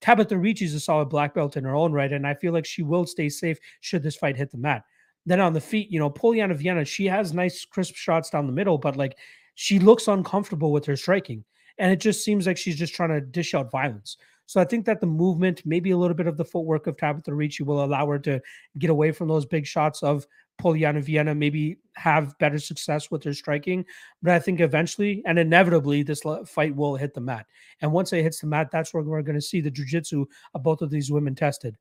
Tabatha 0.00 0.40
Ricci 0.40 0.64
is 0.64 0.74
a 0.74 0.80
solid 0.80 1.08
black 1.08 1.34
belt 1.34 1.56
in 1.56 1.64
her 1.64 1.76
own 1.76 1.92
right, 1.92 2.12
and 2.12 2.26
I 2.26 2.34
feel 2.34 2.52
like 2.52 2.66
she 2.66 2.82
will 2.82 3.06
stay 3.06 3.28
safe 3.28 3.58
should 3.80 4.02
this 4.02 4.16
fight 4.16 4.36
hit 4.36 4.50
the 4.50 4.58
mat. 4.58 4.84
Then 5.26 5.40
on 5.40 5.52
the 5.52 5.60
feet, 5.60 5.90
you 5.90 6.00
know, 6.00 6.10
Polyana 6.10 6.56
Viana, 6.56 6.84
she 6.84 7.06
has 7.06 7.32
nice 7.32 7.64
crisp 7.64 7.94
shots 7.94 8.30
down 8.30 8.46
the 8.46 8.52
middle, 8.52 8.78
but 8.78 8.96
like 8.96 9.16
she 9.54 9.78
looks 9.78 10.08
uncomfortable 10.08 10.72
with 10.72 10.84
her 10.86 10.96
striking. 10.96 11.44
And 11.78 11.92
it 11.92 12.00
just 12.00 12.24
seems 12.24 12.46
like 12.46 12.56
she's 12.56 12.76
just 12.76 12.94
trying 12.94 13.10
to 13.10 13.20
dish 13.20 13.54
out 13.54 13.70
violence. 13.70 14.16
So 14.46 14.60
I 14.60 14.64
think 14.64 14.84
that 14.86 15.00
the 15.00 15.06
movement, 15.06 15.62
maybe 15.64 15.92
a 15.92 15.96
little 15.96 16.16
bit 16.16 16.26
of 16.26 16.36
the 16.36 16.44
footwork 16.44 16.86
of 16.86 16.96
Tabatha 16.96 17.34
Ricci 17.34 17.62
will 17.62 17.84
allow 17.84 18.06
her 18.08 18.18
to 18.20 18.40
get 18.78 18.90
away 18.90 19.12
from 19.12 19.28
those 19.28 19.46
big 19.46 19.66
shots 19.66 20.02
of 20.02 20.26
Polyana 20.60 21.02
Viana, 21.02 21.34
maybe 21.34 21.78
have 21.94 22.36
better 22.38 22.58
success 22.58 23.10
with 23.10 23.24
her 23.24 23.32
striking. 23.32 23.84
But 24.22 24.32
I 24.34 24.38
think 24.38 24.60
eventually 24.60 25.22
and 25.24 25.38
inevitably 25.38 26.02
this 26.02 26.22
fight 26.46 26.76
will 26.76 26.96
hit 26.96 27.14
the 27.14 27.20
mat. 27.20 27.46
And 27.80 27.92
once 27.92 28.12
it 28.12 28.22
hits 28.22 28.40
the 28.40 28.46
mat, 28.46 28.68
that's 28.70 28.92
where 28.92 29.02
we're 29.02 29.22
going 29.22 29.36
to 29.36 29.40
see 29.40 29.60
the 29.60 29.70
jiu-jitsu 29.70 30.26
of 30.54 30.62
both 30.62 30.82
of 30.82 30.90
these 30.90 31.10
women 31.10 31.34
tested. 31.34 31.76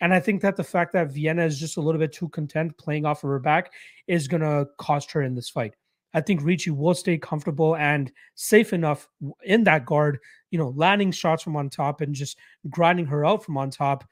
And 0.00 0.12
I 0.12 0.20
think 0.20 0.42
that 0.42 0.56
the 0.56 0.64
fact 0.64 0.92
that 0.92 1.12
Viana 1.12 1.44
is 1.44 1.58
just 1.58 1.76
a 1.76 1.80
little 1.80 1.98
bit 1.98 2.12
too 2.12 2.28
content 2.30 2.76
playing 2.76 3.06
off 3.06 3.24
of 3.24 3.30
her 3.30 3.38
back 3.38 3.72
is 4.06 4.28
going 4.28 4.42
to 4.42 4.66
cost 4.78 5.12
her 5.12 5.22
in 5.22 5.34
this 5.34 5.48
fight. 5.48 5.74
I 6.16 6.22
think 6.22 6.42
Ricci 6.42 6.70
will 6.70 6.94
stay 6.94 7.18
comfortable 7.18 7.76
and 7.76 8.10
safe 8.36 8.72
enough 8.72 9.06
in 9.44 9.64
that 9.64 9.84
guard, 9.84 10.18
you 10.50 10.58
know, 10.58 10.70
landing 10.70 11.12
shots 11.12 11.42
from 11.42 11.56
on 11.56 11.68
top 11.68 12.00
and 12.00 12.14
just 12.14 12.38
grinding 12.70 13.04
her 13.04 13.26
out 13.26 13.44
from 13.44 13.58
on 13.58 13.68
top 13.68 14.02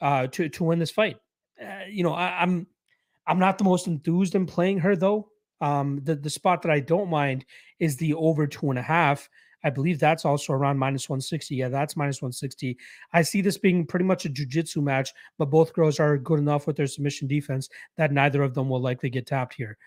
uh, 0.00 0.26
to 0.26 0.48
to 0.48 0.64
win 0.64 0.80
this 0.80 0.90
fight. 0.90 1.18
Uh, 1.62 1.84
you 1.88 2.02
know, 2.02 2.14
I, 2.14 2.42
I'm 2.42 2.66
I'm 3.28 3.38
not 3.38 3.58
the 3.58 3.64
most 3.64 3.86
enthused 3.86 4.34
in 4.34 4.44
playing 4.44 4.80
her 4.80 4.96
though. 4.96 5.28
Um, 5.60 6.00
the 6.02 6.16
the 6.16 6.28
spot 6.28 6.62
that 6.62 6.72
I 6.72 6.80
don't 6.80 7.08
mind 7.08 7.44
is 7.78 7.96
the 7.96 8.14
over 8.14 8.48
two 8.48 8.70
and 8.70 8.78
a 8.78 8.82
half. 8.82 9.28
I 9.62 9.70
believe 9.70 10.00
that's 10.00 10.24
also 10.24 10.54
around 10.54 10.78
minus 10.78 11.08
160. 11.08 11.54
Yeah, 11.54 11.68
that's 11.68 11.96
minus 11.96 12.20
160. 12.20 12.76
I 13.12 13.22
see 13.22 13.40
this 13.40 13.56
being 13.56 13.86
pretty 13.86 14.04
much 14.04 14.24
a 14.24 14.28
jiu-jitsu 14.28 14.82
match, 14.82 15.12
but 15.38 15.50
both 15.50 15.72
girls 15.72 16.00
are 16.00 16.18
good 16.18 16.40
enough 16.40 16.66
with 16.66 16.74
their 16.74 16.88
submission 16.88 17.28
defense 17.28 17.68
that 17.96 18.10
neither 18.10 18.42
of 18.42 18.54
them 18.54 18.68
will 18.68 18.80
likely 18.80 19.08
get 19.08 19.28
tapped 19.28 19.54
here. 19.54 19.78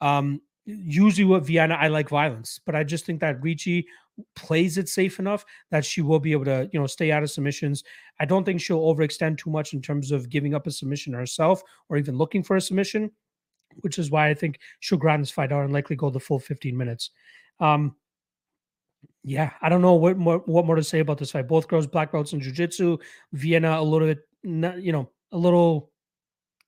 Um, 0.00 0.40
usually 0.84 1.24
with 1.24 1.46
Viana, 1.46 1.74
I 1.74 1.88
like 1.88 2.08
violence, 2.08 2.60
but 2.64 2.74
I 2.74 2.84
just 2.84 3.06
think 3.06 3.20
that 3.20 3.42
Ricci 3.42 3.86
plays 4.34 4.78
it 4.78 4.88
safe 4.88 5.18
enough 5.18 5.44
that 5.70 5.84
she 5.84 6.02
will 6.02 6.20
be 6.20 6.32
able 6.32 6.44
to, 6.44 6.68
you 6.72 6.80
know, 6.80 6.86
stay 6.86 7.10
out 7.10 7.22
of 7.22 7.30
submissions. 7.30 7.84
I 8.18 8.24
don't 8.24 8.44
think 8.44 8.60
she'll 8.60 8.80
overextend 8.80 9.38
too 9.38 9.50
much 9.50 9.72
in 9.72 9.80
terms 9.80 10.12
of 10.12 10.28
giving 10.28 10.54
up 10.54 10.66
a 10.66 10.70
submission 10.70 11.12
herself 11.12 11.62
or 11.88 11.96
even 11.96 12.18
looking 12.18 12.42
for 12.42 12.56
a 12.56 12.60
submission, 12.60 13.10
which 13.80 13.98
is 13.98 14.10
why 14.10 14.28
I 14.28 14.34
think 14.34 14.58
she'll 14.80 14.98
grind 14.98 15.22
this 15.22 15.30
fight 15.30 15.52
out 15.52 15.64
and 15.64 15.72
likely 15.72 15.96
go 15.96 16.10
the 16.10 16.20
full 16.20 16.38
15 16.38 16.76
minutes. 16.76 17.10
Um, 17.60 17.96
yeah, 19.22 19.52
I 19.60 19.68
don't 19.68 19.82
know 19.82 19.94
what 19.94 20.16
more 20.16 20.38
what 20.46 20.64
more 20.64 20.76
to 20.76 20.84
say 20.84 21.00
about 21.00 21.18
this 21.18 21.30
fight. 21.30 21.48
Both 21.48 21.68
girls 21.68 21.86
black 21.86 22.12
belts 22.12 22.32
in 22.32 22.40
jiu-jitsu. 22.40 22.98
Viana 23.32 23.78
a 23.78 23.82
little 23.82 24.08
bit, 24.08 24.20
you 24.42 24.92
know, 24.92 25.10
a 25.32 25.38
little 25.38 25.90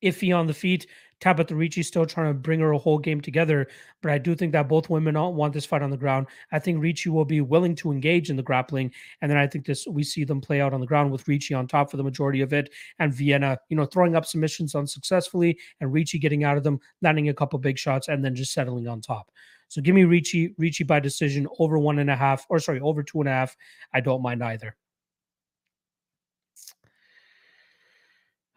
iffy 0.03 0.37
on 0.37 0.47
the 0.47 0.55
feet. 0.55 0.87
Tabatha 1.23 1.57
Ricci 1.57 1.85
still 1.85 2.05
trying 2.05 2.27
to 2.27 2.35
bring 2.35 2.59
her 2.61 2.73
a 2.73 2.79
whole 2.79 2.99
game 2.99 3.21
together, 3.21 3.69
but 4.03 4.11
I 4.11 4.19
do 4.19 4.35
think 4.35 4.51
that 4.53 4.69
both 4.69 4.91
women 4.91 5.15
want 5.15 5.55
this 5.55 5.65
fight 5.65 5.81
on 5.83 5.91
the 5.91 5.97
ground. 5.97 6.27
I 6.51 6.59
think 6.59 6.83
Ricci 6.83 7.11
will 7.11 7.25
be 7.25 7.41
willing 7.41 7.77
to 7.77 7.93
engage 7.93 8.29
in 8.29 8.37
the 8.37 8.43
grappling, 8.43 8.93
and 9.21 9.31
then 9.31 9.39
I 9.39 9.47
think 9.47 9.65
this 9.65 9.87
we 9.87 10.03
see 10.03 10.25
them 10.25 10.41
play 10.41 10.61
out 10.61 10.75
on 10.75 10.81
the 10.81 10.87
ground 10.87 11.13
with 11.13 11.29
Ricci 11.29 11.55
on 11.55 11.69
top 11.69 11.91
for 11.91 11.97
the 11.97 12.03
majority 12.03 12.41
of 12.41 12.53
it, 12.53 12.71
and 12.99 13.15
Viana, 13.15 13.57
you 13.69 13.77
know, 13.77 13.87
throwing 13.87 14.17
up 14.17 14.27
submissions 14.27 14.75
unsuccessfully, 14.75 15.57
and 15.81 15.93
Ricci 15.93 16.19
getting 16.19 16.43
out 16.43 16.57
of 16.57 16.65
them, 16.65 16.81
landing 17.03 17.29
a 17.29 17.35
couple 17.35 17.59
big 17.61 17.79
shots, 17.79 18.09
and 18.09 18.25
then 18.25 18.35
just 18.35 18.53
settling 18.53 18.89
on 18.89 19.01
top. 19.01 19.31
So 19.69 19.81
give 19.81 19.95
me 19.95 20.05
Ricci, 20.05 20.55
Ricci 20.59 20.83
by 20.85 20.99
decision 21.01 21.47
over 21.61 21.79
one 21.79 22.01
and 22.01 22.11
a 22.11 22.17
half, 22.17 22.45
or 22.51 22.59
sorry, 22.59 22.81
over 22.81 23.03
two 23.05 23.21
and 23.21 23.29
a 23.29 23.33
half. 23.33 23.57
I 23.95 24.01
don't 24.01 24.23
mind 24.23 24.43
either. 24.43 24.77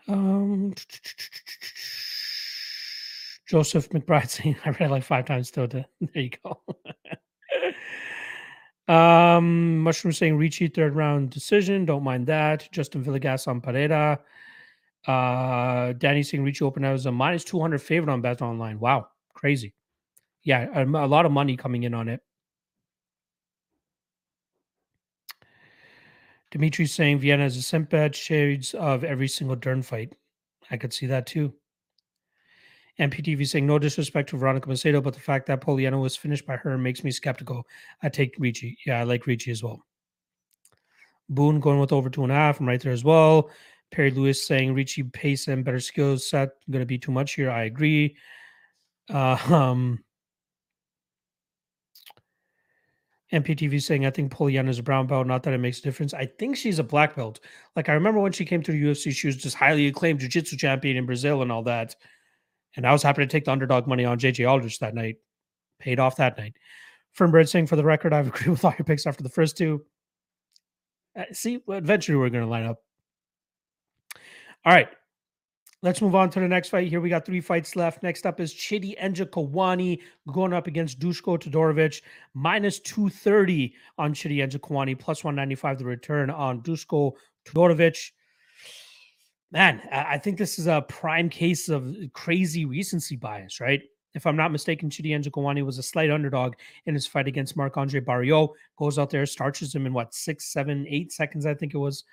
Um, 0.08 0.74
Joseph 3.48 3.90
McBride 3.90 4.30
saying 4.30 4.58
I 4.66 4.72
read 4.72 4.92
like 4.92 5.04
five 5.04 5.26
times 5.26 5.48
still. 5.50 5.68
There 5.68 5.88
you 6.14 6.32
go. 6.44 6.62
um, 8.94 9.80
Mushroom 9.80 10.14
saying 10.14 10.38
Ricci 10.38 10.68
third 10.68 10.96
round 10.96 11.30
decision. 11.30 11.86
Don't 11.86 12.04
mind 12.04 12.28
that. 12.28 12.68
Justin 12.72 13.04
Villegas 13.04 13.48
on 13.48 13.62
Pereira. 13.62 14.20
Uh, 15.08 15.94
Danny 15.94 16.24
saying 16.24 16.44
Ricci 16.44 16.66
open 16.66 16.84
as 16.84 17.06
a 17.06 17.12
minus 17.12 17.44
200 17.44 17.80
favorite 17.80 18.12
on 18.12 18.22
Bet 18.22 18.42
Online. 18.42 18.80
Wow, 18.80 19.10
crazy. 19.34 19.74
Yeah, 20.44 20.68
a, 20.74 20.84
a 20.84 21.08
lot 21.08 21.26
of 21.26 21.32
money 21.32 21.56
coming 21.56 21.84
in 21.84 21.94
on 21.94 22.08
it. 22.08 22.22
Dimitri 26.52 26.86
saying 26.86 27.20
Viana 27.20 27.46
is 27.46 27.58
a 27.58 27.62
simp 27.62 27.94
shades 28.14 28.74
of 28.76 29.04
every 29.04 29.28
single 29.28 29.56
Dern 29.56 29.82
fight. 29.82 30.14
I 30.72 30.78
could 30.78 30.94
see 30.94 31.06
that 31.08 31.28
too. 31.28 31.54
MPTV 33.00 33.48
saying 33.48 33.68
no 33.68 33.78
disrespect 33.78 34.30
to 34.30 34.38
Veronica 34.38 34.70
Macedo, 34.70 35.04
but 35.04 35.14
the 35.14 35.20
fact 35.20 35.48
that 35.48 35.62
Polyana 35.62 36.02
was 36.02 36.16
finished 36.16 36.46
by 36.46 36.56
her 36.56 36.78
makes 36.78 37.04
me 37.04 37.12
skeptical. 37.12 37.68
I 38.02 38.10
take 38.10 38.36
Ricci. 38.40 38.78
Yeah, 38.86 39.02
I 39.02 39.04
like 39.04 39.28
Ricci 39.28 39.52
as 39.52 39.62
well. 39.62 39.86
Boone 41.28 41.60
going 41.60 41.80
with 41.80 41.92
over 41.92 42.10
two 42.10 42.24
and 42.24 42.32
a 42.32 42.36
half. 42.36 42.60
I'm 42.60 42.68
right 42.68 42.80
there 42.80 42.94
as 42.94 43.04
well. 43.04 43.50
Perry 43.92 44.12
Lewis 44.12 44.46
saying 44.46 44.74
Ricci 44.74 45.04
pace 45.04 45.48
and 45.48 45.66
better 45.66 45.80
skills 45.80 46.28
set 46.30 46.50
going 46.70 46.82
to 46.82 46.86
be 46.86 46.98
too 46.98 47.12
much 47.12 47.34
here. 47.34 47.52
I 47.52 47.64
agree. 47.64 48.16
Uh, 49.14 49.38
um, 49.50 50.04
MPTV 53.34 53.82
saying, 53.82 54.06
I 54.06 54.12
think 54.12 54.32
Polyana 54.32 54.70
is 54.70 54.80
a 54.80 54.84
brown 54.84 55.08
belt. 55.08 55.28
Not 55.28 55.44
that 55.44 55.54
it 55.54 55.58
makes 55.58 55.80
a 55.80 55.82
difference. 55.82 56.14
I 56.14 56.26
think 56.26 56.56
she's 56.56 56.80
a 56.80 56.84
black 56.84 57.16
belt. 57.16 57.40
Like, 57.76 57.90
I 57.90 57.94
remember 57.94 58.20
when 58.20 58.32
she 58.32 58.46
came 58.46 58.62
to 58.64 58.72
the 58.72 58.82
UFC, 58.82 59.12
she 59.12 59.28
was 59.28 59.36
just 59.36 59.56
highly 59.56 59.88
acclaimed 59.88 60.20
jiu 60.20 60.30
jitsu 60.30 60.56
champion 60.58 60.96
in 60.98 61.06
Brazil 61.06 61.42
and 61.42 61.52
all 61.52 61.64
that. 61.64 61.96
And 62.76 62.86
I 62.86 62.92
was 62.92 63.04
happy 63.04 63.22
to 63.22 63.28
take 63.28 63.46
the 63.46 63.52
underdog 63.52 63.88
money 63.88 64.06
on 64.06 64.20
JJ 64.20 64.50
Aldrich 64.50 64.80
that 64.80 64.96
night. 64.96 65.18
Paid 65.80 66.00
off 66.00 66.18
that 66.18 66.38
night. 66.38 66.54
Fernbird 67.18 67.48
saying, 67.48 67.68
for 67.68 67.76
the 67.76 67.84
record, 67.84 68.14
I've 68.14 68.28
agreed 68.36 68.50
with 68.50 68.66
all 68.66 68.74
your 68.78 68.86
picks 68.86 69.06
after 69.06 69.24
the 69.24 69.30
first 69.30 69.58
two. 69.58 69.86
Uh, 71.18 71.24
see, 71.32 71.60
eventually 71.68 72.18
we're 72.18 72.30
going 72.30 72.44
to 72.44 72.50
line 72.50 72.66
up. 72.66 72.82
All 74.66 74.74
right. 74.74 74.90
Let's 75.82 76.02
move 76.02 76.16
on 76.16 76.32
to 76.32 76.40
the 76.40 76.48
next 76.48 76.70
fight. 76.70 76.88
Here 76.88 77.00
we 77.00 77.10
got 77.10 77.26
three 77.26 77.42
fights 77.42 77.76
left. 77.76 78.02
Next 78.02 78.26
up 78.26 78.40
is 78.40 78.54
Chidi 78.54 79.00
Njokuani 79.00 80.00
going 80.32 80.52
up 80.52 80.66
against 80.66 81.00
Dushko 81.00 81.38
Todorovic. 81.40 82.02
Minus 82.34 82.80
230 82.80 83.76
on 84.00 84.14
Chidi 84.14 84.38
Njokuani, 84.38 84.98
plus 84.98 85.24
195 85.24 85.78
the 85.78 85.86
return 85.86 86.32
on 86.32 86.62
Dushko 86.62 87.12
Todorovic. 87.46 88.12
Man, 89.56 89.82
I 89.90 90.18
think 90.18 90.38
this 90.38 90.60
is 90.60 90.68
a 90.68 90.82
prime 90.82 91.30
case 91.30 91.70
of 91.70 91.96
crazy 92.12 92.66
recency 92.66 93.16
bias, 93.16 93.62
right? 93.62 93.82
If 94.14 94.26
I'm 94.28 94.36
not 94.36 94.52
mistaken, 94.52 94.90
Chidi 94.90 95.18
Njokuani 95.18 95.66
was 95.66 95.78
a 95.78 95.84
slight 95.84 96.12
underdog 96.12 96.56
in 96.88 96.94
his 96.94 97.08
fight 97.08 97.30
against 97.30 97.56
Marc 97.56 97.78
Andre 97.78 98.02
Barriault. 98.02 98.50
Goes 98.78 99.00
out 99.00 99.10
there, 99.10 99.26
starches 99.26 99.74
him 99.74 99.86
in 99.86 99.94
what, 99.94 100.14
six, 100.14 100.52
seven, 100.52 100.86
eight 100.90 101.14
seconds, 101.14 101.46
I 101.46 101.54
think 101.54 101.74
it 101.74 101.78
was, 101.78 102.04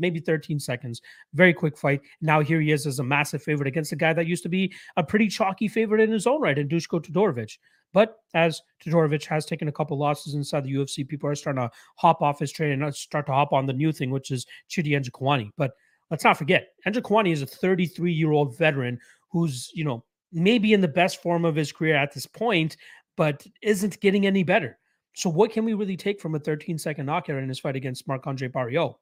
maybe 0.00 0.18
13 0.18 0.58
seconds. 0.58 1.00
Very 1.34 1.54
quick 1.54 1.78
fight. 1.78 2.00
Now 2.20 2.40
here 2.40 2.60
he 2.60 2.72
is 2.72 2.84
as 2.84 2.98
a 2.98 3.04
massive 3.04 3.44
favorite 3.44 3.68
against 3.68 3.92
a 3.92 3.96
guy 3.96 4.12
that 4.12 4.26
used 4.26 4.42
to 4.42 4.48
be 4.48 4.74
a 4.96 5.04
pretty 5.04 5.28
chalky 5.28 5.68
favorite 5.68 6.00
in 6.00 6.10
his 6.10 6.26
own 6.26 6.40
right, 6.40 6.58
in 6.58 6.68
Dushko 6.68 7.00
Todorovic. 7.00 7.58
But 7.92 8.16
as 8.34 8.60
Todorovic 8.84 9.24
has 9.26 9.46
taken 9.46 9.68
a 9.68 9.72
couple 9.72 9.96
losses 9.96 10.34
inside 10.34 10.64
the 10.64 10.74
UFC, 10.74 11.06
people 11.06 11.30
are 11.30 11.36
starting 11.36 11.62
to 11.62 11.70
hop 11.94 12.22
off 12.22 12.40
his 12.40 12.50
train 12.50 12.82
and 12.82 12.92
start 12.92 13.26
to 13.26 13.32
hop 13.32 13.52
on 13.52 13.66
the 13.66 13.72
new 13.72 13.92
thing, 13.92 14.10
which 14.10 14.32
is 14.32 14.46
Chidi 14.68 15.00
Njokuani. 15.00 15.52
But 15.56 15.74
let's 16.10 16.24
not 16.24 16.38
forget, 16.38 16.68
Njokuani 16.86 17.32
is 17.32 17.42
a 17.42 17.46
33 17.46 18.12
year 18.12 18.32
old 18.32 18.56
veteran 18.56 18.98
who's, 19.30 19.70
you 19.74 19.84
know, 19.84 20.04
maybe 20.32 20.72
in 20.72 20.80
the 20.80 20.88
best 20.88 21.22
form 21.22 21.44
of 21.44 21.54
his 21.54 21.72
career 21.72 21.96
at 21.96 22.12
this 22.12 22.26
point, 22.26 22.76
but 23.16 23.46
isn't 23.62 24.00
getting 24.00 24.26
any 24.26 24.42
better. 24.42 24.78
So, 25.14 25.28
what 25.28 25.50
can 25.50 25.64
we 25.64 25.74
really 25.74 25.96
take 25.96 26.20
from 26.20 26.34
a 26.34 26.38
13 26.38 26.78
second 26.78 27.06
knockout 27.06 27.42
in 27.42 27.48
his 27.48 27.58
fight 27.58 27.76
against 27.76 28.06
Marc 28.06 28.26
Andre 28.26 28.48
Barriault? 28.48 28.96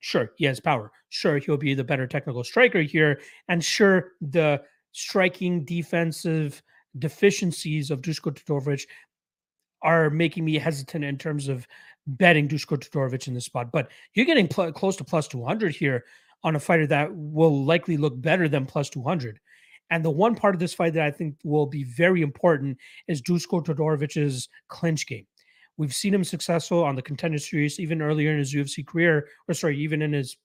Sure, 0.00 0.32
he 0.36 0.44
has 0.46 0.58
power. 0.58 0.90
Sure, 1.10 1.38
he'll 1.38 1.56
be 1.56 1.74
the 1.74 1.84
better 1.84 2.06
technical 2.06 2.42
striker 2.42 2.80
here. 2.80 3.20
And 3.48 3.64
sure, 3.64 4.12
the 4.20 4.62
striking 4.90 5.64
defensive 5.64 6.60
deficiencies 6.98 7.90
of 7.90 8.00
Dushko 8.02 8.36
Todorovic 8.36 8.86
are 9.82 10.10
making 10.10 10.44
me 10.44 10.58
hesitant 10.58 11.04
in 11.04 11.18
terms 11.18 11.48
of 11.48 11.66
betting 12.06 12.48
Dushko 12.48 12.78
Todorovic 12.78 13.28
in 13.28 13.34
this 13.34 13.44
spot. 13.44 13.70
But 13.70 13.90
you're 14.14 14.26
getting 14.26 14.48
pl- 14.48 14.72
close 14.72 14.96
to 14.96 15.04
plus 15.04 15.28
200 15.28 15.74
here 15.74 16.04
on 16.44 16.56
a 16.56 16.60
fighter 16.60 16.86
that 16.88 17.10
will 17.14 17.64
likely 17.64 17.96
look 17.96 18.20
better 18.20 18.48
than 18.48 18.66
plus 18.66 18.88
200. 18.90 19.38
And 19.90 20.04
the 20.04 20.10
one 20.10 20.34
part 20.34 20.54
of 20.54 20.60
this 20.60 20.74
fight 20.74 20.94
that 20.94 21.04
I 21.04 21.10
think 21.10 21.36
will 21.44 21.66
be 21.66 21.84
very 21.84 22.22
important 22.22 22.78
is 23.08 23.20
Dushko 23.20 23.64
Todorovic's 23.64 24.48
clinch 24.68 25.06
game. 25.06 25.26
We've 25.76 25.94
seen 25.94 26.14
him 26.14 26.24
successful 26.24 26.84
on 26.84 26.96
the 26.96 27.02
contender 27.02 27.38
series, 27.38 27.80
even 27.80 28.02
earlier 28.02 28.30
in 28.30 28.38
his 28.38 28.54
UFC 28.54 28.86
career, 28.86 29.28
or 29.48 29.54
sorry, 29.54 29.78
even 29.78 30.02
in 30.02 30.12
his 30.12 30.36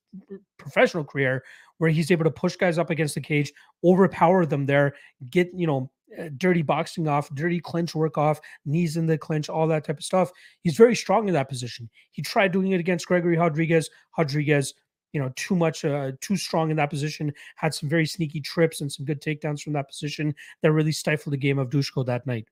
professional 0.58 1.04
career, 1.04 1.44
where 1.78 1.90
he's 1.90 2.12
able 2.12 2.24
to 2.24 2.32
push 2.32 2.56
guys 2.56 2.78
up 2.78 2.90
against 2.90 3.16
the 3.16 3.22
cage, 3.22 3.52
overpower 3.84 4.46
them 4.46 4.66
there, 4.66 4.96
get, 5.30 5.50
you 5.54 5.68
know, 5.68 5.92
uh, 6.18 6.30
dirty 6.38 6.62
boxing 6.62 7.08
off, 7.08 7.30
dirty 7.36 7.60
clinch 7.60 7.94
work 7.94 8.18
off, 8.18 8.40
knees 8.66 8.98
in 8.98 9.06
the 9.06 9.18
clinch, 9.18 9.50
all 9.50 9.68
that 9.68 9.84
type 9.84 9.98
of 9.98 10.04
stuff. 10.04 10.32
He's 10.62 10.78
very 10.78 10.96
strong 10.96 11.28
in 11.28 11.34
that 11.34 11.50
position. 11.50 11.90
He 12.12 12.22
tried 12.22 12.52
doing 12.52 12.72
it 12.72 12.80
against 12.80 13.08
Gregory 13.08 13.38
Rodriguez. 13.38 13.90
Rodrigues 14.18 14.74
you 15.14 15.22
know, 15.22 15.32
too 15.36 15.56
much, 15.56 15.86
uh, 15.86 16.12
too 16.22 16.38
strong 16.38 16.70
in 16.70 16.78
that 16.78 16.90
position. 16.90 17.34
Had 17.56 17.74
some 17.74 17.90
very 17.90 18.06
sneaky 18.06 18.42
trips 18.42 18.82
and 18.82 18.92
some 18.92 19.06
good 19.06 19.22
takedowns 19.22 19.62
from 19.62 19.74
that 19.74 19.90
position 19.90 20.36
that 20.62 20.72
really 20.72 20.92
stifled 20.92 21.34
the 21.34 21.38
game 21.38 21.60
of 21.60 21.70
Dushko 21.70 22.06
that 22.06 22.28
night. 22.28 22.48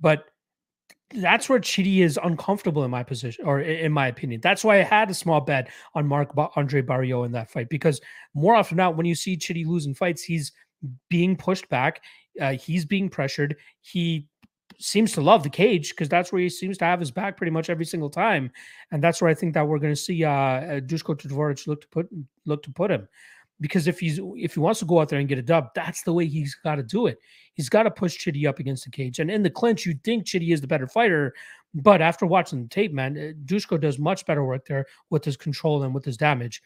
But 0.00 0.24
that's 1.14 1.48
where 1.48 1.58
Chidi 1.58 1.98
is 1.98 2.18
uncomfortable 2.22 2.84
in 2.84 2.90
my 2.90 3.02
position, 3.02 3.44
or 3.44 3.60
in 3.60 3.92
my 3.92 4.06
opinion. 4.06 4.40
That's 4.40 4.62
why 4.62 4.78
I 4.78 4.84
had 4.84 5.10
a 5.10 5.14
small 5.14 5.40
bet 5.40 5.68
on 5.94 6.06
Marc 6.06 6.30
Andre 6.56 6.82
Barriault 6.82 7.26
in 7.26 7.32
that 7.32 7.50
fight 7.50 7.68
because 7.68 8.00
more 8.34 8.54
often 8.54 8.76
than 8.76 8.84
not, 8.84 8.96
when 8.96 9.06
you 9.06 9.14
see 9.14 9.36
Chidi 9.36 9.66
losing 9.66 9.94
fights, 9.94 10.22
he's 10.22 10.52
being 11.08 11.36
pushed 11.36 11.68
back, 11.68 12.00
uh, 12.40 12.52
he's 12.52 12.84
being 12.84 13.08
pressured, 13.08 13.56
he 13.80 14.26
seems 14.80 15.12
to 15.12 15.20
love 15.20 15.42
the 15.42 15.50
cage 15.50 15.90
because 15.90 16.08
that's 16.08 16.32
where 16.32 16.42
he 16.42 16.48
seems 16.48 16.78
to 16.78 16.84
have 16.84 17.00
his 17.00 17.10
back 17.10 17.36
pretty 17.36 17.50
much 17.50 17.70
every 17.70 17.84
single 17.84 18.10
time, 18.10 18.50
and 18.90 19.02
that's 19.02 19.20
where 19.20 19.30
I 19.30 19.34
think 19.34 19.54
that 19.54 19.66
we're 19.66 19.78
going 19.78 19.92
to 19.92 20.00
see 20.00 20.24
uh, 20.24 20.30
uh 20.30 20.80
Dushko 20.80 21.16
Todorovic 21.16 21.66
look 21.66 21.80
to 21.82 21.88
put 21.88 22.08
look 22.46 22.62
to 22.64 22.70
put 22.70 22.90
him. 22.90 23.08
Because 23.60 23.86
if 23.86 24.00
he's 24.00 24.18
if 24.36 24.54
he 24.54 24.60
wants 24.60 24.80
to 24.80 24.86
go 24.86 25.00
out 25.00 25.10
there 25.10 25.18
and 25.18 25.28
get 25.28 25.38
a 25.38 25.42
dub, 25.42 25.68
that's 25.74 26.02
the 26.02 26.12
way 26.12 26.26
he's 26.26 26.54
got 26.54 26.76
to 26.76 26.82
do 26.82 27.06
it. 27.06 27.18
He's 27.54 27.68
got 27.68 27.82
to 27.82 27.90
push 27.90 28.16
Chidi 28.16 28.46
up 28.48 28.58
against 28.58 28.84
the 28.84 28.90
cage, 28.90 29.18
and 29.18 29.30
in 29.30 29.42
the 29.42 29.50
clinch, 29.50 29.84
you 29.84 29.94
think 30.02 30.24
Chidi 30.24 30.52
is 30.52 30.60
the 30.60 30.66
better 30.66 30.86
fighter, 30.86 31.34
but 31.74 32.00
after 32.00 32.26
watching 32.26 32.62
the 32.62 32.68
tape, 32.68 32.92
man, 32.92 33.36
Dusko 33.44 33.80
does 33.80 33.98
much 33.98 34.24
better 34.26 34.44
work 34.44 34.66
there 34.66 34.86
with 35.10 35.24
his 35.24 35.36
control 35.36 35.82
and 35.82 35.94
with 35.94 36.04
his 36.04 36.16
damage. 36.16 36.62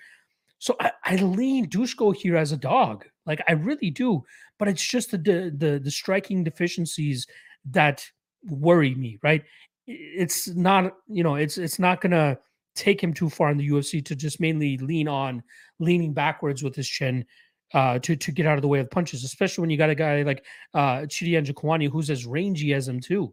So 0.59 0.77
I, 0.81 0.93
I 1.05 1.17
lean 1.17 1.69
Dusko 1.69 2.15
here 2.15 2.37
as 2.37 2.53
a 2.53 2.57
dog, 2.57 3.05
like 3.27 3.43
I 3.49 3.53
really 3.53 3.91
do. 3.91 4.23
But 4.59 4.69
it's 4.69 4.87
just 4.87 5.11
the 5.11 5.19
the 5.19 5.81
the 5.83 5.91
striking 5.91 6.45
deficiencies 6.45 7.27
that 7.71 8.05
worry 8.45 8.95
me, 8.95 9.19
right? 9.23 9.43
It's 9.87 10.49
not, 10.49 10.95
you 11.09 11.23
know, 11.23 11.35
it's 11.37 11.59
it's 11.59 11.79
not 11.79 12.01
gonna 12.01 12.39
take 12.75 13.03
him 13.03 13.13
too 13.13 13.31
far 13.31 13.51
in 13.51 13.59
the 13.59 13.69
UFC 13.69 14.05
to 14.05 14.17
just 14.17 14.41
mainly 14.41 14.79
lean 14.79 15.09
on 15.09 15.43
leaning 15.79 16.13
backwards 16.13 16.63
with 16.63 16.75
his 16.75 16.89
chin 16.89 17.25
uh, 17.73 17.99
to 18.01 18.17
to 18.17 18.33
get 18.33 18.47
out 18.47 18.57
of 18.57 18.63
the 18.63 18.69
way 18.69 18.81
of 18.81 18.91
punches, 18.91 19.25
especially 19.25 19.63
when 19.63 19.71
you 19.71 19.77
got 19.77 19.91
a 19.91 19.95
guy 19.95 20.23
like 20.23 20.45
uh, 20.75 21.01
Chidi 21.03 21.33
Njokuani 21.33 21.91
who's 21.91 22.11
as 22.11 22.27
rangy 22.27 22.75
as 22.75 22.89
him 22.89 23.01
too. 23.01 23.33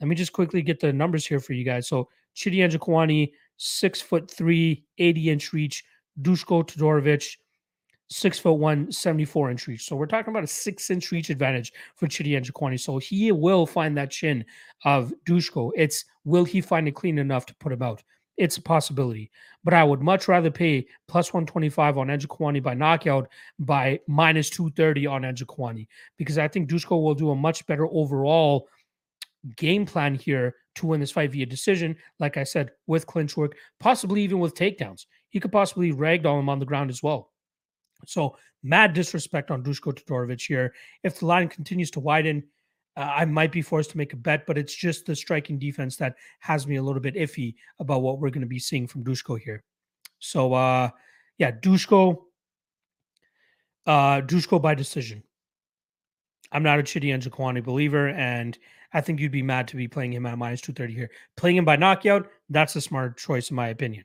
Let 0.00 0.08
me 0.08 0.16
just 0.16 0.32
quickly 0.32 0.62
get 0.62 0.80
the 0.80 0.92
numbers 0.92 1.26
here 1.26 1.40
for 1.40 1.52
you 1.52 1.64
guys. 1.64 1.88
So 1.88 2.08
Chidi 2.36 2.56
Njokuani, 2.56 3.32
six 3.56 4.00
foot 4.00 4.30
three, 4.30 4.84
80 4.98 5.30
inch 5.30 5.52
reach. 5.52 5.84
Dushko 6.20 6.64
Todorovic, 6.64 7.36
six 8.08 8.38
foot 8.38 8.54
one, 8.54 8.90
74 8.92 9.50
inch 9.50 9.66
reach. 9.66 9.84
So 9.86 9.96
we're 9.96 10.06
talking 10.06 10.30
about 10.30 10.44
a 10.44 10.48
six 10.48 10.90
inch 10.90 11.10
reach 11.10 11.30
advantage 11.30 11.72
for 11.96 12.06
Chidi 12.06 12.38
Njokuani. 12.40 12.78
So 12.78 12.98
he 12.98 13.32
will 13.32 13.66
find 13.66 13.96
that 13.96 14.10
chin 14.10 14.44
of 14.84 15.12
Dushko. 15.26 15.72
It's 15.76 16.04
will 16.24 16.44
he 16.44 16.60
find 16.60 16.86
it 16.88 16.94
clean 16.94 17.18
enough 17.18 17.46
to 17.46 17.54
put 17.56 17.72
him 17.72 17.82
out? 17.82 18.02
it's 18.36 18.56
a 18.56 18.62
possibility. 18.62 19.30
But 19.62 19.74
I 19.74 19.84
would 19.84 20.02
much 20.02 20.28
rather 20.28 20.50
pay 20.50 20.86
plus 21.08 21.32
125 21.32 21.98
on 21.98 22.08
Njokuani 22.08 22.62
by 22.62 22.74
knockout 22.74 23.28
by 23.58 24.00
minus 24.06 24.50
230 24.50 25.06
on 25.06 25.22
Njokuani 25.22 25.86
because 26.18 26.38
I 26.38 26.48
think 26.48 26.68
Dushko 26.68 27.02
will 27.02 27.14
do 27.14 27.30
a 27.30 27.36
much 27.36 27.66
better 27.66 27.86
overall 27.86 28.68
game 29.56 29.86
plan 29.86 30.14
here 30.14 30.54
to 30.76 30.86
win 30.86 31.00
this 31.00 31.10
fight 31.10 31.32
via 31.32 31.46
decision. 31.46 31.96
Like 32.18 32.36
I 32.36 32.44
said, 32.44 32.70
with 32.86 33.06
clinch 33.06 33.36
work, 33.36 33.56
possibly 33.80 34.22
even 34.22 34.40
with 34.40 34.54
takedowns. 34.54 35.06
He 35.30 35.40
could 35.40 35.52
possibly 35.52 35.92
ragdoll 35.92 36.40
him 36.40 36.48
on 36.48 36.58
the 36.58 36.66
ground 36.66 36.90
as 36.90 37.02
well. 37.02 37.32
So 38.08 38.36
mad 38.62 38.92
disrespect 38.92 39.50
on 39.50 39.62
Dushko 39.62 39.94
Todorovic 39.94 40.46
here. 40.46 40.74
If 41.02 41.20
the 41.20 41.26
line 41.26 41.48
continues 41.48 41.90
to 41.92 42.00
widen, 42.00 42.44
uh, 42.96 43.12
I 43.16 43.24
might 43.24 43.52
be 43.52 43.62
forced 43.62 43.90
to 43.90 43.98
make 43.98 44.12
a 44.12 44.16
bet, 44.16 44.46
but 44.46 44.56
it's 44.56 44.74
just 44.74 45.06
the 45.06 45.16
striking 45.16 45.58
defense 45.58 45.96
that 45.96 46.14
has 46.40 46.66
me 46.66 46.76
a 46.76 46.82
little 46.82 47.00
bit 47.00 47.16
iffy 47.16 47.54
about 47.80 48.02
what 48.02 48.18
we're 48.18 48.30
going 48.30 48.42
to 48.42 48.46
be 48.46 48.58
seeing 48.58 48.86
from 48.86 49.04
Dushko 49.04 49.38
here. 49.38 49.64
So, 50.20 50.54
uh, 50.54 50.90
yeah, 51.38 51.50
Dushko, 51.50 52.18
uh, 53.86 54.20
Dushko 54.20 54.62
by 54.62 54.74
decision. 54.74 55.22
I'm 56.52 56.62
not 56.62 56.78
a 56.78 56.82
Chidi 56.84 57.06
Njokuani 57.06 57.64
believer, 57.64 58.10
and 58.10 58.56
I 58.92 59.00
think 59.00 59.18
you'd 59.18 59.32
be 59.32 59.42
mad 59.42 59.66
to 59.68 59.76
be 59.76 59.88
playing 59.88 60.12
him 60.12 60.24
at 60.24 60.38
minus 60.38 60.60
230 60.60 60.94
here. 60.94 61.10
Playing 61.36 61.56
him 61.56 61.64
by 61.64 61.74
knockout, 61.74 62.28
that's 62.48 62.76
a 62.76 62.80
smart 62.80 63.18
choice, 63.18 63.50
in 63.50 63.56
my 63.56 63.68
opinion. 63.68 64.04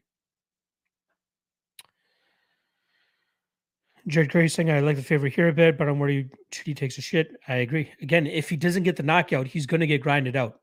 Jared 4.08 4.32
Curry 4.32 4.50
saying 4.50 4.72
I 4.72 4.80
like 4.80 4.96
the 4.96 5.04
favorite 5.04 5.34
here 5.34 5.50
a 5.50 5.54
bit, 5.54 5.78
but 5.78 5.88
I'm 5.88 6.00
worried 6.00 6.32
Chidi 6.52 6.76
takes 6.76 6.98
a 6.98 7.02
shit. 7.02 7.36
I 7.48 7.56
agree. 7.56 7.92
Again, 8.02 8.28
if 8.28 8.50
he 8.50 8.56
doesn't 8.56 8.84
get 8.84 8.96
the 8.96 9.04
knockout, 9.04 9.48
he's 9.48 9.66
going 9.66 9.82
to 9.82 9.88
get 9.88 10.02
grinded 10.02 10.36
out. 10.36 10.60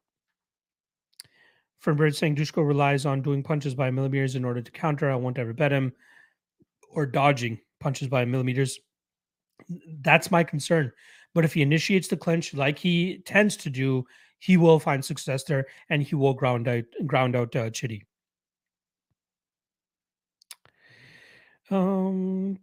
Fernbird 1.85 2.17
saying 2.17 2.37
Dushko 2.37 2.67
relies 2.67 3.07
on 3.07 3.23
doing 3.23 3.43
punches 3.43 3.75
by 3.75 3.91
millimeters 3.91 4.35
in 4.35 4.45
order 4.45 4.61
to 4.61 4.71
counter. 4.71 5.11
I 5.11 5.17
won't 5.17 5.39
ever 5.39 5.53
bet 5.53 5.73
him 5.73 5.93
or 6.91 7.07
dodging 7.07 7.61
punches 7.79 8.09
by 8.09 8.25
millimeters. 8.25 8.79
That's 10.01 10.31
my 10.31 10.43
concern. 10.43 10.93
But 11.35 11.45
if 11.45 11.53
he 11.53 11.63
initiates 11.63 12.09
the 12.09 12.17
clinch 12.17 12.55
like 12.55 12.79
he 12.79 13.19
tends 13.27 13.57
to 13.59 13.71
do, 13.71 14.07
he 14.39 14.57
will 14.57 14.81
find 14.81 15.05
success 15.05 15.45
there 15.45 15.67
and 15.91 16.03
he 16.03 16.15
will 16.15 16.35
ground 16.35 16.67
out 16.69 16.85
ground 17.07 17.37
out 17.37 17.55
uh, 17.55 17.71
Chidi. 17.71 18.03
Um, 21.71 22.59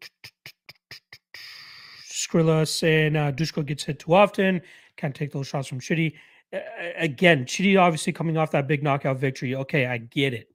Skrilla 2.27 2.67
saying 2.67 3.15
uh, 3.15 3.31
Dushko 3.31 3.65
gets 3.65 3.83
hit 3.83 3.99
too 3.99 4.13
often, 4.13 4.61
can't 4.97 5.15
take 5.15 5.31
those 5.31 5.47
shots 5.47 5.67
from 5.67 5.79
Chidi. 5.79 6.13
Uh, 6.53 6.59
again, 6.97 7.45
Chidi 7.45 7.79
obviously 7.79 8.13
coming 8.13 8.37
off 8.37 8.51
that 8.51 8.67
big 8.67 8.83
knockout 8.83 9.17
victory. 9.17 9.55
Okay, 9.55 9.85
I 9.85 9.97
get 9.97 10.33
it. 10.33 10.49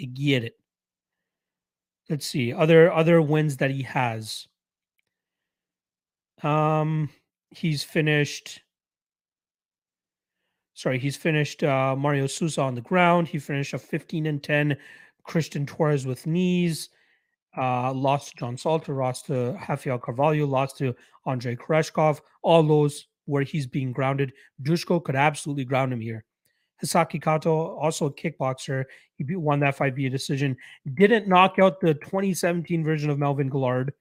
I 0.00 0.04
get 0.04 0.44
it. 0.44 0.58
Let's 2.08 2.26
see 2.26 2.52
other 2.52 2.92
other 2.92 3.20
wins 3.20 3.56
that 3.56 3.70
he 3.70 3.82
has. 3.82 4.46
Um, 6.42 7.10
he's 7.50 7.82
finished. 7.82 8.62
Sorry, 10.74 10.98
he's 10.98 11.16
finished 11.16 11.64
uh, 11.64 11.96
Mario 11.96 12.26
Souza 12.26 12.60
on 12.60 12.74
the 12.74 12.82
ground. 12.82 13.28
He 13.28 13.38
finished 13.38 13.72
a 13.72 13.78
15 13.78 14.26
and 14.26 14.42
10 14.42 14.76
Christian 15.24 15.64
Torres 15.64 16.06
with 16.06 16.26
knees 16.26 16.90
uh, 17.56 17.92
lost 17.92 18.30
to 18.30 18.36
John 18.36 18.56
Salter, 18.56 18.94
lost 18.94 19.26
to 19.26 19.58
Rafael 19.68 19.98
Carvalho, 19.98 20.46
lost 20.46 20.78
to 20.78 20.94
Andrei 21.26 21.56
Koreshkov, 21.56 22.20
all 22.42 22.62
those 22.62 23.06
where 23.24 23.42
he's 23.42 23.66
being 23.66 23.92
grounded. 23.92 24.32
Dushko 24.62 25.02
could 25.02 25.16
absolutely 25.16 25.64
ground 25.64 25.92
him 25.92 26.00
here. 26.00 26.24
Hisaki 26.82 27.22
Kato, 27.22 27.76
also 27.76 28.06
a 28.06 28.12
kickboxer, 28.12 28.84
he 29.16 29.36
won 29.36 29.60
that 29.60 29.76
fight 29.76 29.94
via 29.94 30.10
decision. 30.10 30.56
Didn't 30.94 31.28
knock 31.28 31.58
out 31.58 31.80
the 31.80 31.94
2017 31.94 32.84
version 32.84 33.10
of 33.10 33.18
Melvin 33.18 33.48
Guillard. 33.48 33.92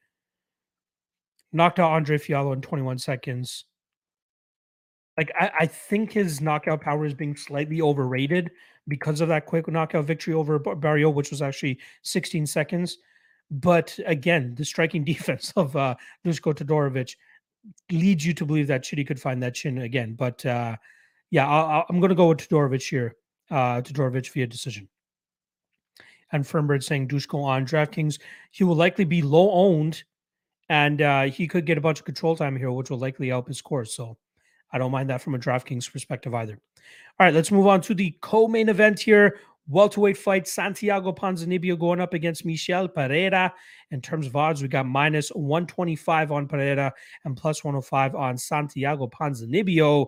Knocked 1.54 1.80
out 1.80 1.92
Andre 1.92 2.18
Fialho 2.18 2.54
in 2.54 2.62
21 2.62 2.98
seconds. 3.00 3.66
Like 5.18 5.32
I, 5.40 5.52
I 5.62 5.66
think 5.66 6.12
his 6.12 6.42
knockout 6.42 6.82
power 6.82 7.06
is 7.06 7.14
being 7.14 7.38
slightly 7.38 7.82
overrated 7.82 8.52
because 8.90 9.22
of 9.22 9.30
that 9.30 9.46
quick 9.46 9.68
knockout 9.70 10.06
victory 10.06 10.34
over 10.34 10.60
Barriault, 10.60 11.14
which 11.14 11.32
was 11.32 11.42
actually 11.42 11.80
16 12.04 12.46
seconds. 12.46 12.98
But 13.52 13.98
again, 14.06 14.56
the 14.56 14.66
striking 14.66 15.04
defense 15.14 15.54
of 15.56 15.76
uh, 15.76 15.96
Dushko 16.26 16.54
Todorovic 16.54 17.16
leads 17.92 18.26
you 18.26 18.34
to 18.34 18.46
believe 18.46 18.68
that 18.68 18.84
Chidi 18.84 19.06
could 19.06 19.20
find 19.20 19.42
that 19.44 19.56
chin 19.56 19.80
again. 19.80 20.14
But 20.14 20.46
uh, 20.46 20.76
yeah, 21.32 21.48
i 21.48 21.84
am 21.90 22.00
going 22.00 22.10
to 22.10 22.16
go 22.16 22.28
with 22.30 22.38
Todorovic 22.40 22.88
here. 22.88 23.16
Uh, 23.52 23.82
Todorovic 23.82 24.32
via 24.32 24.48
decision. 24.48 24.88
And 26.32 26.44
Fernbird 26.44 26.84
saying 26.84 27.08
Dushko 27.08 27.44
on 27.44 27.66
DraftKings. 27.66 28.20
He 28.52 28.64
will 28.64 28.76
likely 28.76 29.06
be 29.06 29.22
low 29.22 29.52
owned 29.52 30.04
and 30.70 31.02
uh, 31.02 31.24
he 31.24 31.48
could 31.48 31.66
get 31.66 31.78
a 31.78 31.82
bunch 31.82 32.00
of 32.00 32.06
control 32.06 32.36
time 32.36 32.58
here, 32.58 32.72
which 32.72 32.90
will 32.90 32.98
likely 32.98 33.30
help 33.30 33.48
his 33.48 33.58
score. 33.58 33.86
So 33.86 34.18
I 34.72 34.78
don't 34.78 34.92
mind 34.92 35.10
that 35.10 35.22
from 35.22 35.36
a 35.36 35.40
DraftKings 35.40 35.92
perspective 35.92 36.34
either. 36.34 36.60
All 37.20 37.26
right, 37.26 37.34
let's 37.34 37.52
move 37.52 37.68
on 37.68 37.82
to 37.82 37.94
the 37.94 38.18
co 38.22 38.48
main 38.48 38.70
event 38.70 39.00
here 39.00 39.40
welterweight 39.68 40.18
fight 40.18 40.48
Santiago 40.48 41.12
Ponzinibbio 41.12 41.78
going 41.78 42.00
up 42.00 42.14
against 42.14 42.46
Michel 42.46 42.88
Pereira. 42.88 43.54
In 43.92 44.02
terms 44.02 44.28
of 44.28 44.36
odds, 44.36 44.62
we 44.62 44.68
got 44.68 44.86
minus 44.86 45.30
125 45.30 46.32
on 46.32 46.48
Pereira 46.48 46.94
and 47.24 47.36
plus 47.36 47.64
105 47.64 48.16
on 48.16 48.38
Santiago 48.38 49.08
Ponzinibbio. 49.08 50.08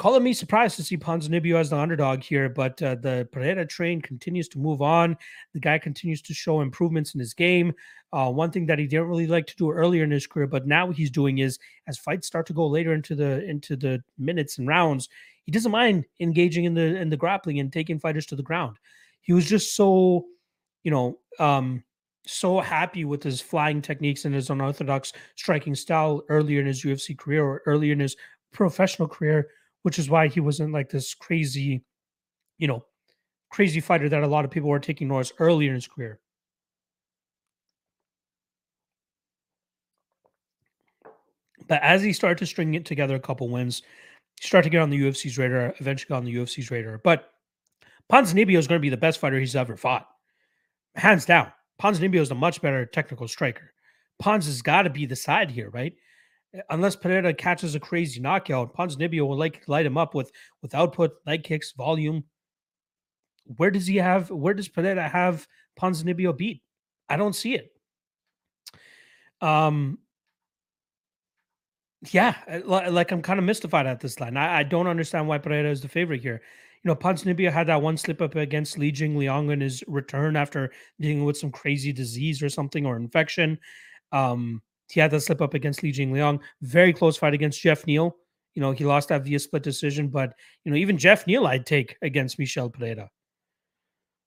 Calling 0.00 0.22
me 0.22 0.32
surprised 0.32 0.76
to 0.76 0.82
see 0.82 0.96
Ponzinibbio 0.96 1.56
as 1.56 1.68
the 1.68 1.76
underdog 1.76 2.22
here, 2.22 2.48
but 2.48 2.82
uh, 2.82 2.94
the 2.94 3.28
Pereira 3.30 3.66
train 3.66 4.00
continues 4.00 4.48
to 4.48 4.58
move 4.58 4.80
on. 4.80 5.14
The 5.52 5.60
guy 5.60 5.76
continues 5.76 6.22
to 6.22 6.32
show 6.32 6.62
improvements 6.62 7.12
in 7.12 7.20
his 7.20 7.34
game. 7.34 7.74
Uh, 8.10 8.30
one 8.30 8.50
thing 8.50 8.64
that 8.64 8.78
he 8.78 8.86
didn't 8.86 9.08
really 9.08 9.26
like 9.26 9.46
to 9.48 9.56
do 9.56 9.70
earlier 9.70 10.02
in 10.02 10.10
his 10.10 10.26
career, 10.26 10.46
but 10.46 10.66
now 10.66 10.86
what 10.86 10.96
he's 10.96 11.10
doing 11.10 11.40
is 11.40 11.58
as 11.86 11.98
fights 11.98 12.26
start 12.26 12.46
to 12.46 12.54
go 12.54 12.66
later 12.66 12.94
into 12.94 13.14
the 13.14 13.44
into 13.44 13.76
the 13.76 14.02
minutes 14.16 14.56
and 14.56 14.66
rounds, 14.66 15.10
he 15.44 15.52
doesn't 15.52 15.70
mind 15.70 16.06
engaging 16.18 16.64
in 16.64 16.72
the 16.72 16.96
in 16.96 17.10
the 17.10 17.16
grappling 17.18 17.60
and 17.60 17.70
taking 17.70 18.00
fighters 18.00 18.24
to 18.24 18.36
the 18.36 18.42
ground. 18.42 18.78
He 19.20 19.34
was 19.34 19.46
just 19.46 19.76
so, 19.76 20.24
you 20.82 20.90
know, 20.90 21.18
um, 21.38 21.84
so 22.26 22.58
happy 22.58 23.04
with 23.04 23.22
his 23.22 23.42
flying 23.42 23.82
techniques 23.82 24.24
and 24.24 24.34
his 24.34 24.48
unorthodox 24.48 25.12
striking 25.36 25.74
style 25.74 26.22
earlier 26.30 26.58
in 26.58 26.66
his 26.66 26.82
UFC 26.82 27.18
career 27.18 27.44
or 27.44 27.62
earlier 27.66 27.92
in 27.92 28.00
his 28.00 28.16
professional 28.50 29.06
career, 29.06 29.48
which 29.82 29.98
is 29.98 30.10
why 30.10 30.28
he 30.28 30.40
wasn't 30.40 30.72
like 30.72 30.90
this 30.90 31.14
crazy, 31.14 31.82
you 32.58 32.68
know, 32.68 32.84
crazy 33.50 33.80
fighter 33.80 34.08
that 34.08 34.22
a 34.22 34.26
lot 34.26 34.44
of 34.44 34.50
people 34.50 34.68
were 34.68 34.78
taking 34.78 35.08
notice 35.08 35.32
earlier 35.38 35.70
in 35.70 35.74
his 35.74 35.88
career. 35.88 36.20
But 41.66 41.82
as 41.82 42.02
he 42.02 42.12
started 42.12 42.38
to 42.38 42.46
string 42.46 42.74
it 42.74 42.84
together 42.84 43.14
a 43.14 43.20
couple 43.20 43.48
wins, 43.48 43.82
start 44.40 44.64
to 44.64 44.70
get 44.70 44.82
on 44.82 44.90
the 44.90 45.00
UFC's 45.00 45.38
radar, 45.38 45.74
eventually 45.78 46.08
got 46.08 46.18
on 46.18 46.24
the 46.24 46.34
UFC's 46.34 46.70
radar. 46.70 46.98
But 46.98 47.32
Ponzinibbio 48.10 48.58
is 48.58 48.66
going 48.66 48.80
to 48.80 48.82
be 48.82 48.88
the 48.88 48.96
best 48.96 49.20
fighter 49.20 49.38
he's 49.38 49.54
ever 49.54 49.76
fought. 49.76 50.08
Hands 50.96 51.24
down. 51.24 51.52
Ponzinibbio 51.80 52.20
is 52.20 52.30
a 52.30 52.34
much 52.34 52.60
better 52.60 52.84
technical 52.84 53.28
striker. 53.28 53.72
Pons 54.18 54.46
has 54.46 54.62
got 54.62 54.82
to 54.82 54.90
be 54.90 55.06
the 55.06 55.16
side 55.16 55.50
here, 55.50 55.70
right? 55.70 55.94
Unless 56.68 56.96
Pereira 56.96 57.32
catches 57.32 57.74
a 57.74 57.80
crazy 57.80 58.20
knockout, 58.20 58.74
Ponzinibbio 58.74 59.26
will 59.26 59.38
like 59.38 59.62
light 59.68 59.86
him 59.86 59.96
up 59.96 60.14
with 60.14 60.32
with 60.62 60.74
output, 60.74 61.12
leg 61.26 61.44
kicks, 61.44 61.72
volume. 61.72 62.24
Where 63.44 63.70
does 63.70 63.86
he 63.86 63.96
have? 63.96 64.30
Where 64.30 64.54
does 64.54 64.68
Pereira 64.68 65.08
have 65.08 65.46
Ponzinibbio 65.80 66.36
beat? 66.36 66.62
I 67.08 67.16
don't 67.16 67.34
see 67.34 67.54
it. 67.54 67.72
Um, 69.40 69.98
yeah, 72.10 72.34
uh, 72.50 72.90
like 72.90 73.12
I'm 73.12 73.22
kind 73.22 73.38
of 73.38 73.44
mystified 73.44 73.86
at 73.86 74.00
this 74.00 74.20
line. 74.20 74.36
I, 74.36 74.58
I 74.58 74.62
don't 74.62 74.86
understand 74.86 75.28
why 75.28 75.38
Pereira 75.38 75.70
is 75.70 75.80
the 75.80 75.88
favorite 75.88 76.22
here. 76.22 76.40
You 76.82 76.88
know, 76.88 76.96
Ponzinibbio 76.96 77.52
had 77.52 77.66
that 77.66 77.82
one 77.82 77.96
slip 77.96 78.22
up 78.22 78.36
against 78.36 78.78
Li 78.78 78.90
Jing 78.90 79.16
Liang 79.16 79.50
in 79.50 79.60
his 79.60 79.84
return 79.86 80.34
after 80.34 80.72
dealing 80.98 81.24
with 81.24 81.36
some 81.36 81.52
crazy 81.52 81.92
disease 81.92 82.42
or 82.42 82.48
something 82.48 82.86
or 82.86 82.96
infection. 82.96 83.58
Um, 84.12 84.62
he 84.90 85.00
had 85.00 85.10
that 85.12 85.20
slip 85.20 85.40
up 85.40 85.54
against 85.54 85.82
Li 85.82 85.92
Jing 85.92 86.12
Liang. 86.12 86.40
Very 86.62 86.92
close 86.92 87.16
fight 87.16 87.34
against 87.34 87.60
Jeff 87.60 87.86
Neal. 87.86 88.16
You 88.54 88.62
know, 88.62 88.72
he 88.72 88.84
lost 88.84 89.08
that 89.08 89.24
via 89.24 89.38
split 89.38 89.62
decision, 89.62 90.08
but 90.08 90.34
you 90.64 90.72
know, 90.72 90.76
even 90.76 90.98
Jeff 90.98 91.26
Neal 91.26 91.46
I'd 91.46 91.66
take 91.66 91.96
against 92.02 92.38
Michel 92.38 92.68
Pereira. 92.68 93.10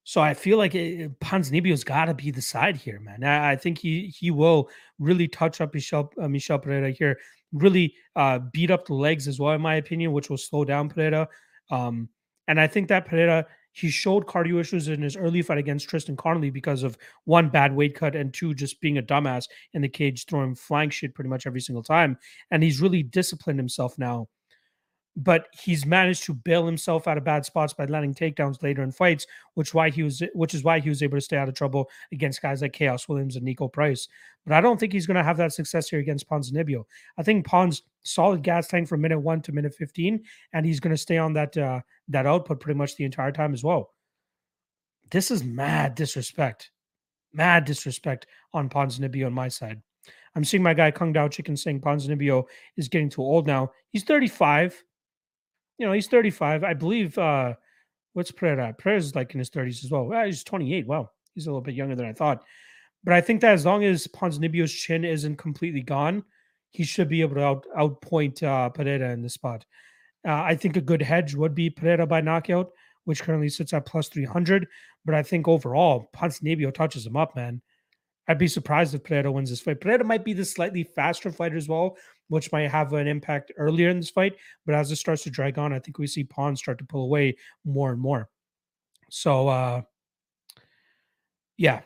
So 0.04 0.20
I 0.20 0.34
feel 0.34 0.58
like 0.58 0.74
it, 0.74 1.18
Ponzinibbio's 1.20 1.84
got 1.84 2.06
to 2.06 2.14
be 2.14 2.30
the 2.30 2.42
side 2.42 2.76
here, 2.76 3.00
man. 3.00 3.24
I, 3.24 3.52
I, 3.52 3.56
think 3.56 3.78
he 3.78 4.14
he 4.18 4.30
will 4.30 4.68
really 4.98 5.28
touch 5.28 5.60
up 5.62 5.72
Michel 5.72 6.12
uh, 6.20 6.28
Michel 6.28 6.58
Pereira 6.58 6.90
here 6.90 7.18
really 7.54 7.94
uh, 8.16 8.40
beat 8.52 8.70
up 8.70 8.84
the 8.84 8.94
legs 8.94 9.28
as 9.28 9.40
well, 9.40 9.54
in 9.54 9.62
my 9.62 9.76
opinion, 9.76 10.12
which 10.12 10.28
will 10.28 10.36
slow 10.36 10.64
down 10.64 10.88
Pereira. 10.88 11.28
Um, 11.70 12.08
and 12.48 12.60
I 12.60 12.66
think 12.66 12.88
that 12.88 13.06
Pereira 13.06 13.46
he 13.74 13.90
showed 13.90 14.26
cardio 14.26 14.60
issues 14.60 14.88
in 14.88 15.02
his 15.02 15.16
early 15.16 15.42
fight 15.42 15.58
against 15.58 15.88
Tristan 15.88 16.16
Connelly 16.16 16.50
because 16.50 16.84
of 16.84 16.96
one 17.24 17.48
bad 17.48 17.74
weight 17.74 17.94
cut 17.94 18.14
and 18.14 18.32
two 18.32 18.54
just 18.54 18.80
being 18.80 18.98
a 18.98 19.02
dumbass 19.02 19.48
in 19.74 19.82
the 19.82 19.88
cage, 19.88 20.26
throwing 20.26 20.54
flying 20.54 20.90
shit 20.90 21.14
pretty 21.14 21.28
much 21.28 21.46
every 21.46 21.60
single 21.60 21.82
time. 21.82 22.16
And 22.52 22.62
he's 22.62 22.80
really 22.80 23.02
disciplined 23.02 23.58
himself 23.58 23.98
now. 23.98 24.28
But 25.16 25.46
he's 25.52 25.86
managed 25.86 26.24
to 26.24 26.34
bail 26.34 26.66
himself 26.66 27.06
out 27.06 27.16
of 27.18 27.24
bad 27.24 27.44
spots 27.44 27.72
by 27.72 27.84
landing 27.84 28.14
takedowns 28.14 28.62
later 28.62 28.82
in 28.82 28.90
fights, 28.90 29.26
which 29.54 29.72
why 29.72 29.90
he 29.90 30.02
was 30.02 30.22
which 30.32 30.54
is 30.54 30.64
why 30.64 30.80
he 30.80 30.88
was 30.88 31.02
able 31.04 31.16
to 31.16 31.20
stay 31.20 31.36
out 31.36 31.48
of 31.48 31.54
trouble 31.54 31.88
against 32.12 32.42
guys 32.42 32.62
like 32.62 32.72
Khaos 32.72 33.08
Williams 33.08 33.36
and 33.36 33.46
Niko 33.46 33.72
Price. 33.72 34.08
But 34.44 34.54
I 34.54 34.60
don't 34.60 34.78
think 34.78 34.92
he's 34.92 35.06
going 35.06 35.16
to 35.16 35.22
have 35.22 35.36
that 35.36 35.52
success 35.52 35.88
here 35.88 36.00
against 36.00 36.28
Ponzinibbio. 36.28 36.84
I 37.16 37.22
think 37.22 37.46
Pons 37.46 37.82
solid 38.02 38.42
gas 38.42 38.66
tank 38.66 38.88
from 38.88 39.02
minute 39.02 39.20
one 39.20 39.40
to 39.42 39.52
minute 39.52 39.74
fifteen, 39.74 40.24
and 40.52 40.66
he's 40.66 40.80
going 40.80 40.94
to 40.94 41.00
stay 41.00 41.18
on 41.18 41.32
that 41.34 41.56
uh, 41.56 41.80
that 42.08 42.26
output 42.26 42.58
pretty 42.58 42.76
much 42.76 42.96
the 42.96 43.04
entire 43.04 43.32
time 43.32 43.54
as 43.54 43.62
well. 43.62 43.92
This 45.10 45.30
is 45.30 45.44
mad 45.44 45.94
disrespect, 45.94 46.72
mad 47.32 47.66
disrespect 47.66 48.26
on 48.52 48.68
Ponzinibbio 48.68 49.26
on 49.26 49.32
my 49.32 49.48
side. 49.48 49.80
I'm 50.34 50.44
seeing 50.44 50.62
my 50.62 50.74
guy 50.74 50.90
Kung 50.90 51.14
Dao 51.14 51.30
Chicken 51.30 51.56
saying 51.56 51.80
Ponzinibbio 51.80 52.44
is 52.76 52.88
getting 52.88 53.08
too 53.08 53.22
old 53.22 53.46
now. 53.46 53.70
He's 53.90 54.02
35 54.02 54.82
you 55.78 55.86
know, 55.86 55.92
he's 55.92 56.06
35. 56.06 56.64
I 56.64 56.74
believe 56.74 57.16
uh 57.18 57.54
what's 58.12 58.30
Pereira? 58.30 58.74
Pereira's 58.76 59.14
like 59.14 59.32
in 59.34 59.38
his 59.38 59.50
30s 59.50 59.84
as 59.84 59.90
well. 59.90 60.04
well. 60.04 60.24
He's 60.24 60.44
28. 60.44 60.86
Wow. 60.86 61.10
He's 61.34 61.46
a 61.46 61.50
little 61.50 61.60
bit 61.60 61.74
younger 61.74 61.96
than 61.96 62.06
I 62.06 62.12
thought. 62.12 62.44
But 63.02 63.14
I 63.14 63.20
think 63.20 63.40
that 63.40 63.52
as 63.52 63.66
long 63.66 63.84
as 63.84 64.06
Ponzinibbio's 64.06 64.72
chin 64.72 65.04
isn't 65.04 65.36
completely 65.36 65.82
gone, 65.82 66.24
he 66.70 66.84
should 66.84 67.08
be 67.08 67.20
able 67.20 67.36
to 67.36 67.44
out 67.44 67.66
outpoint 67.76 68.42
uh 68.42 68.70
Pereira 68.70 69.12
in 69.12 69.22
the 69.22 69.28
spot. 69.28 69.64
Uh, 70.26 70.42
I 70.42 70.54
think 70.54 70.76
a 70.76 70.80
good 70.80 71.02
hedge 71.02 71.34
would 71.34 71.54
be 71.54 71.68
Pereira 71.68 72.06
by 72.06 72.20
knockout, 72.22 72.70
which 73.04 73.22
currently 73.22 73.50
sits 73.50 73.74
at 73.74 73.84
plus 73.84 74.08
300. 74.08 74.66
But 75.04 75.14
I 75.14 75.22
think 75.22 75.46
overall, 75.46 76.08
Ponzinibbio 76.16 76.72
touches 76.72 77.06
him 77.06 77.16
up, 77.16 77.36
man. 77.36 77.60
I'd 78.26 78.38
be 78.38 78.48
surprised 78.48 78.94
if 78.94 79.04
Pereira 79.04 79.30
wins 79.30 79.50
this 79.50 79.60
fight. 79.60 79.80
Pereira 79.80 80.04
might 80.04 80.24
be 80.24 80.32
the 80.32 80.44
slightly 80.44 80.82
faster 80.82 81.30
fighter 81.30 81.56
as 81.56 81.68
well, 81.68 81.98
which 82.34 82.52
might 82.52 82.70
have 82.70 82.92
an 82.92 83.06
impact 83.06 83.52
earlier 83.56 83.88
in 83.88 83.98
this 83.98 84.10
fight. 84.10 84.36
But 84.66 84.74
as 84.74 84.90
it 84.90 84.96
starts 84.96 85.22
to 85.22 85.30
drag 85.30 85.58
on, 85.58 85.72
I 85.72 85.78
think 85.78 85.98
we 85.98 86.06
see 86.06 86.24
Pons 86.24 86.60
start 86.60 86.78
to 86.78 86.84
pull 86.84 87.04
away 87.04 87.36
more 87.64 87.90
and 87.90 88.00
more. 88.00 88.28
So, 89.10 89.48
uh, 89.48 89.82
yeah, 91.56 91.80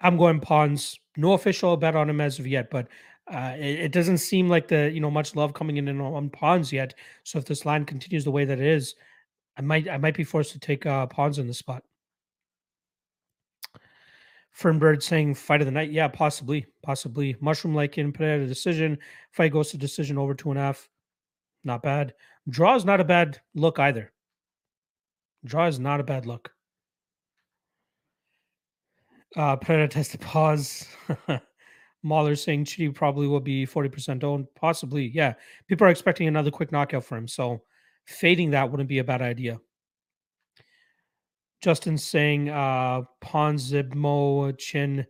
I'm 0.00 0.16
going 0.16 0.40
Pons. 0.40 0.98
No 1.16 1.34
official 1.34 1.76
bet 1.76 1.96
on 1.96 2.08
him 2.08 2.20
as 2.20 2.38
of 2.38 2.46
yet, 2.46 2.70
but 2.70 2.88
uh, 3.30 3.54
it, 3.56 3.80
it, 3.80 3.92
doesn't 3.92 4.18
seem 4.18 4.48
like 4.48 4.66
the 4.66 4.90
you 4.92 5.00
know 5.00 5.10
much 5.10 5.36
love 5.36 5.54
coming 5.54 5.76
in 5.76 6.00
on 6.00 6.30
Pons 6.30 6.72
yet. 6.72 6.94
So 7.24 7.38
if 7.38 7.44
this 7.44 7.64
line 7.64 7.84
continues 7.84 8.24
the 8.24 8.30
way 8.30 8.44
that 8.44 8.58
it 8.58 8.66
is, 8.66 8.94
I 9.56 9.62
might 9.62 9.88
I 9.88 9.98
might 9.98 10.16
be 10.16 10.24
forced 10.24 10.52
to 10.52 10.58
take 10.58 10.86
uh, 10.86 11.06
Pons 11.06 11.38
in 11.38 11.46
the 11.46 11.54
spot. 11.54 11.84
Fernbird 14.58 15.02
saying 15.02 15.34
fight 15.34 15.60
of 15.60 15.66
the 15.66 15.70
night. 15.72 15.90
Yeah, 15.90 16.08
possibly, 16.08 16.66
possibly. 16.82 17.36
Mushroom 17.40 17.74
like 17.74 17.98
in 17.98 18.14
a 18.20 18.46
decision. 18.46 18.98
Fight 19.32 19.52
goes 19.52 19.70
to 19.70 19.78
decision 19.78 20.18
over 20.18 20.34
two 20.34 20.50
and 20.50 20.58
a 20.58 20.62
half. 20.62 20.88
Not 21.64 21.82
bad. 21.82 22.14
Draw 22.48 22.76
is 22.76 22.84
not 22.84 23.00
a 23.00 23.04
bad 23.04 23.40
look 23.54 23.78
either. 23.78 24.12
Draw 25.44 25.66
is 25.66 25.78
not 25.78 26.00
a 26.00 26.04
bad 26.04 26.26
look. 26.26 26.50
Uh 29.36 29.56
Pereira 29.56 29.88
tested 29.88 30.20
pause. 30.20 30.86
Mahler 32.02 32.34
saying 32.34 32.64
Chidi 32.64 32.94
probably 32.94 33.26
will 33.26 33.40
be 33.40 33.66
40% 33.66 34.24
owned. 34.24 34.46
Possibly, 34.54 35.08
yeah. 35.08 35.34
People 35.68 35.86
are 35.86 35.90
expecting 35.90 36.28
another 36.28 36.50
quick 36.50 36.72
knockout 36.72 37.04
for 37.04 37.16
him. 37.16 37.28
So 37.28 37.62
fading 38.06 38.50
that 38.50 38.70
wouldn't 38.70 38.88
be 38.88 38.98
a 38.98 39.04
bad 39.04 39.20
idea. 39.20 39.60
Justin 41.60 41.98
saying 41.98 42.48
uh 42.48 43.02
Ponzinibbio 43.22 44.56
Chin 44.58 45.06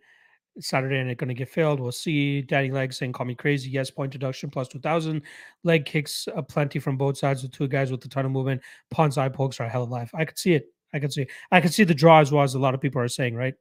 Saturday 0.59 0.98
and 0.98 1.11
it's 1.11 1.18
going 1.18 1.28
to 1.28 1.34
get 1.34 1.48
failed. 1.48 1.80
We'll 1.80 1.92
see. 1.92 2.42
Daddy 2.42 2.70
Leg 2.70 2.92
saying 2.92 3.12
call 3.12 3.26
me 3.26 3.34
crazy. 3.34 3.70
Yes, 3.70 3.90
point 3.90 4.12
deduction 4.12 4.51
plus 4.51 4.68
2000. 4.68 5.22
Leg 5.64 5.84
kicks 5.84 6.28
uh, 6.34 6.42
plenty 6.42 6.78
from 6.78 6.96
both 6.96 7.16
sides 7.18 7.42
with 7.42 7.53
two 7.53 7.68
guys 7.68 7.90
with 7.90 8.05
a 8.05 8.09
ton 8.09 8.26
of 8.26 8.32
movement. 8.32 8.62
Pons 8.90 9.16
eye 9.16 9.28
pokes 9.28 9.61
are 9.61 9.64
a 9.64 9.68
hell 9.68 9.86
life. 9.86 10.11
I 10.14 10.24
could 10.24 10.38
see 10.38 10.55
it. 10.55 10.66
I 10.92 10.98
could 10.98 11.12
see. 11.12 11.26
I 11.51 11.61
could 11.61 11.72
see 11.72 11.84
the 11.84 11.94
draw 11.94 12.20
as 12.20 12.32
well 12.32 12.42
as 12.42 12.55
a 12.55 12.59
lot 12.59 12.74
of 12.74 12.80
people 12.80 13.01
are 13.01 13.09
saying, 13.09 13.36
right? 13.36 13.55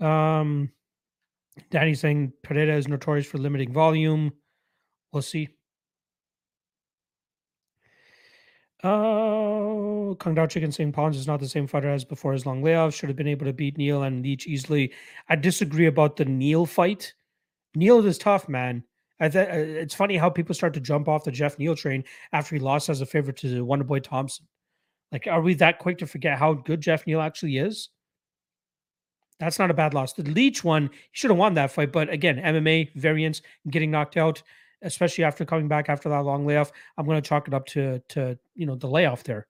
Um, 0.00 0.70
Danny 1.70 1.94
saying 1.94 2.32
Pereira 2.42 2.76
is 2.76 2.88
notorious 2.88 3.26
for 3.26 3.38
limiting 3.38 3.72
volume. 3.72 4.32
We'll 5.12 5.22
see. 5.22 5.48
Oh, 8.84 10.16
Kung 10.20 10.36
Dao 10.36 10.48
Chicken 10.48 10.70
saying 10.70 10.92
Pons 10.92 11.16
is 11.16 11.26
not 11.26 11.40
the 11.40 11.48
same 11.48 11.66
fighter 11.66 11.90
as 11.90 12.04
before 12.04 12.32
his 12.32 12.46
long 12.46 12.62
layoff. 12.62 12.94
Should 12.94 13.08
have 13.08 13.16
been 13.16 13.26
able 13.26 13.46
to 13.46 13.52
beat 13.52 13.76
Neal 13.76 14.04
and 14.04 14.22
Leech 14.22 14.46
easily. 14.46 14.92
I 15.28 15.36
disagree 15.36 15.86
about 15.86 16.16
the 16.16 16.24
Neal 16.24 16.64
fight. 16.64 17.12
Neal 17.74 18.04
is 18.06 18.18
tough, 18.18 18.48
man. 18.48 18.84
I 19.20 19.28
th- 19.28 19.48
uh, 19.48 19.80
it's 19.80 19.94
funny 19.94 20.16
how 20.16 20.30
people 20.30 20.54
start 20.54 20.74
to 20.74 20.80
jump 20.80 21.08
off 21.08 21.24
the 21.24 21.32
Jeff 21.32 21.58
Neal 21.58 21.74
train 21.74 22.04
after 22.32 22.54
he 22.54 22.60
lost 22.60 22.88
as 22.88 23.00
a 23.00 23.06
favorite 23.06 23.36
to 23.38 23.66
Wonderboy 23.66 24.04
Thompson. 24.04 24.46
Like, 25.10 25.26
are 25.26 25.40
we 25.40 25.54
that 25.54 25.80
quick 25.80 25.98
to 25.98 26.06
forget 26.06 26.38
how 26.38 26.52
good 26.52 26.80
Jeff 26.80 27.04
Neal 27.04 27.20
actually 27.20 27.58
is? 27.58 27.88
That's 29.40 29.58
not 29.58 29.70
a 29.70 29.74
bad 29.74 29.94
loss. 29.94 30.12
The 30.12 30.22
Leech 30.22 30.62
one, 30.62 30.90
he 30.92 30.98
should 31.12 31.30
have 31.30 31.38
won 31.38 31.54
that 31.54 31.72
fight, 31.72 31.90
but 31.90 32.10
again, 32.10 32.36
MMA 32.36 32.94
variance, 32.94 33.42
getting 33.70 33.90
knocked 33.90 34.16
out 34.16 34.42
especially 34.82 35.24
after 35.24 35.44
coming 35.44 35.68
back 35.68 35.88
after 35.88 36.08
that 36.08 36.24
long 36.24 36.46
layoff. 36.46 36.72
I'm 36.96 37.06
going 37.06 37.20
to 37.20 37.28
chalk 37.28 37.48
it 37.48 37.54
up 37.54 37.66
to 37.66 38.00
to 38.10 38.38
you 38.54 38.66
know 38.66 38.74
the 38.74 38.88
layoff 38.88 39.24
there. 39.24 39.46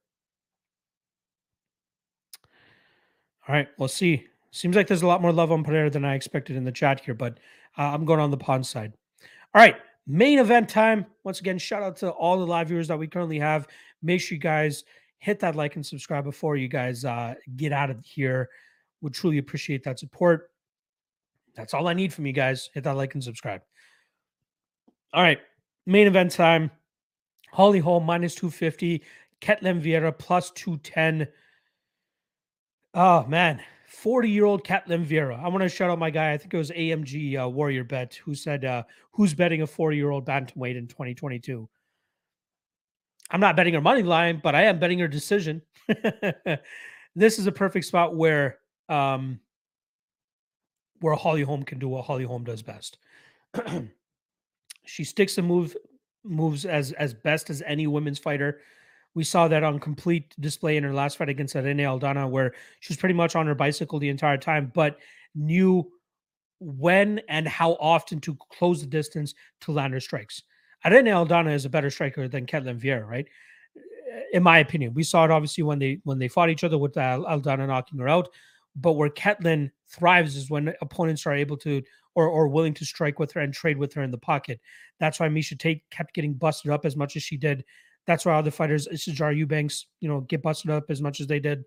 All 3.47 3.55
right, 3.55 3.69
we'll 3.79 3.89
see. 3.89 4.27
Seems 4.51 4.77
like 4.77 4.87
there's 4.87 5.03
a 5.03 5.07
lot 5.07 5.23
more 5.23 5.33
love 5.33 5.53
on 5.53 5.65
Pereira 5.65 5.91
than 5.91 6.05
I 6.05 6.15
expected 6.15 6.57
in 6.57 6.65
the 6.65 6.73
chat 6.73 7.01
here, 7.01 7.15
but 7.15 7.39
uh, 7.79 7.83
I'm 7.83 8.05
going 8.05 8.21
on 8.21 8.31
the 8.31 8.37
pawn 8.37 8.63
side. 8.63 8.93
All 9.55 9.63
right, 9.63 9.77
main 10.07 10.39
event 10.39 10.69
time. 10.69 11.07
Once 11.25 11.41
again, 11.41 11.59
shout 11.59 11.83
out 11.83 11.97
to 11.99 12.11
all 12.11 12.39
the 12.39 12.47
live 12.47 12.69
viewers 12.69 12.89
that 12.89 12.99
we 12.99 13.07
currently 13.07 13.39
have. 13.39 13.67
Make 14.03 14.21
sure 14.21 14.37
you 14.37 14.41
guys 14.41 14.85
hit 15.19 15.41
that 15.41 15.57
like 15.57 15.77
and 15.77 15.85
subscribe 15.85 16.25
before 16.25 16.57
you 16.57 16.69
guys 16.69 17.05
uh, 17.05 17.35
get 17.57 17.73
out 17.73 17.91
of 17.91 18.05
here. 18.05 18.49
Would 19.01 19.15
truly 19.15 19.39
appreciate 19.39 19.85
that 19.85 19.99
support. 19.99 20.51
That's 21.55 21.75
all 21.75 21.89
I 21.89 21.95
need 21.95 22.13
from 22.13 22.27
you 22.27 22.33
guys. 22.33 22.71
Hit 22.75 22.85
that 22.85 22.97
like 22.97 23.15
and 23.15 23.23
subscribe. 23.25 23.63
All 25.13 25.23
right. 25.23 25.39
Main 25.87 26.07
event 26.07 26.33
time. 26.33 26.71
Holly 27.53 27.79
Holm 27.79 28.05
minus 28.05 28.35
250. 28.35 29.03
Ketlen 29.41 29.83
Vieira 29.83 30.17
plus 30.17 30.51
210. 30.51 31.29
Oh, 32.95 33.25
man. 33.27 33.61
40 33.89 34.29
year 34.29 34.45
old 34.45 34.65
Ketlen 34.65 35.07
Vieira. 35.07 35.43
I 35.43 35.49
want 35.49 35.63
to 35.63 35.69
shout 35.69 35.91
out 35.91 35.99
my 35.99 36.11
guy. 36.11 36.33
I 36.33 36.39
think 36.39 36.53
it 36.53 36.59
was 36.59 36.71
AMG 36.71 37.43
uh, 37.43 37.49
Warrior 37.49 37.85
Bet 37.85 38.15
who 38.17 38.35
said, 38.35 38.65
uh, 38.65 38.83
Who's 39.13 39.35
betting 39.35 39.63
a 39.63 39.67
40 39.67 39.97
year 39.97 40.11
old 40.11 40.27
bantamweight 40.27 40.77
in 40.77 40.87
2022? 40.87 41.69
I'm 43.31 43.41
not 43.41 43.57
betting 43.57 43.75
her 43.75 43.81
money 43.81 44.03
line, 44.03 44.41
but 44.43 44.55
I 44.55 44.65
am 44.65 44.79
betting 44.79 44.99
her 45.01 45.09
decision. 45.09 45.63
this 47.15 47.39
is 47.39 47.47
a 47.47 47.53
perfect 47.53 47.85
spot 47.87 48.17
where 48.17 48.59
um, 48.89 49.41
where 51.01 51.15
Holly 51.15 51.43
Holm 51.43 51.63
can 51.63 51.79
do 51.79 51.89
what 51.89 52.05
Holly 52.05 52.25
Holm 52.25 52.45
does 52.45 52.63
best. 52.63 52.99
She 54.89 55.05
sticks 55.05 55.39
and 55.39 55.47
move 55.47 55.77
moves 56.25 56.65
as 56.65 56.93
as 56.93 57.15
best 57.15 57.51
as 57.51 57.63
any 57.67 57.87
women's 57.87 58.19
fighter. 58.19 58.61
We 59.15 59.25
saw 59.25 59.49
that 59.49 59.63
on 59.63 59.79
complete 59.81 60.35
display 60.41 60.77
in 60.77 60.85
her 60.85 60.95
last 60.95 61.19
fight 61.19 61.29
against 61.29 61.57
Irene 61.57 61.79
Aldana, 61.79 62.29
where 62.29 62.55
she 62.81 62.93
was 62.93 62.99
pretty 62.99 63.15
much 63.15 63.37
on 63.37 63.47
her 63.47 63.55
bicycle 63.55 63.99
the 63.99 64.09
entire 64.09 64.39
time, 64.39 64.73
but 64.75 64.99
knew 65.35 65.91
when 66.61 67.21
and 67.29 67.47
how 67.47 67.73
often 67.75 68.21
to 68.21 68.37
close 68.51 68.81
the 68.81 68.87
distance 68.87 69.35
to 69.61 69.73
land 69.73 69.93
her 69.93 70.01
strikes. 70.01 70.43
Irene 70.85 71.07
Aldana 71.07 71.53
is 71.53 71.65
a 71.65 71.71
better 71.71 71.91
striker 71.91 72.29
than 72.29 72.47
Ketlen 72.47 72.81
Vieira, 72.81 73.07
right? 73.07 73.27
In 74.33 74.43
my 74.43 74.59
opinion, 74.59 74.95
we 74.95 75.03
saw 75.03 75.25
it 75.25 75.31
obviously 75.31 75.65
when 75.65 75.79
they 75.79 76.01
when 76.05 76.19
they 76.19 76.29
fought 76.29 76.51
each 76.51 76.65
other 76.65 76.79
with 76.79 76.95
Aldana 76.95 77.67
knocking 77.67 77.99
her 77.99 78.09
out, 78.09 78.29
but 78.75 78.93
where 78.93 79.11
Ketlen 79.11 79.71
thrives 79.87 80.37
is 80.37 80.51
when 80.51 80.75
opponents 80.81 81.27
are 81.27 81.35
able 81.35 81.57
to 81.59 81.83
or 82.19 82.29
or 82.29 82.49
willing 82.49 82.75
to 82.75 82.85
strike 82.85 83.21
with 83.21 83.31
her 83.33 83.41
and 83.41 83.55
trade 83.55 83.79
with 83.79 83.95
her 83.95 84.03
in 84.03 84.11
the 84.11 84.19
pocket. 84.19 84.61
That's 84.99 85.21
why 85.21 85.29
Miesha 85.29 85.57
Tate 85.57 85.89
kept 85.91 86.15
getting 86.15 86.35
busted 86.35 86.73
up 86.73 86.85
as 86.85 86.97
much 86.97 87.15
as 87.15 87.23
she 87.23 87.37
did. 87.37 87.65
That's 88.07 88.27
why 88.27 88.35
other 88.35 88.51
fighters, 88.51 88.89
uh, 88.89 88.93
Sijara 88.93 89.37
Eubanks, 89.37 89.87
you 90.01 90.09
know, 90.09 90.23
get 90.23 90.43
busted 90.43 90.71
up 90.71 90.87
as 90.89 91.01
much 91.01 91.21
as 91.21 91.29
they 91.29 91.39
did. 91.39 91.65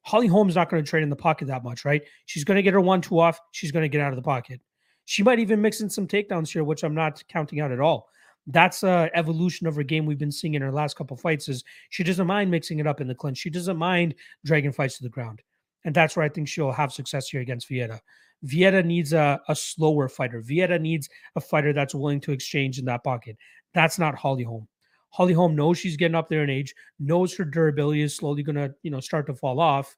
Holly 0.00 0.26
Holm's 0.26 0.56
not 0.56 0.68
going 0.68 0.82
to 0.82 0.88
trade 0.88 1.04
in 1.04 1.10
the 1.10 1.14
pocket 1.14 1.46
that 1.46 1.62
much, 1.62 1.84
right? 1.84 2.02
She's 2.26 2.42
going 2.42 2.56
to 2.56 2.62
get 2.62 2.74
her 2.74 2.80
one 2.80 3.00
two 3.00 3.20
off. 3.20 3.38
She's 3.52 3.70
going 3.70 3.84
to 3.84 3.88
get 3.88 4.00
out 4.00 4.10
of 4.10 4.16
the 4.16 4.22
pocket. 4.22 4.60
She 5.04 5.22
might 5.22 5.38
even 5.38 5.62
mix 5.62 5.80
in 5.80 5.88
some 5.88 6.08
takedowns 6.08 6.52
here, 6.52 6.64
which 6.64 6.82
I'm 6.82 6.94
not 6.94 7.22
counting 7.28 7.60
out 7.60 7.70
at 7.70 7.78
all. 7.78 8.08
That's 8.48 8.82
a 8.82 9.08
evolution 9.14 9.68
of 9.68 9.76
her 9.76 9.84
game 9.84 10.04
we've 10.04 10.18
been 10.18 10.32
seeing 10.32 10.54
in 10.54 10.62
her 10.62 10.72
last 10.72 10.96
couple 10.96 11.16
fights. 11.16 11.48
Is 11.48 11.62
she 11.90 12.02
doesn't 12.02 12.26
mind 12.26 12.50
mixing 12.50 12.80
it 12.80 12.88
up 12.88 13.00
in 13.00 13.06
the 13.06 13.14
clinch. 13.14 13.38
She 13.38 13.50
doesn't 13.50 13.76
mind 13.76 14.16
dragging 14.44 14.72
fights 14.72 14.96
to 14.96 15.04
the 15.04 15.08
ground, 15.08 15.42
and 15.84 15.94
that's 15.94 16.16
where 16.16 16.24
I 16.24 16.28
think 16.28 16.48
she'll 16.48 16.72
have 16.72 16.92
success 16.92 17.28
here 17.28 17.40
against 17.40 17.68
Vieta. 17.68 18.00
Vieta 18.44 18.84
needs 18.84 19.12
a, 19.12 19.40
a 19.48 19.54
slower 19.54 20.08
fighter. 20.08 20.42
Vieta 20.42 20.80
needs 20.80 21.08
a 21.36 21.40
fighter 21.40 21.72
that's 21.72 21.94
willing 21.94 22.20
to 22.20 22.32
exchange 22.32 22.78
in 22.78 22.84
that 22.86 23.04
pocket. 23.04 23.36
That's 23.74 23.98
not 23.98 24.14
Holly 24.14 24.42
Holm. 24.42 24.68
Holly 25.10 25.32
Holm 25.32 25.54
knows 25.54 25.78
she's 25.78 25.96
getting 25.96 26.14
up 26.14 26.28
there 26.28 26.42
in 26.42 26.50
age, 26.50 26.74
knows 26.98 27.34
her 27.36 27.44
durability 27.44 28.02
is 28.02 28.16
slowly 28.16 28.42
going 28.42 28.56
to, 28.56 28.74
you 28.82 28.90
know, 28.90 29.00
start 29.00 29.26
to 29.26 29.34
fall 29.34 29.60
off. 29.60 29.94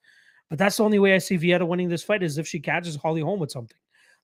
But 0.50 0.58
that's 0.58 0.76
the 0.76 0.84
only 0.84 0.98
way 0.98 1.14
I 1.14 1.18
see 1.18 1.38
Vieta 1.38 1.66
winning 1.66 1.88
this 1.88 2.02
fight 2.02 2.22
is 2.22 2.36
if 2.36 2.46
she 2.46 2.60
catches 2.60 2.96
Holly 2.96 3.22
Holm 3.22 3.40
with 3.40 3.50
something. 3.50 3.76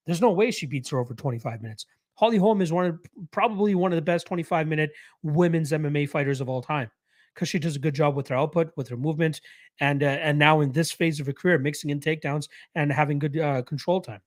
There's 0.05 0.21
no 0.21 0.31
way 0.31 0.51
she 0.51 0.65
beats 0.65 0.89
her 0.89 0.99
over 0.99 1.13
25 1.13 1.61
minutes. 1.61 1.85
Holly 2.15 2.37
Holm 2.37 2.61
is 2.61 2.71
one 2.71 2.85
of 2.85 2.99
probably 3.31 3.73
one 3.73 3.91
of 3.91 3.95
the 3.95 4.01
best 4.01 4.27
25 4.27 4.67
minute 4.67 4.91
women's 5.23 5.71
MMA 5.71 6.09
fighters 6.09 6.41
of 6.41 6.49
all 6.49 6.61
time 6.61 6.91
because 7.33 7.49
she 7.49 7.59
does 7.59 7.75
a 7.75 7.79
good 7.79 7.95
job 7.95 8.15
with 8.15 8.27
her 8.27 8.35
output, 8.35 8.71
with 8.75 8.87
her 8.89 8.97
movement, 8.97 9.41
and 9.79 10.03
uh, 10.03 10.07
and 10.07 10.37
now 10.37 10.61
in 10.61 10.71
this 10.71 10.91
phase 10.91 11.19
of 11.19 11.27
her 11.27 11.33
career, 11.33 11.57
mixing 11.57 11.89
in 11.89 11.99
takedowns 11.99 12.47
and 12.75 12.91
having 12.91 13.19
good 13.19 13.37
uh, 13.37 13.61
control 13.63 14.01
time. 14.01 14.21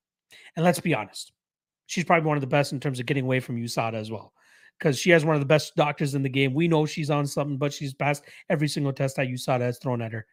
And 0.56 0.64
let's 0.64 0.80
be 0.80 0.94
honest, 0.94 1.32
she's 1.86 2.04
probably 2.04 2.26
one 2.26 2.36
of 2.36 2.40
the 2.40 2.46
best 2.46 2.72
in 2.72 2.80
terms 2.80 3.00
of 3.00 3.06
getting 3.06 3.24
away 3.24 3.40
from 3.40 3.56
USADA 3.56 3.94
as 3.94 4.10
well. 4.10 4.32
Because 4.78 4.98
she 4.98 5.10
has 5.10 5.24
one 5.24 5.36
of 5.36 5.40
the 5.40 5.46
best 5.46 5.76
doctors 5.76 6.14
in 6.14 6.22
the 6.22 6.28
game. 6.28 6.52
We 6.52 6.66
know 6.66 6.84
she's 6.84 7.10
on 7.10 7.26
something, 7.26 7.58
but 7.58 7.72
she's 7.72 7.94
passed 7.94 8.24
every 8.50 8.66
single 8.66 8.92
test 8.92 9.16
that 9.16 9.28
USADA 9.28 9.60
has 9.60 9.78
thrown 9.78 10.02
at 10.02 10.12
her. 10.12 10.26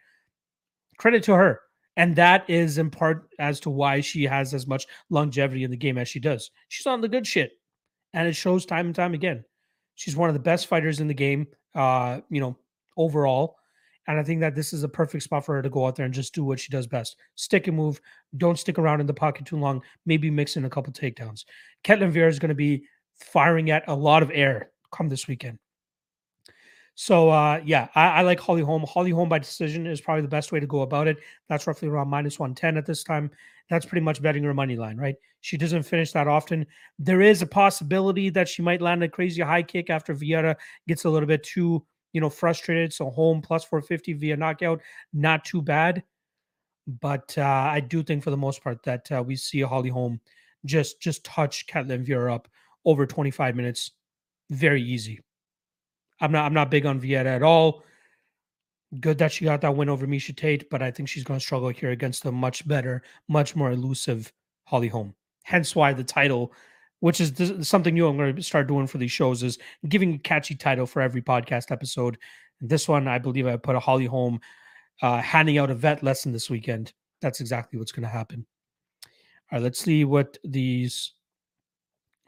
Credit 0.97 1.21
to 1.23 1.35
her. 1.35 1.61
And 1.97 2.15
that 2.15 2.49
is 2.49 2.77
in 2.77 2.89
part 2.89 3.29
as 3.37 3.59
to 3.61 3.69
why 3.69 4.01
she 4.01 4.23
has 4.23 4.53
as 4.53 4.65
much 4.65 4.87
longevity 5.09 5.63
in 5.63 5.71
the 5.71 5.77
game 5.77 5.97
as 5.97 6.07
she 6.07 6.19
does. 6.19 6.49
She's 6.69 6.87
on 6.87 7.01
the 7.01 7.07
good 7.07 7.27
shit. 7.27 7.51
And 8.13 8.27
it 8.27 8.35
shows 8.35 8.65
time 8.65 8.87
and 8.87 8.95
time 8.95 9.13
again. 9.13 9.43
She's 9.95 10.15
one 10.15 10.29
of 10.29 10.33
the 10.33 10.39
best 10.39 10.67
fighters 10.67 10.99
in 10.99 11.07
the 11.07 11.13
game, 11.13 11.47
uh, 11.75 12.21
you 12.29 12.39
know, 12.41 12.57
overall. 12.97 13.57
And 14.07 14.19
I 14.19 14.23
think 14.23 14.41
that 14.41 14.55
this 14.55 14.73
is 14.73 14.83
a 14.83 14.89
perfect 14.89 15.23
spot 15.23 15.45
for 15.45 15.55
her 15.55 15.61
to 15.61 15.69
go 15.69 15.85
out 15.85 15.95
there 15.95 16.05
and 16.05 16.13
just 16.13 16.33
do 16.33 16.43
what 16.43 16.59
she 16.59 16.71
does 16.71 16.87
best. 16.87 17.17
Stick 17.35 17.67
and 17.67 17.77
move. 17.77 18.01
Don't 18.37 18.57
stick 18.57 18.79
around 18.79 18.99
in 18.99 19.05
the 19.05 19.13
pocket 19.13 19.45
too 19.45 19.57
long. 19.57 19.81
Maybe 20.05 20.31
mix 20.31 20.57
in 20.57 20.65
a 20.65 20.69
couple 20.69 20.91
takedowns. 20.91 21.45
Ketlen 21.83 22.11
Vieira 22.11 22.29
is 22.29 22.39
going 22.39 22.49
to 22.49 22.55
be 22.55 22.83
firing 23.15 23.69
at 23.69 23.83
a 23.87 23.93
lot 23.93 24.23
of 24.23 24.31
air 24.33 24.71
come 24.91 25.07
this 25.07 25.27
weekend. 25.27 25.59
So 26.95 27.29
uh, 27.29 27.61
yeah, 27.63 27.87
I, 27.95 28.07
I, 28.07 28.21
like 28.21 28.39
Holly 28.39 28.61
Holm. 28.61 28.85
Holly 28.87 29.11
Holm 29.11 29.29
by 29.29 29.39
decision 29.39 29.87
is 29.87 30.01
probably 30.01 30.23
the 30.23 30.27
best 30.27 30.51
way 30.51 30.59
to 30.59 30.67
go 30.67 30.81
about 30.81 31.07
it. 31.07 31.17
That's 31.47 31.65
roughly 31.65 31.87
around 31.87 32.09
minus 32.09 32.37
110 32.37 32.77
at 32.77 32.85
this 32.85 33.03
time. 33.03 33.31
That's 33.69 33.85
pretty 33.85 34.03
much 34.03 34.21
betting 34.21 34.43
her 34.43 34.53
money 34.53 34.75
line, 34.75 34.97
right? 34.97 35.15
She 35.39 35.57
doesn't 35.57 35.83
finish 35.83 36.11
that 36.11 36.27
often. 36.27 36.65
There 36.99 37.21
is 37.21 37.41
a 37.41 37.47
possibility 37.47 38.29
that 38.31 38.49
she 38.49 38.61
might 38.61 38.81
land 38.81 39.03
a 39.03 39.09
crazy 39.09 39.41
high 39.41 39.63
kick 39.63 39.89
after 39.89 40.13
Vieira 40.13 40.55
gets 40.87 41.05
a 41.05 41.09
little 41.09 41.27
bit 41.27 41.43
too 41.43 41.83
you 42.13 42.21
know, 42.21 42.29
frustrated. 42.29 42.93
So 42.93 43.09
Holm 43.09 43.41
plus 43.41 43.63
450 43.63 44.13
via 44.13 44.37
knockout, 44.37 44.81
not 45.13 45.45
too 45.45 45.61
bad. 45.61 46.03
But 46.87 47.37
uh, 47.37 47.41
I 47.43 47.79
do 47.79 48.03
think 48.03 48.23
for 48.23 48.31
the 48.31 48.37
most 48.37 48.63
part 48.63 48.83
that 48.83 49.11
uh, 49.11 49.23
we 49.25 49.35
see 49.35 49.61
Holly 49.61 49.89
Holm 49.89 50.19
just 50.65 50.99
just 50.99 51.23
touch 51.23 51.67
Ketlen 51.67 52.05
Vieira 52.05 52.33
up 52.33 52.47
over 52.85 53.05
25 53.05 53.55
minutes, 53.55 53.91
very 54.49 54.81
easy. 54.81 55.21
I'm 56.19 56.31
not 56.31 56.45
I'm 56.45 56.53
not 56.53 56.71
big 56.71 56.85
on 56.85 56.99
Vieira 56.99 57.25
at 57.25 57.43
all. 57.43 57.83
Good 58.99 59.19
that 59.19 59.31
she 59.31 59.45
got 59.45 59.61
that 59.61 59.75
win 59.75 59.89
over 59.89 60.05
Miesha 60.05 60.35
Tate, 60.35 60.69
but 60.69 60.81
I 60.81 60.91
think 60.91 61.07
she's 61.07 61.23
going 61.23 61.39
to 61.39 61.45
struggle 61.45 61.69
here 61.69 61.91
against 61.91 62.25
a 62.25 62.31
much 62.31 62.67
better, 62.67 63.03
much 63.29 63.55
more 63.55 63.71
elusive 63.71 64.33
Holly 64.65 64.89
Holm. 64.89 65.15
Hence 65.43 65.75
why 65.75 65.93
the 65.93 66.03
title 66.03 66.51
which 67.01 67.19
is 67.19 67.31
th- 67.31 67.63
something 67.65 67.93
new 67.93 68.07
I'm 68.07 68.15
going 68.15 68.35
to 68.35 68.43
start 68.43 68.67
doing 68.67 68.87
for 68.87 68.97
these 68.97 69.11
shows 69.11 69.43
is 69.43 69.57
giving 69.89 70.13
a 70.13 70.19
catchy 70.19 70.55
title 70.55 70.85
for 70.85 71.01
every 71.01 71.21
podcast 71.21 71.71
episode. 71.71 72.17
And 72.61 72.69
this 72.69 72.87
one, 72.87 73.07
I 73.07 73.17
believe 73.17 73.47
I 73.47 73.57
put 73.57 73.75
a 73.75 73.79
Holly 73.79 74.05
Holm 74.05 74.39
uh, 75.01 75.17
handing 75.17 75.57
out 75.57 75.71
a 75.71 75.75
vet 75.75 76.03
lesson 76.03 76.31
this 76.31 76.49
weekend. 76.49 76.93
That's 77.19 77.41
exactly 77.41 77.79
what's 77.79 77.91
going 77.91 78.03
to 78.03 78.09
happen. 78.09 78.45
All 79.51 79.57
right, 79.57 79.63
let's 79.63 79.79
see 79.79 80.05
what 80.05 80.37
these 80.43 81.13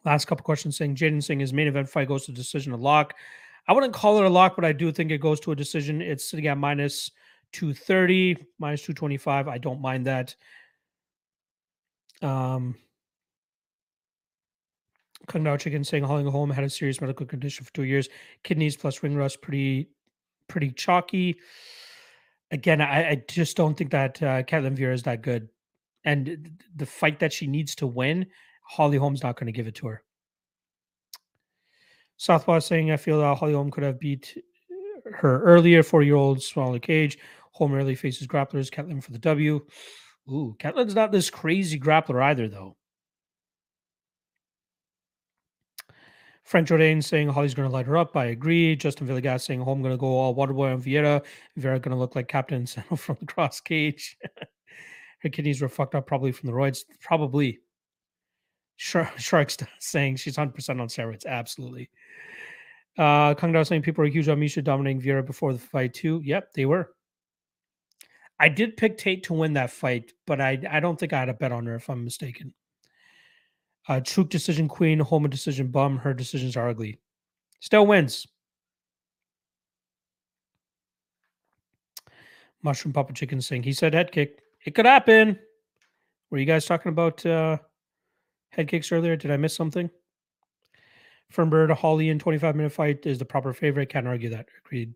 last 0.06 0.26
couple 0.26 0.44
questions 0.44 0.76
saying. 0.76 0.96
Jaden 0.96 1.24
saying 1.24 1.40
his 1.40 1.54
main 1.54 1.68
event 1.68 1.88
fight 1.88 2.08
goes 2.08 2.26
to 2.26 2.32
decision 2.32 2.74
a 2.74 2.78
lock. 2.78 3.14
I 3.68 3.74
wouldn't 3.74 3.94
call 3.94 4.18
it 4.18 4.26
a 4.26 4.30
lock, 4.30 4.56
but 4.56 4.66
I 4.66 4.74
do 4.74 4.92
think 4.92 5.12
it 5.12 5.22
goes 5.22 5.40
to 5.42 5.52
a 5.52 5.56
decision. 5.56 6.02
It's 6.02 6.30
sitting 6.30 6.48
at 6.48 6.58
minus 6.58 7.12
230, 7.54 8.38
minus 8.58 8.82
225. 8.82 9.48
I 9.48 9.58
don't 9.60 9.82
mind 9.82 10.08
that. 10.08 10.36
Um, 12.24 12.76
Kung 15.28 15.44
Dao 15.44 15.60
Chicken 15.60 15.84
saying 15.84 16.04
Holly 16.04 16.30
Holm 16.30 16.50
had 16.50 16.64
a 16.64 16.70
serious 16.70 17.00
medical 17.00 17.26
condition 17.26 17.66
for 17.66 17.74
two 17.74 17.84
years, 17.84 18.10
kidneys 18.44 18.76
plus 18.76 19.02
ring 19.04 19.16
rust, 19.16 19.42
pretty 19.42 19.90
pretty 20.48 20.72
chalky. 20.72 21.38
Again, 22.52 22.82
I, 22.82 23.10
I 23.10 23.24
just 23.28 23.58
don't 23.58 23.76
think 23.76 23.92
that 23.92 24.22
uh, 24.22 24.44
Ketlen 24.44 24.78
Vieira 24.78 24.94
is 24.94 25.04
that 25.04 25.22
good, 25.22 25.50
and 26.04 26.60
the 26.76 26.86
fight 26.86 27.20
that 27.20 27.34
she 27.34 27.48
needs 27.48 27.76
to 27.76 27.88
win, 27.88 28.28
Holly 28.64 28.98
Holm's 28.98 29.24
not 29.24 29.38
going 29.38 29.48
to 29.48 29.54
give 29.54 29.68
it 29.68 29.76
to 29.76 29.88
her. 29.88 30.04
Southpaw 32.18 32.60
saying 32.60 32.92
I 32.92 32.98
feel 32.98 33.20
that 33.20 33.38
Holly 33.38 33.54
Holm 33.54 33.72
could 33.72 33.84
have 33.84 34.00
beat 34.00 34.38
her 35.12 35.42
earlier. 35.44 35.84
Four 35.84 36.04
year 36.04 36.16
old 36.16 36.42
smaller 36.42 36.80
cage. 36.80 37.18
Holm 37.52 37.72
rarely 37.72 37.96
faces 37.96 38.28
grapplers. 38.28 38.72
Ketlen 38.72 39.04
for 39.04 39.12
the 39.12 39.20
W. 39.20 39.66
Ooh, 40.30 40.56
Ketlen's 40.60 40.96
not 40.96 41.12
this 41.12 41.30
crazy 41.30 41.80
grappler 41.80 42.22
either, 42.24 42.48
though. 42.48 42.78
French 46.44 46.68
Jordan 46.68 47.02
saying 47.02 47.30
Holly's 47.30 47.54
going 47.54 47.68
to 47.68 47.74
light 47.74 47.86
her 47.86 47.98
up. 47.98 48.16
I 48.18 48.26
agree. 48.26 48.76
Justin 48.76 49.08
Villegas 49.08 49.42
saying 49.42 49.62
Holm 49.62 49.82
going 49.82 49.94
to 49.94 49.98
go 49.98 50.08
all 50.08 50.36
Waterboy 50.36 50.74
on 50.74 50.82
Vieira. 50.82 51.24
Vieira 51.58 51.82
going 51.82 51.92
to 51.92 51.96
look 51.96 52.16
like 52.16 52.28
Captain 52.28 52.66
from 52.98 53.18
the 53.20 53.26
cross 53.26 53.62
cage. 53.62 54.18
her 55.20 55.30
kidneys 55.30 55.62
were 55.62 55.70
fucked 55.70 55.96
up 55.96 56.06
probably 56.06 56.32
from 56.32 56.48
the 56.48 56.54
roids. 56.54 56.84
Probably. 57.00 57.60
Shark, 58.76 59.18
Sharks 59.18 59.58
saying 59.80 60.18
she's 60.18 60.36
100% 60.36 60.82
on 60.82 60.88
steroids. 60.88 61.26
Absolutely. 61.26 61.90
Uh, 62.98 63.34
Kung 63.36 63.54
Dao 63.54 63.66
saying 63.66 63.82
people 63.82 64.04
are 64.04 64.08
huge 64.08 64.28
on 64.28 64.40
Miesha 64.40 64.64
dominating 64.64 65.02
Vieira 65.02 65.26
before 65.26 65.54
the 65.54 65.60
fight 65.60 65.94
too. 65.94 66.22
Yep, 66.24 66.54
they 66.54 66.66
were. 66.66 66.94
I 68.40 68.50
did 68.50 68.78
pick 68.78 68.98
Tate 68.98 69.24
to 69.24 69.34
win 69.34 69.54
that 69.54 69.72
fight, 69.72 70.12
but 70.28 70.42
I 70.42 70.60
I 70.70 70.80
don't 70.80 71.00
think 71.00 71.14
I 71.14 71.20
had 71.20 71.30
a 71.30 71.34
bet 71.34 71.52
on 71.52 71.66
her 71.66 71.76
if 71.76 71.90
I'm 71.90 72.04
mistaken. 72.04 72.54
Uh, 73.88 74.00
Truk 74.00 74.30
decision 74.30 74.68
queen, 74.68 75.00
Holman 75.00 75.30
decision 75.30 75.68
bum. 75.68 75.98
Her 75.98 76.14
decisions 76.14 76.56
are 76.56 76.70
ugly. 76.70 77.00
Still 77.60 77.86
wins. 77.86 78.28
Mushroom 82.62 82.94
Papa 82.94 83.14
Chicken 83.14 83.42
saying 83.42 83.64
he 83.64 83.74
said 83.74 83.94
head 83.94 84.12
kick. 84.12 84.40
It 84.66 84.74
could 84.74 84.86
happen. 84.86 85.38
Were 86.30 86.38
you 86.38 86.46
guys 86.46 86.66
talking 86.66 86.90
about 86.90 87.26
uh, 87.26 87.58
head 88.50 88.70
kicks 88.70 88.92
earlier? 88.92 89.16
Did 89.16 89.32
I 89.32 89.38
miss 89.38 89.56
something? 89.56 89.90
Fernbird, 91.34 91.72
Holly 91.72 92.10
in 92.10 92.20
25 92.20 92.56
minute 92.56 92.72
fight 92.72 93.06
is 93.06 93.18
the 93.18 93.26
proper 93.26 93.54
favorite. 93.54 93.90
Can't 93.90 94.08
argue 94.08 94.30
that. 94.30 94.48
Agreed. 94.66 94.94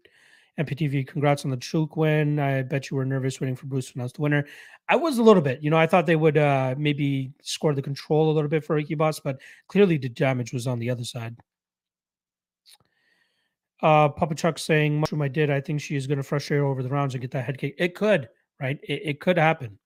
MPTV, 0.58 1.08
congrats 1.08 1.46
on 1.46 1.52
the 1.52 1.58
Chuk 1.58 1.96
win. 1.98 2.40
I 2.40 2.64
bet 2.64 2.90
you 2.90 2.98
were 2.98 3.06
nervous 3.06 3.40
waiting 3.40 3.56
for 3.56 3.68
Bruce 3.68 3.92
to 3.92 3.94
announce 3.96 4.14
the 4.14 4.22
winner. 4.22 4.46
I 4.90 4.96
was 4.96 5.20
a 5.20 5.24
little 5.24 5.42
bit. 5.42 5.62
You 5.62 5.70
know, 5.70 5.78
I 5.78 5.86
thought 5.86 6.08
they 6.08 6.16
would 6.16 6.38
uh, 6.38 6.74
maybe 6.78 7.32
score 7.44 7.76
the 7.76 7.82
control 7.82 8.32
a 8.32 8.34
little 8.34 8.50
bit 8.50 8.64
for 8.64 8.82
Boss, 8.96 9.20
but 9.20 9.40
clearly 9.68 9.98
the 9.98 10.10
damage 10.10 10.54
was 10.54 10.66
on 10.66 10.80
the 10.80 10.90
other 10.90 11.04
side. 11.04 11.36
Uh, 13.84 14.10
Papa 14.10 14.34
Chuck 14.34 14.58
saying, 14.58 15.00
Mushroom, 15.00 15.22
I 15.22 15.28
did. 15.28 15.52
I 15.52 15.62
think 15.62 15.80
she 15.80 15.96
is 15.96 16.08
going 16.08 16.18
to 16.18 16.24
frustrate 16.24 16.62
over 16.62 16.82
the 16.82 16.90
rounds 16.90 17.14
and 17.14 17.22
get 17.22 17.30
that 17.32 17.46
head 17.46 17.60
kick. 17.60 17.76
It 17.78 17.94
could, 17.94 18.28
right? 18.60 18.80
It, 18.82 19.02
it 19.04 19.20
could 19.20 19.38
happen. 19.38 19.78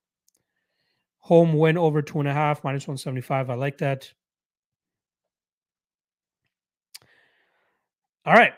Holm 1.20 1.54
win 1.54 1.78
over 1.78 2.02
two 2.02 2.20
and 2.20 2.28
a 2.30 2.34
half, 2.34 2.64
minus 2.64 2.84
175. 2.84 3.50
I 3.50 3.56
like 3.56 3.80
that. 3.80 4.12
All 8.26 8.34
right 8.34 8.54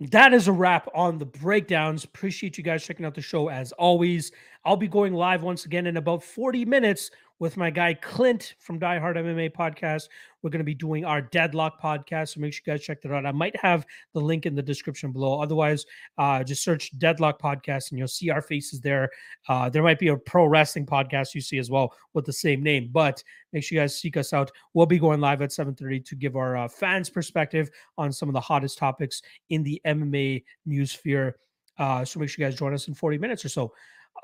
that 0.00 0.34
is 0.34 0.46
a 0.46 0.52
wrap 0.52 0.88
on 0.94 1.18
the 1.18 1.24
breakdowns. 1.24 2.04
Appreciate 2.04 2.58
you 2.58 2.64
guys 2.64 2.84
checking 2.84 3.06
out 3.06 3.14
the 3.14 3.22
show 3.22 3.48
as 3.48 3.72
always. 3.72 4.30
I'll 4.64 4.76
be 4.76 4.88
going 4.88 5.14
live 5.14 5.42
once 5.42 5.64
again 5.64 5.86
in 5.86 5.96
about 5.96 6.22
40 6.22 6.64
minutes 6.66 7.10
with 7.38 7.56
my 7.56 7.70
guy 7.70 7.94
Clint 7.94 8.54
from 8.58 8.78
Die 8.78 8.98
Hard 8.98 9.16
MMA 9.16 9.52
podcast. 9.52 10.08
We're 10.46 10.50
going 10.50 10.60
to 10.60 10.64
be 10.64 10.74
doing 10.74 11.04
our 11.04 11.20
Deadlock 11.20 11.82
podcast, 11.82 12.34
so 12.34 12.40
make 12.40 12.52
sure 12.52 12.62
you 12.64 12.72
guys 12.74 12.84
check 12.84 13.02
that 13.02 13.10
out. 13.10 13.26
I 13.26 13.32
might 13.32 13.56
have 13.56 13.84
the 14.14 14.20
link 14.20 14.46
in 14.46 14.54
the 14.54 14.62
description 14.62 15.10
below. 15.10 15.42
Otherwise, 15.42 15.84
uh, 16.18 16.44
just 16.44 16.62
search 16.62 16.96
Deadlock 17.00 17.42
podcast 17.42 17.90
and 17.90 17.98
you'll 17.98 18.06
see 18.06 18.30
our 18.30 18.40
faces 18.40 18.80
there. 18.80 19.10
Uh, 19.48 19.68
there 19.68 19.82
might 19.82 19.98
be 19.98 20.06
a 20.06 20.16
pro 20.16 20.46
wrestling 20.46 20.86
podcast 20.86 21.34
you 21.34 21.40
see 21.40 21.58
as 21.58 21.68
well 21.68 21.92
with 22.14 22.24
the 22.26 22.32
same 22.32 22.62
name, 22.62 22.90
but 22.92 23.24
make 23.52 23.64
sure 23.64 23.74
you 23.74 23.82
guys 23.82 23.98
seek 23.98 24.16
us 24.16 24.32
out. 24.32 24.52
We'll 24.72 24.86
be 24.86 25.00
going 25.00 25.20
live 25.20 25.42
at 25.42 25.50
7:30 25.50 26.04
to 26.04 26.14
give 26.14 26.36
our 26.36 26.56
uh, 26.56 26.68
fans 26.68 27.10
perspective 27.10 27.68
on 27.98 28.12
some 28.12 28.28
of 28.28 28.32
the 28.32 28.40
hottest 28.40 28.78
topics 28.78 29.22
in 29.50 29.64
the 29.64 29.82
MMA 29.84 30.44
news 30.64 30.92
sphere. 30.92 31.38
Uh, 31.76 32.04
so 32.04 32.20
make 32.20 32.28
sure 32.28 32.44
you 32.44 32.48
guys 32.48 32.56
join 32.56 32.72
us 32.72 32.86
in 32.86 32.94
40 32.94 33.18
minutes 33.18 33.44
or 33.44 33.48
so. 33.48 33.72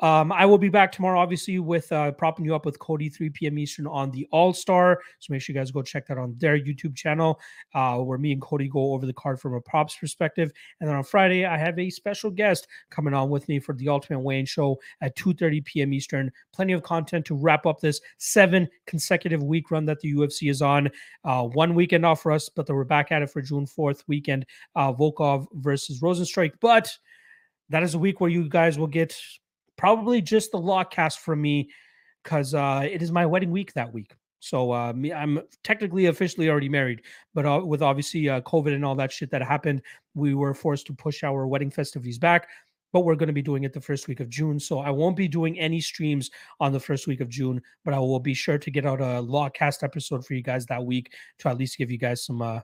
Um, 0.00 0.32
I 0.32 0.46
will 0.46 0.58
be 0.58 0.68
back 0.68 0.90
tomorrow, 0.90 1.20
obviously, 1.20 1.58
with 1.58 1.90
uh, 1.92 2.12
propping 2.12 2.44
you 2.44 2.54
up 2.54 2.64
with 2.66 2.78
Cody 2.78 3.08
3 3.08 3.30
p.m. 3.30 3.58
Eastern 3.58 3.86
on 3.86 4.10
the 4.10 4.26
All 4.32 4.52
Star. 4.52 5.00
So 5.20 5.32
make 5.32 5.42
sure 5.42 5.54
you 5.54 5.60
guys 5.60 5.70
go 5.70 5.82
check 5.82 6.06
that 6.06 6.18
on 6.18 6.34
their 6.38 6.58
YouTube 6.58 6.96
channel, 6.96 7.40
uh, 7.74 7.98
where 7.98 8.18
me 8.18 8.32
and 8.32 8.40
Cody 8.40 8.68
go 8.68 8.94
over 8.94 9.06
the 9.06 9.12
card 9.12 9.40
from 9.40 9.54
a 9.54 9.60
props 9.60 9.96
perspective. 9.96 10.52
And 10.80 10.88
then 10.88 10.96
on 10.96 11.04
Friday, 11.04 11.46
I 11.46 11.56
have 11.56 11.78
a 11.78 11.90
special 11.90 12.30
guest 12.30 12.66
coming 12.90 13.14
on 13.14 13.30
with 13.30 13.48
me 13.48 13.60
for 13.60 13.74
the 13.74 13.88
Ultimate 13.88 14.20
Wayne 14.20 14.46
Show 14.46 14.78
at 15.00 15.16
2:30 15.16 15.64
p.m. 15.64 15.92
Eastern. 15.92 16.32
Plenty 16.52 16.72
of 16.72 16.82
content 16.82 17.24
to 17.26 17.34
wrap 17.34 17.66
up 17.66 17.80
this 17.80 18.00
seven 18.18 18.68
consecutive 18.86 19.42
week 19.42 19.70
run 19.70 19.84
that 19.86 20.00
the 20.00 20.12
UFC 20.12 20.50
is 20.50 20.62
on. 20.62 20.90
Uh, 21.24 21.44
one 21.44 21.74
weekend 21.74 22.04
off 22.04 22.22
for 22.22 22.32
us, 22.32 22.48
but 22.48 22.68
we're 22.68 22.84
back 22.84 23.12
at 23.12 23.22
it 23.22 23.30
for 23.30 23.42
June 23.42 23.66
4th 23.66 24.02
weekend. 24.08 24.46
Uh, 24.74 24.92
Volkov 24.92 25.46
versus 25.52 26.00
Rozenstruik, 26.00 26.52
but 26.60 26.96
that 27.68 27.82
is 27.82 27.94
a 27.94 27.98
week 27.98 28.20
where 28.20 28.30
you 28.30 28.48
guys 28.48 28.78
will 28.78 28.86
get 28.86 29.16
probably 29.82 30.22
just 30.22 30.52
the 30.52 30.56
lock 30.56 30.92
cast 30.92 31.18
from 31.18 31.42
me 31.42 31.68
because 32.22 32.54
uh, 32.54 32.88
it 32.88 33.02
is 33.02 33.10
my 33.10 33.26
wedding 33.26 33.50
week 33.50 33.72
that 33.72 33.92
week. 33.92 34.14
So 34.38 34.70
uh, 34.70 34.92
I'm 35.12 35.40
technically 35.64 36.06
officially 36.06 36.48
already 36.48 36.68
married, 36.68 37.02
but 37.34 37.44
uh, 37.44 37.60
with 37.64 37.82
obviously 37.82 38.28
uh, 38.28 38.42
COVID 38.42 38.74
and 38.74 38.84
all 38.84 38.94
that 38.94 39.10
shit 39.10 39.28
that 39.32 39.42
happened, 39.42 39.82
we 40.14 40.34
were 40.34 40.54
forced 40.54 40.86
to 40.86 40.92
push 40.92 41.24
our 41.24 41.48
wedding 41.48 41.68
festivities 41.68 42.16
back. 42.16 42.48
But 42.92 43.00
we're 43.00 43.16
going 43.16 43.26
to 43.26 43.32
be 43.32 43.42
doing 43.42 43.64
it 43.64 43.72
the 43.72 43.80
first 43.80 44.06
week 44.06 44.20
of 44.20 44.28
June, 44.28 44.60
so 44.60 44.78
I 44.78 44.90
won't 44.90 45.16
be 45.16 45.26
doing 45.26 45.58
any 45.58 45.80
streams 45.80 46.30
on 46.60 46.72
the 46.72 46.78
first 46.78 47.08
week 47.08 47.20
of 47.20 47.28
June. 47.28 47.60
But 47.84 47.94
I 47.94 47.98
will 47.98 48.20
be 48.20 48.34
sure 48.34 48.58
to 48.58 48.70
get 48.70 48.86
out 48.86 49.00
a 49.00 49.20
Lawcast 49.20 49.82
episode 49.82 50.24
for 50.24 50.34
you 50.34 50.42
guys 50.42 50.64
that 50.66 50.84
week 50.84 51.12
to 51.40 51.48
at 51.48 51.58
least 51.58 51.76
give 51.76 51.90
you 51.90 51.98
guys 51.98 52.24
some 52.24 52.40
uh, 52.40 52.60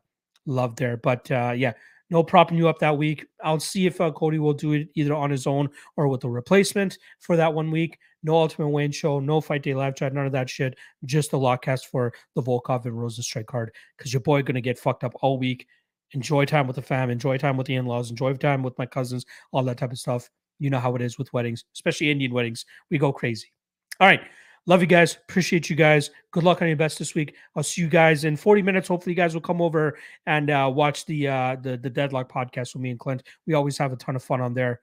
love 0.46 0.76
there. 0.76 0.98
But 0.98 1.28
uh, 1.32 1.54
yeah, 1.56 1.72
no 2.10 2.22
propping 2.22 2.58
you 2.58 2.68
up 2.68 2.78
that 2.78 2.96
week. 2.96 3.26
I'll 3.42 3.60
see 3.60 3.86
if 3.86 4.00
uh, 4.00 4.10
Cody 4.10 4.38
will 4.38 4.54
do 4.54 4.72
it 4.72 4.88
either 4.94 5.14
on 5.14 5.30
his 5.30 5.46
own 5.46 5.68
or 5.96 6.08
with 6.08 6.24
a 6.24 6.28
replacement 6.28 6.98
for 7.20 7.36
that 7.36 7.52
one 7.52 7.70
week. 7.70 7.98
No 8.22 8.34
Ultimate 8.34 8.68
Wayne 8.68 8.90
show, 8.90 9.20
no 9.20 9.40
Fight 9.40 9.62
Day 9.62 9.74
live 9.74 9.94
chat, 9.94 10.12
none 10.12 10.26
of 10.26 10.32
that 10.32 10.50
shit. 10.50 10.76
Just 11.04 11.30
the 11.30 11.38
Lawcast 11.38 11.86
for 11.86 12.12
the 12.34 12.42
Volkov 12.42 12.84
and 12.84 12.94
Rozenstruik 12.94 13.46
card 13.46 13.72
because 13.96 14.12
your 14.12 14.20
boy 14.20 14.42
gonna 14.42 14.60
get 14.60 14.78
fucked 14.78 15.04
up 15.04 15.12
all 15.20 15.38
week. 15.38 15.66
Enjoy 16.12 16.44
time 16.44 16.66
with 16.66 16.76
the 16.76 16.82
fam, 16.82 17.10
enjoy 17.10 17.36
time 17.36 17.56
with 17.56 17.66
the 17.66 17.74
in-laws, 17.74 18.10
enjoy 18.10 18.34
time 18.34 18.62
with 18.62 18.76
my 18.78 18.86
cousins, 18.86 19.26
all 19.52 19.62
that 19.64 19.76
type 19.78 19.92
of 19.92 19.98
stuff. 19.98 20.30
You 20.58 20.70
know 20.70 20.80
how 20.80 20.96
it 20.96 21.02
is 21.02 21.18
with 21.18 21.32
weddings, 21.32 21.64
especially 21.74 22.10
Indian 22.10 22.32
weddings. 22.32 22.64
We 22.90 22.98
go 22.98 23.12
crazy. 23.12 23.52
All 24.00 24.08
right. 24.08 24.22
Love 24.68 24.82
you 24.82 24.86
guys. 24.86 25.16
Appreciate 25.16 25.70
you 25.70 25.76
guys. 25.76 26.10
Good 26.30 26.44
luck 26.44 26.60
on 26.60 26.68
your 26.68 26.76
best 26.76 26.98
this 26.98 27.14
week. 27.14 27.34
I'll 27.56 27.62
see 27.62 27.80
you 27.80 27.88
guys 27.88 28.24
in 28.24 28.36
40 28.36 28.60
minutes. 28.60 28.86
Hopefully, 28.88 29.12
you 29.12 29.16
guys 29.16 29.32
will 29.32 29.40
come 29.40 29.62
over 29.62 29.96
and 30.26 30.50
uh, 30.50 30.70
watch 30.72 31.06
the 31.06 31.26
uh, 31.26 31.56
the 31.62 31.78
the 31.78 31.88
Deadlock 31.88 32.30
podcast 32.30 32.74
with 32.74 32.82
me 32.82 32.90
and 32.90 33.00
Clint. 33.00 33.22
We 33.46 33.54
always 33.54 33.78
have 33.78 33.94
a 33.94 33.96
ton 33.96 34.14
of 34.14 34.22
fun 34.22 34.42
on 34.42 34.52
there. 34.52 34.82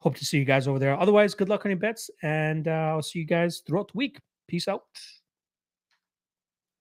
Hope 0.00 0.16
to 0.16 0.24
see 0.26 0.36
you 0.36 0.44
guys 0.44 0.68
over 0.68 0.78
there. 0.78 1.00
Otherwise, 1.00 1.32
good 1.32 1.48
luck 1.48 1.64
on 1.64 1.70
your 1.70 1.78
bets, 1.78 2.10
and 2.22 2.68
uh, 2.68 2.92
I'll 2.92 3.00
see 3.00 3.18
you 3.18 3.24
guys 3.24 3.62
throughout 3.66 3.90
the 3.90 3.96
week. 3.96 4.20
Peace 4.48 4.68
out. 4.68 4.82